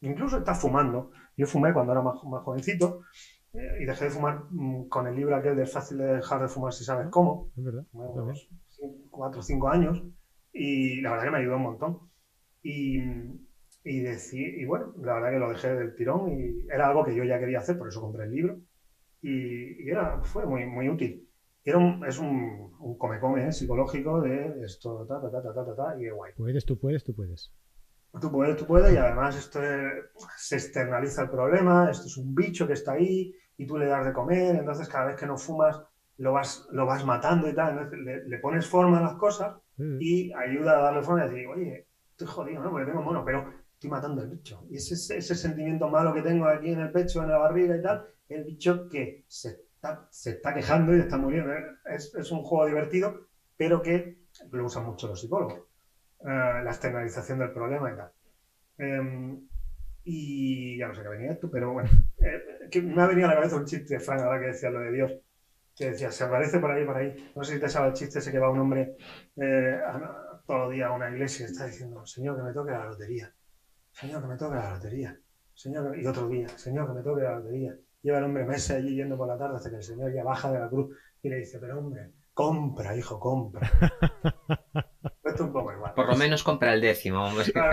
incluso 0.00 0.38
estás 0.38 0.58
fumando. 0.58 1.10
Yo 1.36 1.46
fumé 1.46 1.72
cuando 1.72 1.92
era 1.92 2.02
más, 2.02 2.22
más 2.24 2.42
jovencito 2.42 3.02
y 3.80 3.84
dejé 3.84 4.04
de 4.06 4.10
fumar 4.10 4.44
mm, 4.50 4.88
con 4.88 5.06
el 5.06 5.14
libro 5.14 5.36
aquel 5.36 5.56
de 5.56 5.66
Fácil 5.66 5.98
de 5.98 6.16
dejar 6.16 6.42
de 6.42 6.48
fumar 6.48 6.72
si 6.72 6.84
sabes 6.84 7.08
cómo. 7.10 7.50
Es 7.56 7.64
verdad. 7.64 7.84
cuatro 9.10 9.40
o 9.40 9.42
cinco 9.42 9.68
años 9.68 10.02
y 10.52 11.00
la 11.00 11.10
verdad 11.10 11.24
que 11.26 11.30
me 11.30 11.38
ayudó 11.38 11.56
un 11.56 11.62
montón. 11.62 11.98
Y, 12.62 12.98
y, 13.84 14.04
y 14.32 14.64
bueno, 14.64 14.94
la 15.02 15.14
verdad 15.14 15.30
que 15.30 15.38
lo 15.38 15.50
dejé 15.50 15.74
del 15.74 15.94
tirón 15.94 16.32
y 16.32 16.66
era 16.72 16.88
algo 16.88 17.04
que 17.04 17.14
yo 17.14 17.24
ya 17.24 17.38
quería 17.38 17.58
hacer, 17.58 17.78
por 17.78 17.88
eso 17.88 18.00
compré 18.00 18.24
el 18.24 18.32
libro. 18.32 18.60
Y, 19.22 19.88
era, 19.88 20.22
fue 20.22 20.46
muy, 20.46 20.64
muy 20.66 20.88
útil. 20.88 21.28
Era 21.64 21.78
un, 21.78 22.04
es 22.06 22.18
un, 22.18 22.74
un 22.78 22.96
come-come 22.96 23.48
¿eh? 23.48 23.52
psicológico 23.52 24.20
de 24.20 24.64
esto, 24.64 25.04
ta, 25.06 25.20
ta, 25.20 25.30
ta, 25.30 25.42
ta, 25.42 25.64
ta, 25.64 25.76
ta, 25.76 26.00
y 26.00 26.06
es 26.06 26.14
guay. 26.14 26.32
Puedes, 26.36 26.64
tú 26.64 26.78
puedes, 26.78 27.04
tú 27.04 27.14
puedes. 27.14 27.52
Tú 28.20 28.30
puedes, 28.30 28.56
tú 28.56 28.66
puedes, 28.66 28.94
y 28.94 28.96
además 28.96 29.36
esto 29.36 29.60
se 30.38 30.54
externaliza 30.54 31.22
el 31.22 31.30
problema, 31.30 31.90
esto 31.90 32.06
es 32.06 32.16
un 32.16 32.34
bicho 32.34 32.66
que 32.66 32.72
está 32.72 32.92
ahí, 32.92 33.34
y 33.56 33.66
tú 33.66 33.78
le 33.78 33.86
das 33.86 34.04
de 34.04 34.12
comer, 34.12 34.56
entonces 34.56 34.88
cada 34.88 35.06
vez 35.06 35.16
que 35.16 35.26
no 35.26 35.36
fumas 35.36 35.80
lo 36.18 36.32
vas, 36.32 36.66
lo 36.72 36.86
vas 36.86 37.04
matando 37.04 37.48
y 37.48 37.54
tal, 37.54 37.90
le, 38.26 38.38
pones 38.38 38.66
forma 38.66 38.98
a 38.98 39.02
las 39.02 39.14
cosas 39.14 39.56
y 39.78 40.32
ayuda 40.32 40.78
a 40.78 40.82
darle 40.82 41.02
forma 41.02 41.26
y 41.26 41.28
decir, 41.28 41.46
oye, 41.46 41.86
estoy 42.10 42.26
jodido, 42.26 42.62
¿no? 42.62 42.70
Porque 42.70 42.86
tengo 42.86 43.02
mono, 43.02 43.24
pero 43.24 43.52
estoy 43.74 43.90
matando 43.90 44.22
al 44.22 44.30
bicho. 44.30 44.64
Y 44.70 44.76
ese, 44.76 44.94
ese 45.16 45.34
sentimiento 45.34 45.88
malo 45.88 46.14
que 46.14 46.22
tengo 46.22 46.46
aquí 46.46 46.70
en 46.70 46.80
el 46.80 46.92
pecho, 46.92 47.22
en 47.22 47.28
la 47.28 47.38
barriga 47.38 47.76
y 47.76 47.82
tal, 47.82 48.06
el 48.28 48.44
bicho 48.44 48.88
que 48.88 49.24
se 49.28 49.66
está, 49.74 50.08
se 50.10 50.30
está 50.30 50.54
quejando 50.54 50.96
y 50.96 51.00
está 51.00 51.18
muriendo. 51.18 51.52
Es, 51.84 52.14
es 52.14 52.30
un 52.32 52.42
juego 52.42 52.66
divertido, 52.66 53.26
pero 53.56 53.82
que 53.82 54.18
lo 54.50 54.64
usan 54.64 54.86
mucho 54.86 55.08
los 55.08 55.20
psicólogos. 55.20 55.66
Eh, 56.20 56.28
la 56.64 56.70
externalización 56.70 57.38
del 57.38 57.52
problema 57.52 57.92
y 57.92 57.96
tal. 57.96 58.12
Em, 58.78 59.48
y 60.04 60.78
ya 60.78 60.88
no 60.88 60.94
sé 60.94 61.02
qué 61.02 61.08
venía 61.08 61.32
esto, 61.32 61.50
pero 61.50 61.72
bueno, 61.72 61.90
eh, 62.26 62.82
me 62.82 63.02
ha 63.02 63.06
venido 63.06 63.26
a 63.26 63.30
la 63.30 63.36
cabeza 63.36 63.56
un 63.56 63.64
chiste, 63.64 64.00
Frank, 64.00 64.20
ahora 64.20 64.40
que 64.40 64.46
decía 64.46 64.70
lo 64.70 64.80
de 64.80 64.92
Dios, 64.92 65.12
que 65.74 65.90
decía, 65.90 66.10
se 66.10 66.24
aparece 66.24 66.58
por 66.58 66.70
ahí, 66.70 66.84
por 66.84 66.96
ahí. 66.96 67.32
No 67.34 67.44
sé 67.44 67.54
si 67.54 67.60
te 67.60 67.68
sabe 67.68 67.88
el 67.88 67.94
chiste 67.94 68.18
ese 68.18 68.32
que 68.32 68.38
va 68.38 68.50
un 68.50 68.60
hombre 68.60 68.96
eh, 69.36 69.80
todos 70.46 70.60
los 70.60 70.72
días 70.72 70.88
a 70.88 70.92
una 70.92 71.10
iglesia 71.10 71.46
y 71.46 71.50
está 71.50 71.66
diciendo, 71.66 72.04
Señor, 72.06 72.36
que 72.36 72.42
me 72.42 72.52
toque 72.52 72.72
la 72.72 72.86
lotería. 72.86 73.32
Señor, 73.92 74.22
que 74.22 74.28
me 74.28 74.36
toque 74.36 74.56
la 74.56 74.74
lotería. 74.74 75.18
Señor, 75.54 75.98
y 75.98 76.06
otro 76.06 76.28
día, 76.28 76.48
Señor, 76.48 76.86
que 76.86 76.94
me 76.94 77.02
toque 77.02 77.22
la 77.22 77.36
lotería. 77.36 77.76
Lleva 78.02 78.18
el 78.18 78.24
hombre 78.24 78.44
meses 78.44 78.70
allí 78.76 78.94
yendo 78.94 79.16
por 79.16 79.26
la 79.26 79.38
tarde 79.38 79.56
hasta 79.56 79.70
que 79.70 79.76
el 79.76 79.82
Señor 79.82 80.12
ya 80.12 80.22
baja 80.22 80.52
de 80.52 80.60
la 80.60 80.68
cruz 80.68 80.96
y 81.22 81.28
le 81.28 81.36
dice, 81.36 81.58
pero 81.58 81.78
hombre, 81.78 82.12
compra, 82.32 82.96
hijo, 82.96 83.18
compra. 83.18 83.68
Por 85.96 86.06
lo 86.08 86.16
menos 86.16 86.42
compra 86.42 86.74
el 86.74 86.80
décimo. 86.80 87.30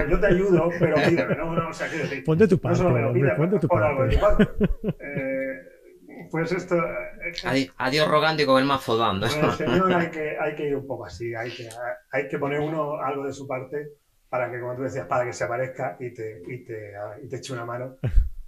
yo 0.10 0.20
te 0.20 0.28
ayudo, 0.28 0.70
pero 0.80 0.96
pídeme, 0.96 1.36
no, 1.36 1.54
no, 1.54 1.70
o 1.70 1.74
sea, 1.74 1.90
quiero 1.90 2.08
Ponte 2.26 2.48
tu 2.48 2.60
parte, 2.60 2.82
no 2.84 3.36
ponte 3.36 3.60
tu 3.60 3.68
parte. 3.68 4.48
Eh, 5.00 6.28
pues 6.32 6.52
esto... 6.52 6.76
Eh, 6.76 7.70
adiós 7.78 8.08
rogando 8.08 8.42
y 8.42 8.46
con 8.46 8.60
el 8.60 8.68
mazo 8.68 8.98
dando. 8.98 9.28
Pues, 9.28 9.56
señor, 9.56 9.94
hay 9.94 10.10
que, 10.10 10.38
hay 10.40 10.56
que 10.56 10.68
ir 10.70 10.76
un 10.76 10.88
poco 10.88 11.06
así, 11.06 11.36
hay 11.36 11.52
que, 11.52 11.70
hay 12.12 12.28
que 12.28 12.40
poner 12.40 12.60
uno 12.60 12.98
algo 12.98 13.26
de 13.26 13.34
su 13.34 13.48
parte 13.48 13.90
para 14.30 14.50
que, 14.50 14.60
como 14.60 14.76
tú 14.76 14.82
decías, 14.82 15.06
para 15.06 15.26
que 15.26 15.34
se 15.34 15.44
aparezca 15.44 15.96
y 16.00 16.12
te, 16.12 16.42
y 16.48 16.64
te, 16.64 16.94
y 17.24 17.30
te 17.30 17.36
eche 17.36 17.54
una 17.54 17.66
mano 17.66 17.98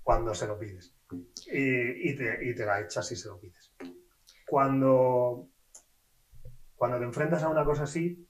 cuando 0.02 0.34
se 0.34 0.48
lo 0.48 0.58
pides. 0.58 0.96
Y, 1.52 2.10
y, 2.10 2.16
te, 2.16 2.40
y 2.50 2.56
te 2.56 2.66
la 2.66 2.82
echas 2.82 3.08
si 3.08 3.16
se 3.16 3.28
lo 3.28 3.40
pides. 3.40 3.72
Cuando, 4.48 5.50
cuando 6.76 6.98
te 6.98 7.04
enfrentas 7.04 7.44
a 7.44 7.50
una 7.50 7.64
cosa 7.64 7.84
así, 7.84 8.25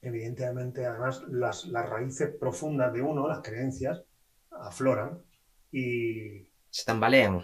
evidentemente, 0.00 0.86
además, 0.86 1.22
las, 1.28 1.66
las 1.66 1.88
raíces 1.88 2.34
profundas 2.38 2.92
de 2.92 3.02
uno, 3.02 3.28
las 3.28 3.40
creencias, 3.40 4.02
afloran 4.50 5.22
y... 5.70 6.48
Se 6.70 6.84
tambalean. 6.84 7.42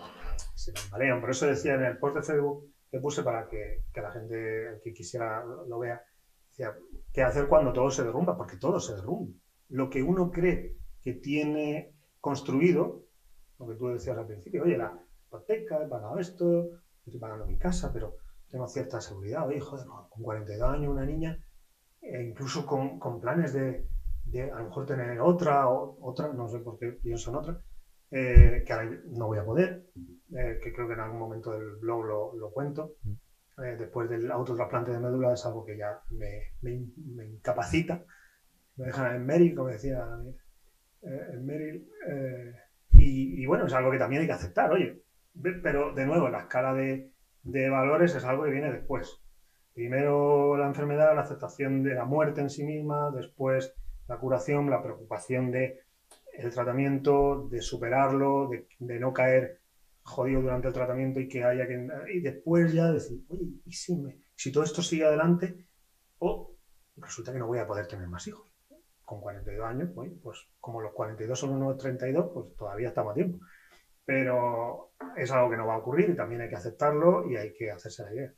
Se 0.55 0.73
tambalean. 0.73 1.21
Por 1.21 1.31
eso 1.31 1.47
decía 1.47 1.75
en 1.75 1.85
el 1.85 1.99
post 1.99 2.17
de 2.17 2.23
Facebook 2.23 2.73
que 2.91 3.01
puse 3.01 3.23
para 3.23 3.49
que, 3.49 3.85
que 3.93 4.01
la 4.01 4.11
gente 4.11 4.81
que 4.85 4.93
quisiera 4.93 5.45
lo 5.45 5.79
vea, 5.79 6.03
decía, 6.51 6.75
¿qué 7.13 7.23
hacer 7.23 7.49
cuando 7.49 7.73
todo 7.73 7.91
se 7.91 8.05
derrumba? 8.05 8.37
Porque 8.37 8.57
todo 8.57 8.79
se 8.79 8.95
derrumba. 8.95 9.33
Lo 9.71 9.89
que 9.89 10.03
uno 10.03 10.31
cree 10.31 10.77
que 11.01 11.15
tiene 11.15 11.95
construido, 12.21 13.05
lo 13.59 13.67
que 13.67 13.75
tú 13.75 13.89
decías 13.89 14.19
al 14.19 14.27
principio, 14.27 14.63
oye, 14.63 14.77
la 14.77 14.93
hipoteca, 15.27 15.83
he 15.83 15.89
pagado 15.89 16.19
esto, 16.19 16.69
estoy 17.05 17.21
pagando 17.21 17.47
mi 17.47 17.59
casa, 17.59 17.91
pero 17.93 18.17
tengo 18.49 18.69
cierta 18.69 19.01
seguridad. 19.01 19.47
Oye, 19.47 19.61
joder, 19.61 19.87
con 19.87 20.23
42 20.23 20.69
años 20.69 20.93
una 20.93 21.07
niña, 21.07 21.39
e 22.03 22.23
incluso 22.23 22.67
con, 22.67 22.99
con 22.99 23.21
planes 23.21 23.53
de, 23.53 23.87
de, 24.25 24.51
a 24.51 24.59
lo 24.59 24.65
mejor 24.65 24.87
tener 24.87 25.21
otra, 25.21 25.69
o, 25.69 25.97
otra, 26.01 26.33
no 26.33 26.49
sé 26.49 26.59
por 26.59 26.79
qué 26.79 26.93
pienso 26.93 27.31
en 27.31 27.37
otra, 27.37 27.61
eh, 28.11 28.63
que 28.67 28.73
ahora 28.73 28.91
no 29.07 29.27
voy 29.27 29.39
a 29.39 29.45
poder, 29.45 29.87
eh, 30.37 30.59
que 30.63 30.73
creo 30.73 30.87
que 30.87 30.95
en 30.95 31.01
algún 31.01 31.19
momento 31.19 31.53
del 31.53 31.77
blog 31.77 32.05
lo, 32.05 32.37
lo 32.37 32.51
cuento. 32.51 32.97
Mm. 33.03 33.13
Eh, 33.63 33.77
después 33.79 34.09
del 34.09 34.31
autotrasplante 34.31 34.91
de 34.91 34.99
médula 34.99 35.33
es 35.33 35.45
algo 35.45 35.65
que 35.65 35.77
ya 35.77 36.01
me, 36.11 36.41
me, 36.63 36.87
me 37.15 37.27
incapacita. 37.27 38.05
Me 38.77 38.87
dejan 38.87 39.15
en 39.15 39.27
Merrill, 39.27 39.55
como 39.55 39.69
decía 39.69 40.05
en 41.03 41.45
Merrill. 41.45 41.87
Y, 42.93 43.43
y, 43.43 43.47
bueno, 43.47 43.67
es 43.67 43.73
algo 43.73 43.91
que 43.91 43.99
también 43.99 44.23
hay 44.23 44.27
que 44.27 44.33
aceptar, 44.33 44.71
oye. 44.73 45.03
Pero 45.63 45.93
de 45.95 46.05
nuevo, 46.07 46.29
la 46.29 46.41
escala 46.41 46.73
de, 46.73 47.11
de 47.43 47.69
valores 47.69 48.15
es 48.15 48.25
algo 48.25 48.45
que 48.45 48.51
viene 48.51 48.71
después. 48.71 49.22
Primero 49.75 50.57
la 50.57 50.67
enfermedad, 50.67 51.15
la 51.15 51.23
aceptación 51.23 51.83
de 51.83 51.95
la 51.95 52.05
muerte 52.05 52.41
en 52.41 52.51
sí 52.51 52.65
misma, 52.65 53.11
después 53.11 53.75
la 54.09 54.19
curación, 54.19 54.69
la 54.69 54.83
preocupación 54.83 55.51
de 55.51 55.81
el 56.33 56.53
tratamiento, 56.53 57.49
de 57.51 57.61
superarlo, 57.61 58.51
de, 58.79 59.01
no 59.01 59.13
caer 59.13 59.61
jodido 60.03 60.41
durante 60.41 60.69
el 60.69 60.75
tratamiento 60.75 61.21
y 61.21 61.29
que 61.29 61.45
haya 61.45 61.67
que... 61.67 61.87
Y 62.13 62.21
después 62.21 62.73
ya 62.73 62.91
decir, 62.91 63.25
oye, 63.29 63.47
¿y 63.65 63.73
si, 63.73 63.97
me, 63.97 64.19
si 64.35 64.51
todo 64.51 64.65
esto 64.65 64.83
sigue 64.83 65.05
adelante? 65.05 65.67
O 66.19 66.55
resulta 66.97 67.33
que 67.33 67.39
no 67.39 67.47
voy 67.47 67.59
a 67.59 67.67
poder 67.67 67.87
tener 67.87 68.09
más 68.09 68.27
hijos. 68.27 68.51
Con 69.05 69.21
42 69.21 69.67
años, 69.67 69.91
pues 70.23 70.49
como 70.59 70.81
los 70.81 70.93
42 70.93 71.39
son 71.39 71.51
unos 71.51 71.77
32, 71.77 72.31
pues 72.33 72.57
todavía 72.57 72.89
estamos 72.89 73.13
a 73.13 73.15
tiempo. 73.15 73.39
Pero 74.05 74.93
es 75.17 75.31
algo 75.31 75.51
que 75.51 75.57
no 75.57 75.67
va 75.67 75.75
a 75.75 75.79
ocurrir 75.79 76.11
y 76.11 76.17
también 76.17 76.41
hay 76.41 76.49
que 76.49 76.57
aceptarlo 76.57 77.31
y 77.31 77.37
hay 77.37 77.53
que 77.53 77.71
hacerse 77.71 78.05
la 78.05 78.15
idea. 78.15 78.33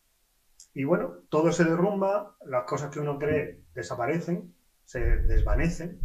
Y 0.75 0.85
bueno, 0.85 1.21
todo 1.29 1.53
se 1.53 1.65
derrumba, 1.65 2.37
las 2.45 2.65
cosas 2.65 2.91
que 2.91 2.99
uno 2.99 3.19
cree 3.19 3.63
desaparecen, 3.75 4.53
se 4.85 5.01
desvanecen 5.01 6.01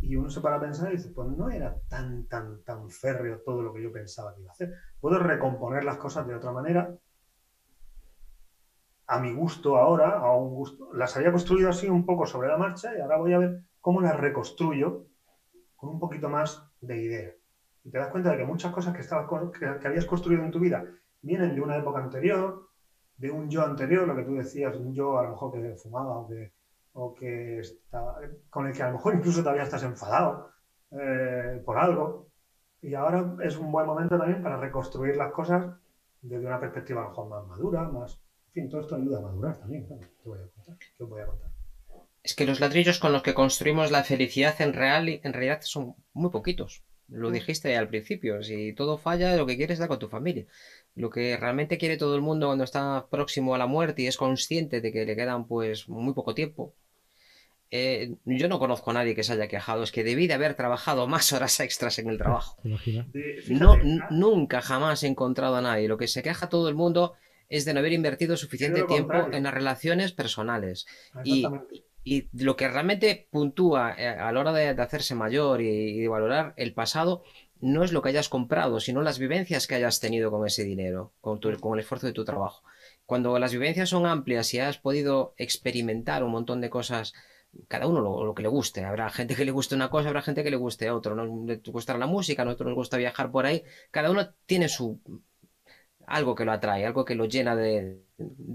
y 0.00 0.16
uno 0.16 0.30
se 0.30 0.40
para 0.40 0.56
a 0.56 0.60
pensar 0.60 0.92
y 0.92 0.96
dice, 0.96 1.10
pues 1.10 1.28
no 1.28 1.50
era 1.50 1.76
tan, 1.88 2.26
tan, 2.26 2.62
tan 2.62 2.88
férreo 2.88 3.40
todo 3.44 3.62
lo 3.62 3.72
que 3.72 3.82
yo 3.82 3.90
pensaba 3.90 4.34
que 4.34 4.42
iba 4.42 4.50
a 4.50 4.52
hacer. 4.52 4.72
Puedo 5.00 5.18
recomponer 5.18 5.82
las 5.82 5.96
cosas 5.96 6.26
de 6.26 6.34
otra 6.34 6.52
manera, 6.52 6.94
a 9.06 9.18
mi 9.18 9.32
gusto 9.32 9.76
ahora, 9.76 10.18
a 10.18 10.34
un 10.34 10.54
gusto. 10.54 10.92
Las 10.94 11.16
había 11.16 11.32
construido 11.32 11.68
así 11.68 11.88
un 11.88 12.06
poco 12.06 12.26
sobre 12.26 12.48
la 12.48 12.56
marcha 12.56 12.96
y 12.96 13.00
ahora 13.00 13.16
voy 13.16 13.32
a 13.32 13.38
ver 13.38 13.60
cómo 13.80 14.00
las 14.00 14.16
reconstruyo 14.16 15.06
con 15.76 15.90
un 15.90 15.98
poquito 15.98 16.28
más 16.28 16.62
de 16.80 17.02
idea. 17.02 17.32
Y 17.82 17.90
te 17.90 17.98
das 17.98 18.08
cuenta 18.08 18.30
de 18.30 18.38
que 18.38 18.44
muchas 18.44 18.72
cosas 18.72 18.94
que, 18.94 19.02
estabas, 19.02 19.28
que, 19.58 19.86
habías 19.86 20.06
construido 20.06 20.42
en 20.42 20.50
tu 20.50 20.58
vida 20.58 20.84
vienen 21.20 21.54
de 21.54 21.60
una 21.60 21.76
época 21.76 21.98
anterior, 21.98 22.68
de 23.16 23.30
un 23.30 23.48
yo 23.48 23.62
anterior, 23.64 24.06
lo 24.06 24.16
que 24.16 24.22
tú 24.22 24.34
decías, 24.34 24.76
un 24.76 24.92
yo 24.92 25.18
a 25.18 25.24
lo 25.24 25.30
mejor 25.30 25.52
que 25.52 25.76
fumaba 25.76 26.18
o 26.18 26.28
que 26.28 26.52
o 26.94 27.14
que 27.14 27.58
está, 27.58 28.16
con 28.50 28.66
el 28.66 28.72
que 28.72 28.82
a 28.82 28.86
lo 28.86 28.94
mejor 28.94 29.14
incluso 29.14 29.40
todavía 29.40 29.64
estás 29.64 29.82
enfadado 29.82 30.50
eh, 30.92 31.60
por 31.64 31.78
algo. 31.78 32.28
Y 32.80 32.94
ahora 32.94 33.36
es 33.42 33.56
un 33.56 33.72
buen 33.72 33.86
momento 33.86 34.16
también 34.16 34.42
para 34.42 34.58
reconstruir 34.58 35.16
las 35.16 35.32
cosas 35.32 35.74
desde 36.22 36.46
una 36.46 36.60
perspectiva 36.60 37.00
a 37.00 37.04
lo 37.04 37.10
mejor 37.10 37.28
más 37.28 37.46
madura, 37.46 37.82
más... 37.88 38.20
En 38.46 38.52
fin, 38.52 38.68
todo 38.68 38.82
esto 38.82 38.94
ayuda 38.94 39.18
a 39.18 39.22
madurar 39.22 39.56
también. 39.56 39.86
¿Qué 39.88 40.28
voy 40.28 40.38
a 40.38 40.46
contar? 40.46 40.76
¿Qué 40.96 41.04
voy 41.04 41.20
a 41.20 41.26
contar? 41.26 41.50
Es 42.22 42.34
que 42.34 42.46
los 42.46 42.60
ladrillos 42.60 42.98
con 42.98 43.12
los 43.12 43.22
que 43.22 43.34
construimos 43.34 43.90
la 43.90 44.04
felicidad 44.04 44.54
en, 44.60 44.72
real, 44.72 45.08
en 45.08 45.32
realidad 45.32 45.60
son 45.62 45.96
muy 46.12 46.30
poquitos. 46.30 46.84
Lo 47.08 47.30
mm. 47.30 47.32
dijiste 47.32 47.76
al 47.76 47.88
principio, 47.88 48.42
si 48.42 48.72
todo 48.72 48.98
falla, 48.98 49.36
lo 49.36 49.46
que 49.46 49.56
quieres 49.56 49.74
es 49.74 49.78
estar 49.78 49.88
con 49.88 49.98
tu 49.98 50.08
familia. 50.08 50.46
Lo 50.94 51.10
que 51.10 51.36
realmente 51.36 51.78
quiere 51.78 51.96
todo 51.96 52.14
el 52.14 52.22
mundo 52.22 52.46
cuando 52.46 52.64
está 52.64 53.06
próximo 53.10 53.54
a 53.54 53.58
la 53.58 53.66
muerte 53.66 54.02
y 54.02 54.06
es 54.06 54.16
consciente 54.16 54.80
de 54.80 54.92
que 54.92 55.04
le 55.04 55.16
quedan 55.16 55.46
pues 55.46 55.88
muy 55.88 56.14
poco 56.14 56.34
tiempo, 56.34 56.74
eh, 57.76 58.14
yo 58.24 58.48
no 58.48 58.60
conozco 58.60 58.92
a 58.92 58.94
nadie 58.94 59.16
que 59.16 59.24
se 59.24 59.32
haya 59.32 59.48
quejado, 59.48 59.82
es 59.82 59.90
que 59.90 60.04
debí 60.04 60.28
de 60.28 60.34
haber 60.34 60.54
trabajado 60.54 61.06
más 61.08 61.32
horas 61.32 61.58
extras 61.60 61.98
en 61.98 62.08
el 62.08 62.18
trabajo. 62.18 62.56
No, 63.48 63.76
nunca 64.10 64.60
jamás 64.62 65.02
he 65.02 65.08
encontrado 65.08 65.56
a 65.56 65.62
nadie. 65.62 65.88
Lo 65.88 65.98
que 65.98 66.06
se 66.06 66.22
queja 66.22 66.48
todo 66.48 66.68
el 66.68 66.74
mundo 66.74 67.14
es 67.48 67.64
de 67.64 67.74
no 67.74 67.80
haber 67.80 67.92
invertido 67.92 68.36
suficiente 68.36 68.84
tiempo 68.84 69.28
en 69.32 69.42
las 69.42 69.54
relaciones 69.54 70.12
personales. 70.12 70.86
Y, 71.24 71.44
y, 72.04 72.28
lo 72.32 72.56
que 72.56 72.68
realmente 72.68 73.28
puntúa 73.30 73.94
eh, 73.96 74.08
a 74.08 74.30
la 74.30 74.40
hora 74.40 74.52
de, 74.52 74.68
hacerse 74.68 75.14
mayor 75.14 75.60
y, 75.62 76.00
de 76.00 76.08
valorar 76.08 76.54
el 76.56 76.74
pasado 76.74 77.22
no 77.60 77.82
es 77.82 77.92
lo 77.92 78.02
que 78.02 78.10
hayas 78.10 78.28
comprado, 78.28 78.78
sino 78.78 79.00
las 79.00 79.18
vivencias 79.18 79.66
que 79.66 79.74
hayas 79.74 79.98
tenido 79.98 80.30
con 80.30 80.46
ese 80.46 80.64
dinero, 80.64 81.12
con, 81.20 81.40
con 81.40 81.74
el 81.74 81.80
esfuerzo 81.80 82.06
de 82.06 82.12
tu 82.12 82.24
trabajo. 82.24 82.62
Cuando 83.06 83.38
las 83.38 83.52
vivencias 83.52 83.88
son 83.88 84.04
amplias 84.06 84.52
y 84.52 84.58
has 84.58 84.78
podido 84.78 85.34
experimentar 85.38 86.24
un 86.24 86.32
montón 86.32 86.60
de 86.60 86.68
cosas 86.68 87.14
cada 87.68 87.86
uno 87.86 88.00
lo, 88.00 88.34
que 88.34 88.42
le 88.42 88.48
guste. 88.48 88.84
Habrá 88.84 89.10
gente 89.10 89.34
que 89.34 89.44
le 89.44 89.50
guste 89.50 89.74
una 89.74 89.90
cosa, 89.90 90.08
habrá 90.08 90.22
gente 90.22 90.42
que 90.42 90.50
le 90.50 90.56
guste 90.56 90.90
otro. 90.90 91.14
no 91.14 91.46
le 91.46 91.60
gustará 91.66 91.98
la 91.98 92.06
música, 92.06 92.42
a 92.42 92.44
nosotros 92.44 92.68
nos 92.68 92.76
gusta 92.76 92.96
viajar 92.96 93.30
por 93.30 93.46
ahí. 93.46 93.62
Cada 93.90 94.10
uno 94.10 94.28
tiene 94.46 94.68
su 94.68 95.00
algo 96.06 96.34
que 96.34 96.44
lo 96.44 96.52
atrae, 96.52 96.86
algo 96.86 97.04
que 97.04 97.14
lo 97.14 97.24
llena 97.26 97.56
de, 97.56 98.02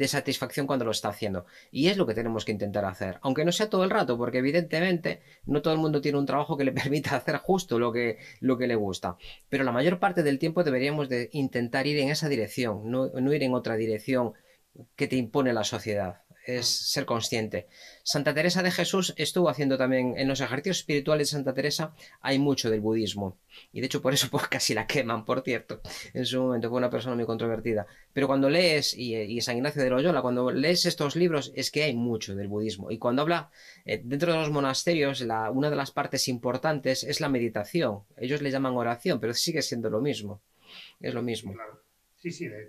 satisfacción 0.07 0.67
cuando 0.67 0.85
lo 0.85 0.91
está 0.91 1.09
haciendo. 1.09 1.45
Y 1.71 1.87
es 1.87 1.97
lo 1.97 2.05
que 2.05 2.13
tenemos 2.13 2.45
que 2.45 2.51
intentar 2.51 2.85
hacer. 2.85 3.19
Aunque 3.21 3.45
no 3.45 3.51
sea 3.51 3.69
todo 3.69 3.83
el 3.83 3.89
rato, 3.89 4.17
porque 4.17 4.39
evidentemente 4.39 5.21
no 5.45 5.61
todo 5.61 5.73
el 5.73 5.79
mundo 5.79 6.01
tiene 6.01 6.17
un 6.17 6.25
trabajo 6.25 6.57
que 6.57 6.63
le 6.63 6.71
permita 6.73 7.15
hacer 7.15 7.37
justo 7.37 7.79
lo 7.79 7.91
que, 7.91 8.17
lo 8.39 8.57
que 8.57 8.67
le 8.67 8.75
gusta. 8.75 9.17
Pero 9.49 9.63
la 9.63 9.71
mayor 9.71 9.99
parte 9.99 10.23
del 10.23 10.39
tiempo 10.39 10.63
deberíamos 10.63 11.09
de 11.09 11.29
intentar 11.33 11.87
ir 11.87 11.97
en 11.99 12.09
esa 12.09 12.29
dirección, 12.29 12.89
no, 12.89 13.07
no 13.07 13.33
ir 13.33 13.43
en 13.43 13.53
otra 13.53 13.75
dirección 13.75 14.33
que 14.95 15.07
te 15.07 15.15
impone 15.15 15.53
la 15.53 15.63
sociedad 15.63 16.21
es 16.57 16.67
ser 16.67 17.05
consciente. 17.05 17.67
Santa 18.03 18.33
Teresa 18.33 18.63
de 18.63 18.71
Jesús 18.71 19.13
estuvo 19.17 19.49
haciendo 19.49 19.77
también, 19.77 20.15
en 20.17 20.27
los 20.27 20.41
ejercicios 20.41 20.79
espirituales 20.79 21.29
de 21.29 21.37
Santa 21.37 21.53
Teresa 21.53 21.93
hay 22.21 22.39
mucho 22.39 22.69
del 22.69 22.81
budismo. 22.81 23.37
Y 23.71 23.81
de 23.81 23.87
hecho 23.87 24.01
por 24.01 24.13
eso 24.13 24.27
pues, 24.31 24.47
casi 24.47 24.73
la 24.73 24.87
queman, 24.87 25.25
por 25.25 25.41
cierto. 25.41 25.81
En 26.13 26.25
su 26.25 26.41
momento 26.41 26.69
fue 26.69 26.77
una 26.77 26.89
persona 26.89 27.15
muy 27.15 27.25
controvertida. 27.25 27.85
Pero 28.13 28.27
cuando 28.27 28.49
lees, 28.49 28.95
y, 28.97 29.39
San 29.41 29.57
Ignacio 29.57 29.83
de 29.83 29.89
Loyola, 29.89 30.21
cuando 30.21 30.51
lees 30.51 30.85
estos 30.85 31.15
libros 31.15 31.51
es 31.55 31.71
que 31.71 31.83
hay 31.83 31.95
mucho 31.95 32.35
del 32.35 32.47
budismo. 32.47 32.91
Y 32.91 32.97
cuando 32.97 33.21
habla, 33.21 33.51
eh, 33.85 34.01
dentro 34.03 34.31
de 34.31 34.39
los 34.39 34.49
monasterios, 34.51 35.21
la, 35.21 35.51
una 35.51 35.69
de 35.69 35.75
las 35.75 35.91
partes 35.91 36.27
importantes 36.27 37.03
es 37.03 37.21
la 37.21 37.29
meditación. 37.29 38.01
Ellos 38.17 38.41
le 38.41 38.51
llaman 38.51 38.75
oración, 38.75 39.19
pero 39.19 39.33
sigue 39.33 39.61
siendo 39.61 39.89
lo 39.89 40.01
mismo. 40.01 40.41
Es 40.99 41.13
lo 41.13 41.21
mismo. 41.21 41.53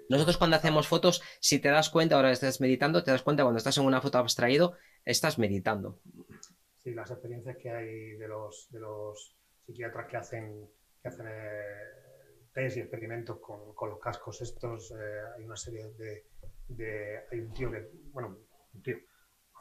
Nosotros 0.09 0.39
cuando 0.39 0.57
hacemos 0.57 0.87
fotos, 0.87 1.23
si 1.41 1.59
te 1.59 1.69
das 1.69 1.91
cuenta, 1.91 2.17
ahora 2.17 2.31
estás 2.31 2.61
meditando, 2.61 3.03
te 3.03 3.11
das 3.11 3.23
cuenta 3.23 3.43
cuando 3.43 3.59
estás 3.59 3.77
en 3.79 3.85
una 3.85 4.01
foto 4.01 4.19
abstraído, 4.19 4.75
estás 5.05 5.39
meditando. 5.39 6.01
Sí, 6.79 6.93
las 6.95 7.11
experiencias 7.11 7.57
que 7.57 7.71
hay 7.71 8.13
de 8.17 8.29
los, 8.29 8.69
de 8.71 8.81
los 8.81 9.37
psiquiatras 9.67 10.07
que 10.07 10.17
hacen, 10.17 10.71
que 11.03 11.09
hacen 11.09 11.27
eh, 11.29 12.51
test 12.53 12.77
y 12.77 12.81
experimentos 12.81 13.39
con, 13.41 13.75
con, 13.75 13.91
los 13.91 14.01
cascos 14.01 14.41
estos, 14.41 14.93
eh, 14.93 15.21
hay 15.37 15.45
una 15.45 15.57
serie 15.57 15.87
de, 15.99 16.27
de, 16.69 17.21
Hay 17.31 17.41
un 17.41 17.53
tío 17.53 17.71
que, 17.71 17.91
bueno, 18.13 18.39
un 18.73 18.83
tío, 18.83 18.97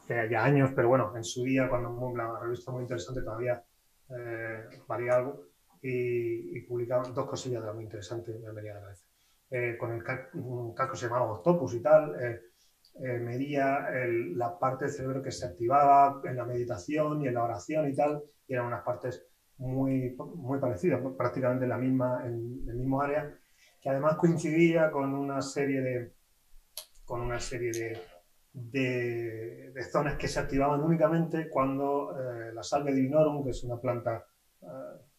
hace 0.01 0.29
ya 0.29 0.43
años, 0.43 0.71
pero 0.75 0.87
bueno, 0.87 1.15
en 1.15 1.23
su 1.23 1.43
día, 1.43 1.67
cuando 1.67 2.13
la 2.15 2.39
revista 2.39 2.71
muy 2.71 2.83
interesante 2.83 3.21
todavía 3.21 3.63
eh, 4.09 4.69
valía 4.87 5.15
algo, 5.15 5.45
y, 5.81 6.57
y 6.57 6.61
publicaban 6.61 7.13
dos 7.13 7.27
cosillas 7.27 7.63
de 7.63 7.73
muy 7.73 7.85
interesante, 7.85 8.33
me 8.33 8.51
venía 8.51 8.71
a 8.71 8.75
la 8.75 8.81
cabeza. 8.81 9.08
Eh, 9.51 9.77
con 9.79 9.91
el 9.91 10.03
un 10.35 10.75
casco 10.75 10.95
se 10.95 11.07
llamaba 11.07 11.31
Octopus 11.31 11.73
y 11.73 11.81
tal, 11.81 12.15
eh, 12.21 12.39
eh, 13.01 13.17
medía 13.17 13.89
la 14.35 14.59
parte 14.59 14.85
del 14.85 14.93
cerebro 14.93 15.23
que 15.23 15.31
se 15.31 15.45
activaba 15.45 16.21
en 16.23 16.35
la 16.35 16.45
meditación 16.45 17.21
y 17.21 17.27
en 17.27 17.33
la 17.33 17.43
oración 17.43 17.89
y 17.89 17.95
tal, 17.95 18.21
y 18.47 18.53
eran 18.53 18.67
unas 18.67 18.83
partes 18.83 19.25
muy, 19.57 20.15
muy 20.35 20.59
parecidas, 20.59 21.01
prácticamente 21.17 21.63
en 21.63 21.69
la 21.69 21.77
misma, 21.79 22.21
en 22.25 22.63
el 22.67 22.75
mismo 22.75 23.01
área, 23.01 23.35
que 23.81 23.89
además 23.89 24.17
coincidía 24.17 24.91
con 24.91 25.13
una 25.15 25.41
serie 25.41 25.81
de, 25.81 26.13
con 27.03 27.21
una 27.21 27.39
serie 27.39 27.71
de, 27.71 27.99
de, 28.53 29.83
zonas 29.91 30.15
que 30.15 30.27
se 30.27 30.39
activaban 30.39 30.81
únicamente 30.81 31.49
cuando 31.49 32.13
la 32.53 32.61
salvia 32.61 32.93
divinorum, 32.93 33.43
que 33.43 33.51
es 33.51 33.63
una 33.63 33.79
planta 33.79 34.23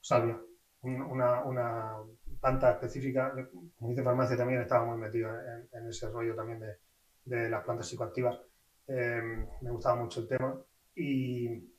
salvia, 0.00 0.38
una, 0.82 1.44
una 1.44 1.96
planta 2.40 2.72
específica, 2.72 3.32
como 3.78 3.90
dice 3.90 4.02
farmacia 4.02 4.36
también 4.36 4.62
estaba 4.62 4.86
muy 4.86 4.98
metido 4.98 5.30
en, 5.72 5.86
ese 5.88 6.08
rollo 6.08 6.34
también 6.34 6.60
de, 6.60 6.76
de 7.24 7.50
las 7.50 7.64
plantas 7.64 7.88
psicoactivas. 7.88 8.40
Eh, 8.86 9.46
me 9.60 9.70
gustaba 9.70 9.96
mucho 10.02 10.20
el 10.20 10.28
tema. 10.28 10.58
Y, 10.94 11.70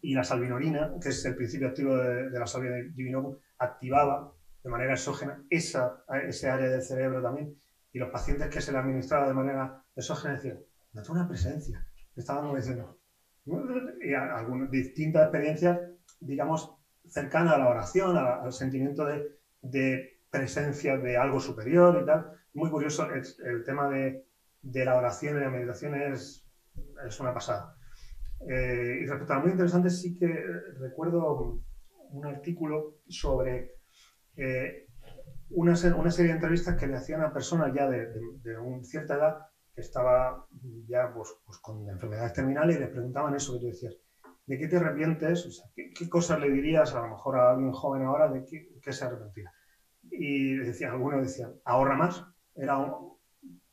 y, 0.00 0.14
la 0.14 0.24
salvinorina, 0.24 0.94
que 1.00 1.10
es 1.10 1.24
el 1.24 1.36
principio 1.36 1.68
activo 1.68 1.96
de, 1.96 2.30
la 2.30 2.46
salvia 2.46 2.72
divinorum, 2.94 3.36
activaba 3.58 4.32
de 4.62 4.70
manera 4.70 4.92
exógena 4.92 5.44
esa, 5.50 6.04
ese 6.26 6.48
área 6.48 6.70
del 6.70 6.82
cerebro 6.82 7.22
también. 7.22 7.56
Y 7.92 7.98
los 7.98 8.10
pacientes 8.10 8.48
que 8.48 8.60
se 8.60 8.72
le 8.72 8.78
administraba 8.78 9.28
de 9.28 9.34
manera 9.34 9.84
exógena 9.94 10.34
decían, 10.34 10.60
noto 10.92 11.12
una 11.12 11.28
presencia, 11.28 11.86
estaban 12.16 12.44
como 12.44 12.56
diciendo, 12.56 12.98
y 13.44 14.14
algunas 14.14 14.70
distintas 14.70 15.24
experiencias, 15.24 15.80
digamos, 16.20 16.76
cercanas 17.12 17.54
a 17.54 17.58
la 17.58 17.68
oración, 17.68 18.16
al 18.16 18.52
sentimiento 18.52 19.04
de, 19.04 19.36
de, 19.60 20.08
presencia 20.30 20.96
de 20.96 21.18
algo 21.18 21.38
superior 21.38 22.00
y 22.02 22.06
tal. 22.06 22.32
Muy 22.54 22.70
curioso, 22.70 23.06
el, 23.10 23.64
tema 23.64 23.88
de, 23.88 24.24
de, 24.62 24.84
la 24.84 24.96
oración 24.96 25.36
y 25.36 25.40
la 25.40 25.50
meditación 25.50 25.94
es, 25.94 26.48
es 27.06 27.20
una 27.20 27.34
pasada. 27.34 27.76
Eh, 28.48 29.00
y 29.02 29.06
respecto 29.06 29.34
a 29.34 29.36
lo 29.36 29.42
muy 29.42 29.50
interesante, 29.50 29.90
sí 29.90 30.16
que 30.16 30.42
recuerdo 30.80 31.60
un 32.10 32.26
artículo 32.26 32.96
sobre 33.06 33.76
eh, 34.36 34.86
una, 35.50 35.74
una, 35.96 36.10
serie 36.10 36.30
de 36.30 36.36
entrevistas 36.36 36.76
que 36.76 36.86
le 36.86 36.96
hacían 36.96 37.20
a 37.20 37.32
personas 37.32 37.72
ya 37.74 37.88
de, 37.88 38.06
de, 38.06 38.20
de 38.42 38.58
una 38.58 38.82
cierta 38.82 39.16
edad 39.16 39.36
que 39.74 39.80
estaba 39.80 40.46
ya 40.86 41.12
pues, 41.12 41.28
pues, 41.44 41.58
con 41.58 41.88
enfermedades 41.88 42.32
terminales 42.32 42.76
y 42.76 42.80
les 42.80 42.90
preguntaban 42.90 43.34
eso 43.34 43.54
que 43.54 43.60
tú 43.60 43.66
decías. 43.66 43.94
¿De 44.52 44.58
qué 44.58 44.68
te 44.68 44.76
arrepientes? 44.76 45.64
¿qué, 45.74 45.94
¿qué, 45.94 46.10
cosas 46.10 46.38
le 46.38 46.50
dirías 46.50 46.94
a 46.94 47.00
lo 47.00 47.08
mejor 47.08 47.38
a 47.38 47.52
alguien 47.52 47.72
joven 47.72 48.02
ahora 48.02 48.28
de 48.28 48.44
qué, 48.44 48.92
se 48.92 49.06
arrepentía? 49.06 49.50
Y 50.02 50.56
decían, 50.56 50.90
algunos 50.90 51.22
decían, 51.22 51.54
ahorra 51.64 51.96
más. 51.96 52.22
Era 52.54 52.86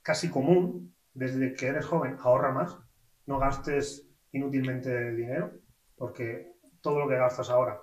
casi 0.02 0.30
común, 0.30 0.96
desde 1.14 1.54
que 1.54 1.68
eres 1.68 1.86
joven, 1.86 2.16
ahorra 2.22 2.54
más. 2.54 2.78
No 3.26 3.40
gastes 3.40 4.08
inútilmente 4.32 5.12
dinero, 5.12 5.52
porque 5.98 6.54
todo 6.80 7.00
lo 7.00 7.10
que 7.10 7.18
gastas 7.18 7.50
ahora 7.50 7.78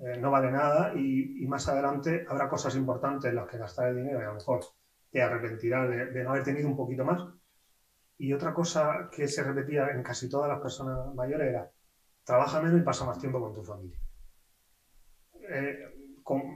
eh, 0.00 0.18
no 0.18 0.30
vale 0.30 0.52
nada 0.52 0.92
y, 0.94 1.42
y, 1.42 1.46
más 1.46 1.66
adelante 1.66 2.26
habrá 2.28 2.50
cosas 2.50 2.76
importantes 2.76 3.30
en 3.30 3.36
las 3.36 3.48
que 3.48 3.56
gastar 3.56 3.88
el 3.88 3.96
dinero 3.96 4.20
y 4.20 4.22
a 4.22 4.28
lo 4.28 4.34
mejor 4.34 4.60
te 5.10 5.22
arrepentirás 5.22 5.88
de, 5.88 6.10
de 6.10 6.22
no 6.22 6.32
haber 6.32 6.42
tenido 6.42 6.68
un 6.68 6.76
poquito 6.76 7.06
más 7.06 7.22
y 8.18 8.34
otra 8.34 8.52
cosa 8.52 9.08
que 9.10 9.28
se 9.28 9.42
repetía 9.42 9.88
en 9.88 10.02
casi 10.02 10.28
todas 10.28 10.48
las 10.48 10.60
personas 10.60 11.14
mayores 11.14 11.48
era, 11.48 11.70
trabaja 12.24 12.60
menos 12.60 12.80
y 12.80 12.82
pasa 12.82 13.04
más 13.04 13.18
tiempo 13.18 13.40
con 13.40 13.52
tu 13.52 13.62
familia. 13.62 13.98
Eh, 15.48 15.78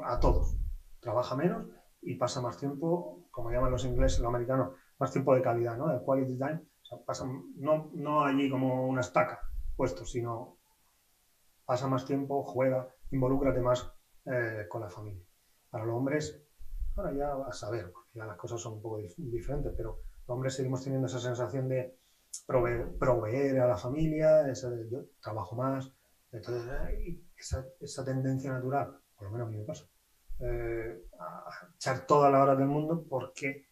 a 0.04 0.18
todos. 0.18 0.56
Trabaja 1.00 1.34
menos 1.34 1.66
y 2.00 2.14
pasa 2.14 2.40
más 2.40 2.56
tiempo, 2.56 3.26
como 3.30 3.50
llaman 3.50 3.70
los 3.70 3.84
ingleses, 3.84 4.18
los 4.18 4.28
americanos, 4.28 4.70
más 4.98 5.10
tiempo 5.10 5.34
de 5.34 5.42
calidad, 5.42 5.76
¿no? 5.76 5.88
De 5.88 6.02
quality 6.02 6.36
time. 6.38 6.60
O 6.90 7.14
sea, 7.14 7.26
no, 7.56 7.90
no 7.92 8.24
allí 8.24 8.48
como 8.48 8.88
una 8.88 9.00
estaca 9.00 9.40
puesto, 9.76 10.04
sino 10.04 10.56
pasa 11.64 11.86
más 11.86 12.04
tiempo, 12.04 12.42
juega, 12.42 12.88
involúcrate 13.10 13.60
más 13.60 13.86
eh, 14.24 14.66
con 14.68 14.80
la 14.80 14.88
familia. 14.88 15.22
Para 15.70 15.84
los 15.84 15.94
hombres, 15.94 16.42
ahora 16.96 17.12
ya 17.12 17.32
a 17.46 17.52
saber, 17.52 17.92
porque 17.92 18.10
ya 18.14 18.24
las 18.24 18.36
cosas 18.36 18.60
son 18.60 18.74
un 18.74 18.82
poco 18.82 18.96
dif 18.96 19.12
diferentes, 19.16 19.72
pero 19.76 20.00
hombres 20.26 20.54
seguimos 20.54 20.82
teniendo 20.82 21.06
esa 21.06 21.18
sensación 21.18 21.68
de 21.68 21.97
proveer, 22.48 22.96
proveer 22.98 23.60
a 23.60 23.68
la 23.68 23.76
familia, 23.76 24.50
yo 24.90 25.04
trabajo 25.20 25.54
más, 25.54 25.92
entonces 26.32 26.64
esa, 27.36 27.66
esa, 27.78 28.04
tendencia 28.06 28.50
natural, 28.50 28.96
por 29.14 29.26
lo 29.26 29.32
menos 29.32 29.48
a 29.48 29.50
mí 29.50 29.58
me 29.58 29.64
pasa, 29.64 29.84
eh, 30.40 31.04
a 31.20 31.44
echar 31.74 32.06
todas 32.06 32.32
las 32.32 32.40
horas 32.40 32.56
del 32.56 32.66
mundo 32.66 33.04
porque 33.06 33.66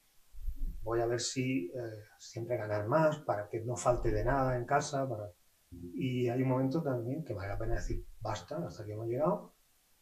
voy 0.82 1.00
a 1.00 1.06
ver 1.06 1.20
si 1.20 1.68
eh, 1.68 2.04
siempre 2.18 2.58
ganar 2.58 2.86
más, 2.86 3.16
para 3.20 3.48
que 3.48 3.64
no 3.64 3.76
falte 3.76 4.10
de 4.10 4.22
nada 4.22 4.58
en 4.58 4.66
casa, 4.66 5.08
para... 5.08 5.32
y 5.70 6.28
hay 6.28 6.42
un 6.42 6.48
momento 6.50 6.82
también 6.82 7.24
que 7.24 7.32
vale 7.32 7.48
la 7.48 7.58
pena 7.58 7.76
decir, 7.76 8.04
basta, 8.20 8.58
hasta 8.66 8.82
aquí 8.82 8.92
hemos 8.92 9.08
llegado 9.08 9.54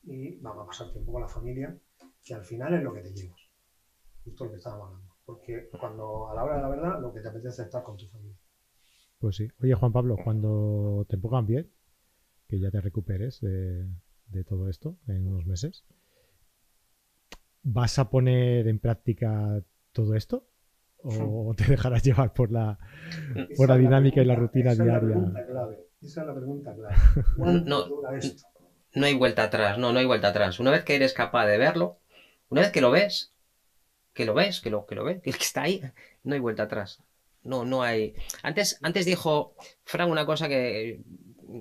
y 0.02 0.40
vamos 0.40 0.64
a 0.64 0.66
pasar 0.66 0.90
tiempo 0.90 1.12
con 1.12 1.22
la 1.22 1.28
familia, 1.28 1.78
que 2.24 2.34
al 2.34 2.44
final 2.44 2.74
es 2.74 2.82
lo 2.82 2.92
que 2.92 3.02
te 3.02 3.12
llevas, 3.12 3.40
justo 4.24 4.46
lo 4.46 4.50
que 4.50 4.56
estábamos 4.56 4.88
hablando 4.88 5.14
porque 5.24 5.70
cuando 5.78 6.28
a 6.28 6.34
la 6.34 6.44
hora 6.44 6.56
de 6.56 6.62
la 6.62 6.68
verdad 6.68 7.00
lo 7.00 7.12
que 7.12 7.20
te 7.20 7.28
apetece 7.28 7.62
es 7.62 7.66
estar 7.66 7.82
con 7.82 7.96
tu 7.96 8.06
familia. 8.08 8.33
Pues 9.24 9.36
sí. 9.36 9.48
Oye, 9.62 9.72
Juan 9.72 9.90
Pablo, 9.90 10.18
cuando 10.22 11.06
te 11.08 11.16
pongan 11.16 11.46
bien, 11.46 11.72
que 12.46 12.60
ya 12.60 12.70
te 12.70 12.82
recuperes 12.82 13.40
de, 13.40 13.86
de 14.26 14.44
todo 14.44 14.68
esto 14.68 14.98
en 15.08 15.26
unos 15.26 15.46
meses, 15.46 15.86
¿vas 17.62 17.98
a 17.98 18.10
poner 18.10 18.68
en 18.68 18.78
práctica 18.78 19.62
todo 19.92 20.14
esto? 20.14 20.46
¿O 20.98 21.54
te 21.56 21.64
dejarás 21.64 22.02
llevar 22.02 22.34
por 22.34 22.52
la, 22.52 22.78
por 23.56 23.70
la 23.70 23.78
dinámica 23.78 24.22
la 24.22 24.34
pregunta, 24.36 24.60
y 24.60 24.62
la 24.62 24.70
rutina 24.70 24.72
esa 24.72 24.84
diaria? 24.84 25.08
Es 25.08 25.14
la 25.14 25.22
pregunta 25.22 25.46
clave. 25.46 25.86
Esa 26.02 26.20
es 26.20 26.26
la 26.26 26.34
pregunta 26.34 26.74
clave. 26.74 26.94
¿Cuánto 27.38 27.70
no, 27.70 27.84
dura 27.86 28.18
esto? 28.18 28.46
No 28.94 29.06
hay 29.06 29.14
vuelta 29.14 29.44
atrás, 29.44 29.78
no, 29.78 29.94
no 29.94 30.00
hay 30.00 30.04
vuelta 30.04 30.28
atrás. 30.28 30.60
Una 30.60 30.70
vez 30.70 30.84
que 30.84 30.96
eres 30.96 31.14
capaz 31.14 31.46
de 31.46 31.56
verlo, 31.56 31.98
una 32.50 32.60
vez 32.60 32.72
que 32.72 32.82
lo 32.82 32.90
ves, 32.90 33.32
que 34.12 34.26
lo 34.26 34.34
ves, 34.34 34.60
que 34.60 34.68
lo, 34.68 34.84
que 34.84 34.94
lo 34.94 35.04
ves, 35.04 35.22
que 35.22 35.30
está 35.30 35.62
ahí, 35.62 35.80
no 36.24 36.34
hay 36.34 36.40
vuelta 36.40 36.64
atrás. 36.64 37.02
No, 37.44 37.64
no 37.64 37.82
hay. 37.82 38.14
Antes, 38.42 38.78
antes 38.82 39.06
dijo 39.06 39.54
Frank 39.84 40.10
una 40.10 40.26
cosa 40.26 40.48
que 40.48 41.00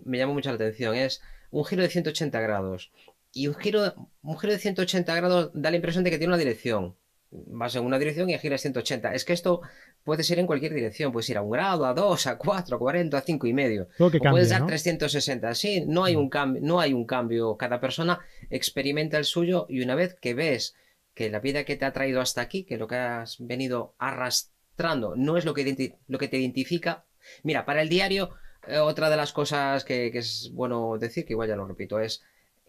me 0.05 0.17
llamó 0.17 0.33
mucho 0.33 0.49
la 0.49 0.55
atención, 0.55 0.95
es 0.95 1.21
un 1.51 1.65
giro 1.65 1.83
de 1.83 1.89
180 1.89 2.39
grados. 2.39 2.91
Y 3.31 3.47
un 3.47 3.55
giro, 3.55 3.93
un 4.21 4.37
giro 4.39 4.53
de 4.53 4.59
180 4.59 5.15
grados 5.15 5.51
da 5.53 5.69
la 5.69 5.75
impresión 5.75 6.03
de 6.03 6.11
que 6.11 6.17
tiene 6.17 6.33
una 6.33 6.37
dirección. 6.37 6.95
Vas 7.31 7.75
en 7.75 7.83
una 7.83 7.97
dirección 7.97 8.29
y 8.29 8.37
giras 8.37 8.61
180. 8.61 9.13
Es 9.15 9.25
que 9.25 9.33
esto 9.33 9.61
puede 10.03 10.23
ser 10.23 10.37
en 10.37 10.45
cualquier 10.45 10.73
dirección. 10.73 11.11
Puedes 11.11 11.29
ir 11.29 11.37
a 11.37 11.41
un 11.41 11.49
grado, 11.49 11.85
a 11.85 11.93
dos, 11.95 12.27
a 12.27 12.37
cuatro, 12.37 12.75
a 12.75 12.79
40, 12.79 13.17
a 13.17 13.21
cinco 13.21 13.47
y 13.47 13.53
medio. 13.53 13.87
O 13.97 14.11
cambie, 14.11 14.29
puedes 14.29 14.49
dar 14.49 14.61
¿no? 14.61 14.67
360. 14.67 15.55
Sí, 15.55 15.83
no 15.87 16.03
hay, 16.03 16.15
un 16.15 16.29
cambio, 16.29 16.61
no 16.63 16.79
hay 16.79 16.93
un 16.93 17.05
cambio. 17.05 17.57
Cada 17.57 17.79
persona 17.79 18.19
experimenta 18.51 19.17
el 19.17 19.25
suyo 19.25 19.65
y 19.67 19.81
una 19.81 19.95
vez 19.95 20.15
que 20.19 20.35
ves 20.35 20.75
que 21.15 21.31
la 21.31 21.39
vida 21.39 21.63
que 21.63 21.75
te 21.75 21.85
ha 21.85 21.93
traído 21.93 22.21
hasta 22.21 22.41
aquí, 22.41 22.65
que 22.65 22.77
lo 22.77 22.87
que 22.87 22.95
has 22.95 23.37
venido 23.39 23.95
arrastrando, 23.97 24.52
no 24.77 25.37
es 25.37 25.45
lo 25.45 25.53
que, 25.53 25.97
lo 26.07 26.17
que 26.17 26.27
te 26.27 26.37
identifica. 26.37 27.05
Mira, 27.43 27.65
para 27.65 27.81
el 27.81 27.89
diario, 27.89 28.31
eh, 28.67 28.79
otra 28.79 29.09
de 29.09 29.17
las 29.17 29.33
cosas 29.33 29.83
que, 29.83 30.07
es 30.07 30.51
bueno 30.53 30.97
decir, 30.97 31.25
que 31.25 31.33
igual 31.33 31.49
ya 31.49 31.55
lo 31.55 31.67
repito, 31.67 31.99
es 31.99 32.23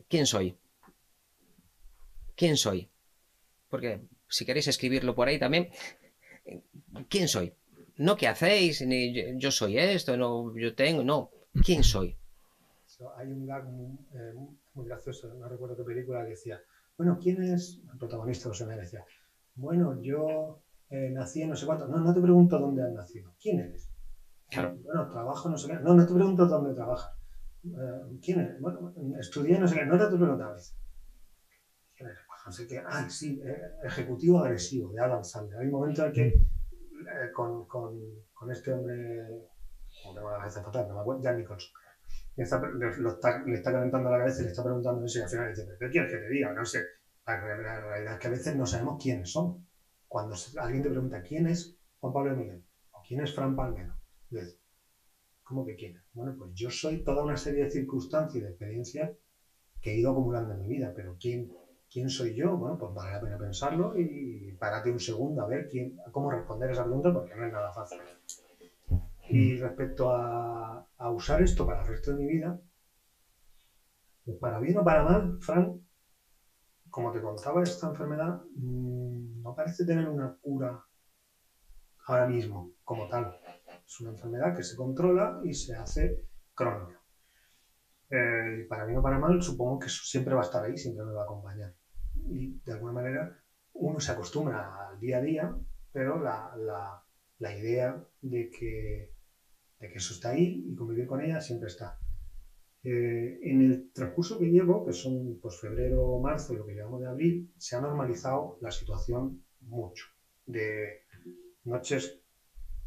¿quién 0.09 0.27
soy? 0.27 0.57
¿Quién 2.37 2.57
soy? 2.57 2.91
Porque 3.69 4.01
si 4.29 4.45
queréis 4.45 4.69
escribirlo 4.69 5.15
por 5.15 5.29
ahí 5.29 5.39
también, 5.39 5.71
¿quién 7.09 7.29
soy? 7.29 7.55
No 7.97 8.17
qué 8.17 8.27
hacéis, 8.29 8.83
ni 8.83 9.39
yo 9.39 9.51
soy 9.51 9.79
esto, 9.79 10.17
no 10.17 10.57
yo 10.57 10.75
tengo, 10.75 11.05
no, 11.05 11.31
¿quién 11.65 11.85
soy? 11.85 12.17
Hay 13.17 13.27
un 13.27 13.47
gag 13.47 13.65
muy, 13.65 13.99
eh, 14.15 14.33
muy 14.75 14.87
gracioso, 14.87 15.33
no 15.35 15.49
recuerdo 15.49 15.77
qué 15.77 15.83
película, 15.83 16.23
que 16.23 16.31
decía, 16.31 16.61
bueno, 16.97 17.19
¿quién 17.21 17.43
es 17.43 17.81
el 17.93 17.99
protagonista? 17.99 18.49
José 18.49 18.67
me 18.67 18.77
decía, 18.77 19.05
bueno, 19.57 20.01
yo 20.01 20.61
eh, 20.90 21.11
nací 21.11 21.43
en 21.43 21.51
no 21.51 21.56
sé 21.56 21.66
cuánto. 21.66 21.86
No, 21.89 21.98
no 21.98 22.15
te 22.15 22.20
pregunto 22.20 22.59
dónde 22.59 22.82
has 22.82 22.93
nacido. 22.93 23.32
¿Quién 23.40 23.61
eres? 23.61 23.90
Claro. 24.51 24.77
Bueno, 24.82 25.09
trabajo 25.09 25.48
no 25.48 25.56
sé 25.56 25.69
qué. 25.69 25.74
No, 25.74 25.94
no 25.94 26.06
te 26.06 26.15
pregunto 26.15 26.47
dónde 26.47 26.74
trabajas. 26.74 27.12
Uh, 27.65 28.19
¿Quién 28.23 28.40
eres? 28.40 28.61
Bueno, 28.61 28.93
estudié 29.19 29.59
no 29.59 29.66
sé 29.66 29.74
qué. 29.74 29.86
No 29.86 29.98
te 29.98 30.16
pregunto 30.16 30.44
a 30.44 30.52
veces. 30.52 30.77
¿Quién 31.97 32.09
eres? 32.09 32.20
Pues 32.27 32.40
no 32.47 32.52
sé 32.52 32.66
qué. 32.66 32.82
Ah, 32.86 33.09
sí, 33.09 33.40
eh, 33.44 33.62
ejecutivo 33.85 34.40
agresivo 34.40 34.93
de 34.93 35.01
Adam 35.01 35.24
Sandler. 35.24 35.61
Hay 35.61 35.66
un 35.66 35.73
momento 35.73 36.05
en 36.05 36.12
que 36.12 36.27
eh, 36.27 37.32
con, 37.32 37.66
con, 37.66 37.98
con, 38.32 38.51
este 38.51 38.73
hombre, 38.73 39.27
como 40.02 40.15
tengo 40.15 40.31
la 40.31 40.39
cabeza 40.39 40.62
fatal, 40.62 40.89
no 40.89 40.94
me 40.94 41.01
acuerdo, 41.01 41.23
Jan 41.23 41.39
Nicholson 41.39 41.70
le 42.36 42.43
está, 42.43 42.61
lo 42.61 43.11
está, 43.11 43.44
le 43.44 43.55
está 43.55 43.73
calentando 43.73 44.11
la 44.11 44.19
cabeza 44.19 44.40
y 44.40 44.44
le 44.44 44.51
está 44.51 44.65
preguntando 44.65 45.05
eso 45.05 45.19
y 45.19 45.23
al 45.23 45.28
final 45.28 45.48
dice, 45.48 45.66
¿qué 45.78 45.89
quieres 45.89 46.12
que 46.12 46.19
te 46.19 46.28
diga? 46.28 46.52
No 46.52 46.65
sé. 46.65 46.81
La, 47.27 47.36
la, 47.36 47.81
realidad 47.81 48.15
es 48.15 48.19
que 48.19 48.27
a 48.27 48.31
veces 48.31 48.56
no 48.56 48.66
sabemos 48.66 49.02
quiénes 49.02 49.31
son. 49.31 49.66
Cuando 50.15 50.36
alguien 50.59 50.81
te 50.81 50.89
pregunta 50.89 51.20
quién 51.20 51.49
es 51.49 51.77
Juan 51.99 52.12
Pablo 52.12 52.36
Miguel 52.36 52.62
o 52.93 53.03
quién 53.05 53.19
es 53.19 53.35
Fran 53.35 53.57
Palmero, 53.57 53.97
dices, 54.31 54.57
¿cómo 55.43 55.65
que 55.65 55.74
quién? 55.74 56.01
Bueno, 56.12 56.36
pues 56.39 56.53
yo 56.55 56.70
soy 56.70 57.03
toda 57.03 57.20
una 57.20 57.36
serie 57.36 57.65
de 57.65 57.70
circunstancias 57.73 58.36
y 58.36 58.39
de 58.39 58.51
experiencias 58.51 59.11
que 59.81 59.91
he 59.91 59.97
ido 59.97 60.12
acumulando 60.12 60.53
en 60.53 60.61
mi 60.61 60.69
vida, 60.69 60.93
pero 60.95 61.16
¿quién, 61.19 61.51
quién 61.91 62.09
soy 62.09 62.32
yo? 62.32 62.55
Bueno, 62.57 62.78
pues 62.78 62.95
vale 62.95 63.11
la 63.11 63.19
pena 63.19 63.36
pensarlo 63.36 63.93
y 63.99 64.53
párate 64.53 64.89
un 64.89 65.01
segundo 65.01 65.43
a 65.43 65.47
ver 65.47 65.66
quién, 65.66 65.97
cómo 66.12 66.31
responder 66.31 66.70
esa 66.70 66.85
pregunta 66.85 67.12
porque 67.12 67.35
no 67.35 67.43
es 67.43 67.51
nada 67.51 67.73
fácil. 67.73 67.99
Y 69.31 69.57
respecto 69.57 70.11
a, 70.11 70.86
a, 70.97 71.11
usar 71.11 71.41
esto 71.41 71.66
para 71.66 71.81
el 71.81 71.89
resto 71.89 72.12
de 72.12 72.19
mi 72.19 72.27
vida, 72.27 72.57
pues 74.24 74.36
para 74.36 74.61
bien 74.61 74.77
o 74.77 74.85
para 74.85 75.03
mal, 75.03 75.39
Fran, 75.41 75.84
como 76.95 77.11
te 77.11 77.21
contaba, 77.21 77.61
esta 77.61 77.89
enfermedad 77.89 78.41
mmm, 78.55 79.43
no 79.43 79.53
parece 79.53 79.85
tener 79.85 80.07
una 80.07 80.33
cura 80.41 80.81
ahora 82.07 82.25
mismo, 82.25 82.71
como 82.85 83.09
tal. 83.09 83.37
Es 83.85 83.99
una 83.99 84.11
enfermedad 84.11 84.55
que 84.55 84.62
se 84.62 84.77
controla 84.77 85.41
y 85.43 85.53
se 85.55 85.75
hace 85.75 86.23
crónica. 86.55 87.03
Eh, 88.09 88.65
para 88.69 88.85
bien 88.85 88.99
o 88.99 89.03
para 89.03 89.19
mal, 89.19 89.43
supongo 89.43 89.81
que 89.81 89.89
siempre 89.89 90.35
va 90.35 90.43
a 90.43 90.45
estar 90.45 90.62
ahí, 90.62 90.77
siempre 90.77 91.05
me 91.05 91.11
va 91.11 91.23
a 91.23 91.25
acompañar. 91.25 91.75
Y 92.29 92.61
de 92.65 92.73
alguna 92.73 92.93
manera 92.93 93.29
uno 93.73 93.99
se 93.99 94.12
acostumbra 94.12 94.87
al 94.87 95.01
día 95.01 95.16
a 95.16 95.21
día, 95.21 95.53
pero 95.91 96.23
la, 96.23 96.55
la, 96.57 97.03
la 97.39 97.59
idea 97.59 98.01
de 98.21 98.49
que 98.49 99.11
de 99.81 99.89
que 99.89 99.99
eso 99.99 100.12
está 100.12 100.29
ahí 100.29 100.62
y 100.65 100.77
convivir 100.77 101.09
con 101.09 101.21
ella 101.21 101.41
siempre 101.41 101.66
está. 101.66 101.99
Eh, 102.85 103.39
en 103.43 103.62
el 103.62 103.90
transcurso 103.93 104.39
que 104.39 104.51
llevo, 104.51 104.85
que 104.85 104.93
son 104.93 105.39
pues, 105.40 105.59
febrero 105.59 106.19
marzo 106.19 106.52
y 106.52 106.56
lo 106.56 106.66
que 106.66 106.74
llevamos 106.74 107.01
de 107.01 107.06
abril, 107.09 107.51
se 107.56 107.74
ha 107.77 107.81
normalizado 107.81 108.59
la 108.61 108.70
situación 108.70 109.43
mucho. 109.61 110.05
De 110.44 111.01
noches 111.65 112.20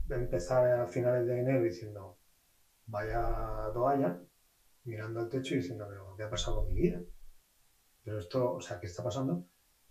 de 0.06 0.16
empezar 0.16 0.64
a 0.72 0.88
finales 0.88 1.26
de 1.26 1.40
enero 1.40 1.64
diciendo, 1.64 2.18
vaya 2.86 3.72
toalla, 3.74 4.20
mirando 4.84 5.20
al 5.20 5.30
techo 5.30 5.56
y 5.56 5.58
diciendo, 5.58 5.86
pero 5.88 6.16
¿qué 6.16 6.24
ha 6.24 6.30
pasado 6.30 6.58
con 6.58 6.68
mi 6.68 6.76
vida? 6.80 7.02
Pero 8.04 8.20
esto, 8.20 8.54
o 8.54 8.62
sea, 8.62 8.80
¿qué 8.80 8.86
está 8.86 9.04
pasando? 9.04 9.46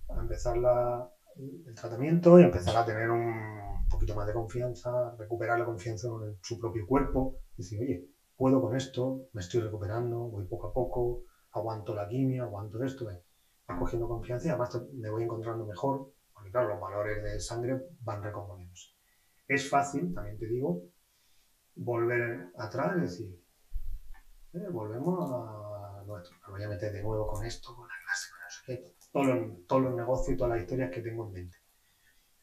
A 0.08 0.20
empezar 0.20 0.56
la, 0.56 1.10
el 1.36 1.74
tratamiento 1.74 2.38
y 2.38 2.44
empezar 2.44 2.76
a 2.76 2.84
tener 2.84 3.10
un 3.10 3.88
poquito 3.88 4.14
más 4.14 4.26
de 4.26 4.32
confianza, 4.32 5.14
recuperar 5.18 5.58
la 5.58 5.64
confianza 5.64 6.06
en 6.06 6.38
su 6.40 6.58
propio 6.58 6.86
cuerpo, 6.86 7.40
decir, 7.56 7.80
oye, 7.80 8.06
puedo 8.36 8.60
con 8.60 8.76
esto, 8.76 9.28
me 9.32 9.40
estoy 9.40 9.60
recuperando, 9.60 10.18
voy 10.28 10.44
poco 10.46 10.68
a 10.68 10.72
poco, 10.72 11.24
aguanto 11.52 11.94
la 11.94 12.06
quimio, 12.06 12.44
aguanto 12.44 12.82
esto, 12.84 13.04
voy 13.04 13.16
cogiendo 13.78 14.08
confianza 14.08 14.46
y 14.46 14.50
además 14.50 14.80
me 14.92 15.10
voy 15.10 15.24
encontrando 15.24 15.64
mejor, 15.66 16.12
porque 16.32 16.50
claro, 16.50 16.68
los 16.68 16.80
valores 16.80 17.22
de 17.22 17.40
sangre 17.40 17.80
van 18.00 18.22
recomponiéndose. 18.22 18.90
Es 19.48 19.68
fácil, 19.68 20.12
también 20.12 20.38
te 20.38 20.46
digo, 20.46 20.82
volver 21.76 22.50
atrás 22.56 22.96
y 22.98 23.00
decir, 23.00 23.44
eh, 24.52 24.68
volvemos 24.70 25.30
a 25.32 26.02
nuestro, 26.06 26.36
me 26.46 26.52
voy 26.52 26.62
a 26.62 26.68
meter 26.68 26.92
de 26.92 27.02
nuevo 27.02 27.26
con 27.26 27.44
esto, 27.44 27.74
con 27.74 27.88
la 27.88 27.94
clase, 28.04 28.30
con 28.30 28.76
eso, 28.76 29.10
todos 29.12 29.26
los, 29.26 29.66
todos 29.66 29.82
los 29.82 29.94
negocios 29.94 30.34
y 30.34 30.36
todas 30.36 30.52
las 30.52 30.62
historias 30.62 30.90
que 30.90 31.00
tengo 31.00 31.26
en 31.26 31.32
mente. 31.32 31.58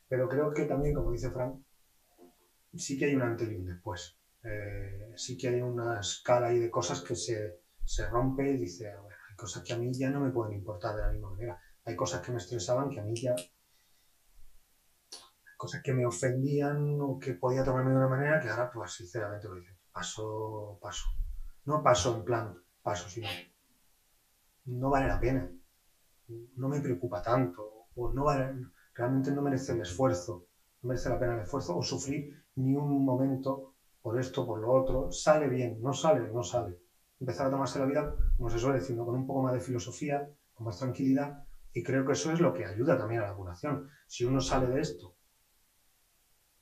Pero 0.08 0.28
creo 0.28 0.52
que 0.54 0.66
también, 0.66 0.94
como 0.94 1.12
dice 1.12 1.32
Frank, 1.32 1.62
sí 2.76 2.98
que 2.98 3.06
hay 3.06 3.16
un 3.16 3.22
antes 3.22 3.50
y 3.50 3.56
un 3.56 3.66
después. 3.66 4.18
Eh, 4.44 5.14
sí 5.16 5.38
que 5.38 5.48
hay 5.48 5.62
una 5.62 6.00
escala 6.00 6.48
ahí 6.48 6.60
de 6.60 6.70
cosas 6.70 7.02
que 7.02 7.16
se, 7.16 7.60
se 7.84 8.06
rompe 8.08 8.52
y 8.52 8.58
dice, 8.58 8.90
hay 8.90 9.36
cosas 9.36 9.64
que 9.64 9.74
a 9.74 9.78
mí 9.78 9.92
ya 9.94 10.10
no 10.10 10.20
me 10.20 10.32
pueden 10.32 10.54
importar 10.54 10.96
de 10.96 11.02
la 11.02 11.10
misma 11.10 11.30
manera. 11.30 11.58
Hay 11.86 11.96
cosas 11.96 12.22
que 12.22 12.32
me 12.32 12.38
estresaban 12.38 12.90
que 12.90 13.00
a 13.00 13.04
mí 13.04 13.14
ya 13.16 13.36
cosas 15.58 15.82
que 15.82 15.94
me 15.94 16.06
ofendían 16.06 17.00
o 17.00 17.18
que 17.18 17.36
podía 17.36 17.64
tomarme 17.64 17.92
de 17.92 17.96
una 17.96 18.08
manera 18.08 18.38
que 18.38 18.50
ahora, 18.50 18.70
pues 18.70 18.92
sinceramente 18.92 19.48
lo 19.48 19.56
dice, 19.56 19.78
paso, 19.94 20.78
paso. 20.82 21.06
No 21.66 21.82
paso 21.82 22.18
en 22.18 22.26
plan, 22.26 22.54
paso, 22.82 23.08
sino 23.08 23.30
no 24.66 24.90
vale 24.90 25.08
la 25.08 25.20
pena. 25.20 25.50
No 26.58 26.68
me 26.68 26.82
preocupa 26.82 27.22
tanto. 27.22 27.86
O 27.96 28.12
no 28.12 28.24
vale, 28.26 28.54
realmente 28.94 29.32
no 29.32 29.42
merece 29.42 29.72
el 29.72 29.82
esfuerzo. 29.82 30.46
No 30.82 30.90
merece 30.90 31.10
la 31.10 31.20
pena 31.20 31.34
el 31.34 31.40
esfuerzo 31.40 31.78
o 31.78 31.82
sufrir 31.82 32.44
ni 32.56 32.76
un 32.76 33.06
momento 33.06 33.73
por 34.04 34.20
esto, 34.20 34.46
por 34.46 34.60
lo 34.60 34.72
otro. 34.72 35.12
Sale 35.12 35.48
bien, 35.48 35.82
no 35.82 35.94
sale, 35.94 36.30
no 36.32 36.44
sale. 36.44 36.78
Empezar 37.20 37.48
a 37.48 37.50
tomarse 37.50 37.80
la 37.80 37.86
vida, 37.86 38.16
como 38.38 38.50
se 38.50 38.60
suele 38.60 38.80
decir, 38.80 38.96
con 38.98 39.16
un 39.16 39.26
poco 39.26 39.42
más 39.42 39.54
de 39.54 39.62
filosofía, 39.62 40.30
con 40.54 40.66
más 40.66 40.78
tranquilidad. 40.78 41.44
Y 41.74 41.82
creo 41.82 42.06
que 42.06 42.12
eso 42.12 42.32
es 42.32 42.40
lo 42.40 42.54
que 42.54 42.66
ayuda 42.66 42.98
también 42.98 43.22
a 43.22 43.26
la 43.26 43.34
curación. 43.34 43.90
Si 44.06 44.26
uno 44.26 44.42
sale 44.42 44.68
de 44.68 44.82
esto 44.82 45.16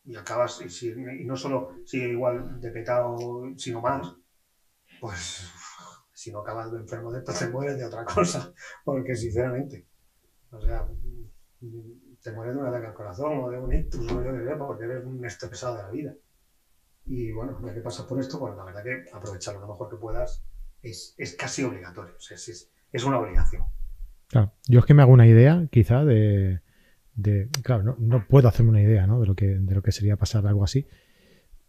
y 0.04 0.16
acabas, 0.16 0.62
y, 0.62 0.90
y 1.22 1.26
no 1.26 1.36
solo 1.36 1.70
sigue 1.84 2.10
igual 2.10 2.60
de 2.62 2.72
petado, 2.72 3.18
sino 3.58 3.82
más, 3.82 4.16
pues 5.00 5.52
si 6.14 6.32
no 6.32 6.40
acabas 6.40 6.72
de 6.72 6.78
enfermo 6.78 7.12
de 7.12 7.20
esto, 7.20 7.34
te 7.34 7.48
mueres 7.48 7.78
de 7.78 7.86
otra 7.86 8.06
cosa, 8.06 8.54
porque 8.86 9.16
sinceramente, 9.16 9.88
o 10.52 10.62
sea, 10.62 10.88
te 12.22 12.32
mueres 12.32 12.54
de 12.54 12.62
un 12.62 12.68
ataque 12.68 12.88
al 12.88 12.94
corazón 12.94 13.40
o 13.40 13.50
de 13.50 13.58
un 13.58 13.74
ictus 13.74 14.12
o 14.12 14.24
yo 14.24 14.32
qué 14.32 14.44
sé, 14.44 14.56
porque 14.56 14.84
eres 14.84 15.04
un 15.04 15.26
estresado 15.26 15.76
de 15.78 15.84
la 15.84 15.90
vida. 15.90 16.14
Y 17.12 17.30
bueno, 17.34 17.60
ya 17.62 17.74
que 17.74 17.82
pasas 17.82 18.06
por 18.06 18.22
esto, 18.22 18.40
pues 18.40 18.56
la 18.56 18.64
verdad 18.64 18.84
que 18.86 19.04
aprovecharlo 19.12 19.60
lo 19.60 19.68
mejor 19.68 19.90
que 19.90 19.98
puedas 19.98 20.46
es, 20.82 21.14
es 21.18 21.36
casi 21.36 21.62
obligatorio, 21.62 22.16
o 22.16 22.22
sea, 22.22 22.36
es, 22.36 22.72
es, 22.90 23.04
una 23.04 23.20
obligación. 23.20 23.64
Claro, 24.28 24.54
yo 24.70 24.80
es 24.80 24.86
que 24.86 24.94
me 24.94 25.02
hago 25.02 25.12
una 25.12 25.28
idea, 25.28 25.68
quizá, 25.70 26.06
de, 26.06 26.62
claro, 27.64 27.84
no, 27.84 27.96
no, 28.00 28.26
puedo 28.30 28.48
hacerme 28.48 28.72
una 28.72 28.82
idea 28.82 29.08
¿no? 29.08 29.20
de, 29.20 29.28
lo 29.28 29.36
que, 29.36 29.48
de 29.48 29.76
lo 29.76 29.82
que 29.82 29.92
sería 29.92 30.16
pasar 30.16 30.48
algo 30.48 30.64
así, 30.64 30.88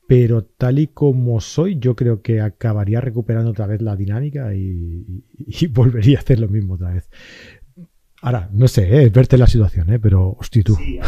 pero 0.06 0.44
tal 0.44 0.78
y 0.78 0.86
como 0.86 1.40
soy, 1.40 1.76
yo 1.76 1.96
creo 1.96 2.22
que 2.22 2.40
acabaría 2.40 3.00
recuperando 3.00 3.50
otra 3.50 3.66
vez 3.66 3.82
la 3.82 3.96
dinámica 3.96 4.54
y, 4.54 5.24
volvería 5.72 6.18
a 6.18 6.20
hacer 6.20 6.38
lo 6.38 6.46
mismo 6.46 6.74
otra 6.74 6.92
vez. 6.92 7.10
Ahora, 8.20 8.48
no 8.52 8.68
sé, 8.68 9.02
¿eh? 9.02 9.08
verte 9.08 9.36
la 9.36 9.48
situación, 9.48 9.92
¿eh? 9.92 9.98
pero 9.98 10.36
hostia 10.38 10.62
tú. 10.62 10.76
Sí, 10.76 11.00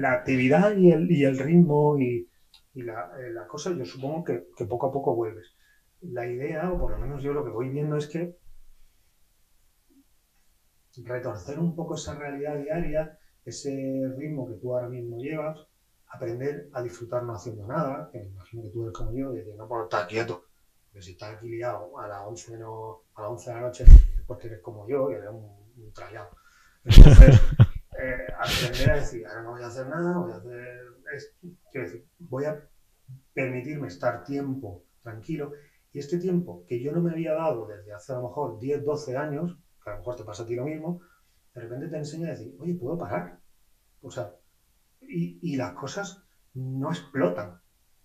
la 0.00 0.12
actividad 0.12 0.76
y 0.76 0.90
el, 0.90 1.08
y 1.08 1.22
el 1.22 1.38
ritmo 1.38 1.96
y, 2.00 2.26
la, 2.82 3.12
eh, 3.18 3.30
la, 3.30 3.46
cosa, 3.46 3.72
yo 3.72 3.84
supongo 3.84 4.24
que, 4.24 4.48
que, 4.56 4.64
poco 4.66 4.86
a 4.86 4.92
poco 4.92 5.14
vuelves. 5.14 5.54
La 6.02 6.26
idea, 6.26 6.70
o 6.72 6.78
por 6.78 6.92
lo 6.92 6.98
menos 6.98 7.22
yo 7.22 7.32
lo 7.32 7.44
que 7.44 7.50
voy 7.50 7.68
viendo 7.70 7.96
es 7.96 8.06
que 8.06 8.36
retorcer 11.04 11.58
un 11.58 11.74
poco 11.74 11.94
esa 11.94 12.14
realidad 12.14 12.56
diaria 12.58 13.18
ese 13.46 14.12
ritmo 14.16 14.48
que 14.48 14.54
tú 14.54 14.74
ahora 14.74 14.88
mismo 14.88 15.18
llevas, 15.18 15.58
aprender 16.08 16.68
a 16.72 16.82
disfrutar 16.82 17.22
no 17.22 17.34
haciendo 17.34 17.66
nada, 17.66 18.10
que 18.12 18.18
me 18.18 18.26
imagino 18.26 18.62
que 18.64 18.70
tú 18.70 18.82
eres 18.82 18.92
como 18.92 19.12
yo, 19.12 19.32
y 19.32 19.38
decir, 19.38 19.54
no 19.54 19.68
puedo 19.68 19.84
estar 19.84 20.06
quieto, 20.08 20.44
porque 20.84 21.02
si 21.02 21.12
estás 21.12 21.36
aquí 21.36 21.48
liado 21.48 21.96
a 21.98 22.08
las 22.08 22.22
11, 22.26 22.54
a 22.56 23.20
las 23.22 23.30
11 23.30 23.50
de 23.50 23.56
la 23.56 23.62
noche 23.62 23.84
es 23.84 24.24
porque 24.26 24.48
eres 24.48 24.60
como 24.60 24.88
yo 24.88 25.10
y 25.10 25.14
eres 25.14 25.30
un, 25.30 25.44
un 25.76 25.92
trallado. 25.92 26.30
Entonces, 26.84 27.40
eh, 28.00 28.26
aprender 28.36 28.90
a 28.90 28.96
decir, 28.96 29.26
ahora 29.26 29.42
no 29.42 29.50
voy 29.52 29.62
a 29.62 29.66
hacer 29.66 29.86
nada, 29.86 30.18
voy 30.18 30.32
a 30.32 30.36
hacer 30.36 30.95
quiero 31.70 31.86
decir, 31.86 32.06
voy 32.18 32.44
a 32.44 32.68
permitirme 33.32 33.88
estar 33.88 34.24
tiempo 34.24 34.84
tranquilo, 35.02 35.52
y 35.92 35.98
este 35.98 36.18
tiempo 36.18 36.64
que 36.66 36.80
yo 36.82 36.92
no 36.92 37.00
me 37.00 37.12
había 37.12 37.32
dado 37.32 37.66
desde 37.66 37.92
hace 37.92 38.12
a 38.12 38.16
lo 38.16 38.28
mejor 38.28 38.58
10, 38.58 38.84
12 38.84 39.16
años, 39.16 39.58
que 39.82 39.90
a 39.90 39.92
lo 39.94 39.98
mejor 40.00 40.16
te 40.16 40.24
pasa 40.24 40.42
a 40.42 40.46
ti 40.46 40.54
lo 40.54 40.64
mismo, 40.64 41.00
de 41.54 41.60
repente 41.62 41.88
te 41.88 41.96
enseña 41.96 42.28
a 42.28 42.30
decir, 42.32 42.54
oye, 42.58 42.74
puedo 42.74 42.98
parar. 42.98 43.38
O 44.02 44.10
sea, 44.10 44.34
y, 45.00 45.38
y 45.40 45.56
las 45.56 45.72
cosas 45.72 46.22
no 46.54 46.90
explotan. 46.90 47.58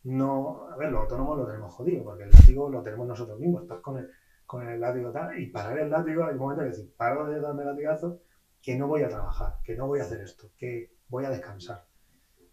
No, 0.04 0.70
a 0.70 0.78
ver, 0.78 0.90
los 0.90 1.02
autónomos 1.02 1.38
lo 1.38 1.46
tenemos 1.46 1.74
jodido, 1.74 2.04
porque 2.04 2.24
el 2.24 2.30
látigo 2.30 2.70
lo 2.70 2.82
tenemos 2.82 3.08
nosotros 3.08 3.38
mismos. 3.40 3.64
Estás 3.64 3.82
con 3.82 3.98
el, 3.98 4.08
con 4.46 4.68
el 4.68 4.80
látigo 4.80 5.12
tal, 5.12 5.38
y 5.38 5.52
parar 5.52 5.78
el 5.80 5.90
látigo, 5.90 6.24
hay 6.24 6.34
un 6.34 6.40
momento 6.40 6.64
de 6.64 6.70
decir, 6.70 6.94
paro 6.96 7.28
de 7.28 7.40
darme 7.40 7.66
latigazo, 7.66 8.22
que 8.62 8.76
no 8.76 8.88
voy 8.88 9.04
a 9.04 9.10
trabajar, 9.10 9.56
que 9.64 9.76
no 9.76 9.88
voy 9.88 10.00
a 10.00 10.04
hacer 10.04 10.22
esto, 10.22 10.52
que 10.58 10.94
voy 11.08 11.26
a 11.26 11.30
descansar. 11.30 11.86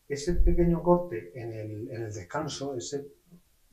Ese 0.09 0.32
pequeño 0.35 0.82
corte 0.82 1.30
en 1.39 1.52
el, 1.52 1.89
en 1.90 2.02
el 2.02 2.12
descanso, 2.12 2.74
ese, 2.74 3.09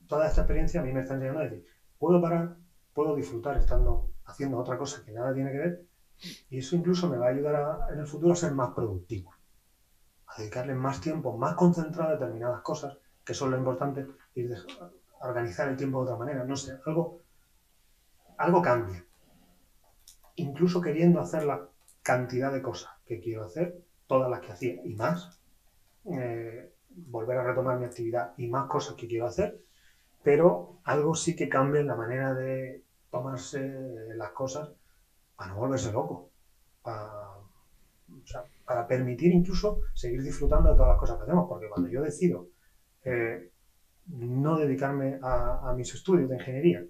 toda 0.08 0.28
esta 0.28 0.42
experiencia 0.42 0.80
a 0.80 0.84
mí 0.84 0.92
me 0.92 1.00
está 1.00 1.14
enseñando 1.14 1.40
a 1.40 1.44
decir, 1.44 1.66
puedo 1.98 2.20
parar, 2.20 2.58
puedo 2.94 3.16
disfrutar 3.16 3.58
estando 3.58 4.10
haciendo 4.26 4.58
otra 4.58 4.78
cosa 4.78 5.04
que 5.04 5.12
nada 5.12 5.34
tiene 5.34 5.52
que 5.52 5.58
ver 5.58 5.86
y 6.50 6.60
eso 6.60 6.76
incluso 6.76 7.08
me 7.08 7.18
va 7.18 7.28
a 7.28 7.30
ayudar 7.30 7.92
en 7.92 8.00
el 8.00 8.06
futuro 8.06 8.34
a 8.34 8.36
ser 8.36 8.52
más 8.52 8.74
productivo, 8.74 9.32
a 10.28 10.38
dedicarle 10.40 10.74
más 10.74 11.00
tiempo, 11.00 11.36
más 11.38 11.54
concentrado 11.54 12.10
a 12.10 12.14
determinadas 12.14 12.62
cosas, 12.62 12.98
que 13.24 13.34
son 13.34 13.52
lo 13.52 13.58
importante, 13.58 14.06
y 14.34 14.46
organizar 15.20 15.68
el 15.68 15.76
tiempo 15.76 16.00
de 16.00 16.04
otra 16.04 16.16
manera. 16.16 16.44
No 16.44 16.56
sé, 16.56 16.78
algo, 16.86 17.22
algo 18.38 18.62
cambia. 18.62 19.04
Incluso 20.36 20.82
queriendo 20.82 21.20
hacer 21.20 21.44
la 21.44 21.68
cantidad 22.02 22.52
de 22.52 22.62
cosas 22.62 22.92
que 23.06 23.20
quiero 23.20 23.44
hacer, 23.44 23.82
todas 24.08 24.30
las 24.30 24.40
que 24.40 24.52
hacía 24.52 24.76
y 24.84 24.94
más, 24.94 25.40
eh, 26.12 26.72
volver 26.90 27.38
a 27.38 27.44
retomar 27.44 27.78
mi 27.78 27.86
actividad 27.86 28.34
y 28.38 28.48
más 28.48 28.68
cosas 28.68 28.96
que 28.96 29.08
quiero 29.08 29.26
hacer, 29.26 29.60
pero 30.24 30.80
algo 30.84 31.14
sí 31.14 31.36
que 31.36 31.50
cambia 31.50 31.82
en 31.82 31.88
la 31.88 31.96
manera 31.96 32.34
de 32.34 32.84
tomarse 33.12 33.60
las 34.16 34.32
cosas 34.32 34.70
para 35.36 35.52
no 35.52 35.58
volverse 35.58 35.92
loco, 35.92 36.32
para, 36.82 37.36
permitir 38.88 39.32
incluso 39.32 39.82
seguir 39.94 40.22
disfrutando 40.22 40.70
de 40.70 40.76
todas 40.76 40.90
las 40.90 41.00
cosas 41.00 41.18
que 41.18 41.24
hacemos, 41.24 41.46
porque 41.48 41.68
cuando 41.68 41.90
yo 41.90 42.02
decido 42.02 42.48
eh, 43.04 43.52
no 44.08 44.58
dedicarme 44.58 45.20
a, 45.22 45.74
mis 45.76 45.94
estudios 45.94 46.30
de 46.30 46.36
ingeniería, 46.36 46.84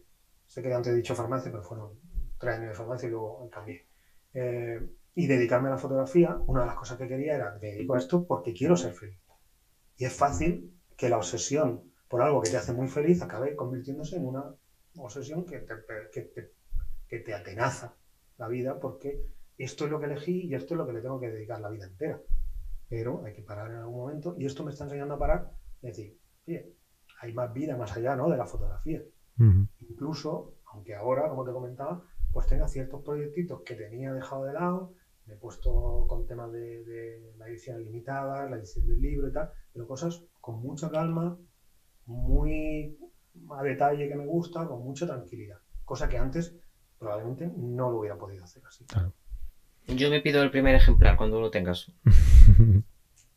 sé 0.46 0.62
que 0.62 0.74
antes 0.74 0.94
he 0.94 0.96
dicho 0.96 1.16
farmacia, 1.16 1.52
pero 1.52 1.64
fueron 1.64 1.92
tres 2.38 2.56
años 2.56 2.70
de 2.70 2.76
farmacia 2.76 3.08
y 3.08 3.12
luego 3.12 3.50
cambié, 3.50 3.86
eh, 4.34 4.80
y 5.16 5.28
dedicarme 5.28 5.70
a 5.70 5.72
la 5.72 5.78
fotografía, 5.78 6.38
una 6.46 6.62
de 6.62 6.68
las 6.68 6.76
cosas 6.76 6.98
que 6.98 7.08
quería 7.08 7.36
era, 7.36 7.58
me 7.62 7.72
dedico 7.72 7.96
a 7.96 7.98
esto 7.98 8.26
porque 8.26 8.54
quiero 8.54 8.76
ser 8.76 8.94
feliz. 8.94 9.20
Y 9.98 10.06
es 10.06 10.14
fácil 10.14 10.78
que 10.98 11.10
la 11.10 11.18
obsesión 11.18 11.92
por 12.08 12.22
algo 12.22 12.42
que 12.42 12.50
te 12.50 12.58
hace 12.58 12.74
muy 12.74 12.88
feliz 12.88 13.22
acabe 13.22 13.56
convirtiéndose 13.56 14.18
en 14.18 14.26
una 14.26 14.54
obsesión 14.98 15.46
que 15.46 15.66
que 16.12 16.52
que 17.08 17.20
te 17.20 17.34
atenaza 17.34 17.96
la 18.38 18.48
vida 18.48 18.80
porque 18.80 19.26
esto 19.58 19.86
es 19.86 19.92
lo 19.92 20.00
que 20.00 20.06
elegí 20.06 20.48
y 20.48 20.56
esto 20.56 20.74
es 20.74 20.78
lo 20.78 20.86
que 20.86 20.94
le 20.94 21.02
tengo 21.02 21.20
que 21.20 21.30
dedicar 21.30 21.60
la 21.60 21.70
vida 21.70 21.86
entera. 21.86 22.20
Pero 22.90 23.24
hay 23.26 23.34
que 23.34 23.42
parar 23.42 23.72
en 23.72 23.78
algún 23.78 23.98
momento 23.98 24.36
y 24.38 24.46
esto 24.46 24.64
me 24.64 24.72
está 24.72 24.84
enseñando 24.84 25.16
a 25.16 25.20
parar 25.20 25.52
y 25.82 25.88
decir, 25.88 26.20
oye, 26.48 26.74
hay 27.22 27.34
más 27.34 27.54
vida 27.54 27.78
más 27.78 27.96
allá 27.96 28.16
¿no? 28.16 28.30
de 28.30 28.38
la 28.38 28.46
fotografía. 28.46 29.02
Incluso, 29.80 30.56
aunque 30.72 30.96
ahora, 30.96 31.28
como 31.30 31.44
te 31.44 31.52
comentaba, 31.52 32.04
pues 32.32 32.48
tenga 32.48 32.68
ciertos 32.68 33.02
proyectitos 33.04 33.62
que 33.64 33.76
tenía 33.76 34.14
dejado 34.14 34.46
de 34.46 34.54
lado, 34.54 34.94
me 35.26 35.34
he 35.34 35.38
puesto 35.38 36.06
con 36.08 36.26
temas 36.26 36.52
de, 36.52 36.84
de 36.84 37.34
la 37.38 37.48
edición 37.48 37.84
limitada, 37.84 38.48
la 38.48 38.58
edición 38.58 38.88
del 38.88 39.02
libro 39.02 39.28
y 39.28 39.32
tal, 39.32 39.50
pero 39.74 39.88
cosas 39.88 40.24
con 40.40 40.62
mucha 40.62 40.90
calma, 40.90 41.38
muy 42.06 42.98
a 43.52 43.64
detalle 43.64 44.08
que 44.08 44.16
me 44.16 44.26
gusta, 44.26 44.68
con 44.68 44.84
mucha 44.84 45.06
tranquilidad. 45.06 45.58
Cosa 45.84 46.08
que 46.08 46.18
antes 46.18 46.56
probablemente 46.98 47.52
no 47.56 47.90
lo 47.90 48.00
hubiera 48.00 48.18
podido 48.18 48.44
hacer 48.44 48.64
así. 48.66 48.86
Yo 49.88 50.10
me 50.10 50.20
pido 50.22 50.42
el 50.42 50.52
primer 50.52 50.76
ejemplar 50.76 51.16
cuando 51.16 51.40
lo 51.40 51.52
tengas. 51.52 51.92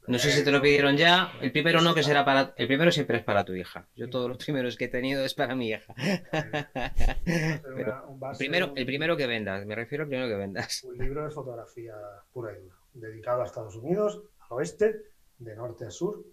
No 0.09 0.18
sé 0.18 0.30
si 0.32 0.43
te 0.43 0.51
lo 0.51 0.62
pidieron 0.62 0.97
ya. 0.97 1.32
El 1.40 1.52
primero 1.52 1.80
no, 1.82 1.94
que 1.94 2.02
será 2.02 2.24
para. 2.24 2.55
El 2.56 2.66
primero 2.66 2.90
siempre 2.90 3.18
es 3.18 3.24
para 3.24 3.44
tu 3.44 3.55
hija. 3.55 3.86
Yo 3.94 4.09
todos 4.09 4.28
los 4.28 4.39
primeros 4.39 4.76
que 4.76 4.86
he 4.86 4.89
tenido 4.89 5.24
es 5.24 5.35
para 5.35 5.55
mi 5.55 5.68
hija. 5.68 5.94
Pero 7.24 8.18
primero, 8.39 8.72
el 8.74 8.86
primero 8.86 9.16
que 9.16 9.26
vendas, 9.26 9.66
me 9.66 9.74
refiero 9.74 10.05
al 10.05 10.09
primero 10.09 10.28
que 10.28 10.36
vendas. 10.36 10.82
Un 10.85 10.97
libro 10.97 11.24
de 11.24 11.30
fotografía 11.30 11.94
pura 12.32 12.52
y 12.52 12.62
dura, 12.62 12.76
dedicado 12.94 13.43
a 13.43 13.44
Estados 13.44 13.76
Unidos, 13.76 14.22
al 14.39 14.56
oeste, 14.56 15.02
de 15.39 15.55
norte 15.55 15.85
a 15.85 15.90
sur, 15.90 16.24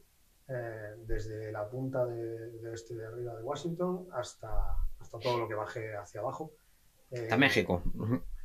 eh, 0.48 0.96
desde 1.06 1.52
la 1.52 1.68
punta 1.68 2.06
de, 2.06 2.74
este 2.74 2.96
de 2.96 3.06
arriba 3.06 3.36
de 3.36 3.44
Washington 3.44 4.08
hasta, 4.14 4.50
hasta 5.00 5.20
todo 5.20 5.40
lo 5.40 5.48
que 5.48 5.56
baje 5.56 5.96
hacia 5.96 6.22
abajo. 6.22 6.54
Eh, 7.12 7.28
a 7.30 7.38
México. 7.38 7.84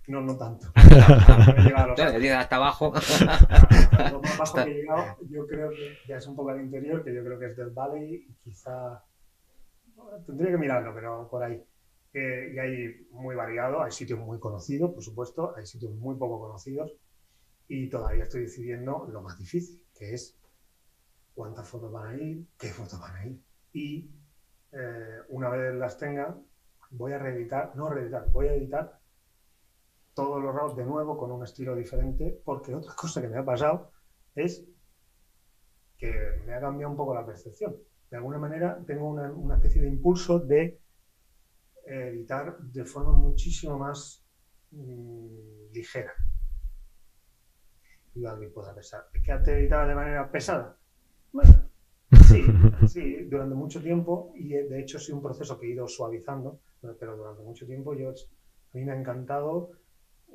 No, 0.08 0.20
no 0.20 0.36
tanto. 0.36 0.66
hasta 0.74 2.56
abajo. 2.56 2.92
Lo 4.12 4.20
más 4.20 4.38
bajo 4.38 4.64
que 4.64 4.70
he 4.70 4.74
llegado, 4.74 5.16
yo 5.28 5.46
creo 5.46 5.70
que 5.70 5.96
ya 6.08 6.16
es 6.16 6.26
un 6.26 6.34
poco 6.34 6.50
al 6.50 6.60
interior, 6.60 7.04
que 7.04 7.14
yo 7.14 7.22
creo 7.22 7.38
que 7.38 7.46
es 7.46 7.56
del 7.56 7.70
Valley 7.70 8.26
y 8.28 8.34
quizá. 8.42 9.04
Tendría 10.26 10.50
que 10.50 10.58
mirarlo, 10.58 10.94
pero 10.94 11.28
por 11.28 11.42
ahí. 11.42 11.62
Eh, 12.12 12.52
y 12.54 12.58
hay 12.58 13.06
muy 13.12 13.36
variado, 13.36 13.82
hay 13.82 13.92
sitios 13.92 14.18
muy 14.18 14.40
conocidos, 14.40 14.92
por 14.92 15.02
supuesto, 15.02 15.54
hay 15.56 15.64
sitios 15.64 15.94
muy 15.94 16.16
poco 16.16 16.40
conocidos 16.40 16.92
y 17.68 17.88
todavía 17.88 18.24
estoy 18.24 18.42
decidiendo 18.42 19.08
lo 19.12 19.22
más 19.22 19.38
difícil, 19.38 19.80
que 19.96 20.14
es 20.14 20.36
cuántas 21.34 21.68
fotos 21.68 21.92
van 21.92 22.08
a 22.08 22.20
ir, 22.20 22.44
qué 22.58 22.68
fotos 22.68 22.98
van 23.00 23.16
a 23.16 23.26
ir. 23.26 23.40
Y 23.72 24.10
eh, 24.72 25.18
una 25.28 25.50
vez 25.50 25.72
las 25.74 25.96
tenga, 25.98 26.36
voy 26.90 27.12
a 27.12 27.18
reeditar, 27.18 27.76
no 27.76 27.88
reeditar, 27.88 28.28
voy 28.32 28.48
a 28.48 28.54
editar 28.54 28.99
todos 30.14 30.42
los 30.42 30.54
RAWs 30.54 30.76
de 30.76 30.84
nuevo 30.84 31.16
con 31.16 31.30
un 31.30 31.44
estilo 31.44 31.74
diferente, 31.74 32.40
porque 32.44 32.74
otra 32.74 32.94
cosa 32.94 33.20
que 33.20 33.28
me 33.28 33.38
ha 33.38 33.44
pasado 33.44 33.92
es 34.34 34.64
que 35.96 36.42
me 36.46 36.54
ha 36.54 36.60
cambiado 36.60 36.90
un 36.90 36.96
poco 36.96 37.14
la 37.14 37.26
percepción. 37.26 37.76
De 38.10 38.16
alguna 38.16 38.38
manera 38.38 38.82
tengo 38.86 39.08
una, 39.08 39.54
especie 39.54 39.82
de 39.82 39.88
impulso 39.88 40.40
de 40.40 40.80
editar 41.84 42.58
de 42.58 42.84
forma 42.84 43.12
muchísimo 43.12 43.78
más 43.78 44.24
mm, 44.70 45.72
ligera. 45.72 46.12
Y 48.14 48.24
alguien 48.26 48.52
pueda 48.52 48.74
pensar, 48.74 49.06
¿es 49.14 49.22
que 49.22 49.32
antes 49.32 49.54
editaba 49.54 49.86
de 49.86 49.94
manera 49.94 50.30
pesada? 50.30 50.76
Bueno, 51.32 51.70
sí, 52.26 52.42
sí, 52.88 53.24
durante 53.28 53.54
mucho 53.54 53.80
tiempo, 53.80 54.32
y 54.34 54.48
de 54.48 54.80
hecho 54.80 54.96
es 54.96 55.08
un 55.10 55.22
proceso 55.22 55.58
que 55.58 55.66
he 55.66 55.70
ido 55.70 55.86
suavizando, 55.86 56.60
pero 56.98 57.16
durante 57.16 57.42
mucho 57.42 57.66
tiempo 57.66 57.94
yo, 57.94 58.10
a 58.10 58.76
mí 58.76 58.84
me 58.84 58.92
ha 58.92 58.98
encantado 58.98 59.70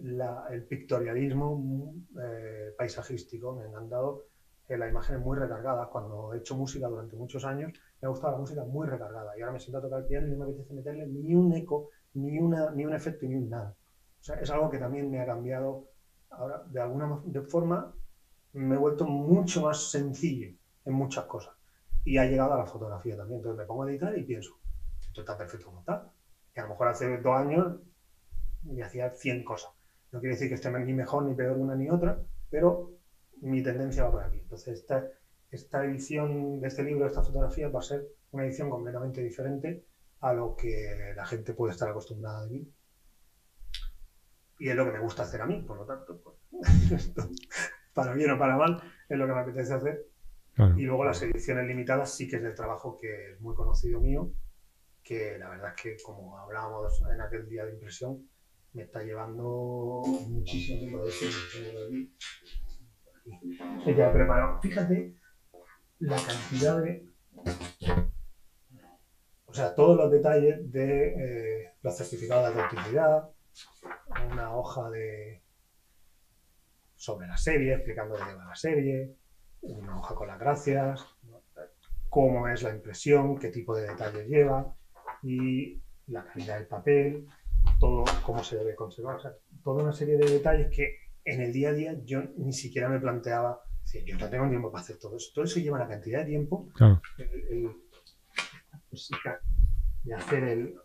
el 0.02 0.64
pictorialismo 0.66 1.94
eh, 2.22 2.74
paisajístico. 2.78 3.56
Me 3.56 3.76
han 3.76 3.90
dado 3.90 4.26
eh, 4.68 4.78
las 4.78 4.90
imágenes 4.90 5.22
muy 5.22 5.38
recargadas. 5.38 5.88
Cuando 5.90 6.34
he 6.34 6.38
hecho 6.38 6.56
música 6.56 6.88
durante 6.88 7.16
muchos 7.16 7.46
años, 7.46 7.72
me 8.02 8.06
ha 8.06 8.10
gustado 8.10 8.34
la 8.34 8.40
música 8.40 8.64
muy 8.64 8.88
recargada. 8.88 9.38
Y 9.38 9.42
ahora 9.42 9.54
me 9.54 9.60
siento 9.60 9.78
a 9.78 9.82
tocar 9.82 10.00
el 10.02 10.08
piano 10.08 10.28
y 10.28 10.32
no 10.32 10.38
me 10.38 10.46
apetece 10.46 10.74
meterle 10.74 11.08
ni 11.08 11.34
un 11.34 11.54
eco, 11.54 11.90
ni, 12.14 12.40
una, 12.40 12.72
ni 12.72 12.86
un 12.86 12.94
efecto, 12.94 13.26
ni 13.26 13.36
un 13.36 13.50
nada. 13.50 13.76
O 14.20 14.24
sea, 14.24 14.36
es 14.36 14.50
algo 14.50 14.70
que 14.70 14.78
también 14.78 15.10
me 15.10 15.22
ha 15.22 15.26
cambiado. 15.26 15.90
Ahora, 16.30 16.64
de 16.66 16.82
alguna 16.82 17.22
forma, 17.48 17.94
me 18.54 18.76
he 18.76 18.78
vuelto 18.78 19.06
mucho 19.06 19.62
más 19.62 19.92
sencillo 19.92 20.56
en 20.86 20.94
muchas 20.94 21.26
cosas. 21.26 21.54
Y 22.04 22.18
ha 22.18 22.26
llegado 22.26 22.54
a 22.54 22.58
la 22.58 22.66
fotografía 22.66 23.16
también. 23.16 23.40
Entonces 23.40 23.58
me 23.58 23.66
pongo 23.66 23.84
a 23.84 23.90
editar 23.90 24.18
y 24.18 24.24
pienso, 24.24 24.58
esto 25.02 25.22
está 25.22 25.38
perfecto 25.38 25.68
como 25.68 25.80
está. 25.80 26.12
Y 26.56 26.60
a 26.60 26.64
lo 26.64 26.70
mejor 26.70 26.88
hace 26.88 27.18
dos 27.18 27.36
años 27.36 27.80
me 28.64 28.84
hacía 28.84 29.10
100 29.10 29.44
cosas. 29.44 29.75
No 30.16 30.22
quiere 30.22 30.36
decir 30.36 30.48
que 30.48 30.56
esté 30.56 30.72
ni 30.72 30.94
mejor 30.94 31.26
ni 31.26 31.36
peor 31.36 31.58
una 31.58 31.76
ni 31.76 31.90
otra, 31.90 32.18
pero 32.50 32.94
mi 33.42 33.62
tendencia 33.62 34.06
va 34.06 34.12
por 34.12 34.24
aquí. 34.24 34.40
Entonces, 34.40 34.80
esta, 34.80 35.06
esta 35.52 35.84
edición 35.84 36.62
de 36.62 36.70
este 36.70 36.84
libro, 36.84 37.06
esta 37.06 37.22
fotografía, 37.22 37.68
va 37.68 37.82
a 37.82 37.84
ser 37.84 38.08
una 38.32 38.46
edición 38.46 38.70
completamente 38.70 39.22
diferente 39.22 39.86
a 40.22 40.32
lo 40.32 40.56
que 40.56 41.14
la 41.18 41.26
gente 41.26 41.54
puede 41.54 41.74
estar 41.74 41.90
acostumbrada 41.90 42.46
de 42.46 42.50
mí. 42.50 42.74
Y 44.58 44.70
es 44.70 44.76
lo 44.78 44.86
que 44.86 44.94
me 44.94 45.02
gusta 45.02 45.24
hacer 45.24 45.42
a 45.42 45.48
mí, 45.48 45.62
por 45.64 45.80
lo 45.80 45.86
tanto, 45.86 46.22
pues, 46.24 47.14
para 47.94 48.14
bien 48.14 48.32
o 48.32 48.40
para 48.40 48.56
mal, 48.56 48.82
es 49.10 49.18
lo 49.18 49.28
que 49.28 49.34
me 49.34 49.40
apetece 49.42 49.74
hacer. 49.74 50.08
Y 50.78 50.84
luego 50.84 51.04
las 51.04 51.22
ediciones 51.22 51.68
limitadas 51.68 52.16
sí 52.16 52.30
que 52.30 52.38
es 52.38 52.44
el 52.44 52.56
trabajo 52.56 52.98
que 52.98 53.34
es 53.34 53.42
muy 53.42 53.54
conocido 53.54 54.00
mío, 54.00 54.32
que 55.04 55.38
la 55.38 55.50
verdad 55.50 55.74
es 55.76 55.82
que, 55.82 55.98
como 56.02 56.38
hablábamos 56.38 57.04
en 57.14 57.20
aquel 57.20 57.50
día 57.50 57.66
de 57.66 57.74
impresión, 57.74 58.30
me 58.76 58.84
está 58.84 59.02
llevando 59.02 60.02
muchísimo 60.28 60.80
tiempo 60.80 61.04
de 61.04 61.10
eso. 61.10 61.26
Ya 63.98 64.14
preparado. 64.14 64.62
Fíjate 64.62 65.16
la 66.00 66.18
cantidad 66.18 66.82
de. 66.82 67.10
O 69.46 69.54
sea, 69.54 69.74
todos 69.74 69.96
los 69.96 70.12
detalles 70.12 70.72
de 70.72 71.08
eh, 71.08 71.74
los 71.82 71.96
certificados 71.96 72.54
de 72.54 72.62
autenticidad, 72.62 73.30
una 74.32 74.56
hoja 74.56 74.90
de 74.90 75.42
sobre 76.96 77.28
la 77.28 77.38
serie, 77.38 77.76
explicando 77.76 78.16
de 78.16 78.26
qué 78.26 78.34
va 78.34 78.46
la 78.46 78.56
serie, 78.56 79.16
una 79.62 79.98
hoja 80.00 80.16
con 80.16 80.28
las 80.28 80.40
gracias, 80.40 81.06
cómo 82.10 82.48
es 82.50 82.64
la 82.64 82.72
impresión, 82.72 83.38
qué 83.38 83.50
tipo 83.50 83.76
de 83.76 83.88
detalles 83.88 84.28
lleva 84.28 84.76
y 85.24 85.82
la 86.08 86.26
calidad 86.26 86.58
del 86.58 86.68
papel, 86.68 87.28
todo 87.80 88.04
cómo 88.26 88.44
se 88.44 88.58
debe 88.58 88.76
conservar. 88.76 89.18
O 89.18 89.20
sea, 89.20 89.34
toda 89.64 89.84
una 89.84 89.94
serie 89.94 90.18
de 90.18 90.30
detalles 90.30 90.76
que 90.76 90.98
en 91.24 91.42
el 91.42 91.52
día 91.52 91.70
a 91.70 91.74
día 91.74 91.96
yo 92.04 92.22
ni 92.38 92.54
siquiera 92.54 92.90
me 92.90 93.00
planteaba. 93.00 93.62
Yo 94.06 94.18
no 94.18 94.30
tengo 94.30 94.50
tiempo 94.50 94.72
para 94.72 94.84
hacer 94.84 94.98
todo 94.98 95.18
eso. 95.18 95.32
Todo 95.34 95.46
eso 95.46 95.60
lleva 95.60 95.78
una 95.78 95.88
cantidad 95.88 96.20
de 96.20 96.26
tiempo. 96.26 96.70
Claro. 96.74 97.02
El, 97.18 97.72
y 100.04 100.12
hacer 100.12 100.44
el, 100.44 100.76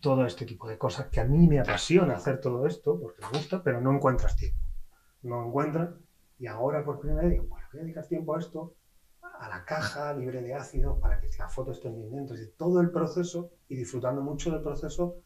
todo 0.00 0.26
este 0.26 0.46
tipo 0.46 0.68
de 0.68 0.78
cosas 0.78 1.08
que 1.08 1.20
a 1.20 1.24
mí 1.24 1.46
me 1.46 1.60
apasiona 1.60 2.14
hacer 2.14 2.40
todo 2.40 2.66
esto 2.66 2.98
porque 3.00 3.22
me 3.22 3.38
gusta, 3.38 3.62
pero 3.62 3.80
no 3.80 3.94
encuentras 3.94 4.36
tiempo. 4.36 4.60
No 5.22 5.46
encuentras. 5.46 5.90
Y 6.38 6.46
ahora 6.46 6.84
por 6.84 7.00
primera 7.00 7.22
vez 7.22 7.32
digo, 7.32 7.46
bueno, 7.46 7.66
voy 7.72 7.80
a 7.80 7.84
dedicar 7.84 8.06
tiempo 8.06 8.34
a 8.34 8.40
esto 8.40 8.74
a 9.38 9.48
la 9.48 9.64
caja 9.64 10.12
libre 10.14 10.42
de 10.42 10.54
ácido 10.54 10.98
para 11.00 11.20
que 11.20 11.28
la 11.38 11.48
foto 11.48 11.72
esté 11.72 11.90
bien 11.90 12.10
dentro. 12.10 12.36
de 12.36 12.46
todo 12.46 12.80
el 12.80 12.90
proceso 12.90 13.50
y 13.68 13.76
disfrutando 13.76 14.22
mucho 14.22 14.50
del 14.50 14.62
proceso 14.62 15.16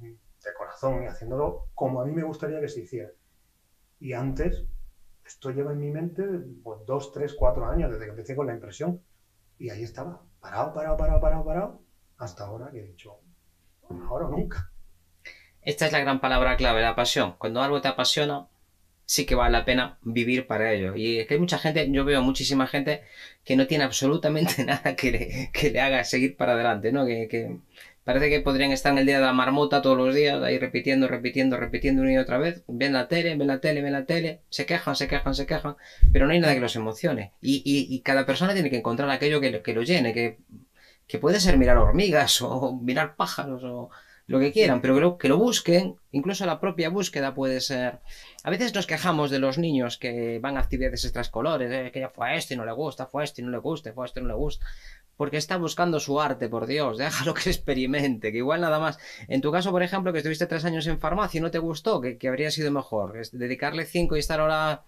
de 0.00 0.54
corazón 0.56 1.02
y 1.02 1.06
haciéndolo 1.06 1.68
como 1.74 2.00
a 2.00 2.04
mí 2.04 2.12
me 2.12 2.22
gustaría 2.22 2.60
que 2.60 2.68
se 2.68 2.80
hiciera. 2.80 3.10
Y 3.98 4.12
antes, 4.12 4.64
esto 5.24 5.50
lleva 5.50 5.72
en 5.72 5.80
mi 5.80 5.90
mente 5.90 6.24
pues, 6.62 6.84
dos, 6.86 7.12
tres, 7.12 7.34
cuatro 7.34 7.66
años 7.66 7.90
desde 7.90 8.04
que 8.04 8.10
empecé 8.10 8.36
con 8.36 8.46
la 8.46 8.54
impresión. 8.54 9.00
Y 9.58 9.70
ahí 9.70 9.82
estaba, 9.82 10.22
parado, 10.40 10.74
parado, 10.74 10.96
parado, 10.96 11.20
parado, 11.20 11.44
parado, 11.44 11.82
hasta 12.18 12.44
ahora 12.44 12.70
que 12.70 12.80
he 12.80 12.84
dicho, 12.84 13.18
ahora 14.08 14.26
o 14.26 14.30
nunca. 14.30 14.70
Esta 15.62 15.86
es 15.86 15.92
la 15.92 16.00
gran 16.00 16.20
palabra 16.20 16.56
clave, 16.56 16.82
la 16.82 16.94
pasión. 16.94 17.34
Cuando 17.38 17.62
algo 17.62 17.80
te 17.80 17.88
apasiona, 17.88 18.46
sí 19.06 19.24
que 19.24 19.36
vale 19.36 19.52
la 19.52 19.64
pena 19.64 19.98
vivir 20.02 20.46
para 20.46 20.72
ello. 20.72 20.94
Y 20.96 21.18
es 21.20 21.26
que 21.26 21.34
hay 21.34 21.40
mucha 21.40 21.58
gente, 21.58 21.90
yo 21.90 22.04
veo 22.04 22.20
muchísima 22.22 22.66
gente 22.66 23.02
que 23.44 23.56
no 23.56 23.66
tiene 23.66 23.84
absolutamente 23.84 24.64
nada 24.64 24.96
que 24.96 25.10
le, 25.12 25.50
que 25.52 25.70
le 25.70 25.80
haga 25.80 26.04
seguir 26.04 26.36
para 26.36 26.52
adelante, 26.52 26.92
¿no? 26.92 27.06
Que, 27.06 27.28
que, 27.28 27.56
parece 28.04 28.28
que 28.28 28.40
podrían 28.40 28.72
estar 28.72 28.92
en 28.92 28.98
el 28.98 29.06
día 29.06 29.18
de 29.18 29.26
la 29.26 29.32
marmota 29.32 29.82
todos 29.82 29.96
los 29.96 30.14
días, 30.14 30.42
ahí 30.42 30.58
repitiendo, 30.58 31.08
repitiendo, 31.08 31.56
repitiendo 31.56 32.02
una 32.02 32.12
y 32.12 32.16
otra 32.18 32.38
vez. 32.38 32.62
Ven 32.68 32.92
la 32.92 33.08
tele, 33.08 33.36
ven 33.36 33.46
la 33.48 33.60
tele, 33.60 33.80
ven 33.82 33.92
la 33.92 34.06
tele, 34.06 34.42
se 34.50 34.66
quejan, 34.66 34.96
se 34.96 35.08
quejan, 35.08 35.34
se 35.34 35.46
quejan, 35.46 35.76
pero 36.12 36.26
no 36.26 36.32
hay 36.32 36.40
nada 36.40 36.54
que 36.54 36.60
los 36.60 36.76
emocione. 36.76 37.32
Y, 37.40 37.62
y, 37.64 38.00
cada 38.02 38.26
persona 38.26 38.54
tiene 38.54 38.70
que 38.70 38.76
encontrar 38.78 39.10
aquello 39.10 39.40
que, 39.40 39.62
que 39.62 39.72
lo 39.74 39.82
llene, 39.82 40.12
que, 40.12 40.38
que 41.06 41.18
puede 41.18 41.40
ser 41.40 41.58
mirar 41.58 41.78
hormigas 41.78 42.40
o 42.42 42.76
mirar 42.80 43.16
pájaros 43.16 43.62
o 43.64 43.90
lo 44.26 44.40
que 44.40 44.52
quieran, 44.52 44.80
pero 44.80 44.94
que 44.94 45.00
lo, 45.00 45.18
que 45.18 45.28
lo 45.28 45.38
busquen, 45.38 45.96
incluso 46.10 46.46
la 46.46 46.58
propia 46.58 46.88
búsqueda 46.88 47.34
puede 47.34 47.60
ser... 47.60 48.00
A 48.42 48.50
veces 48.50 48.74
nos 48.74 48.86
quejamos 48.86 49.30
de 49.30 49.38
los 49.38 49.56
niños 49.56 49.98
que 49.98 50.40
van 50.40 50.56
a 50.56 50.60
actividades 50.60 51.04
extraescolares, 51.04 51.70
eh, 51.70 51.90
que 51.92 52.00
ya 52.00 52.08
fue 52.08 52.28
a 52.28 52.34
este 52.34 52.54
y 52.54 52.56
no 52.56 52.64
le 52.64 52.72
gusta, 52.72 53.06
fue 53.06 53.22
a 53.22 53.24
este 53.24 53.42
y 53.42 53.44
no 53.44 53.50
le 53.52 53.58
gusta, 53.58 53.92
fue 53.92 54.04
a 54.04 54.06
este 54.06 54.18
y 54.18 54.22
no 54.24 54.28
le 54.28 54.34
gusta, 54.34 54.66
porque 55.16 55.36
está 55.36 55.56
buscando 55.56 56.00
su 56.00 56.20
arte, 56.20 56.48
por 56.48 56.66
Dios, 56.66 56.98
déjalo 56.98 57.34
que 57.34 57.50
experimente, 57.50 58.32
que 58.32 58.38
igual 58.38 58.60
nada 58.62 58.80
más. 58.80 58.98
En 59.28 59.40
tu 59.40 59.52
caso, 59.52 59.70
por 59.70 59.84
ejemplo, 59.84 60.12
que 60.12 60.18
estuviste 60.18 60.46
tres 60.46 60.64
años 60.64 60.86
en 60.88 60.98
farmacia 60.98 61.38
y 61.38 61.42
no 61.42 61.52
te 61.52 61.58
gustó, 61.58 62.00
que, 62.00 62.18
que 62.18 62.28
habría 62.28 62.50
sido 62.50 62.72
mejor, 62.72 63.18
es 63.18 63.30
dedicarle 63.30 63.86
cinco 63.86 64.16
y 64.16 64.20
estar 64.20 64.40
ahora... 64.40 64.82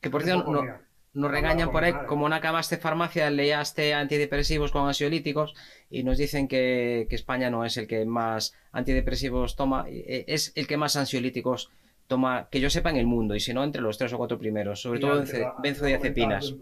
Que 0.00 0.10
por 0.10 0.24
cierto, 0.24 0.50
no, 0.50 0.64
nos 1.12 1.30
regañan 1.30 1.72
por 1.72 1.82
ahí, 1.84 1.92
como 2.06 2.28
no 2.28 2.34
acabaste 2.34 2.76
farmacia, 2.76 3.30
leíaste 3.30 3.94
antidepresivos 3.94 4.70
con 4.70 4.86
ansiolíticos 4.86 5.54
y 5.90 6.04
nos 6.04 6.18
dicen 6.18 6.46
que, 6.46 7.06
España 7.10 7.50
no 7.50 7.64
es 7.64 7.76
el 7.76 7.86
que 7.86 8.04
más 8.04 8.54
antidepresivos 8.72 9.56
toma, 9.56 9.86
e, 9.88 10.24
es 10.28 10.52
el 10.54 10.66
que 10.66 10.76
más 10.76 10.94
ansiolíticos 10.96 11.70
toma, 12.06 12.48
que 12.50 12.60
yo 12.60 12.70
sepa, 12.70 12.90
en 12.90 12.96
el 12.96 13.06
mundo, 13.06 13.34
y 13.34 13.40
si 13.40 13.52
no, 13.52 13.64
entre 13.64 13.82
los 13.82 13.98
tres 13.98 14.12
o 14.12 14.18
cuatro 14.18 14.38
primeros, 14.38 14.82
sobre 14.82 15.00
todo 15.00 15.24
benzodiazepinas. 15.62 16.54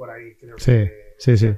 sí, 0.57 0.89
sí, 1.19 1.37
sí. 1.37 1.55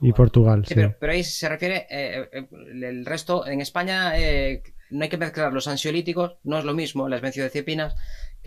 y, 0.00 0.12
Portugal. 0.12 0.64
sí, 0.64 0.74
Pero, 0.98 1.12
ahí 1.12 1.24
se 1.24 1.48
refiere, 1.48 1.86
eh, 1.90 2.28
eh, 2.32 2.48
el 2.82 3.04
resto, 3.04 3.46
en 3.46 3.60
España 3.60 4.18
eh, 4.18 4.62
no 4.90 5.02
hay 5.02 5.08
que 5.08 5.18
mezclar 5.18 5.52
los 5.52 5.68
ansiolíticos, 5.68 6.36
no 6.44 6.58
es 6.58 6.64
lo 6.64 6.74
mismo 6.74 7.08
las 7.08 7.20
benzodiazepinas 7.20 7.94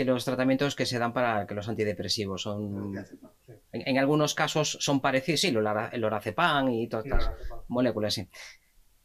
que 0.05 0.11
los 0.11 0.25
tratamientos 0.25 0.75
que 0.75 0.85
se 0.85 0.97
dan 0.99 1.13
para 1.13 1.45
que 1.45 1.53
los 1.53 1.67
antidepresivos 1.69 2.41
son... 2.41 2.91
Diazepam, 2.91 3.29
sí. 3.45 3.53
En, 3.71 3.87
en 3.87 3.97
algunos 3.99 4.33
casos 4.33 4.77
son 4.79 4.99
parecidos, 4.99 5.41
sí, 5.41 5.47
el 5.49 5.57
ora- 5.57 5.89
el 5.93 6.01
lorazepam 6.01 6.69
y 6.69 6.87
todas 6.87 7.05
estas 7.05 7.31
moléculas, 7.67 8.13
sí. 8.13 8.27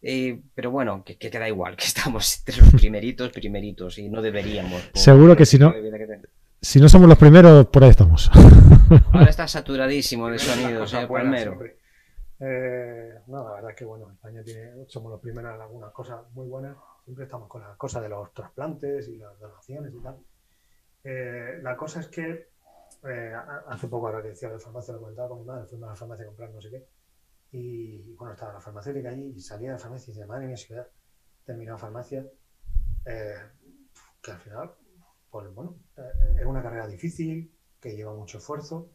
Eh, 0.02 0.40
pero 0.54 0.70
bueno, 0.70 1.02
que, 1.04 1.16
que 1.18 1.30
queda 1.30 1.48
igual, 1.48 1.76
que 1.76 1.84
estamos 1.92 2.38
entre 2.38 2.62
los 2.62 2.74
primeritos, 2.74 3.30
primeritos, 3.30 3.98
y 3.98 4.08
no 4.08 4.22
deberíamos. 4.22 4.80
por- 4.82 4.98
Seguro 4.98 5.28
por 5.28 5.36
que 5.38 5.46
si 5.46 5.58
no- 5.58 5.72
que. 5.72 6.20
Si 6.60 6.80
no 6.80 6.88
somos 6.88 7.08
los 7.08 7.18
primeros, 7.18 7.66
por 7.66 7.84
ahí 7.84 7.90
estamos. 7.90 8.30
Ahora 9.12 9.28
está 9.30 9.46
saturadísimo 9.46 10.28
de 10.30 10.38
sonidos, 10.38 10.92
eh, 10.94 11.06
siempre. 11.06 11.76
Eh, 12.40 13.14
no, 13.28 13.44
la 13.44 13.54
verdad 13.54 13.70
es 13.70 13.76
que 13.76 13.84
bueno, 13.84 14.10
España 14.10 14.42
tiene, 14.42 14.70
somos 14.88 15.10
los 15.12 15.20
primeros 15.20 15.54
en 15.54 15.60
algunas 15.60 15.92
cosas 15.92 16.18
muy 16.34 16.46
buenas. 16.48 16.76
Siempre 17.04 17.24
estamos 17.24 17.48
con 17.48 17.62
las 17.62 17.76
cosas 17.76 18.02
de 18.02 18.08
los 18.08 18.32
trasplantes 18.34 19.08
y 19.08 19.16
las 19.18 19.38
donaciones 19.38 19.92
y 19.94 20.02
tal. 20.02 20.16
Eh, 21.08 21.60
la 21.62 21.76
cosa 21.76 22.00
es 22.00 22.08
que 22.08 22.48
eh, 23.04 23.32
hace 23.68 23.86
poco, 23.86 24.08
ahora 24.08 24.22
que 24.22 24.30
decía 24.30 24.50
de 24.50 24.58
farmacia, 24.58 24.94
lo 24.94 25.00
comentaba 25.00 25.28
con 25.28 25.38
mi 25.38 25.44
madre, 25.44 25.66
fuimos 25.66 25.86
a 25.86 25.92
la 25.92 25.96
farmacia 25.96 26.24
a 26.24 26.26
comprar 26.26 26.50
no 26.50 26.60
sé 26.60 26.70
qué. 26.70 26.88
Y 27.52 28.14
bueno, 28.14 28.34
estaba 28.34 28.54
la 28.54 28.60
farmacéutica 28.60 29.10
allí 29.10 29.32
y 29.36 29.40
salía 29.40 29.68
de 29.68 29.74
la 29.74 29.78
farmacia 29.78 30.10
y 30.10 30.14
decía, 30.14 30.26
madre 30.26 30.46
mía, 30.48 30.56
si 30.56 30.72
hubiera 30.72 30.88
terminado 31.44 31.78
farmacia, 31.78 32.26
eh, 33.04 33.36
que 34.20 34.30
al 34.32 34.38
final, 34.38 34.74
pues 35.30 35.54
bueno, 35.54 35.78
eh, 35.96 36.40
es 36.40 36.44
una 36.44 36.60
carrera 36.60 36.88
difícil, 36.88 37.54
que 37.80 37.94
lleva 37.94 38.12
mucho 38.12 38.38
esfuerzo. 38.38 38.90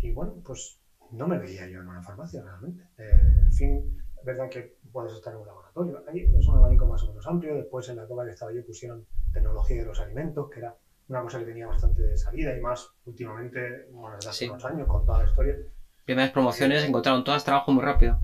Y 0.00 0.12
bueno, 0.12 0.40
pues 0.44 0.80
no 1.10 1.26
me 1.26 1.38
veía 1.38 1.68
yo 1.68 1.80
en 1.80 1.88
una 1.88 2.02
farmacia 2.02 2.42
realmente. 2.42 2.84
Eh, 2.98 3.40
en 3.46 3.52
fin, 3.52 4.02
es 4.16 4.24
verdad 4.24 4.48
que 4.48 4.78
puedes 4.92 5.12
estar 5.12 5.32
en 5.32 5.40
un 5.40 5.46
laboratorio. 5.46 6.04
Ahí 6.08 6.20
es 6.20 6.46
un 6.46 6.56
abanico 6.56 6.86
más 6.86 7.02
o 7.02 7.08
menos 7.08 7.26
amplio. 7.26 7.56
Después 7.56 7.88
en 7.88 7.96
la 7.96 8.04
época 8.04 8.24
que 8.24 8.30
estaba 8.30 8.52
yo 8.52 8.64
pusieron 8.64 9.04
tecnología 9.32 9.78
de 9.78 9.86
los 9.86 10.00
alimentos, 10.00 10.48
que 10.50 10.60
era 10.60 10.76
una 11.08 11.22
cosa 11.22 11.38
que 11.40 11.44
tenía 11.46 11.66
bastante 11.66 12.16
salida 12.16 12.56
y 12.56 12.60
más 12.60 12.88
últimamente, 13.04 13.86
bueno, 13.92 14.16
desde 14.16 14.30
hace 14.30 14.38
Sí. 14.40 14.50
unos 14.50 14.64
años 14.64 14.88
con 14.88 15.04
toda 15.04 15.22
la 15.24 15.28
historia. 15.30 15.56
Primeras 16.04 16.30
promociones 16.30 16.84
encontraron 16.84 17.24
todas 17.24 17.44
trabajo 17.44 17.72
muy 17.72 17.84
rápido. 17.84 18.18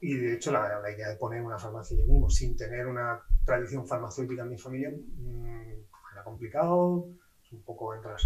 Y 0.00 0.16
de 0.16 0.34
hecho 0.34 0.50
la, 0.52 0.80
la 0.80 0.90
idea 0.90 1.08
de 1.08 1.16
poner 1.16 1.42
una 1.42 1.58
farmacia 1.58 1.96
yo 1.96 2.04
mismo 2.04 2.28
sin 2.28 2.56
tener 2.56 2.86
una 2.86 3.20
tradición 3.44 3.86
farmacéutica 3.86 4.42
en 4.42 4.48
mi 4.50 4.58
familia 4.58 4.90
mm, 4.90 5.72
era 6.12 6.24
complicado, 6.24 7.06
es 7.44 7.52
un 7.52 7.62
poco 7.62 7.94
entras 7.94 8.22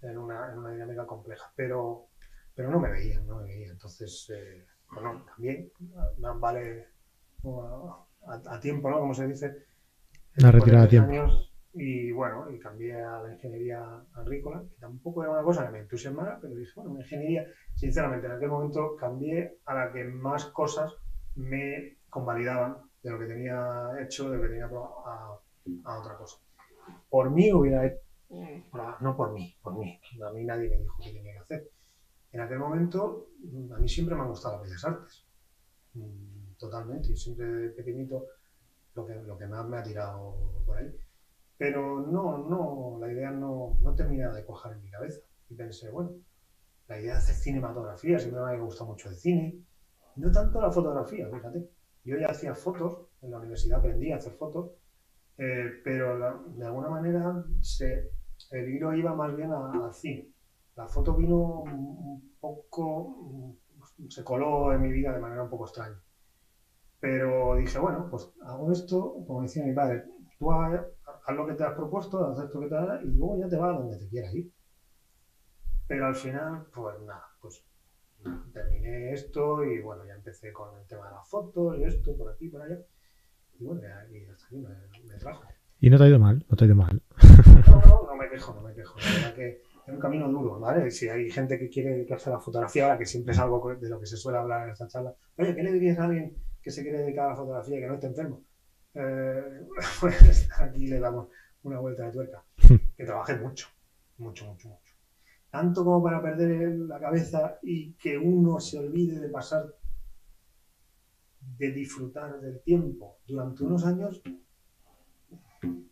en 0.00 0.18
una, 0.18 0.50
en 0.52 0.58
una 0.58 0.72
dinámica 0.72 1.06
compleja, 1.06 1.52
pero, 1.54 2.06
pero 2.54 2.70
no 2.70 2.80
me 2.80 2.90
veía, 2.90 3.20
no 3.20 3.36
me 3.36 3.44
veía. 3.44 3.70
Entonces, 3.72 4.30
eh, 4.34 4.66
bueno, 4.90 5.24
también 5.26 5.70
más 6.18 6.40
vale 6.40 6.88
uh, 7.42 7.62
a, 8.26 8.40
a 8.54 8.60
tiempo, 8.60 8.90
¿no? 8.90 8.98
Como 9.00 9.14
se 9.14 9.26
dice. 9.28 9.64
Una 10.38 10.50
retirada 10.50 10.84
a 10.84 10.88
tiempo. 10.88 11.10
años, 11.10 11.51
y 11.74 12.10
bueno, 12.12 12.50
y 12.50 12.58
cambié 12.58 12.94
a 13.00 13.20
la 13.20 13.32
ingeniería 13.32 13.80
agrícola, 14.14 14.60
que 14.60 14.78
tampoco 14.80 15.22
era 15.22 15.32
una 15.32 15.42
cosa 15.42 15.64
que 15.64 15.70
me 15.70 15.78
entusiasmara, 15.78 16.38
pero 16.40 16.54
dije, 16.54 16.70
bueno, 16.76 16.90
una 16.92 17.00
ingeniería, 17.00 17.44
sinceramente, 17.74 18.26
en 18.26 18.32
aquel 18.32 18.48
momento 18.48 18.94
cambié 18.96 19.56
a 19.64 19.74
la 19.74 19.92
que 19.92 20.04
más 20.04 20.44
cosas 20.46 20.92
me 21.36 21.96
convalidaban 22.10 22.78
de 23.02 23.10
lo 23.10 23.18
que 23.18 23.26
tenía 23.26 23.90
hecho, 24.00 24.28
de 24.30 24.36
lo 24.36 24.42
que 24.42 24.48
tenía 24.48 24.68
pro- 24.68 25.06
a, 25.06 25.38
a 25.84 25.98
otra 25.98 26.16
cosa. 26.16 26.36
Por 27.08 27.30
mí 27.30 27.52
hubiera 27.52 27.86
hecho, 27.86 27.96
no 29.00 29.14
por 29.16 29.32
mí, 29.32 29.54
por 29.62 29.76
mí, 29.76 29.98
a 30.26 30.30
mí 30.30 30.44
nadie 30.44 30.68
me 30.68 30.76
dijo 30.78 30.94
qué 31.02 31.10
tenía 31.12 31.32
que 31.34 31.38
hacer. 31.40 31.62
En 32.32 32.40
aquel 32.40 32.58
momento, 32.58 33.28
mm, 33.52 33.72
a 33.72 33.78
mí 33.78 33.88
siempre 33.88 34.14
me 34.16 34.22
han 34.22 34.28
gustado 34.28 34.54
las 34.56 34.62
bellas 34.64 34.84
artes, 34.84 35.24
Mm, 35.94 36.54
totalmente, 36.58 37.12
y 37.12 37.16
siempre 37.16 37.46
de 37.46 37.70
pequeñito 37.70 38.24
lo 38.94 39.04
que, 39.06 39.14
lo 39.14 39.36
que 39.38 39.46
más 39.46 39.66
me 39.66 39.78
ha 39.78 39.82
tirado 39.82 40.62
por 40.66 40.78
ahí. 40.78 40.88
Pero 41.62 42.00
no, 42.00 42.38
no, 42.38 42.98
la 42.98 43.12
idea 43.12 43.30
no, 43.30 43.78
no 43.80 43.94
termina 43.94 44.32
de 44.32 44.44
cuajar 44.44 44.72
en 44.72 44.82
mi 44.82 44.90
cabeza. 44.90 45.20
Y 45.48 45.54
pensé, 45.54 45.90
bueno, 45.90 46.10
la 46.88 46.98
idea 46.98 47.12
de 47.12 47.18
hacer 47.18 47.36
cinematografía, 47.36 48.18
siempre 48.18 48.40
me 48.42 48.50
ha 48.50 48.58
gustado 48.58 48.90
mucho 48.90 49.08
el 49.08 49.14
cine, 49.14 49.62
no 50.16 50.32
tanto 50.32 50.60
la 50.60 50.72
fotografía, 50.72 51.28
fíjate. 51.32 51.68
Yo 52.02 52.16
ya 52.16 52.26
hacía 52.28 52.52
fotos, 52.52 53.06
en 53.20 53.30
la 53.30 53.38
universidad 53.38 53.78
aprendí 53.78 54.10
a 54.10 54.16
hacer 54.16 54.32
fotos, 54.32 54.72
eh, 55.38 55.70
pero 55.84 56.18
de 56.48 56.66
alguna 56.66 56.88
manera 56.88 57.44
se, 57.60 58.10
el 58.50 58.68
hilo 58.68 58.92
iba 58.92 59.14
más 59.14 59.32
bien 59.36 59.52
al 59.52 59.94
cine. 59.94 60.32
La 60.74 60.88
foto 60.88 61.14
vino 61.14 61.60
un 61.60 62.32
poco, 62.40 63.54
se 64.08 64.24
coló 64.24 64.72
en 64.72 64.82
mi 64.82 64.90
vida 64.90 65.12
de 65.12 65.20
manera 65.20 65.42
un 65.42 65.48
poco 65.48 65.66
extraña. 65.66 66.02
Pero 66.98 67.54
dije, 67.54 67.78
bueno, 67.78 68.08
pues 68.10 68.28
hago 68.44 68.72
esto, 68.72 69.14
como 69.28 69.42
decía 69.42 69.62
mi 69.62 69.72
padre, 69.72 70.02
tú 70.40 70.50
haz, 71.24 71.36
lo 71.36 71.46
que 71.46 71.54
te 71.54 71.64
has 71.64 71.74
propuesto, 71.74 72.26
haz 72.26 72.44
esto 72.44 72.60
que 72.60 72.68
te 72.68 72.76
hagas 72.76 73.02
y 73.02 73.06
luego 73.06 73.38
ya 73.38 73.48
te 73.48 73.56
vas 73.56 73.74
a 73.74 73.78
donde 73.78 73.98
te 73.98 74.08
quieras 74.08 74.34
ir. 74.34 74.52
Pero 75.86 76.06
al 76.06 76.14
final, 76.14 76.66
pues 76.74 77.00
nada, 77.02 77.24
pues 77.40 77.64
nada, 78.24 78.44
terminé 78.52 79.12
esto 79.12 79.64
y 79.64 79.80
bueno, 79.80 80.04
ya 80.06 80.14
empecé 80.14 80.52
con 80.52 80.78
el 80.78 80.86
tema 80.86 81.08
de 81.08 81.14
las 81.14 81.28
fotos 81.28 81.76
y 81.78 81.84
esto, 81.84 82.16
por 82.16 82.32
aquí, 82.32 82.48
por 82.48 82.62
allá. 82.62 82.78
Y 83.58 83.64
bueno, 83.64 83.82
ya, 83.82 84.06
y 84.10 84.24
hasta 84.24 84.46
aquí 84.46 84.56
me, 84.56 84.68
me 85.06 85.18
trajo. 85.18 85.44
Y 85.80 85.90
no 85.90 85.98
te 85.98 86.04
ha 86.04 86.08
ido 86.08 86.18
mal, 86.18 86.44
no 86.48 86.56
te 86.56 86.64
ha 86.64 86.66
ido 86.66 86.76
mal. 86.76 87.02
No, 87.66 87.80
no, 87.80 88.06
no 88.06 88.16
me 88.16 88.28
quejo, 88.28 88.54
no 88.54 88.60
me 88.62 88.72
quejo. 88.72 88.98
La 88.98 89.14
verdad 89.14 89.34
que 89.34 89.62
es 89.86 89.92
un 89.92 89.98
camino 89.98 90.28
duro, 90.28 90.60
¿vale? 90.60 90.90
Si 90.90 91.08
hay 91.08 91.28
gente 91.30 91.58
que 91.58 91.68
quiere 91.68 91.90
dedicarse 91.90 92.30
a 92.30 92.34
la 92.34 92.40
fotografía 92.40 92.84
ahora, 92.84 92.98
que 92.98 93.06
siempre 93.06 93.32
es 93.32 93.38
algo 93.40 93.74
de 93.74 93.88
lo 93.88 93.98
que 93.98 94.06
se 94.06 94.16
suele 94.16 94.38
hablar 94.38 94.64
en 94.64 94.72
esta 94.72 94.86
charla, 94.86 95.14
oye, 95.36 95.54
¿qué 95.54 95.62
le 95.62 95.72
dirías 95.72 95.98
a 95.98 96.04
alguien 96.04 96.36
que 96.62 96.70
se 96.70 96.82
quiere 96.82 96.98
dedicar 96.98 97.26
a 97.26 97.30
la 97.30 97.36
fotografía 97.36 97.78
y 97.78 97.80
que 97.80 97.86
no 97.88 97.94
esté 97.94 98.06
enfermo? 98.06 98.44
Eh, 98.94 99.66
pues 100.00 100.48
aquí 100.58 100.86
le 100.86 100.98
damos 100.98 101.28
una 101.62 101.78
vuelta 101.78 102.04
de 102.04 102.12
tuerca. 102.12 102.44
Que 102.96 103.04
trabaje 103.04 103.36
mucho, 103.36 103.68
mucho, 104.18 104.46
mucho, 104.46 104.68
mucho. 104.68 104.94
Tanto 105.50 105.84
como 105.84 106.02
para 106.02 106.22
perder 106.22 106.76
la 106.76 107.00
cabeza 107.00 107.58
y 107.62 107.92
que 107.94 108.16
uno 108.16 108.60
se 108.60 108.78
olvide 108.78 109.18
de 109.18 109.28
pasar, 109.28 109.74
de 111.40 111.70
disfrutar 111.72 112.40
del 112.40 112.60
tiempo 112.60 113.18
durante 113.26 113.64
unos 113.64 113.84
años, 113.84 114.22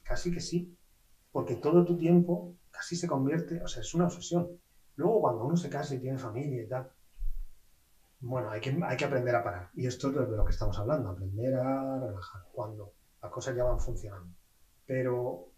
casi 0.04 0.32
que 0.32 0.40
sí 0.40 0.76
porque 1.32 1.56
todo 1.56 1.84
tu 1.84 1.96
tiempo 1.96 2.56
casi 2.70 2.96
se 2.96 3.06
convierte, 3.06 3.62
o 3.62 3.68
sea, 3.68 3.82
es 3.82 3.94
una 3.94 4.06
obsesión. 4.06 4.48
Luego 4.96 5.20
cuando 5.20 5.44
uno 5.44 5.56
se 5.56 5.70
casa 5.70 5.94
y 5.94 6.00
tiene 6.00 6.18
familia 6.18 6.62
y 6.62 6.68
tal, 6.68 6.90
bueno, 8.20 8.50
hay 8.50 8.60
que, 8.60 8.78
hay 8.82 8.96
que 8.96 9.04
aprender 9.04 9.34
a 9.34 9.44
parar. 9.44 9.70
Y 9.74 9.86
esto 9.86 10.08
es 10.08 10.14
de 10.14 10.36
lo 10.36 10.44
que 10.44 10.52
estamos 10.52 10.78
hablando, 10.78 11.10
aprender 11.10 11.54
a 11.54 11.98
relajar 11.98 12.42
cuando 12.52 12.92
las 13.22 13.30
cosas 13.30 13.56
ya 13.56 13.64
van 13.64 13.80
funcionando. 13.80 14.34
Pero 14.86 15.48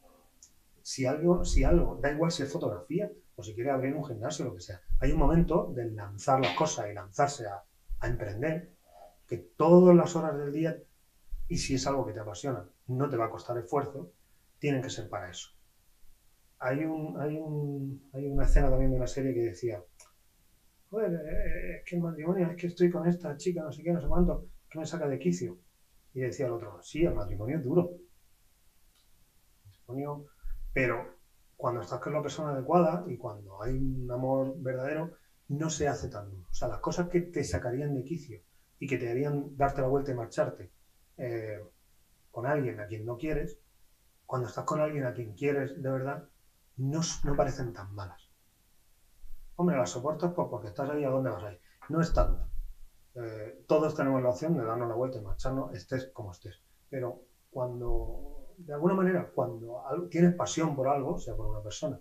si 0.83 1.07
algo, 1.07 1.45
si 1.45 1.65
algo, 1.65 1.99
da 2.01 2.11
igual 2.11 2.31
si 2.31 2.43
es 2.43 2.53
fotografía 2.53 3.11
o 3.37 3.43
si 3.43 3.55
quiere 3.55 3.71
abrir 3.71 3.95
un 3.95 4.05
gimnasio, 4.05 4.45
lo 4.45 4.55
que 4.55 4.61
sea, 4.61 4.81
hay 5.01 5.13
un 5.13 5.19
momento 5.19 5.73
de 5.75 5.91
lanzar 5.91 6.41
las 6.41 6.57
cosas 6.57 6.91
y 6.91 6.95
lanzarse 6.95 7.47
a, 7.47 7.63
a 8.01 8.07
emprender, 8.09 8.73
que 9.27 9.39
todas 9.39 9.97
las 9.97 10.15
horas 10.17 10.37
del 10.37 10.53
día, 10.53 10.77
y 11.49 11.57
si 11.57 11.75
es 11.75 11.87
algo 11.87 12.07
que 12.07 12.13
te 12.13 12.21
apasiona, 12.21 12.69
no 12.89 13.09
te 13.09 13.17
va 13.17 13.27
a 13.27 13.31
costar 13.31 13.57
esfuerzo, 13.59 14.13
tienen 14.59 14.83
que 14.83 14.91
ser 14.91 15.09
para 15.09 15.31
eso 15.31 15.51
hay, 16.63 16.85
un, 16.85 17.21
hay, 17.21 17.37
un, 17.37 18.09
hay 18.13 18.27
una 18.27 18.45
escena 18.45 18.71
también 18.71 18.93
de 18.93 18.97
una 18.97 19.07
serie 19.07 19.35
que 19.35 19.41
decía, 19.41 19.83
joder, 20.93 21.11
eh, 21.15 21.77
es 21.79 21.85
que 21.89 21.97
el 21.97 22.03
matrimonio, 22.03 22.49
es 22.51 22.57
que 22.57 22.67
estoy 22.67 22.91
con 22.91 23.07
esta 23.07 23.35
chica, 23.37 23.63
no 23.63 23.73
sé 23.73 23.83
qué, 23.83 23.93
no 23.93 24.01
sé 24.01 24.07
cuánto, 24.07 24.45
que 24.69 24.79
me 24.79 24.85
saca 24.85 25.09
de 25.09 25.19
quicio. 25.19 25.59
Y 26.13 26.21
decía 26.21 26.45
el 26.47 26.53
otro, 26.53 26.79
sí, 26.83 27.03
el 27.03 27.15
matrimonio 27.15 27.57
es 27.57 27.63
duro. 27.65 27.93
Matrimonio, 29.65 30.27
pero 30.73 31.17
cuando 31.57 31.81
estás 31.81 31.99
con 31.99 32.13
la 32.13 32.21
persona 32.23 32.51
adecuada 32.51 33.05
y 33.07 33.17
cuando 33.17 33.63
hay 33.63 33.73
un 33.79 34.11
amor 34.11 34.53
verdadero, 34.57 35.13
no 35.49 35.71
se 35.71 35.89
hace 35.89 36.09
tan 36.09 36.31
duro. 36.31 36.47
O 36.51 36.53
sea, 36.53 36.69
las 36.69 36.79
cosas 36.79 37.09
que 37.09 37.21
te 37.21 37.43
sacarían 37.43 37.95
de 37.95 38.05
quicio 38.05 38.41
y 38.79 38.87
que 38.87 38.97
te 38.99 39.09
harían 39.09 39.57
darte 39.57 39.81
la 39.81 39.87
vuelta 39.87 40.11
y 40.11 40.15
marcharte 40.15 40.71
eh, 41.17 41.59
con 42.31 42.47
alguien 42.47 42.81
a 42.81 42.87
quien 42.87 43.05
no 43.05 43.17
quieres, 43.17 43.59
cuando 44.27 44.49
estás 44.49 44.65
con 44.65 44.81
alguien 44.81 45.05
a 45.05 45.13
quien 45.15 45.35
quieres 45.35 45.81
de 45.81 45.91
verdad, 45.91 46.29
no, 46.77 47.01
no 47.25 47.35
parecen 47.35 47.73
tan 47.73 47.93
malas. 47.95 48.22
Hombre, 49.63 49.77
las 49.77 49.91
soportas 49.91 50.33
pues, 50.35 50.49
porque 50.51 50.67
estás 50.67 50.91
ahí 50.91 51.05
a 51.05 51.09
dónde 51.09 51.31
vas 51.31 51.45
a 51.45 51.53
ir. 51.53 51.61
No 51.89 52.01
es 52.01 52.13
tanto. 52.13 52.49
Eh, 53.15 53.63
todos 53.69 53.95
tenemos 53.95 54.21
la 54.21 54.31
opción 54.31 54.57
de 54.57 54.65
darnos 54.65 54.89
la 54.89 54.97
vuelta 54.97 55.19
y 55.19 55.21
marcharnos, 55.21 55.73
estés 55.73 56.11
como 56.13 56.33
estés. 56.33 56.61
Pero 56.91 57.27
cuando, 57.49 58.55
de 58.57 58.73
alguna 58.73 58.95
manera, 58.95 59.31
cuando 59.33 59.85
tienes 60.11 60.35
pasión 60.35 60.75
por 60.75 60.89
algo, 60.89 61.17
sea 61.17 61.37
por 61.37 61.47
una 61.47 61.63
persona, 61.63 62.01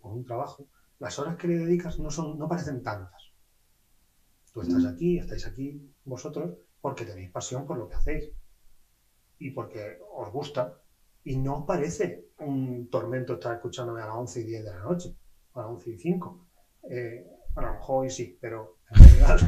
por 0.00 0.12
un 0.12 0.24
trabajo, 0.24 0.68
las 1.00 1.18
horas 1.18 1.34
que 1.34 1.48
le 1.48 1.56
dedicas 1.56 1.98
no, 1.98 2.08
son, 2.08 2.38
no 2.38 2.46
parecen 2.46 2.84
tantas. 2.84 3.32
Tú 4.52 4.60
estás 4.60 4.84
aquí, 4.84 5.18
estáis 5.18 5.44
aquí 5.44 5.92
vosotros, 6.04 6.54
porque 6.80 7.04
tenéis 7.04 7.32
pasión 7.32 7.66
por 7.66 7.78
lo 7.78 7.88
que 7.88 7.96
hacéis. 7.96 8.30
Y 9.40 9.50
porque 9.50 9.98
os 10.14 10.30
gusta, 10.30 10.78
y 11.24 11.34
no 11.34 11.56
os 11.56 11.66
parece 11.66 12.28
un 12.38 12.88
tormento 12.88 13.32
estar 13.32 13.56
escuchándome 13.56 14.02
a 14.02 14.06
las 14.06 14.14
11 14.14 14.40
y 14.40 14.44
10 14.44 14.64
de 14.66 14.70
la 14.70 14.82
noche, 14.84 15.16
a 15.54 15.62
las 15.62 15.68
11 15.68 15.90
y 15.90 15.98
5. 15.98 16.46
Eh, 16.90 17.26
bueno, 17.54 17.68
a 17.70 17.72
lo 17.72 17.78
mejor 17.78 18.04
hoy 18.04 18.10
sí, 18.10 18.38
pero 18.40 18.78
en 18.90 19.04
general 19.04 19.38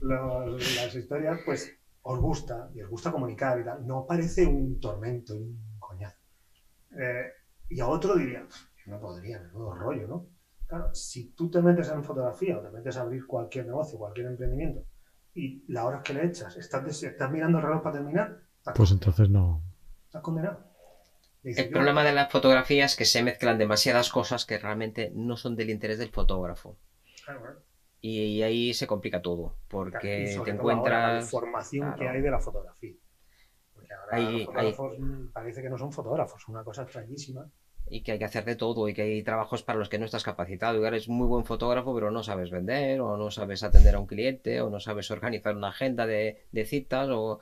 las 0.00 0.94
historias 0.94 1.40
pues 1.44 1.72
os 2.02 2.20
gusta 2.20 2.70
y 2.74 2.82
os 2.82 2.90
gusta 2.90 3.12
comunicar 3.12 3.60
y 3.60 3.64
tal. 3.64 3.86
No 3.86 4.06
parece 4.06 4.46
un 4.46 4.80
tormento 4.80 5.34
un 5.34 5.58
coñazo. 5.78 6.16
Eh, 6.98 7.32
Y 7.70 7.80
a 7.80 7.86
otro 7.88 8.16
diría, 8.16 8.46
no 8.86 8.98
podría, 9.00 9.40
menudo 9.40 9.74
rollo, 9.74 10.08
¿no? 10.08 10.26
Claro, 10.66 10.94
si 10.94 11.30
tú 11.32 11.50
te 11.50 11.60
metes 11.62 11.88
en 11.90 12.02
fotografía 12.04 12.58
o 12.58 12.62
te 12.62 12.70
metes 12.70 12.96
a 12.96 13.02
abrir 13.02 13.26
cualquier 13.26 13.66
negocio, 13.66 13.98
cualquier 13.98 14.26
emprendimiento, 14.26 14.84
y 15.34 15.64
las 15.72 15.84
horas 15.84 16.02
que 16.02 16.14
le 16.14 16.26
echas, 16.26 16.56
estás, 16.56 17.02
estás 17.02 17.30
mirando 17.30 17.58
el 17.58 17.64
reloj 17.64 17.82
para 17.82 17.96
terminar, 17.96 18.40
pues 18.74 18.90
entonces 18.90 19.30
no. 19.30 19.62
Estás 20.06 20.22
condenado. 20.22 20.67
El 21.44 21.70
problema 21.70 22.04
de 22.04 22.12
la 22.12 22.26
fotografía 22.26 22.84
es 22.84 22.96
que 22.96 23.04
se 23.04 23.22
mezclan 23.22 23.58
demasiadas 23.58 24.10
cosas 24.10 24.44
que 24.44 24.58
realmente 24.58 25.12
no 25.14 25.36
son 25.36 25.56
del 25.56 25.70
interés 25.70 25.98
del 25.98 26.10
fotógrafo. 26.10 26.76
Y 28.00 28.42
ahí 28.42 28.74
se 28.74 28.86
complica 28.86 29.22
todo, 29.22 29.56
porque 29.68 30.36
te 30.44 30.50
encuentras... 30.50 31.14
la 31.14 31.22
información 31.22 31.94
que 31.96 32.08
hay 32.08 32.20
de 32.20 32.30
la 32.30 32.40
fotografía. 32.40 32.94
Porque 33.74 33.92
ahora 33.92 34.62
los 34.62 34.76
fotógrafos 34.76 34.96
parece 35.32 35.62
que 35.62 35.70
no 35.70 35.78
son 35.78 35.92
fotógrafos, 35.92 36.48
una 36.48 36.64
cosa 36.64 36.82
extrañísima 36.82 37.50
y 37.90 38.02
que 38.02 38.12
hay 38.12 38.18
que 38.18 38.24
hacer 38.24 38.44
de 38.44 38.56
todo 38.56 38.88
y 38.88 38.94
que 38.94 39.02
hay 39.02 39.22
trabajos 39.22 39.62
para 39.62 39.78
los 39.78 39.88
que 39.88 39.98
no 39.98 40.04
estás 40.04 40.24
capacitado. 40.24 40.76
Igual 40.76 40.94
eres 40.94 41.08
muy 41.08 41.26
buen 41.26 41.44
fotógrafo, 41.44 41.94
pero 41.94 42.10
no 42.10 42.22
sabes 42.22 42.50
vender, 42.50 43.00
o 43.00 43.16
no 43.16 43.30
sabes 43.30 43.62
atender 43.62 43.94
a 43.94 44.00
un 44.00 44.06
cliente, 44.06 44.60
o 44.60 44.70
no 44.70 44.80
sabes 44.80 45.10
organizar 45.10 45.56
una 45.56 45.68
agenda 45.68 46.06
de, 46.06 46.44
de 46.52 46.64
citas, 46.64 47.08
o 47.10 47.40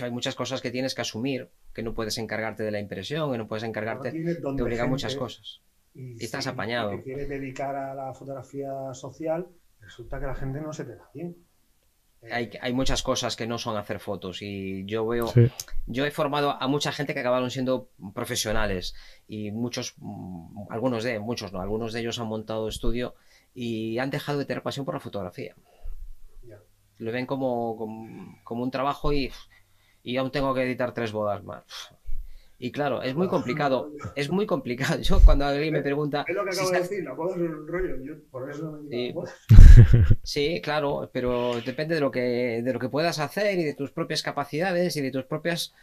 hay 0.00 0.10
muchas 0.10 0.34
cosas 0.34 0.60
que 0.60 0.70
tienes 0.70 0.94
que 0.94 1.02
asumir, 1.02 1.50
que 1.74 1.82
no 1.82 1.94
puedes 1.94 2.18
encargarte 2.18 2.62
de 2.62 2.70
la 2.70 2.80
impresión, 2.80 3.30
que 3.32 3.38
no 3.38 3.48
puedes 3.48 3.64
encargarte, 3.64 4.12
te 4.12 4.62
obliga 4.62 4.84
a 4.84 4.86
muchas 4.86 5.14
cosas. 5.14 5.62
Y, 5.94 6.22
estás 6.22 6.46
apañado. 6.46 6.96
Si 6.96 7.02
quieres 7.02 7.28
dedicar 7.28 7.74
a 7.74 7.94
la 7.94 8.14
fotografía 8.14 8.70
social, 8.94 9.48
resulta 9.80 10.20
que 10.20 10.26
la 10.26 10.34
gente 10.34 10.60
no 10.60 10.72
se 10.72 10.84
te 10.84 10.96
da 10.96 11.10
bien. 11.14 11.36
Hay, 12.30 12.50
hay, 12.60 12.74
muchas 12.74 13.02
cosas 13.02 13.34
que 13.34 13.46
no 13.46 13.56
son 13.56 13.78
hacer 13.78 13.98
fotos 13.98 14.42
y 14.42 14.84
yo 14.84 15.06
veo, 15.06 15.32
yo 15.86 16.04
he 16.04 16.10
formado 16.10 16.50
a 16.50 16.68
mucha 16.68 16.92
gente 16.92 17.14
que 17.14 17.20
acabaron 17.20 17.50
siendo 17.50 17.88
profesionales 18.14 18.94
y 19.26 19.50
muchos, 19.52 19.94
mm, 19.96 20.70
algunos 20.70 21.02
de, 21.02 21.18
muchos 21.18 21.50
no, 21.50 21.62
algunos 21.62 21.94
de 21.94 22.00
ellos 22.00 22.18
han 22.18 22.26
montado 22.26 22.68
estudio 22.68 23.14
y 23.54 23.96
han 23.98 24.10
dejado 24.10 24.38
de 24.38 24.44
tener 24.44 24.62
pasión 24.62 24.84
por 24.84 24.94
la 24.94 25.00
fotografía. 25.00 25.56
Lo 26.98 27.12
ven 27.12 27.24
como, 27.24 27.78
como, 28.44 28.62
un 28.62 28.70
trabajo 28.70 29.14
y, 29.14 29.32
y 30.02 30.16
aún 30.16 30.30
tengo 30.30 30.54
que 30.54 30.62
editar 30.62 30.92
tres 30.94 31.12
bodas 31.12 31.42
más. 31.44 31.64
Y 32.62 32.72
claro, 32.72 33.02
es 33.02 33.14
muy 33.14 33.26
complicado. 33.26 33.90
Es 34.14 34.30
muy 34.30 34.44
complicado. 34.44 35.00
Yo 35.00 35.18
cuando 35.24 35.46
alguien 35.46 35.72
me 35.72 35.80
pregunta. 35.80 36.26
Es 36.28 36.36
lo 36.36 36.44
que 36.44 36.50
acabo 36.50 36.70
de 36.70 36.78
decir, 36.80 37.02
la 37.02 37.14
boda 37.14 37.34
es 37.34 37.40
un 37.40 37.66
rollo. 37.66 37.96
Yo 38.04 38.14
por 38.30 38.50
eso 38.50 38.70
no 38.70 38.88
sí. 38.90 39.14
sí, 40.22 40.60
claro, 40.62 41.08
pero 41.10 41.58
depende 41.64 41.94
de 41.94 42.02
lo 42.02 42.10
que 42.10 42.60
de 42.62 42.72
lo 42.74 42.78
que 42.78 42.90
puedas 42.90 43.18
hacer 43.18 43.58
y 43.58 43.64
de 43.64 43.72
tus 43.72 43.92
propias 43.92 44.22
capacidades 44.22 44.94
y 44.96 45.00
de 45.00 45.10
tus 45.10 45.24
propias. 45.24 45.74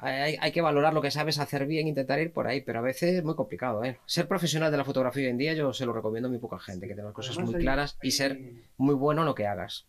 Hay, 0.00 0.36
hay, 0.40 0.52
que 0.52 0.60
valorar 0.60 0.94
lo 0.94 1.02
que 1.02 1.10
sabes 1.10 1.40
hacer 1.40 1.66
bien, 1.66 1.88
intentar 1.88 2.20
ir 2.20 2.32
por 2.32 2.46
ahí, 2.46 2.60
pero 2.60 2.78
a 2.78 2.82
veces 2.82 3.14
es 3.14 3.24
muy 3.24 3.34
complicado. 3.34 3.82
¿eh? 3.82 3.98
Ser 4.06 4.28
profesional 4.28 4.70
de 4.70 4.76
la 4.76 4.84
fotografía 4.84 5.24
hoy 5.24 5.30
en 5.30 5.38
día 5.38 5.54
yo 5.54 5.72
se 5.72 5.86
lo 5.86 5.92
recomiendo 5.92 6.28
a 6.28 6.30
muy 6.30 6.38
poca 6.38 6.60
gente, 6.60 6.86
que 6.86 6.94
tenga 6.94 7.12
cosas 7.12 7.36
muy 7.38 7.54
claras 7.54 7.98
y 8.00 8.12
ser 8.12 8.38
muy 8.76 8.94
bueno 8.94 9.22
en 9.22 9.26
lo 9.26 9.34
que 9.34 9.48
hagas. 9.48 9.88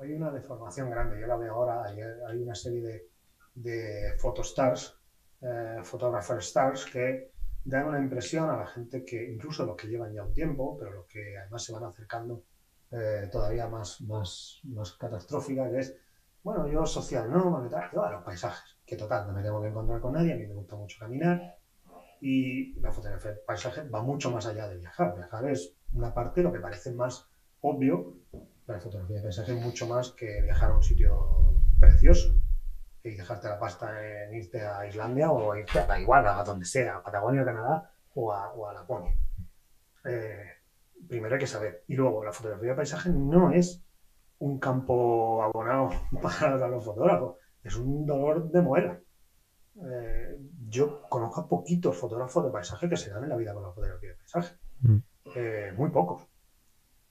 Hay 0.00 0.12
una 0.12 0.30
deformación 0.30 0.88
grande, 0.88 1.20
yo 1.20 1.26
la 1.26 1.36
veo 1.36 1.52
ahora, 1.52 1.84
hay, 1.84 2.00
hay 2.00 2.38
una 2.38 2.54
serie 2.54 2.80
de, 2.80 3.09
de 3.54 4.14
photostars 4.18 5.00
eh, 5.42 5.80
Photographer 5.82 6.38
Stars 6.38 6.84
que 6.84 7.32
dan 7.64 7.86
una 7.86 7.98
impresión 7.98 8.48
a 8.50 8.56
la 8.56 8.66
gente 8.66 9.04
que, 9.04 9.30
incluso 9.30 9.64
los 9.64 9.76
que 9.76 9.88
llevan 9.88 10.12
ya 10.12 10.22
un 10.22 10.32
tiempo, 10.32 10.76
pero 10.78 10.92
los 10.92 11.06
que 11.06 11.36
además 11.38 11.62
se 11.64 11.72
van 11.72 11.84
acercando 11.84 12.44
eh, 12.90 13.28
todavía 13.30 13.66
más, 13.66 14.00
más, 14.02 14.60
más 14.64 14.92
catastrófica, 14.92 15.70
que 15.70 15.78
es, 15.78 15.96
bueno, 16.42 16.66
yo 16.68 16.84
social 16.86 17.30
no, 17.30 17.68
yo 17.92 18.02
a 18.02 18.12
los 18.12 18.24
paisajes, 18.24 18.78
que 18.84 18.96
total, 18.96 19.26
no 19.26 19.32
me 19.32 19.42
tengo 19.42 19.60
que 19.60 19.68
encontrar 19.68 20.00
con 20.00 20.12
nadie, 20.12 20.32
a 20.32 20.36
mí 20.36 20.46
me 20.46 20.54
gusta 20.54 20.76
mucho 20.76 20.98
caminar, 20.98 21.58
y 22.20 22.78
la 22.80 22.92
fotografía 22.92 23.32
de 23.32 23.38
paisaje 23.38 23.88
va 23.88 24.02
mucho 24.02 24.30
más 24.30 24.46
allá 24.46 24.68
de 24.68 24.76
viajar. 24.76 25.14
Viajar 25.16 25.48
es 25.48 25.74
una 25.94 26.12
parte, 26.12 26.42
lo 26.42 26.52
que 26.52 26.60
parece 26.60 26.92
más 26.92 27.26
obvio, 27.60 28.18
la 28.66 28.78
fotografía 28.78 29.16
de 29.16 29.22
paisaje 29.22 29.56
es 29.56 29.64
mucho 29.64 29.86
más 29.86 30.10
que 30.10 30.42
viajar 30.42 30.70
a 30.70 30.76
un 30.76 30.82
sitio 30.82 31.62
precioso 31.80 32.39
y 33.02 33.14
dejarte 33.14 33.48
la 33.48 33.58
pasta 33.58 34.24
en 34.24 34.34
irte 34.34 34.60
a 34.66 34.86
Islandia 34.86 35.30
o 35.30 35.56
irte 35.56 35.78
a 35.78 35.98
igual, 35.98 36.26
a 36.26 36.42
donde 36.44 36.66
sea, 36.66 36.96
a 36.96 37.02
Patagonia, 37.02 37.44
Canadá 37.44 37.90
o 38.14 38.32
a, 38.32 38.52
o 38.52 38.68
a 38.68 38.74
Laponia. 38.74 39.14
Eh, 40.04 40.44
primero 41.08 41.34
hay 41.34 41.40
que 41.40 41.46
saber. 41.46 41.84
Y 41.88 41.94
luego, 41.94 42.24
la 42.24 42.32
fotografía 42.32 42.70
de 42.70 42.76
paisaje 42.76 43.10
no 43.10 43.52
es 43.52 43.82
un 44.38 44.58
campo 44.58 45.42
abonado 45.42 45.90
para 46.22 46.68
los 46.68 46.84
fotógrafos, 46.84 47.36
es 47.62 47.76
un 47.76 48.06
dolor 48.06 48.50
de 48.50 48.60
muela. 48.60 49.00
Eh, 49.76 50.38
yo 50.68 51.02
conozco 51.08 51.42
a 51.42 51.48
poquitos 51.48 51.96
fotógrafos 51.96 52.44
de 52.44 52.50
paisaje 52.50 52.88
que 52.88 52.96
se 52.96 53.10
dan 53.10 53.24
en 53.24 53.30
la 53.30 53.36
vida 53.36 53.54
con 53.54 53.62
la 53.62 53.72
fotografía 53.72 54.10
de 54.10 54.16
paisaje. 54.16 54.56
Mm. 54.80 54.98
Eh, 55.36 55.72
muy 55.76 55.90
pocos. 55.90 56.26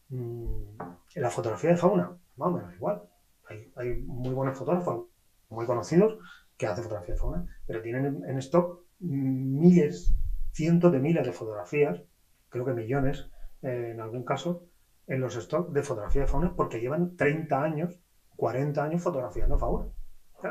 Mm, 0.10 0.78
en 1.16 1.22
la 1.22 1.30
fotografía 1.30 1.72
de 1.72 1.78
fauna, 1.78 2.18
más 2.36 2.48
o 2.48 2.52
menos 2.52 2.74
igual. 2.74 3.04
Hay, 3.48 3.72
hay 3.76 4.02
muy 4.02 4.34
buenos 4.34 4.58
fotógrafos, 4.58 5.08
muy 5.50 5.66
conocidos 5.66 6.18
que 6.58 6.68
hacen 6.68 6.84
fotografía 6.84 7.14
de 7.14 7.20
fauna, 7.20 7.46
pero 7.66 7.82
tienen 7.82 8.22
en 8.28 8.38
stock 8.38 8.84
miles, 9.00 10.14
cientos 10.52 10.92
de 10.92 11.00
miles 11.00 11.26
de 11.26 11.32
fotografías, 11.32 12.02
creo 12.50 12.66
que 12.66 12.74
millones 12.74 13.30
eh, 13.62 13.92
en 13.92 14.02
algún 14.02 14.24
caso, 14.24 14.66
en 15.08 15.22
los 15.22 15.34
stocks 15.34 15.74
de 15.74 15.82
fotografía 15.82 16.22
de 16.22 16.28
fauna 16.28 16.54
porque 16.56 16.80
llevan 16.80 17.16
30 17.16 17.64
años, 17.64 18.00
40 18.36 18.84
años 18.84 19.02
fotografiando 19.02 19.58
fauna. 19.58 19.88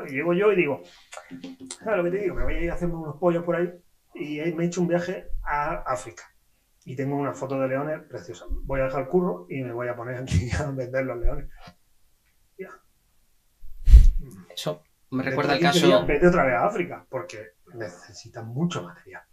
Llego 0.07 0.33
yo 0.33 0.51
y 0.51 0.55
digo, 0.55 0.81
claro 1.79 1.97
lo 1.97 2.03
que 2.03 2.17
te 2.17 2.23
digo, 2.23 2.35
me 2.35 2.43
voy 2.43 2.53
a 2.55 2.61
ir 2.61 2.69
a 2.69 2.73
hacerme 2.73 2.95
unos 2.95 3.17
pollos 3.17 3.43
por 3.43 3.55
ahí 3.55 3.71
y 4.13 4.39
me 4.53 4.63
he 4.63 4.67
hecho 4.67 4.81
un 4.81 4.87
viaje 4.87 5.29
a 5.43 5.81
África 5.91 6.23
y 6.85 6.95
tengo 6.95 7.15
una 7.15 7.33
foto 7.33 7.59
de 7.59 7.67
leones 7.67 8.01
preciosa. 8.07 8.45
Voy 8.49 8.79
a 8.79 8.83
dejar 8.83 9.01
el 9.01 9.07
curro 9.07 9.45
y 9.49 9.61
me 9.61 9.71
voy 9.71 9.87
a 9.87 9.95
poner 9.95 10.17
aquí 10.17 10.49
a 10.59 10.69
vender 10.71 11.05
los 11.05 11.19
leones. 11.19 11.49
Ya. 12.57 12.69
Eso 14.53 14.83
me 15.11 15.23
recuerda 15.23 15.55
el 15.55 15.61
caso. 15.61 16.05
Vete 16.05 16.27
otra 16.27 16.45
vez 16.45 16.55
a 16.55 16.65
África, 16.65 17.05
porque 17.09 17.53
necesitan 17.73 18.47
mucho 18.47 18.83
material. 18.83 19.23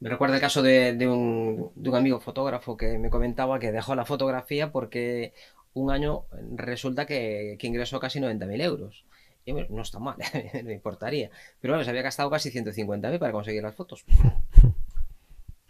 Me 0.00 0.08
recuerda 0.08 0.36
el 0.36 0.40
caso 0.40 0.62
de, 0.62 0.96
un, 1.06 1.94
amigo 1.94 2.20
fotógrafo 2.20 2.76
que 2.76 2.98
me 2.98 3.10
comentaba 3.10 3.58
que 3.58 3.70
dejó 3.70 3.94
la 3.94 4.06
fotografía 4.06 4.72
porque 4.72 5.34
un 5.74 5.90
año 5.90 6.24
resulta 6.54 7.06
que, 7.06 7.58
ingresó 7.60 8.00
casi 8.00 8.18
90.000 8.18 8.62
euros. 8.62 9.04
Y 9.44 9.52
no 9.52 9.82
está 9.82 9.98
mal, 9.98 10.16
me 10.64 10.72
importaría. 10.72 11.30
Pero 11.60 11.72
bueno, 11.72 11.84
se 11.84 11.90
había 11.90 12.02
gastado 12.02 12.30
casi 12.30 12.50
150.000 12.50 13.18
para 13.18 13.32
conseguir 13.32 13.62
las 13.62 13.74
fotos. 13.74 14.04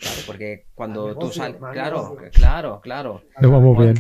Claro, 0.00 0.20
porque 0.26 0.64
cuando 0.74 1.14
tú 1.14 1.30
sales. 1.30 1.58
Claro, 1.72 2.16
claro, 2.32 2.80
claro. 2.80 3.22
vamos 3.38 3.78
bien. 3.78 3.94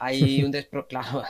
Hay 0.00 0.42
un 0.42 0.50
despro... 0.50 0.86
Claro, 0.94 1.22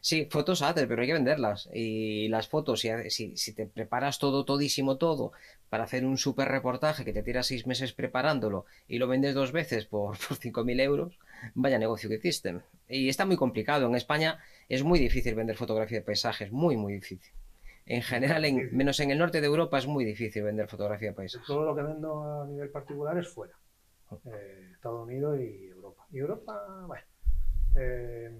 sí, 0.00 0.26
fotos 0.30 0.62
haces, 0.62 0.86
pero 0.86 1.00
hay 1.00 1.06
que 1.06 1.12
venderlas. 1.14 1.68
Y 1.72 2.28
las 2.28 2.48
fotos, 2.48 2.80
si, 2.80 3.36
si, 3.36 3.52
te 3.52 3.66
preparas 3.66 4.18
todo, 4.18 4.44
todísimo, 4.44 4.96
todo, 4.96 5.32
para 5.70 5.84
hacer 5.84 6.04
un 6.04 6.18
super 6.18 6.48
reportaje 6.48 7.04
que 7.04 7.12
te 7.12 7.22
tiras 7.22 7.46
seis 7.46 7.66
meses 7.66 7.92
preparándolo 7.92 8.64
y 8.88 8.98
lo 8.98 9.06
vendes 9.06 9.34
dos 9.34 9.52
veces 9.52 9.86
por, 9.86 10.18
por 10.28 10.36
5.000 10.36 10.80
euros, 10.80 11.18
vaya 11.54 11.78
negocio 11.78 12.08
que 12.08 12.16
hiciste. 12.16 12.60
Y 12.88 13.08
está 13.08 13.24
muy 13.24 13.36
complicado. 13.36 13.86
En 13.86 13.94
España 13.94 14.38
es 14.68 14.82
muy 14.82 14.98
difícil 14.98 15.36
vender 15.36 15.56
fotografía 15.56 15.98
de 15.98 16.04
paisajes, 16.04 16.50
muy, 16.50 16.76
muy 16.76 16.94
difícil. 16.94 17.32
En 17.90 18.02
general, 18.02 18.44
en, 18.44 18.76
menos 18.76 19.00
en 19.00 19.10
el 19.10 19.18
norte 19.18 19.40
de 19.40 19.46
Europa, 19.46 19.78
es 19.78 19.86
muy 19.86 20.04
difícil 20.04 20.42
vender 20.42 20.68
fotografía 20.68 21.08
de 21.08 21.14
paisajes. 21.14 21.46
Todo 21.46 21.64
lo 21.64 21.74
que 21.74 21.80
vendo 21.80 22.22
a 22.22 22.46
nivel 22.46 22.68
particular 22.68 23.16
es 23.16 23.28
fuera. 23.28 23.58
Eh, 24.26 24.72
Estados 24.74 25.06
Unidos 25.06 25.40
y 25.40 25.68
Europa. 25.68 26.06
Y 26.10 26.18
Europa, 26.18 26.84
bueno. 26.86 27.02
Eh, 27.76 28.38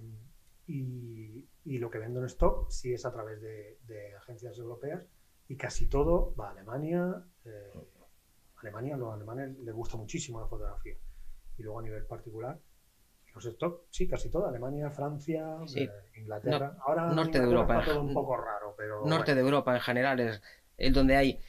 y, 0.66 1.79
lo 1.79 1.91
que 1.91 1.99
vendo 1.99 2.20
en 2.20 2.27
stock 2.27 2.70
sí 2.70 2.93
es 2.93 3.07
a 3.07 3.12
través 3.12 3.41
de, 3.41 3.79
agencias 4.19 4.59
europeas 4.59 5.07
y 5.49 5.57
casi 5.57 5.87
todo 5.87 6.35
va 6.35 6.49
a 6.49 6.51
Alemania. 6.51 7.25
Eh, 7.47 7.73
Alemania, 8.57 8.97
a 8.97 8.99
los 8.99 9.15
alemanes 9.15 9.59
les 9.61 9.75
gusta 9.75 9.97
muchísimo 9.97 10.41
la 10.41 10.47
fotografía. 10.47 10.97
Y 11.57 11.62
luego 11.62 11.79
a 11.79 11.83
nivel 11.83 12.05
particular, 12.05 12.59
los 13.35 13.47
stock, 13.47 13.83
sí, 13.91 14.09
casi 14.09 14.31
todo. 14.31 14.47
Alemania, 14.47 14.91
Francia, 14.91 15.57
Inglaterra. 16.17 16.77
Ahora 16.85 17.13
norte 17.13 17.39
de 17.39 17.45
Europa. 17.45 17.83
todo 17.85 18.01
un 18.01 18.15
poco 18.15 18.37
raro, 18.37 18.75
pero. 18.77 19.05
Norte 19.05 19.35
de 19.35 19.41
Europa 19.41 19.75
en 19.75 19.81
general 19.81 20.21
es 20.21 20.43
el 20.77 20.93
donde 20.93 21.17
hay. 21.17 21.41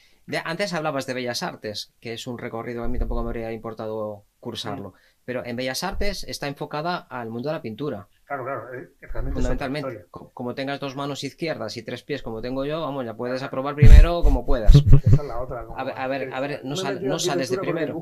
antes 0.43 0.73
hablabas 0.73 1.05
de 1.05 1.13
Bellas 1.13 1.43
Artes, 1.43 1.93
que 1.99 2.13
es 2.13 2.27
un 2.27 2.37
recorrido 2.37 2.81
que 2.81 2.85
a 2.85 2.89
mí 2.89 2.99
tampoco 2.99 3.23
me 3.23 3.29
habría 3.29 3.51
importado 3.51 4.25
cursarlo. 4.39 4.93
Pero 5.25 5.45
en 5.45 5.55
Bellas 5.55 5.83
Artes 5.83 6.23
está 6.23 6.47
enfocada 6.47 6.97
al 6.97 7.29
mundo 7.29 7.49
de 7.49 7.55
la 7.55 7.61
pintura. 7.61 8.07
Claro, 8.25 8.43
claro, 8.43 8.73
eh, 8.73 8.89
fundamentalmente. 9.33 10.05
Como 10.11 10.53
tengas 10.53 10.79
dos 10.79 10.95
manos 10.95 11.23
izquierdas 11.23 11.77
y 11.77 11.83
tres 11.83 12.03
pies 12.03 12.21
como 12.21 12.41
tengo 12.41 12.65
yo, 12.65 12.81
vamos, 12.81 13.05
ya 13.05 13.15
puedes 13.15 13.41
aprobar 13.41 13.75
primero 13.75 14.21
como 14.21 14.45
puedas. 14.45 14.73
Esa 15.03 15.21
es 15.21 15.27
la 15.27 15.39
otra. 15.39 15.65
a, 15.75 15.83
ver, 15.83 15.97
a 15.97 16.07
ver, 16.07 16.33
a 16.33 16.39
ver, 16.39 16.61
no, 16.63 16.75
no 17.01 17.19
sales 17.19 17.49
de 17.49 17.57
primero 17.57 17.95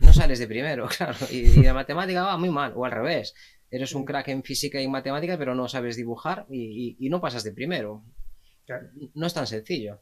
no 0.00 0.12
sales 0.12 0.38
de 0.38 0.46
primero, 0.46 0.88
claro. 0.96 1.18
Y, 1.30 1.62
la 1.62 1.74
matemática 1.74 2.24
va 2.24 2.36
muy 2.36 2.50
mal, 2.50 2.72
o 2.74 2.84
al 2.84 2.92
revés. 2.92 3.34
Eres 3.70 3.94
un 3.94 4.04
crack 4.04 4.28
en 4.28 4.42
física 4.42 4.80
y 4.80 4.88
matemática, 4.88 5.38
pero 5.38 5.54
no 5.54 5.68
sabes 5.68 5.96
dibujar 5.96 6.46
y, 6.50 7.08
no 7.08 7.20
pasas 7.20 7.44
de 7.44 7.52
primero. 7.52 8.02
No 9.14 9.26
es 9.26 9.34
tan 9.34 9.46
sencillo. 9.46 10.00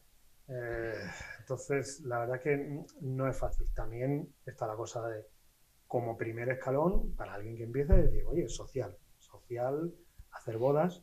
Eh, 0.48 0.94
Entonces, 1.40 2.00
la 2.00 2.20
verdad 2.20 2.40
que 2.40 2.84
no 3.00 3.28
es 3.28 3.36
fácil. 3.36 3.66
También 3.74 4.34
está 4.46 4.66
la 4.66 4.76
cosa 4.76 5.06
de, 5.08 5.24
como 5.86 6.16
primer 6.16 6.48
escalón, 6.50 7.14
para 7.14 7.34
alguien 7.34 7.56
que 7.56 7.64
empieza, 7.64 7.94
decir, 7.94 8.24
oye, 8.26 8.48
social. 8.48 8.96
Social, 9.18 9.94
hacer 10.30 10.58
bodas, 10.58 11.02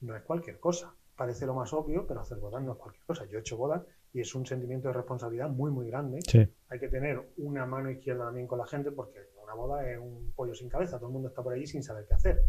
no 0.00 0.16
es 0.16 0.22
cualquier 0.22 0.58
cosa. 0.58 0.94
Parece 1.16 1.46
lo 1.46 1.54
más 1.54 1.72
obvio, 1.72 2.06
pero 2.06 2.20
hacer 2.20 2.38
bodas 2.38 2.62
no 2.62 2.72
es 2.72 2.78
cualquier 2.78 3.04
cosa. 3.04 3.26
Yo 3.26 3.38
he 3.38 3.40
hecho 3.40 3.56
bodas 3.56 3.82
y 4.12 4.20
es 4.20 4.34
un 4.34 4.44
sentimiento 4.46 4.88
de 4.88 4.94
responsabilidad 4.94 5.48
muy, 5.48 5.70
muy 5.70 5.88
grande. 5.88 6.20
Sí. 6.26 6.46
Hay 6.68 6.78
que 6.78 6.88
tener 6.88 7.32
una 7.38 7.66
mano 7.66 7.90
izquierda 7.90 8.26
también 8.26 8.46
con 8.46 8.58
la 8.58 8.66
gente 8.66 8.90
porque 8.90 9.18
una 9.42 9.54
boda 9.54 9.88
es 9.90 9.98
un 9.98 10.32
pollo 10.34 10.54
sin 10.54 10.68
cabeza. 10.68 10.98
Todo 10.98 11.08
el 11.08 11.14
mundo 11.14 11.28
está 11.28 11.42
por 11.42 11.54
allí 11.54 11.66
sin 11.66 11.82
saber 11.82 12.04
qué 12.06 12.14
hacer. 12.14 12.42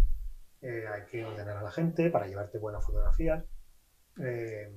Eh, 0.61 0.85
hay 0.87 1.05
que 1.09 1.25
ordenar 1.25 1.57
a 1.57 1.63
la 1.63 1.71
gente 1.71 2.09
para 2.09 2.27
llevarte 2.27 2.57
buenas 2.59 2.85
fotografías. 2.85 3.43
Eh, 4.21 4.71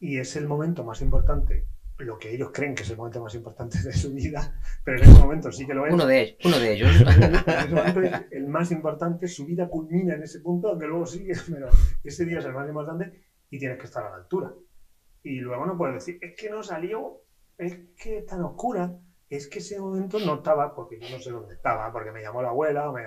y 0.00 0.18
es 0.18 0.34
el 0.36 0.48
momento 0.48 0.84
más 0.84 1.00
importante, 1.00 1.66
lo 1.98 2.18
que 2.18 2.34
ellos 2.34 2.50
creen 2.52 2.74
que 2.74 2.82
es 2.82 2.90
el 2.90 2.96
momento 2.96 3.22
más 3.22 3.34
importante 3.34 3.78
de 3.82 3.92
su 3.92 4.12
vida, 4.12 4.60
pero 4.84 4.98
en 4.98 5.10
ese 5.10 5.20
momento 5.20 5.52
sí 5.52 5.66
que 5.66 5.74
lo 5.74 5.86
es. 5.86 5.94
Uno 5.94 6.06
de 6.06 6.22
ellos. 6.22 6.38
Uno 6.44 6.58
de 6.58 6.72
ellos. 6.72 6.90
En 7.46 8.04
ese 8.04 8.26
el 8.32 8.48
más 8.48 8.72
importante, 8.72 9.28
su 9.28 9.46
vida 9.46 9.68
culmina 9.68 10.14
en 10.14 10.22
ese 10.22 10.40
punto, 10.40 10.68
aunque 10.68 10.86
luego 10.86 11.06
sigue, 11.06 11.34
pero 11.50 11.68
ese 12.02 12.24
día 12.24 12.40
es 12.40 12.44
el 12.44 12.52
más 12.52 12.68
importante 12.68 13.12
y 13.50 13.58
tienes 13.58 13.78
que 13.78 13.84
estar 13.84 14.04
a 14.04 14.10
la 14.10 14.16
altura. 14.16 14.52
Y 15.22 15.40
luego 15.40 15.66
no 15.66 15.76
puedes 15.76 15.94
decir, 15.94 16.18
es 16.20 16.34
que 16.36 16.50
no 16.50 16.62
salió, 16.62 17.20
es 17.58 17.78
que 17.96 18.18
es 18.18 18.26
tan 18.26 18.42
oscura, 18.42 18.92
es 19.28 19.48
que 19.48 19.60
ese 19.60 19.78
momento 19.80 20.18
no 20.18 20.34
estaba, 20.36 20.74
porque 20.74 20.98
yo 20.98 21.08
no 21.10 21.22
sé 21.22 21.30
dónde 21.30 21.54
estaba, 21.54 21.92
porque 21.92 22.10
me 22.10 22.22
llamó 22.22 22.42
la 22.42 22.48
abuela, 22.48 22.90
o 22.90 22.92
me 22.92 23.02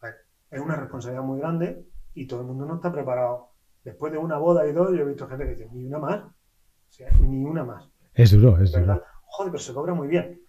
Bueno, 0.00 0.16
es 0.50 0.60
una 0.60 0.76
responsabilidad 0.76 1.22
muy 1.24 1.38
grande 1.38 1.84
y 2.14 2.26
todo 2.26 2.40
el 2.40 2.46
mundo 2.46 2.64
no 2.64 2.76
está 2.76 2.90
preparado. 2.90 3.50
Después 3.84 4.12
de 4.12 4.18
una 4.18 4.38
boda 4.38 4.68
y 4.68 4.74
todo, 4.74 4.94
yo 4.94 5.02
he 5.02 5.06
visto 5.06 5.28
gente 5.28 5.44
que 5.44 5.54
dice, 5.54 5.68
ni 5.72 5.84
una 5.84 5.98
más, 5.98 6.24
o 6.24 6.32
sea, 6.90 7.10
ni 7.20 7.44
una 7.44 7.64
más. 7.64 7.88
Es 8.14 8.32
duro, 8.32 8.58
es 8.60 8.72
¿verdad? 8.72 8.94
duro. 8.94 9.06
Joder, 9.26 9.52
pero 9.52 9.62
se 9.62 9.74
cobra 9.74 9.94
muy 9.94 10.08
bien. 10.08 10.40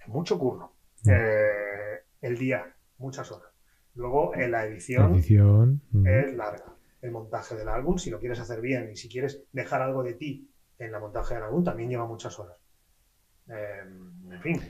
Es 0.00 0.08
mucho 0.08 0.38
curro. 0.38 0.74
Mm. 1.04 1.10
Eh, 1.10 2.00
el 2.22 2.38
día, 2.38 2.74
muchas 2.98 3.30
horas. 3.30 3.50
Luego, 3.94 4.34
en 4.34 4.50
la 4.50 4.66
edición 4.66 5.14
Edición. 5.14 5.82
mm. 5.92 6.06
es 6.06 6.34
larga. 6.34 6.74
El 7.00 7.12
montaje 7.12 7.54
del 7.54 7.68
álbum, 7.68 7.98
si 7.98 8.10
lo 8.10 8.18
quieres 8.18 8.40
hacer 8.40 8.60
bien 8.60 8.90
y 8.90 8.96
si 8.96 9.08
quieres 9.08 9.44
dejar 9.52 9.82
algo 9.82 10.02
de 10.02 10.14
ti 10.14 10.50
en 10.78 10.92
la 10.92 10.98
montaje 10.98 11.34
del 11.34 11.44
álbum, 11.44 11.62
también 11.64 11.88
lleva 11.90 12.06
muchas 12.06 12.38
horas. 12.38 12.56
Eh, 13.48 13.80
en 14.30 14.40
fin, 14.42 14.60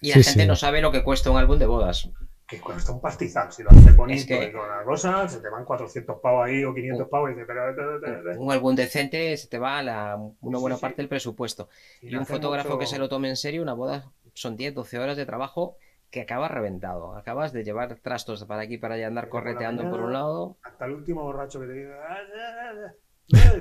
Y 0.00 0.08
la 0.08 0.14
Sí, 0.16 0.22
gente 0.24 0.42
sí. 0.42 0.46
no 0.48 0.56
sabe 0.56 0.82
lo 0.82 0.92
que 0.92 1.02
cuesta 1.02 1.30
un 1.30 1.38
álbum 1.38 1.58
de 1.58 1.66
bodas. 1.66 2.10
que 2.46 2.60
cuesta 2.60 2.92
un 2.92 3.00
pastizal. 3.00 3.50
Si 3.50 3.62
lo 3.62 3.70
haces 3.70 3.96
bonito 3.96 4.18
Es 4.20 4.26
que- 4.26 4.44
y 4.44 4.52
con 4.52 4.68
la 4.68 4.84
cosa, 4.84 5.26
se 5.28 5.40
te 5.40 5.48
van 5.48 5.64
400 5.64 6.20
pavos 6.20 6.44
ahí 6.44 6.62
o 6.62 6.74
500 6.74 7.08
pavos 7.08 7.30
y 7.30 7.32
dices, 7.32 7.46
pero... 7.46 7.74
pero- 7.74 8.00
pero- 8.02 8.22
pero- 8.22 8.40
Un 8.40 8.52
álbum 8.52 8.74
decente 8.76 9.34
se 9.38 9.48
te 9.48 9.58
va 9.58 9.78
a 9.78 9.82
la- 9.82 10.16
una 10.42 10.58
Sí, 10.58 10.60
buena 10.60 10.76
sí. 10.76 10.82
parte 10.82 10.96
del 10.98 11.08
presupuesto. 11.08 11.70
Y 12.02 12.14
un 12.14 12.26
fotógrafo 12.26 12.68
mucho- 12.68 12.80
que 12.80 12.86
se 12.86 12.98
lo 12.98 13.08
tome 13.08 13.30
en 13.30 13.36
serio, 13.36 13.62
una 13.62 13.72
boda 13.72 14.12
son 14.34 14.56
10, 14.56 14.74
12 14.74 14.98
horas 14.98 15.16
de 15.16 15.24
trabajo 15.24 15.78
que 16.10 16.20
acabas 16.20 16.50
reventado. 16.50 17.16
Acabas 17.16 17.54
de 17.54 17.64
llevar 17.64 17.94
trastos 17.96 18.44
para 18.44 18.60
aquí 18.62 18.74
y 18.74 18.78
para 18.78 18.96
allá, 18.96 19.06
andar 19.06 19.24
Porque 19.24 19.30
por 19.30 19.42
correteando 19.44 19.88
por 19.90 20.00
un 20.02 20.12
lado. 20.12 20.58
Hasta 20.64 20.84
el 20.84 20.92
último 20.92 21.22
borracho 21.22 21.60
que 21.60 21.66
te 21.66 21.72
diga, 21.72 21.96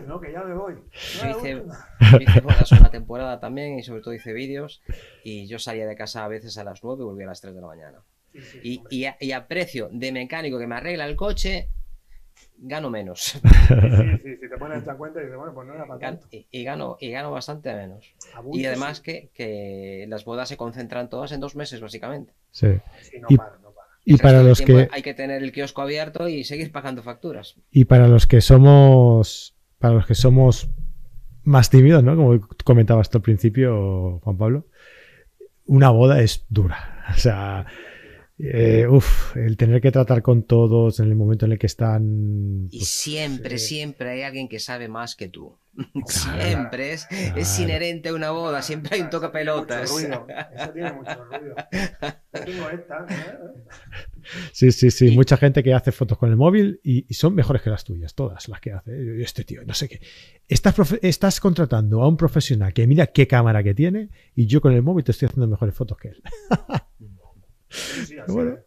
no, 0.07 0.19
que 0.19 0.31
ya 0.31 0.43
me 0.43 0.53
voy. 0.53 0.75
Yo 0.75 1.21
Ah, 1.23 1.29
hice- 1.31 1.55
última. 1.55 1.87
Yo 2.11 2.17
hice 2.19 2.41
bodas 2.41 2.71
una 2.73 2.91
temporada 2.91 3.39
también 3.39 3.79
y 3.79 3.83
sobre 3.83 4.01
todo 4.01 4.13
hice 4.13 4.33
vídeos. 4.33 4.81
Y 5.23 5.47
yo 5.47 5.59
salía 5.59 5.85
de 5.87 5.95
casa 5.95 6.25
a 6.25 6.27
veces 6.27 6.57
a 6.57 6.63
las 6.63 6.83
9 6.83 7.01
y 7.01 7.05
volvía 7.05 7.25
a 7.25 7.29
las 7.29 7.41
3 7.41 7.55
de 7.55 7.61
la 7.61 7.67
mañana. 7.67 7.99
Sí, 8.33 8.41
sí, 8.41 8.59
Y, 8.63 8.83
y 8.89 9.05
a, 9.05 9.15
y 9.19 9.31
a 9.31 9.47
precio 9.47 9.89
de 9.91 10.11
mecánico 10.11 10.57
que 10.59 10.67
me 10.67 10.75
arregla 10.75 11.05
el 11.05 11.15
coche, 11.15 11.69
gano 12.57 12.89
menos. 12.89 13.21
Sí, 13.21 13.39
sí, 13.39 14.17
sí, 14.23 14.35
si 14.41 14.49
te 14.49 14.57
pones 14.57 14.85
la 14.85 14.95
cuenta 14.95 15.19
y 15.19 15.23
dices, 15.23 15.37
bueno, 15.37 15.53
pues 15.53 15.67
no 15.67 15.73
era 15.75 15.85
para 15.85 15.99
tanto. 15.99 16.27
y, 16.31 16.47
y 16.51 16.63
gano, 16.63 16.97
y 16.99 17.11
gano 17.11 17.31
bastante 17.31 17.73
menos. 17.73 18.13
Abulto, 18.33 18.57
Y 18.59 18.65
además 18.65 18.97
sí. 18.97 19.03
que, 19.03 19.29
que 19.33 20.05
las 20.09 20.25
bodas 20.25 20.49
se 20.49 20.57
concentran 20.57 21.09
todas 21.09 21.31
en 21.31 21.39
dos 21.39 21.55
meses, 21.55 21.79
básicamente. 21.79 22.33
Sí. 22.51 22.67
Sí, 23.01 23.19
no 23.19 23.27
y- 23.29 23.37
para, 23.37 23.57
no 23.57 23.71
para. 23.71 23.83
Y 24.05 24.17
para 24.17 24.43
los 24.43 24.59
que 24.59 24.89
Hay 24.91 25.01
que 25.01 25.13
tener 25.13 25.41
el 25.43 25.53
kiosco 25.53 25.81
abierto 25.81 26.27
y 26.27 26.43
seguir 26.43 26.73
pagando 26.73 27.03
facturas. 27.03 27.55
y 27.71 27.85
para 27.85 28.09
los 28.09 28.27
que 28.27 28.41
somos 28.41 29.52
para 29.83 29.95
los 29.95 30.05
que 30.05 30.15
somos 30.15 30.69
más 31.43 31.69
tímidos, 31.69 32.05
¿no? 32.05 32.15
Como 32.15 32.39
comentabas 32.63 33.09
tú 33.09 33.17
al 33.17 33.21
principio, 33.21 34.21
Juan 34.23 34.37
Pablo, 34.37 34.67
una 35.65 35.89
boda 35.89 36.21
es 36.21 36.45
dura. 36.47 37.03
O 37.13 37.17
sea, 37.17 37.65
eh, 38.43 38.87
uf, 38.89 39.35
el 39.37 39.55
tener 39.57 39.79
que 39.81 39.91
tratar 39.91 40.21
con 40.21 40.43
todos 40.43 40.99
en 40.99 41.07
el 41.07 41.15
momento 41.15 41.45
en 41.45 41.53
el 41.53 41.59
que 41.59 41.67
están. 41.67 42.67
Y 42.71 42.79
pues, 42.79 42.89
siempre, 42.89 43.57
sí. 43.57 43.67
siempre 43.67 44.09
hay 44.09 44.21
alguien 44.23 44.47
que 44.49 44.59
sabe 44.59 44.87
más 44.87 45.15
que 45.15 45.29
tú. 45.29 45.57
Claro. 46.23 46.43
siempre 46.43 46.93
es, 46.93 47.07
es 47.09 47.47
Claro. 47.55 47.63
inherente 47.63 48.09
a 48.09 48.13
una 48.13 48.29
boda, 48.29 48.61
siempre 48.61 48.91
hay 48.95 49.01
un 49.01 49.07
Eso 49.07 49.19
toca 49.19 49.31
tiene 49.31 49.51
mucho 49.51 49.65
pelotas. 49.67 49.89
ruido, 49.91 50.27
Eso 50.55 50.69
tiene 50.71 50.93
mucho 50.93 51.23
ruido. 51.25 51.55
Yo 52.33 52.43
tengo 52.45 52.69
esta. 52.69 53.05
¿eh? 53.09 53.37
Sí, 54.51 54.71
sí, 54.71 54.91
sí. 54.91 55.07
Y- 55.07 55.15
Mucha 55.15 55.35
gente 55.37 55.63
que 55.63 55.73
hace 55.73 55.91
fotos 55.91 56.17
con 56.19 56.29
el 56.29 56.35
móvil 56.35 56.79
y, 56.83 57.05
y 57.09 57.13
son 57.15 57.33
mejores 57.33 57.61
que 57.63 57.69
las 57.71 57.83
tuyas, 57.83 58.13
todas 58.13 58.47
las 58.49 58.59
que 58.61 58.71
hace. 58.71 58.91
Y 59.17 59.23
Este 59.23 59.43
tío, 59.45 59.63
no 59.65 59.73
sé 59.73 59.89
qué. 59.89 59.99
Estás, 60.47 60.75
estás 61.01 61.39
contratando 61.39 62.03
a 62.03 62.07
un 62.07 62.17
profesional 62.17 62.71
que 62.73 62.85
mira 62.85 63.07
qué 63.07 63.25
cámara 63.27 63.63
que 63.63 63.73
tiene 63.73 64.09
y 64.35 64.45
yo 64.45 64.61
con 64.61 64.73
el 64.73 64.83
móvil 64.83 65.03
te 65.03 65.11
estoy 65.11 65.27
haciendo 65.27 65.47
mejores 65.47 65.73
fotos 65.73 65.97
que 65.97 66.09
él. 66.09 66.23
Sí, 67.73 68.05
sí, 68.05 68.19
así 68.19 68.31
Bueno. 68.31 68.59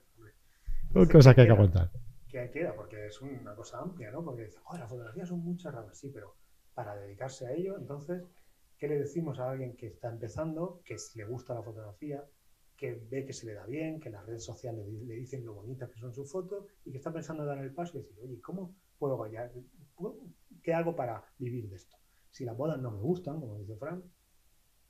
Son 0.93 1.07
cosas 1.07 1.35
que 1.35 1.43
hay 1.43 1.47
que 1.47 1.53
aguantar. 1.53 1.91
que 2.29 2.51
queda, 2.51 2.75
porque 2.75 3.07
es 3.07 3.21
una 3.21 3.55
cosa 3.55 3.79
amplia, 3.79 4.11
¿no? 4.11 4.25
Porque 4.25 4.45
dices, 4.45 4.61
joder, 4.63 4.81
las 4.81 4.91
fotografías 4.91 5.29
son 5.29 5.41
muchas 5.41 5.75
ramas, 5.75 5.99
sí, 5.99 6.11
pero 6.13 6.37
para 6.75 6.97
dedicarse 6.97 7.47
a 7.47 7.53
ello, 7.53 7.77
entonces, 7.79 8.25
¿qué 8.79 8.89
le 8.89 8.99
decimos 8.99 9.39
a 9.39 9.51
alguien 9.51 9.77
que 9.77 9.89
está 9.89 10.11
empezando, 10.11 10.83
que 10.85 10.97
le 11.15 11.25
gusta 11.25 11.55
la 11.55 11.63
fotografía, 11.63 12.25
que 12.77 12.95
ve 12.95 13.25
que 13.25 13.33
se 13.33 13.47
le 13.47 13.55
da 13.55 13.65
bien, 13.65 14.01
que 14.01 14.11
las 14.11 14.27
redes 14.27 14.45
sociales 14.45 14.87
le, 14.87 15.15
dicen 15.15 15.45
lo 15.45 15.55
bonitas 15.55 15.91
que 15.91 15.99
son 15.99 16.13
sus 16.13 16.31
fotos 16.31 16.67
y 16.85 16.91
que 16.91 16.99
está 16.99 17.13
pensando 17.13 17.43
en 17.43 17.49
dar 17.49 17.59
el 17.59 17.73
paso 17.73 17.97
y 17.97 18.03
decir, 18.03 18.19
oye, 18.23 18.41
¿cómo 18.41 18.75
puedo? 18.99 19.19
¿Qué 20.63 20.75
hago 20.75 20.95
para 20.95 21.25
vivir 21.39 21.69
de 21.69 21.77
esto? 21.77 21.97
Si 22.31 22.45
las 22.45 22.57
bodas 22.57 22.79
no 22.79 22.91
me 22.91 23.01
gustan, 23.01 23.41
como 23.41 23.59
dice 23.59 23.77
Fran, 23.77 24.03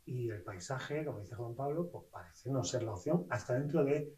y 0.06 0.30
el 0.30 0.42
paisaje, 0.42 1.04
como 1.04 1.20
dice 1.20 1.34
Juan 1.34 1.54
Pablo, 1.54 1.90
pues 1.90 2.04
parece 2.10 2.50
no 2.50 2.62
ser 2.62 2.84
la 2.84 2.92
opción 2.92 3.26
hasta 3.28 3.54
dentro 3.54 3.84
de 3.84 4.14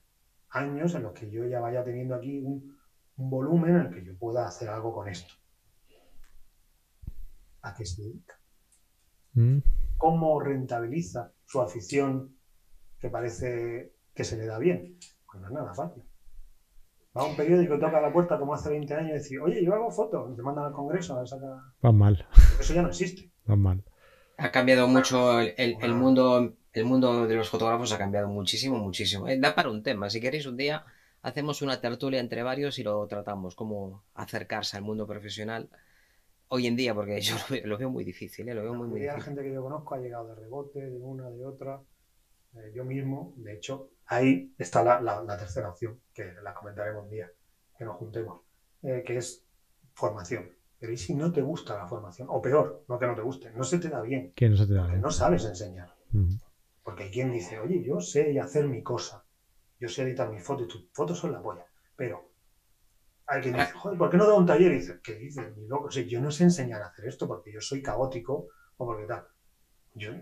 años 0.51 0.95
en 0.95 1.03
los 1.03 1.13
que 1.13 1.31
yo 1.31 1.47
ya 1.47 1.61
vaya 1.61 1.83
teniendo 1.83 2.15
aquí 2.15 2.41
un, 2.41 2.79
un 3.17 3.31
volumen 3.31 3.71
en 3.77 3.87
el 3.87 3.95
que 3.95 4.05
yo 4.05 4.17
pueda 4.17 4.47
hacer 4.47 4.69
algo 4.69 4.93
con 4.93 5.09
esto. 5.09 5.35
¿A 7.63 7.75
qué 7.75 7.85
se 7.85 8.03
dedica? 8.03 8.35
Mm. 9.33 9.59
¿Cómo 9.97 10.41
rentabiliza 10.41 11.33
su 11.45 11.61
afición 11.61 12.37
que 13.01 13.09
parece 13.09 13.95
que 14.15 14.25
se 14.25 14.37
le 14.37 14.47
da 14.47 14.59
bien? 14.59 14.99
Pues 15.27 15.41
no 15.41 15.49
es 15.49 15.55
nada 15.55 15.75
fácil. 15.75 16.03
Va 17.17 17.23
a 17.23 17.25
un 17.25 17.37
periódico, 17.37 17.79
toca 17.79 18.01
la 18.01 18.13
puerta 18.13 18.39
como 18.39 18.55
hace 18.55 18.69
20 18.69 18.95
años 18.95 19.11
y 19.11 19.15
decir, 19.15 19.41
oye, 19.41 19.65
yo 19.65 19.75
hago 19.75 19.91
fotos, 19.91 20.31
y 20.33 20.37
te 20.37 20.43
mandan 20.43 20.67
al 20.67 20.73
Congreso 20.73 21.19
a 21.19 21.27
sacar... 21.27 21.57
Van 21.81 21.97
mal, 21.97 22.29
Eso 22.61 22.75
ya 22.75 22.83
no 22.83 22.89
existe. 22.89 23.33
van 23.47 23.61
mal. 23.61 23.85
Ha 24.39 24.51
cambiado 24.53 24.87
mucho 24.89 25.41
el, 25.41 25.55
el- 25.59 25.77
el 25.83 25.95
mundo, 25.95 26.55
el 26.73 26.85
mundo 26.85 27.27
de 27.27 27.35
los 27.37 27.49
fotógrafos 27.51 27.93
ha 27.93 27.99
cambiado 27.99 28.29
muchísimo, 28.29 28.79
muchísimo. 28.79 29.29
Eh, 29.29 29.39
Da 29.39 29.55
para 29.55 29.71
un 29.71 29.83
tema. 29.83 30.09
Si 30.11 30.21
queréis 30.21 30.47
un 30.47 30.57
día 30.57 30.85
hacemos 31.23 31.61
una 31.63 31.81
tertulia 31.81 32.21
entre 32.21 32.43
varios 32.43 32.79
y 32.79 32.85
lo 32.85 33.07
tratamos, 33.09 33.55
cómo 33.57 34.05
acercarse 34.15 34.77
al 34.77 34.85
mundo 34.85 35.07
profesional 35.07 35.69
hoy 36.49 36.67
en 36.69 36.77
día, 36.77 36.95
porque 36.95 37.21
yo 37.29 37.35
lo 37.37 37.43
veo, 37.51 37.67
lo 37.67 37.79
veo 37.79 37.91
muy 37.91 38.05
difícil, 38.05 38.49
eh, 38.49 38.55
lo 38.55 38.63
veo 38.63 38.75
muy, 38.75 38.89
la 39.01 39.15
difícil. 39.15 39.23
gente 39.25 39.43
que 39.43 39.53
yo 39.55 39.63
conozco 39.63 39.95
ha 39.95 39.99
llegado 39.99 40.29
de 40.29 40.35
rebote, 40.37 40.81
de 40.91 40.99
una, 41.01 41.31
de 41.31 41.45
otra. 41.47 41.83
Eh, 42.57 42.73
yo 42.75 42.85
mismo, 42.85 43.35
de 43.37 43.55
hecho, 43.55 43.91
ahí 44.07 44.55
está 44.59 44.85
la, 44.85 45.01
la- 45.01 45.23
la 45.23 45.39
tercera 45.39 45.71
opción, 45.71 46.01
que 46.15 46.33
la 46.43 46.55
comentaremos 46.55 47.05
un 47.05 47.11
día, 47.11 47.31
que 47.79 47.85
nos 47.85 47.97
juntemos, 47.97 48.43
eh, 48.83 49.03
que 49.07 49.19
es 49.19 49.45
formación. 49.95 50.51
Pero 50.79 50.93
¿y 50.93 50.97
si 50.97 51.15
no 51.15 51.33
te 51.33 51.41
gusta 51.43 51.77
la 51.77 51.87
formación? 51.87 52.29
O 52.31 52.41
peor, 52.41 52.85
no 52.89 52.99
que 52.99 53.07
no 53.07 53.15
te 53.15 53.23
guste, 53.23 53.51
no 53.51 53.65
se 53.65 53.79
te 53.79 53.89
da 53.89 54.01
bien, 54.01 54.33
Que 54.35 54.49
no 54.49 54.57
se 54.57 54.67
te 54.67 54.75
da 54.75 54.87
bien. 54.87 55.01
no 55.01 55.11
sabes 55.11 55.45
enseñar. 55.45 55.93
Porque 56.83 57.05
hay 57.05 57.11
quien 57.11 57.33
dice, 57.33 57.59
oye, 57.59 57.83
yo 57.85 58.01
sé 58.01 58.39
hacer 58.41 58.67
mi 58.67 58.83
cosa, 58.83 59.25
yo 59.79 59.89
sé 59.89 60.03
editar 60.03 60.31
mis 60.31 60.43
fotos, 60.43 60.67
y 60.67 60.69
tus 60.69 60.89
fotos 60.93 61.19
son 61.19 61.33
la 61.33 61.43
polla. 61.43 61.67
Pero 61.97 62.31
hay 63.27 63.41
quien 63.43 63.55
dice, 63.55 63.73
joder, 63.75 63.99
¿por 63.99 64.09
qué 64.09 64.17
no 64.17 64.27
da 64.27 64.35
un 64.35 64.47
taller? 64.47 64.73
Y 64.73 64.77
dice, 64.77 65.01
¿qué 65.03 65.15
dices? 65.15 65.53
O 65.71 65.91
sea, 65.91 66.03
yo 66.05 66.21
no 66.21 66.31
sé 66.31 66.45
enseñar 66.45 66.81
a 66.81 66.87
hacer 66.87 67.07
esto 67.07 67.27
porque 67.27 67.53
yo 67.53 67.61
soy 67.61 67.83
caótico 67.83 68.47
o 68.77 68.87
porque 68.87 69.05
tal. 69.05 69.27
Yo, 69.95 70.13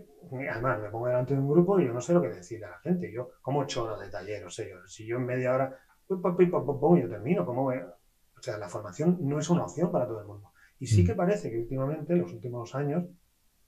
además, 0.49 0.79
me 0.79 0.89
pongo 0.89 1.07
delante 1.07 1.33
de 1.35 1.39
un 1.39 1.47
grupo 1.49 1.79
y 1.79 1.85
yo 1.85 1.93
no 1.93 2.01
sé 2.01 2.13
lo 2.13 2.21
que 2.21 2.29
decirle 2.29 2.65
a 2.65 2.71
la 2.71 2.79
gente. 2.79 3.11
Yo, 3.13 3.29
como 3.41 3.59
ocho 3.59 3.83
horas 3.83 3.99
de 3.99 4.09
taller, 4.09 4.43
o 4.43 4.49
sea, 4.49 4.67
yo, 4.67 4.75
si 4.87 5.05
yo 5.05 5.17
en 5.17 5.25
media 5.25 5.53
hora, 5.53 5.77
pum, 6.07 6.21
pum, 6.21 6.79
pum, 6.79 6.97
yo 6.99 7.07
termino, 7.07 7.45
¿cómo 7.45 7.63
voy 7.63 7.75
a- 7.77 7.93
O 8.37 8.41
sea, 8.41 8.57
la 8.57 8.69
formación 8.69 9.17
no 9.21 9.39
es 9.39 9.49
una 9.49 9.63
opción 9.63 9.91
para 9.91 10.07
todo 10.07 10.21
el 10.21 10.27
mundo. 10.27 10.51
Y 10.79 10.87
sí 10.87 11.03
que 11.03 11.15
parece 11.15 11.49
que 11.49 11.57
últimamente, 11.57 12.13
en 12.13 12.19
los 12.21 12.31
últimos 12.31 12.75
años, 12.75 13.05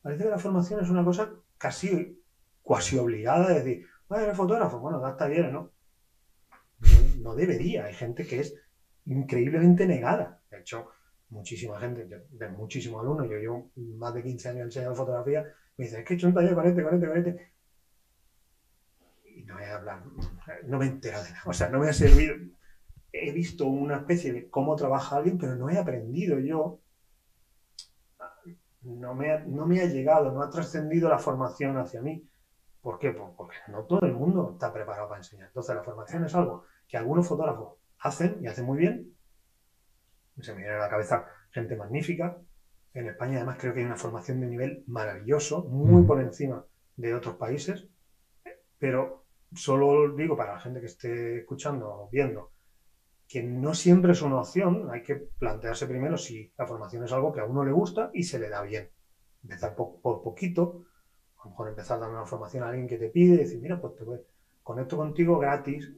parece 0.02 0.24
que 0.24 0.30
la 0.30 0.38
formación 0.38 0.84
es 0.84 0.90
una 0.90 1.04
cosa 1.04 1.34
casi, 1.58 2.22
cuasi 2.62 2.98
obligada 2.98 3.50
de 3.50 3.56
decir, 3.56 3.86
vaya, 4.08 4.26
eres 4.26 4.38
fotógrafo, 4.38 4.80
bueno, 4.80 5.00
das 5.00 5.18
talleres, 5.18 5.52
¿no? 5.52 5.72
No, 6.80 7.22
no 7.22 7.36
debería, 7.36 7.86
hay 7.86 7.94
gente 7.94 8.26
que 8.26 8.42
es 8.42 8.56
increíblemente 9.06 9.88
negada. 9.88 10.42
De 10.52 10.60
hecho, 10.60 10.90
muchísima 11.30 11.80
gente, 11.80 12.08
de 12.30 12.50
muchísimos 12.50 13.02
alumnos, 13.02 13.28
yo 13.30 13.38
llevo 13.38 13.72
más 13.76 14.14
de 14.14 14.24
15 14.24 14.50
años 14.50 14.66
enseñando 14.66 14.96
fotografía, 14.96 15.44
me 15.78 15.86
dicen, 15.86 16.00
es 16.00 16.06
que 16.06 16.14
he 16.14 16.18
hecho 16.18 16.28
un 16.28 16.34
taller 16.34 16.54
con 16.54 16.68
este, 16.68 16.84
con 16.84 16.94
este, 16.94 17.08
con 17.08 17.18
este. 17.18 17.52
Y 19.36 19.44
no 19.44 19.56
voy 19.56 19.64
a 19.64 19.76
hablar, 19.76 20.04
no 20.66 20.78
me 20.78 20.86
he 20.86 20.90
enterado 20.90 21.24
de 21.24 21.32
nada, 21.32 21.44
o 21.46 21.54
sea, 21.54 21.70
no 21.70 21.80
me 21.80 21.90
ha 21.90 21.94
servido. 21.94 22.36
He 23.12 23.32
visto 23.32 23.66
una 23.66 23.98
especie 23.98 24.34
de 24.34 24.50
cómo 24.50 24.76
trabaja 24.76 25.18
alguien, 25.18 25.38
pero 25.38 25.56
no 25.56 25.70
he 25.70 25.78
aprendido 25.78 26.40
yo. 26.40 26.80
No 28.82 29.14
me 29.14 29.32
ha, 29.32 29.40
no 29.40 29.66
me 29.66 29.82
ha 29.82 29.86
llegado, 29.86 30.32
no 30.32 30.42
ha 30.42 30.50
trascendido 30.50 31.10
la 31.10 31.20
formación 31.20 31.78
hacia 31.78 32.02
mí. 32.02 32.28
¿Por 32.82 32.98
qué? 32.98 33.12
Pues 33.12 33.30
porque 33.36 33.58
no 33.68 33.84
todo 33.84 34.06
el 34.06 34.14
mundo 34.14 34.52
está 34.54 34.72
preparado 34.72 35.10
para 35.10 35.20
enseñar. 35.20 35.48
Entonces, 35.48 35.76
la 35.76 35.84
formación 35.84 36.24
es 36.24 36.34
algo 36.36 36.64
que 36.88 36.98
algunos 36.98 37.28
fotógrafos 37.28 37.76
hacen 38.00 38.38
y 38.42 38.48
hacen 38.48 38.66
muy 38.66 38.78
bien, 38.78 39.14
se 40.42 40.54
me 40.54 40.60
viene 40.60 40.76
a 40.76 40.80
la 40.80 40.90
cabeza 40.90 41.26
gente 41.52 41.76
magnífica. 41.76 42.38
En 42.94 43.08
España 43.08 43.38
además 43.38 43.58
creo 43.60 43.74
que 43.74 43.82
hay 43.82 43.86
una 43.86 43.98
formación 43.98 44.40
de 44.42 44.48
nivel 44.48 44.84
maravilloso, 44.88 45.64
muy 45.64 46.04
mm. 46.04 46.08
por 46.08 46.22
encima 46.22 46.66
de 46.96 47.14
otros 47.14 47.36
países, 47.36 47.88
pero 48.78 49.26
solo 49.54 50.16
digo 50.16 50.36
para 50.36 50.54
la 50.54 50.60
gente 50.60 50.80
que 50.80 50.88
esté 50.88 51.40
escuchando 51.40 51.88
o 51.88 52.10
viendo 52.10 52.52
que 53.30 53.44
no 53.44 53.76
siempre 53.76 54.14
es 54.14 54.24
una 54.24 54.40
opción, 54.40 54.90
hay 54.92 55.04
que 55.04 55.16
plantearse 55.16 55.86
primero 55.86 56.18
si 56.18 56.52
la 56.58 56.66
formación 56.66 57.04
es 57.04 57.14
algo 57.14 57.32
que 57.32 57.40
a 57.40 57.46
uno 57.46 57.64
le 57.64 57.72
gusta 57.72 58.10
y 58.12 58.24
se 58.24 58.40
le 58.40 58.50
da 58.50 58.64
bien. 58.64 58.90
Empezar 59.44 59.76
por, 59.76 60.02
poquito, 60.02 60.86
a 61.38 61.44
lo 61.44 61.52
mejor 61.52 61.70
empezar 61.70 62.00
dando 62.00 62.18
una 62.18 62.26
formación 62.26 62.64
a 62.64 62.70
alguien 62.70 62.88
que 62.88 62.98
te 62.98 63.10
pide 63.10 63.36
y 63.36 63.38
decir, 63.38 63.62
mira, 63.62 63.80
pues 63.80 63.96
te 63.96 64.04
voy, 64.04 64.20
conecto 64.64 64.98
contigo 64.98 65.38
gratis, 65.38 65.94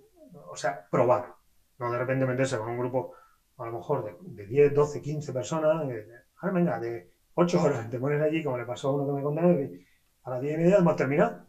o 0.49 0.57
sea, 0.57 0.85
probar, 0.91 1.33
no 1.79 1.89
de 1.89 1.97
repente 1.97 2.25
meterse 2.25 2.57
con 2.57 2.67
un 2.67 2.77
grupo 2.77 3.13
a 3.57 3.65
lo 3.65 3.71
mejor 3.71 4.19
de, 4.19 4.45
10, 4.45 4.73
12, 4.73 5.01
15 5.01 5.31
personas, 5.31 5.89
eh, 5.89 6.05
ahora 6.41 6.53
venga, 6.53 6.79
de 6.79 7.11
8 7.35 7.63
horas 7.63 7.89
te 7.89 7.97
pones 7.97 8.21
allí, 8.21 8.43
como 8.43 8.57
le 8.57 8.65
pasó 8.65 8.89
a 8.89 8.93
uno 8.93 9.07
que 9.07 9.13
me 9.13 9.23
contaron, 9.23 9.63
y 9.63 9.85
a 10.23 10.31
las 10.31 10.41
10 10.41 10.53
y 10.53 10.57
media 10.57 10.77
hemos 10.79 10.97
terminado. 10.97 11.45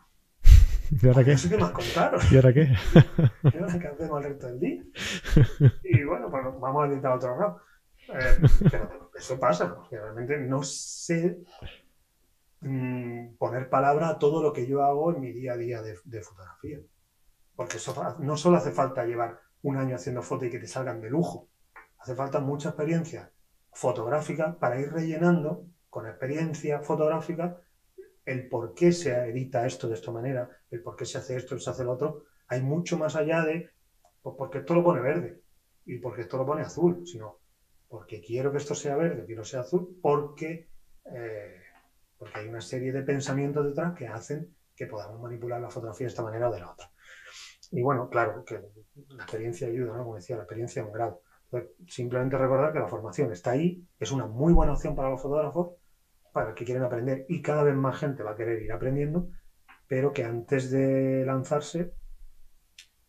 ¿Y 1.02 1.06
ahora 1.06 1.24
qué? 1.24 1.32
No 1.32 1.38
sé 1.38 1.48
qué 1.48 1.58
más 1.58 1.70
contar. 1.70 2.18
¿Y 2.30 2.36
ahora 2.36 2.52
qué? 2.52 2.60
¿Y 3.54 3.58
ahora 3.58 3.78
qué 3.78 3.86
hacemos 3.88 4.24
el 4.24 4.30
resto 4.30 4.46
del 4.48 4.60
día? 4.60 4.84
Y 5.84 6.04
bueno, 6.04 6.30
pues 6.30 6.44
vamos 6.60 6.84
a 6.84 6.92
editar 6.92 7.12
otro. 7.12 7.60
Eh, 8.08 8.48
pero 8.70 9.10
eso 9.14 9.38
pasa, 9.38 9.74
porque 9.74 9.98
realmente 9.98 10.38
no 10.38 10.62
sé 10.62 11.38
mm, 12.60 13.34
poner 13.36 13.68
palabra 13.68 14.08
a 14.08 14.18
todo 14.18 14.42
lo 14.42 14.52
que 14.52 14.66
yo 14.66 14.82
hago 14.82 15.14
en 15.14 15.20
mi 15.20 15.32
día 15.32 15.52
a 15.52 15.56
día 15.56 15.82
de, 15.82 15.96
de 16.04 16.22
fotografía. 16.22 16.78
Porque 17.54 17.76
eso, 17.76 17.94
no 18.18 18.36
solo 18.36 18.56
hace 18.56 18.72
falta 18.72 19.04
llevar 19.04 19.38
un 19.62 19.76
año 19.76 19.96
haciendo 19.96 20.22
fotos 20.22 20.48
y 20.48 20.50
que 20.50 20.58
te 20.58 20.66
salgan 20.66 21.00
de 21.00 21.10
lujo, 21.10 21.48
Hace 22.02 22.16
falta 22.16 22.40
mucha 22.40 22.70
experiencia 22.70 23.30
fotográfica 23.72 24.58
para 24.58 24.80
ir 24.80 24.92
rellenando 24.92 25.66
con 25.88 26.08
experiencia 26.08 26.80
fotográfica 26.80 27.60
el 28.24 28.48
por 28.48 28.74
qué 28.74 28.92
se 28.92 29.10
edita 29.28 29.66
esto 29.66 29.88
de 29.88 29.94
esta 29.94 30.10
manera, 30.10 30.48
el 30.70 30.82
por 30.82 30.96
qué 30.96 31.04
se 31.04 31.18
hace 31.18 31.36
esto, 31.36 31.58
se 31.58 31.70
hace 31.70 31.84
lo 31.84 31.92
otro. 31.92 32.24
Hay 32.48 32.60
mucho 32.60 32.96
más 32.96 33.16
allá 33.16 33.42
de 33.44 33.70
pues 34.22 34.36
porque 34.38 34.58
esto 34.58 34.74
lo 34.74 34.84
pone 34.84 35.00
verde 35.00 35.40
y 35.84 35.98
porque 35.98 36.22
esto 36.22 36.36
lo 36.36 36.46
pone 36.46 36.62
azul, 36.62 37.04
sino 37.06 37.38
porque 37.88 38.20
quiero 38.20 38.50
que 38.50 38.58
esto 38.58 38.74
sea 38.74 38.94
verde, 38.96 39.26
quiero 39.26 39.42
que 39.42 39.48
sea 39.48 39.60
azul, 39.60 39.98
porque, 40.00 40.68
eh, 41.04 41.60
porque 42.16 42.38
hay 42.38 42.48
una 42.48 42.60
serie 42.60 42.92
de 42.92 43.02
pensamientos 43.02 43.66
detrás 43.66 43.92
que 43.94 44.06
hacen 44.06 44.54
que 44.74 44.86
podamos 44.86 45.20
manipular 45.20 45.60
la 45.60 45.68
fotografía 45.68 46.06
de 46.06 46.10
esta 46.10 46.22
manera 46.22 46.48
o 46.48 46.52
de 46.52 46.60
la 46.60 46.70
otra. 46.70 46.90
Y 47.72 47.82
bueno, 47.82 48.08
claro, 48.08 48.44
que 48.44 48.60
la 49.08 49.22
experiencia 49.24 49.66
ayuda, 49.66 49.96
¿no? 49.96 50.04
Como 50.04 50.14
decía, 50.14 50.36
la 50.36 50.42
experiencia 50.42 50.80
es 50.80 50.86
un 50.86 50.92
grado. 50.92 51.20
Simplemente 51.86 52.38
recordar 52.38 52.72
que 52.72 52.78
la 52.78 52.88
formación 52.88 53.30
está 53.32 53.50
ahí, 53.50 53.84
es 53.98 54.10
una 54.10 54.24
muy 54.24 54.52
buena 54.52 54.72
opción 54.72 54.94
para 54.94 55.10
los 55.10 55.20
fotógrafos, 55.20 55.74
para 56.32 56.54
que 56.54 56.64
quieren 56.64 56.82
aprender 56.82 57.24
y 57.28 57.42
cada 57.42 57.62
vez 57.62 57.74
más 57.74 57.98
gente 57.98 58.22
va 58.22 58.32
a 58.32 58.36
querer 58.36 58.62
ir 58.62 58.72
aprendiendo, 58.72 59.28
pero 59.86 60.12
que 60.12 60.24
antes 60.24 60.70
de 60.70 61.24
lanzarse 61.26 61.92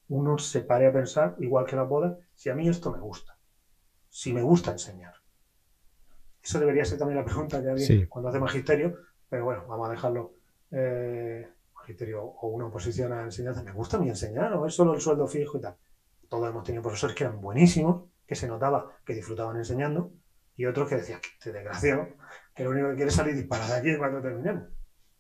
uno 0.10 0.38
se 0.38 0.62
pare 0.62 0.88
a 0.88 0.94
pensar, 0.94 1.36
igual 1.40 1.66
que 1.66 1.76
la 1.76 1.84
boda, 1.84 2.18
si 2.36 2.50
a 2.50 2.56
mí 2.56 2.68
esto 2.68 2.92
me 2.92 3.00
gusta, 3.00 3.38
si 4.10 4.34
me 4.34 4.42
gusta 4.42 4.72
enseñar. 4.72 5.14
Eso 6.42 6.60
debería 6.60 6.84
ser 6.84 7.00
también 7.00 7.18
la 7.18 7.26
pregunta 7.26 7.62
que 7.62 7.70
alguien 7.70 8.08
cuando 8.08 8.30
hace 8.30 8.40
magisterio, 8.40 8.98
pero 9.30 9.46
bueno, 9.46 9.66
vamos 9.68 9.88
a 9.88 9.92
dejarlo. 9.92 10.34
Eh, 10.72 11.48
magisterio 11.84 12.24
o 12.24 12.48
una 12.48 12.68
oposición 12.68 13.12
a 13.12 13.24
enseñanza, 13.24 13.62
¿me 13.62 13.72
gusta 13.72 13.98
a 13.98 14.00
mí 14.00 14.08
enseñar 14.08 14.54
o 14.54 14.66
es 14.66 14.74
solo 14.74 14.94
el 14.94 15.02
sueldo 15.02 15.28
fijo 15.28 15.58
y 15.58 15.62
tal? 15.62 15.76
Todos 16.30 16.50
hemos 16.50 16.64
tenido 16.64 16.82
profesores 16.82 17.16
que 17.16 17.26
eran 17.26 17.42
buenísimos, 17.42 18.10
que 18.26 18.36
se 18.36 18.48
notaba 18.48 18.92
que 19.06 19.14
disfrutaban 19.14 19.58
enseñando, 19.58 20.12
y 20.56 20.66
otros 20.66 20.88
que 20.88 20.96
decían, 20.96 21.20
que 21.42 21.52
desgraciado, 21.52 22.08
que 22.54 22.64
lo 22.64 22.72
único 22.72 22.90
que 22.90 22.96
quiere 22.96 23.10
es 23.10 23.16
salir 23.16 23.36
disparar 23.36 23.68
de 23.68 23.76
aquí 23.76 23.98
cuando 23.98 24.22
terminemos. 24.22 24.64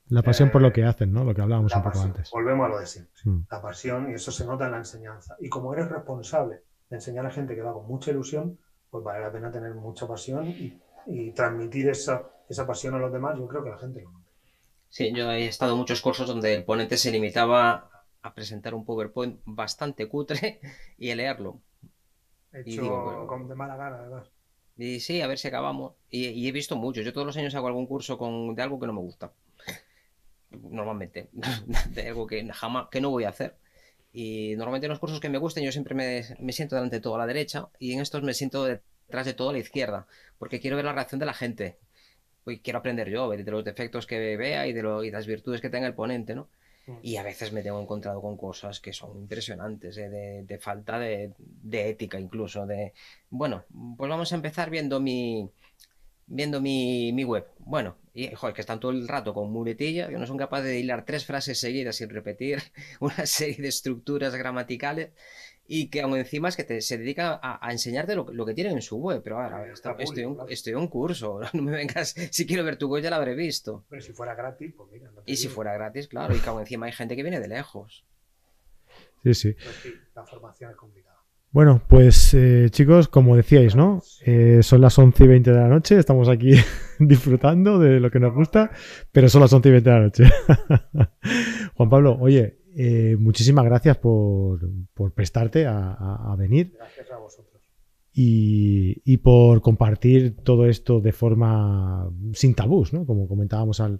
La 0.09 0.21
pasión 0.21 0.51
por 0.51 0.61
lo 0.61 0.67
eh, 0.69 0.73
que 0.73 0.83
hacen, 0.83 1.11
¿no? 1.11 1.23
Lo 1.23 1.33
que 1.33 1.41
hablábamos 1.41 1.73
un 1.75 1.83
poco 1.83 2.01
antes. 2.01 2.29
Volvemos 2.31 2.65
a 2.65 2.69
lo 2.69 2.79
de 2.79 2.85
siempre. 2.85 3.13
Mm. 3.23 3.39
La 3.49 3.61
pasión, 3.61 4.11
y 4.11 4.13
eso 4.13 4.31
se 4.31 4.45
nota 4.45 4.65
en 4.65 4.71
la 4.71 4.77
enseñanza. 4.77 5.35
Y 5.39 5.49
como 5.49 5.73
eres 5.73 5.89
responsable 5.89 6.61
de 6.89 6.95
enseñar 6.97 7.25
a 7.25 7.31
gente 7.31 7.55
que 7.55 7.61
va 7.61 7.73
con 7.73 7.87
mucha 7.87 8.11
ilusión, 8.11 8.59
pues 8.89 9.03
vale 9.03 9.21
la 9.21 9.31
pena 9.31 9.51
tener 9.51 9.73
mucha 9.73 10.07
pasión 10.07 10.45
y, 10.47 11.31
transmitir 11.31 11.89
esa, 11.89 12.23
esa 12.47 12.67
pasión 12.67 12.95
a 12.95 12.99
los 12.99 13.11
demás. 13.11 13.37
Yo 13.37 13.47
creo 13.47 13.63
que 13.63 13.71
la 13.71 13.77
gente 13.77 14.01
lo 14.01 14.11
nota. 14.11 14.29
Sí, 14.89 15.11
yo 15.13 15.31
he 15.31 15.47
estado 15.47 15.71
en 15.71 15.79
muchos 15.79 16.01
cursos 16.01 16.27
donde 16.27 16.53
el 16.53 16.65
ponente 16.65 16.97
se 16.97 17.11
limitaba 17.11 17.89
a 18.21 18.33
presentar 18.33 18.75
un 18.75 18.85
PowerPoint 18.85 19.41
bastante 19.45 20.07
cutre 20.07 20.59
y 20.97 21.09
a 21.09 21.15
leerlo. 21.15 21.61
Hecho 22.51 23.25
con 23.27 23.47
de 23.47 23.55
mala 23.55 23.75
gana, 23.75 23.97
además. 23.97 24.27
Y 24.77 24.99
sí, 24.99 25.21
a 25.21 25.27
ver 25.27 25.37
si 25.37 25.47
acabamos. 25.47 25.93
Y, 26.09 26.47
he 26.47 26.51
visto 26.51 26.75
muchos. 26.75 27.05
Yo 27.05 27.13
todos 27.13 27.27
los 27.27 27.37
años 27.37 27.53
hago 27.55 27.67
algún 27.67 27.85
curso 27.87 28.17
con, 28.17 28.55
de 28.55 28.61
algo 28.61 28.79
que 28.79 28.87
no 28.87 28.93
me 28.93 29.01
gusta. 29.01 29.31
Normalmente. 30.51 31.29
De 31.89 32.07
algo 32.09 32.27
que 32.27 32.47
jamás, 32.51 32.87
que 32.91 33.01
no 33.01 33.09
voy 33.09 33.23
a 33.25 33.29
hacer. 33.29 33.55
Y 34.13 34.53
normalmente 34.55 34.85
en 34.85 34.91
los 34.91 34.99
cursos 34.99 35.19
que 35.19 35.29
me 35.29 35.39
gusten 35.39 35.63
yo 35.63 35.71
siempre 35.71 35.95
me, 35.95 36.23
me 36.39 36.53
siento 36.53 36.75
delante 36.75 36.97
de 36.97 37.01
todo 37.01 37.15
a 37.15 37.17
la 37.17 37.25
derecha 37.25 37.67
y 37.79 37.93
en 37.93 38.01
estos 38.01 38.21
me 38.21 38.35
siento 38.35 38.63
detrás 38.63 39.25
de 39.25 39.33
todo 39.33 39.49
a 39.49 39.53
la 39.53 39.59
izquierda. 39.59 40.07
Porque 40.37 40.59
quiero 40.59 40.75
ver 40.75 40.85
la 40.85 40.93
reacción 40.93 41.19
de 41.19 41.25
la 41.25 41.33
gente. 41.33 41.77
Y 42.45 42.59
quiero 42.59 42.79
aprender 42.79 43.09
yo, 43.09 43.29
de 43.29 43.51
los 43.51 43.63
defectos 43.63 44.05
que 44.05 44.37
vea 44.37 44.67
y 44.67 44.73
de, 44.73 45.07
y 45.07 45.11
las 45.11 45.27
virtudes 45.27 45.61
que 45.61 45.69
tenga 45.69 45.87
el 45.87 45.95
ponente, 45.95 46.35
¿no? 46.35 46.49
Mm. 46.85 46.97
Y 47.01 47.17
a 47.17 47.23
veces 47.23 47.51
me 47.51 47.61
tengo 47.61 47.81
encontrado 47.81 48.21
con 48.21 48.37
cosas 48.37 48.79
que 48.79 48.93
son 48.93 49.17
impresionantes, 49.17 49.97
¿eh? 49.97 50.43
de, 50.45 50.57
falta 50.59 50.99
de, 50.99 51.33
ética 51.71 52.19
incluso. 52.19 52.65
De, 52.65 52.93
bueno, 53.29 53.63
pues 53.97 54.09
vamos 54.09 54.31
a 54.31 54.35
empezar 54.35 54.69
viendo 54.69 54.99
mi, 54.99 55.49
viendo 56.25 56.61
mi, 56.61 57.23
web. 57.23 57.47
Bueno, 57.59 57.95
y 58.13 58.33
joder, 58.35 58.53
que 58.53 58.61
están 58.61 58.79
todo 58.79 58.91
el 58.91 59.07
rato 59.07 59.33
con 59.33 59.51
muletilla, 59.51 60.07
que 60.09 60.17
no 60.17 60.27
son 60.27 60.37
capaces 60.37 60.67
de 60.67 60.79
hilar 60.79 61.05
tres 61.05 61.25
frases 61.25 61.59
seguidas 61.59 61.95
sin 61.95 62.09
repetir 62.09 62.61
una 62.99 63.25
serie 63.25 63.57
de 63.57 63.69
estructuras 63.69 64.35
gramaticales 64.35 65.11
y 65.65 65.89
que 65.89 66.01
aún 66.01 66.17
encima 66.17 66.49
es 66.49 66.57
que 66.57 66.81
se 66.81 66.97
dedica 66.97 67.39
a, 67.41 67.71
enseñarte 67.71 68.15
lo, 68.15 68.45
que 68.45 68.53
tienen 68.53 68.73
en 68.73 68.81
su 68.81 68.97
web. 68.97 69.21
Pero 69.23 69.41
ahora, 69.41 69.71
estoy, 69.71 70.25
un, 70.25 70.37
estoy 70.49 70.73
un 70.73 70.87
curso, 70.87 71.39
no 71.53 71.61
me 71.61 71.71
vengas, 71.71 72.15
si 72.31 72.45
quiero 72.45 72.63
ver 72.63 72.77
tu 72.77 72.87
web 72.89 73.01
ya 73.01 73.09
la 73.09 73.17
habré 73.17 73.35
visto. 73.35 73.85
Pero 73.89 74.01
si 74.01 74.11
fuera 74.13 74.35
gratis, 74.35 74.73
pues 74.75 74.89
mira. 74.91 75.09
y 75.25 75.35
si 75.37 75.47
fuera 75.47 75.73
gratis, 75.73 76.07
claro, 76.07 76.35
y 76.35 76.39
que 76.39 76.49
aún 76.49 76.61
encima 76.61 76.85
hay 76.87 76.91
gente 76.91 77.15
que 77.15 77.23
viene 77.23 77.39
de 77.39 77.47
lejos. 77.47 78.05
Sí, 79.23 79.33
sí. 79.33 79.53
Pues 79.53 79.95
la 80.15 80.25
formación 80.25 80.71
es 80.71 80.77
complicada. 80.77 81.13
Bueno, 81.53 81.83
pues 81.87 82.33
eh, 82.33 82.67
chicos, 82.71 83.07
como 83.07 83.35
decíais, 83.35 83.75
¿no? 83.75 84.01
Eh, 84.25 84.61
son 84.63 84.81
las 84.81 84.97
11 84.97 85.23
y 85.23 85.27
20 85.27 85.51
de 85.51 85.59
la 85.59 85.67
noche, 85.67 85.99
estamos 85.99 86.27
aquí 86.27 86.53
disfrutando 86.99 87.77
de 87.77 87.99
lo 87.99 88.09
que 88.09 88.19
nos 88.19 88.33
gusta, 88.33 88.71
pero 89.11 89.29
son 89.29 89.41
las 89.41 89.53
11 89.53 89.69
y 89.69 89.71
20 89.71 89.89
de 89.89 89.95
la 89.95 90.01
noche. 90.01 90.23
Juan 91.75 91.89
Pablo, 91.91 92.17
oye, 92.19 92.57
eh, 92.75 93.15
muchísimas 93.19 93.65
gracias 93.65 93.97
por, 93.97 94.59
prestarte 95.13 95.65
a, 95.67 96.35
venir. 96.37 96.73
Gracias 96.77 97.11
a 97.11 97.17
vosotros. 97.17 97.61
Y, 98.13 99.17
por 99.17 99.61
compartir 99.61 100.35
todo 100.43 100.67
esto 100.67 101.01
de 101.01 101.11
forma 101.11 102.09
sin 102.33 102.53
tabús, 102.53 102.93
¿no? 102.93 103.05
Como 103.05 103.27
comentábamos 103.27 103.79
al, 103.79 103.99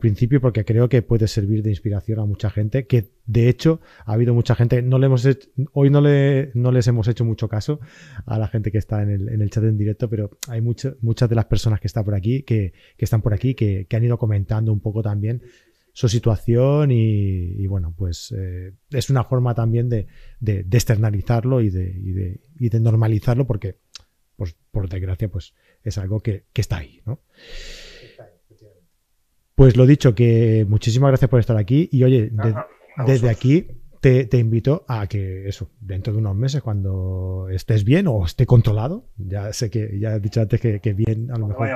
principio, 0.00 0.38
porque 0.42 0.66
creo 0.66 0.90
que 0.90 1.00
puede 1.00 1.28
servir 1.28 1.62
de 1.62 1.70
inspiración 1.70 2.18
a 2.18 2.26
mucha 2.26 2.50
gente, 2.50 2.86
que 2.86 3.10
de 3.24 3.48
hecho 3.48 3.80
ha 4.04 4.12
habido 4.12 4.34
mucha 4.34 4.54
gente, 4.54 4.82
no 4.82 4.98
le 4.98 5.06
hemos 5.06 5.26
hoy 5.72 5.88
no, 5.88 6.02
le, 6.02 6.50
no 6.52 6.72
les 6.72 6.86
hemos 6.88 7.08
hecho 7.08 7.24
mucho 7.24 7.48
caso 7.48 7.80
a 8.26 8.38
la 8.38 8.48
gente 8.48 8.70
que 8.70 8.76
está 8.76 9.00
en 9.02 9.08
el, 9.10 9.48
chat 9.48 9.64
en 9.64 9.78
directo, 9.78 10.10
pero 10.10 10.36
hay 10.48 10.60
muchas 10.60 10.94
de 11.00 11.34
las 11.34 11.46
personas 11.46 11.80
que 11.80 11.86
están 11.86 12.04
por 12.04 12.14
aquí, 12.14 12.42
que, 12.42 12.74
están 12.98 13.22
por 13.22 13.32
aquí, 13.32 13.54
que, 13.54 13.86
que, 13.88 13.96
han 13.96 14.04
ido 14.04 14.18
comentando 14.18 14.74
un 14.74 14.80
poco 14.80 15.00
también 15.00 15.40
su 15.98 16.08
situación 16.08 16.92
y, 16.92 17.66
bueno, 17.66 17.92
pues 17.98 18.32
eh, 18.38 18.72
es 18.90 19.10
una 19.10 19.24
forma 19.24 19.52
también 19.56 19.88
de, 19.88 20.06
externalizarlo 20.40 21.60
y 21.60 21.70
de, 21.70 22.38
de, 22.54 22.78
normalizarlo 22.80 23.48
porque, 23.48 23.78
pues, 24.36 24.54
por 24.70 24.88
desgracia, 24.88 25.28
pues 25.28 25.54
es 25.82 25.98
algo 25.98 26.20
que, 26.20 26.44
está 26.54 26.76
ahí, 26.76 27.00
¿no? 27.04 27.18
Pues 29.56 29.76
lo 29.76 29.86
dicho, 29.86 30.14
que 30.14 30.64
muchísimas 30.68 31.08
gracias 31.08 31.30
por 31.30 31.40
estar 31.40 31.56
aquí 31.56 31.88
y 31.90 32.04
oye, 32.04 32.30
desde 33.04 33.28
aquí 33.28 33.66
te, 34.00 34.28
invito 34.38 34.84
a 34.88 35.06
que 35.06 35.48
eso, 35.48 35.70
dentro 35.80 36.12
de 36.12 36.18
unos 36.18 36.36
meses, 36.36 36.62
cuando 36.62 37.48
estés 37.50 37.84
bien 37.84 38.06
o 38.06 38.24
esté 38.24 38.46
controlado, 38.46 39.06
ya 39.16 39.52
sé 39.52 39.70
que 39.70 39.98
ya 39.98 40.14
he 40.14 40.20
dicho 40.20 40.40
antes 40.40 40.60
que, 40.60 40.92
bien, 40.94 41.30
a 41.30 41.38
lo 41.38 41.48
mejor. 41.48 41.68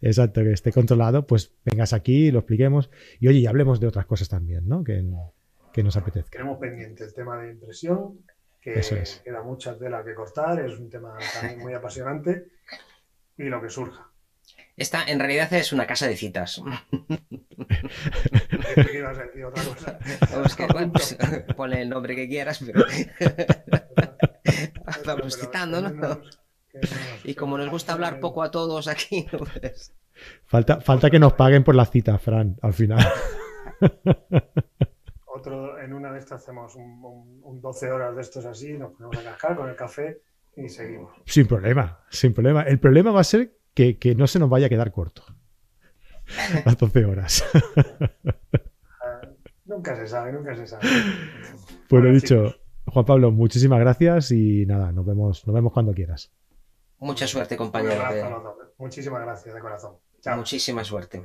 Exacto, 0.00 0.42
que 0.42 0.52
esté 0.52 0.72
controlado, 0.72 1.26
pues 1.26 1.54
vengas 1.64 1.92
aquí 1.92 2.26
y 2.26 2.30
lo 2.30 2.40
expliquemos. 2.40 2.90
Y 3.20 3.28
oye, 3.28 3.38
y 3.38 3.46
hablemos 3.46 3.80
de 3.80 3.86
otras 3.86 4.06
cosas 4.06 4.28
también, 4.28 4.68
¿no? 4.68 4.84
Que, 4.84 5.04
que 5.72 5.82
nos 5.82 5.96
apetezca. 5.96 6.30
Queremos 6.30 6.58
pendiente 6.58 7.04
el 7.04 7.14
tema 7.14 7.40
de 7.42 7.50
impresión, 7.50 8.20
que 8.60 8.80
queda 9.24 9.42
mucha 9.42 9.76
tela 9.78 10.04
que 10.04 10.14
cortar, 10.14 10.60
es 10.60 10.78
un 10.78 10.90
tema 10.90 11.16
también 11.34 11.60
muy 11.60 11.74
apasionante, 11.74 12.48
y 13.36 13.44
lo 13.44 13.60
que 13.60 13.70
surja. 13.70 14.07
Esta 14.78 15.04
en 15.04 15.18
realidad 15.18 15.52
es 15.54 15.72
una 15.72 15.88
casa 15.88 16.06
de 16.06 16.16
citas. 16.16 16.62
¿Qué 18.74 18.98
ibas 18.98 19.18
a 19.18 19.24
decir 19.24 19.44
otra 19.44 19.64
cosa? 19.64 19.98
pues, 20.92 21.18
ponle 21.56 21.82
el 21.82 21.88
nombre 21.88 22.14
que 22.14 22.28
quieras, 22.28 22.62
pero. 22.64 22.84
Vamos 25.04 25.36
citando, 25.36 25.82
¿no? 25.82 26.20
y 27.24 27.34
como 27.34 27.58
nos 27.58 27.68
gusta 27.70 27.94
hablar 27.94 28.20
poco 28.20 28.40
a 28.42 28.52
todos 28.52 28.86
aquí, 28.86 29.26
pues... 29.30 29.92
falta, 30.44 30.80
falta 30.80 31.10
que 31.10 31.18
nos 31.18 31.32
paguen 31.32 31.64
por 31.64 31.74
la 31.74 31.84
cita, 31.84 32.16
Fran, 32.18 32.56
al 32.62 32.72
final. 32.72 33.04
Otro, 35.26 35.80
en 35.80 35.92
una 35.92 36.12
de 36.12 36.20
estas 36.20 36.42
hacemos 36.42 36.76
un, 36.76 37.40
un 37.42 37.60
12 37.60 37.90
horas 37.90 38.14
de 38.14 38.22
estos 38.22 38.44
así, 38.44 38.74
nos 38.74 38.92
ponemos 38.92 39.18
a 39.18 39.30
cascar 39.30 39.56
con 39.56 39.68
el 39.68 39.74
café 39.74 40.20
y 40.56 40.68
seguimos. 40.68 41.16
Sin 41.24 41.48
problema, 41.48 42.04
sin 42.10 42.32
problema. 42.32 42.62
El 42.62 42.78
problema 42.78 43.10
va 43.10 43.20
a 43.20 43.24
ser 43.24 43.57
que, 43.98 44.14
no 44.16 44.26
se 44.26 44.38
nos 44.38 44.50
vaya 44.50 44.66
a 44.66 44.68
quedar 44.68 44.90
corto. 44.92 45.22
Las 46.64 46.76
12 46.76 47.04
horas. 47.04 47.44
nunca 49.64 49.96
se 49.96 50.06
sabe, 50.06 50.32
nunca 50.32 50.54
se 50.56 50.66
sabe. 50.66 50.84
Pues 51.88 52.04
lo 52.04 52.12
dicho, 52.12 52.54
Juan 52.86 53.04
Pablo, 53.04 53.30
muchísimas 53.30 53.78
gracias 53.80 54.30
y 54.32 54.66
nada, 54.66 54.92
nos 54.92 55.06
vemos, 55.06 55.46
nos 55.46 55.54
vemos 55.54 55.72
cuando 55.72 55.94
quieras. 55.94 56.32
Mucha 56.98 57.26
suerte, 57.26 57.56
compañero. 57.56 58.02
Muchísimas 58.78 59.22
gracias 59.22 59.54
de 59.54 59.60
corazón. 59.60 59.94
Muchísima 60.36 60.82
suerte. 60.82 61.22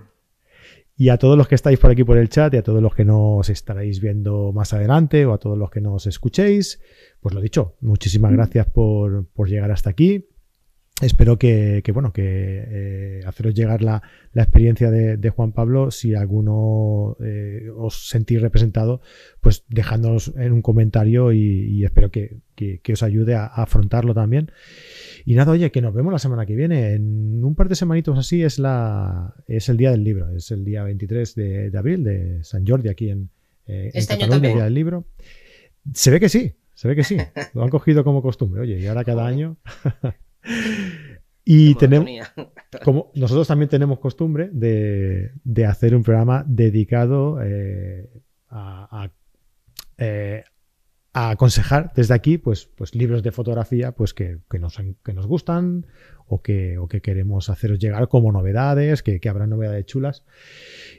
Y 0.96 1.10
a 1.10 1.18
todos 1.18 1.36
los 1.36 1.48
que 1.48 1.56
estáis 1.56 1.80
por 1.80 1.90
aquí 1.90 2.04
por 2.04 2.18
el 2.18 2.30
chat 2.30 2.54
y 2.54 2.58
a 2.58 2.64
todos 2.64 2.82
los 2.82 2.94
que 2.94 3.04
nos 3.04 3.50
estaréis 3.50 4.00
viendo 4.00 4.52
más 4.54 4.74
adelante 4.74 5.26
o 5.26 5.34
a 5.34 5.40
todos 5.40 5.58
los 5.58 5.72
que 5.72 5.82
nos 5.82 6.06
escuchéis, 6.06 6.80
pues 7.20 7.34
lo 7.34 7.42
dicho, 7.42 7.76
muchísimas 7.82 8.32
gracias 8.32 8.68
por, 8.68 9.26
por 9.30 9.50
llegar 9.50 9.72
hasta 9.72 9.90
aquí 9.90 10.30
espero 11.02 11.38
que, 11.38 11.84
bueno, 11.94 12.14
que 12.14 12.24
eh, 12.26 13.22
haceros 13.26 13.54
llegar 13.54 13.82
la, 13.82 14.02
experiencia 14.34 14.92
de, 14.92 15.30
Juan 15.30 15.52
Pablo. 15.52 15.92
Si 15.92 16.16
alguno 16.16 17.18
eh, 17.24 17.70
os 17.76 18.10
sentís 18.10 18.42
representado, 18.42 19.02
pues 19.42 19.66
dejándonos 19.70 20.34
en 20.38 20.54
un 20.54 20.62
comentario 20.62 21.32
y, 21.32 21.84
espero 21.84 22.12
que, 22.12 22.42
os 22.92 23.04
ayude 23.04 23.36
a, 23.36 23.46
afrontarlo 23.46 24.14
también. 24.14 24.52
Y 25.26 25.36
nada, 25.36 25.52
oye, 25.52 25.72
que 25.72 25.82
nos 25.82 25.94
vemos 25.94 26.12
la 26.12 26.20
semana 26.20 26.46
que 26.46 26.56
viene. 26.56 26.94
En 26.94 27.44
un 27.44 27.56
par 27.56 27.70
de 27.70 27.76
semanitos 27.76 28.18
así 28.18 28.44
es, 28.44 28.60
la, 28.60 29.34
es 29.48 29.70
el 29.70 29.78
día 29.78 29.92
del 29.92 30.04
libro. 30.04 30.36
Es 30.36 30.52
el 30.52 30.64
día 30.64 30.84
23 30.84 31.36
de, 31.36 31.72
abril 31.78 32.04
de 32.04 32.44
San 32.44 32.66
Jordi 32.66 32.90
aquí 32.90 33.10
en, 33.10 33.30
eh, 33.68 33.92
este 33.94 34.18
Cataluña, 34.18 34.50
el 34.50 34.56
día 34.56 34.64
del 34.66 34.74
libro. 34.74 35.06
Se 35.94 36.12
ve 36.12 36.20
que 36.20 36.30
sí, 36.30 36.54
se 36.74 36.88
ve 36.88 36.96
que 36.96 37.04
sí. 37.04 37.18
Lo 37.54 37.64
han 37.64 37.70
cogido 37.70 38.04
como 38.04 38.22
costumbre. 38.22 38.62
Oye, 38.62 38.80
y 38.80 38.88
ahora 38.88 39.04
cada 39.04 39.26
año. 39.26 39.58
Y 41.46 41.76
tenemos, 41.76 42.10
como 42.84 43.12
nosotros 43.16 43.48
también 43.48 43.70
tenemos 43.70 44.00
costumbre 44.00 44.50
de, 44.52 45.66
hacer 45.68 45.96
un 45.96 46.04
programa 46.04 46.46
dedicado 46.48 47.42
eh, 47.44 48.10
eh, 49.98 50.44
a, 51.14 51.30
aconsejar 51.32 51.92
desde 51.96 52.14
aquí, 52.14 52.38
pues, 52.38 52.70
pues 52.76 52.96
libros 52.96 53.24
de 53.24 53.32
fotografía, 53.32 53.92
pues 53.92 54.14
que, 54.14 54.40
nos, 54.60 54.78
que 55.04 55.14
nos 55.14 55.28
gustan 55.28 55.86
o 56.28 56.42
que, 56.42 56.78
o 56.78 56.88
que 56.88 57.02
queremos 57.02 57.50
haceros 57.50 57.78
llegar 57.78 58.08
como 58.08 58.32
novedades, 58.32 59.04
que, 59.04 59.20
que 59.20 59.30
habrá 59.30 59.46
novedades 59.46 59.86
chulas. 59.86 60.24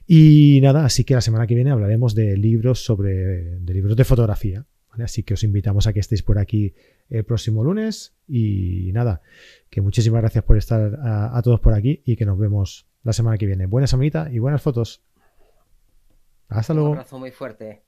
Y 0.06 0.60
nada, 0.62 0.84
así 0.84 1.04
que 1.04 1.14
la 1.14 1.22
semana 1.22 1.46
que 1.46 1.54
viene 1.54 1.70
hablaremos 1.70 2.14
de 2.14 2.36
libros 2.36 2.84
sobre, 2.84 3.58
de 3.60 3.74
libros 3.74 3.96
de 3.96 4.04
fotografía. 4.04 4.66
Así 4.90 5.22
que 5.24 5.34
os 5.34 5.42
invitamos 5.42 5.86
a 5.86 5.92
que 5.92 6.00
estéis 6.00 6.22
por 6.22 6.38
aquí 6.38 6.74
el 7.08 7.24
próximo 7.24 7.62
lunes. 7.64 8.16
Y 8.26 8.90
nada, 8.92 9.22
que 9.70 9.80
muchísimas 9.80 10.20
gracias 10.22 10.44
por 10.44 10.56
estar 10.56 10.98
a, 11.02 11.40
todos 11.42 11.60
por 11.60 11.74
aquí 11.74 12.02
y 12.04 12.16
que 12.16 12.24
nos 12.24 12.38
vemos 12.38 12.86
la 13.02 13.12
semana 13.12 13.38
que 13.38 13.46
viene. 13.46 13.66
Buena 13.66 13.86
semanita 13.86 14.28
y 14.30 14.38
buenas 14.38 14.62
fotos. 14.62 15.02
Hasta 16.48 16.74
luego. 16.74 16.90
Un 16.90 16.96
abrazo 16.96 17.18
muy 17.18 17.30
fuerte. 17.30 17.83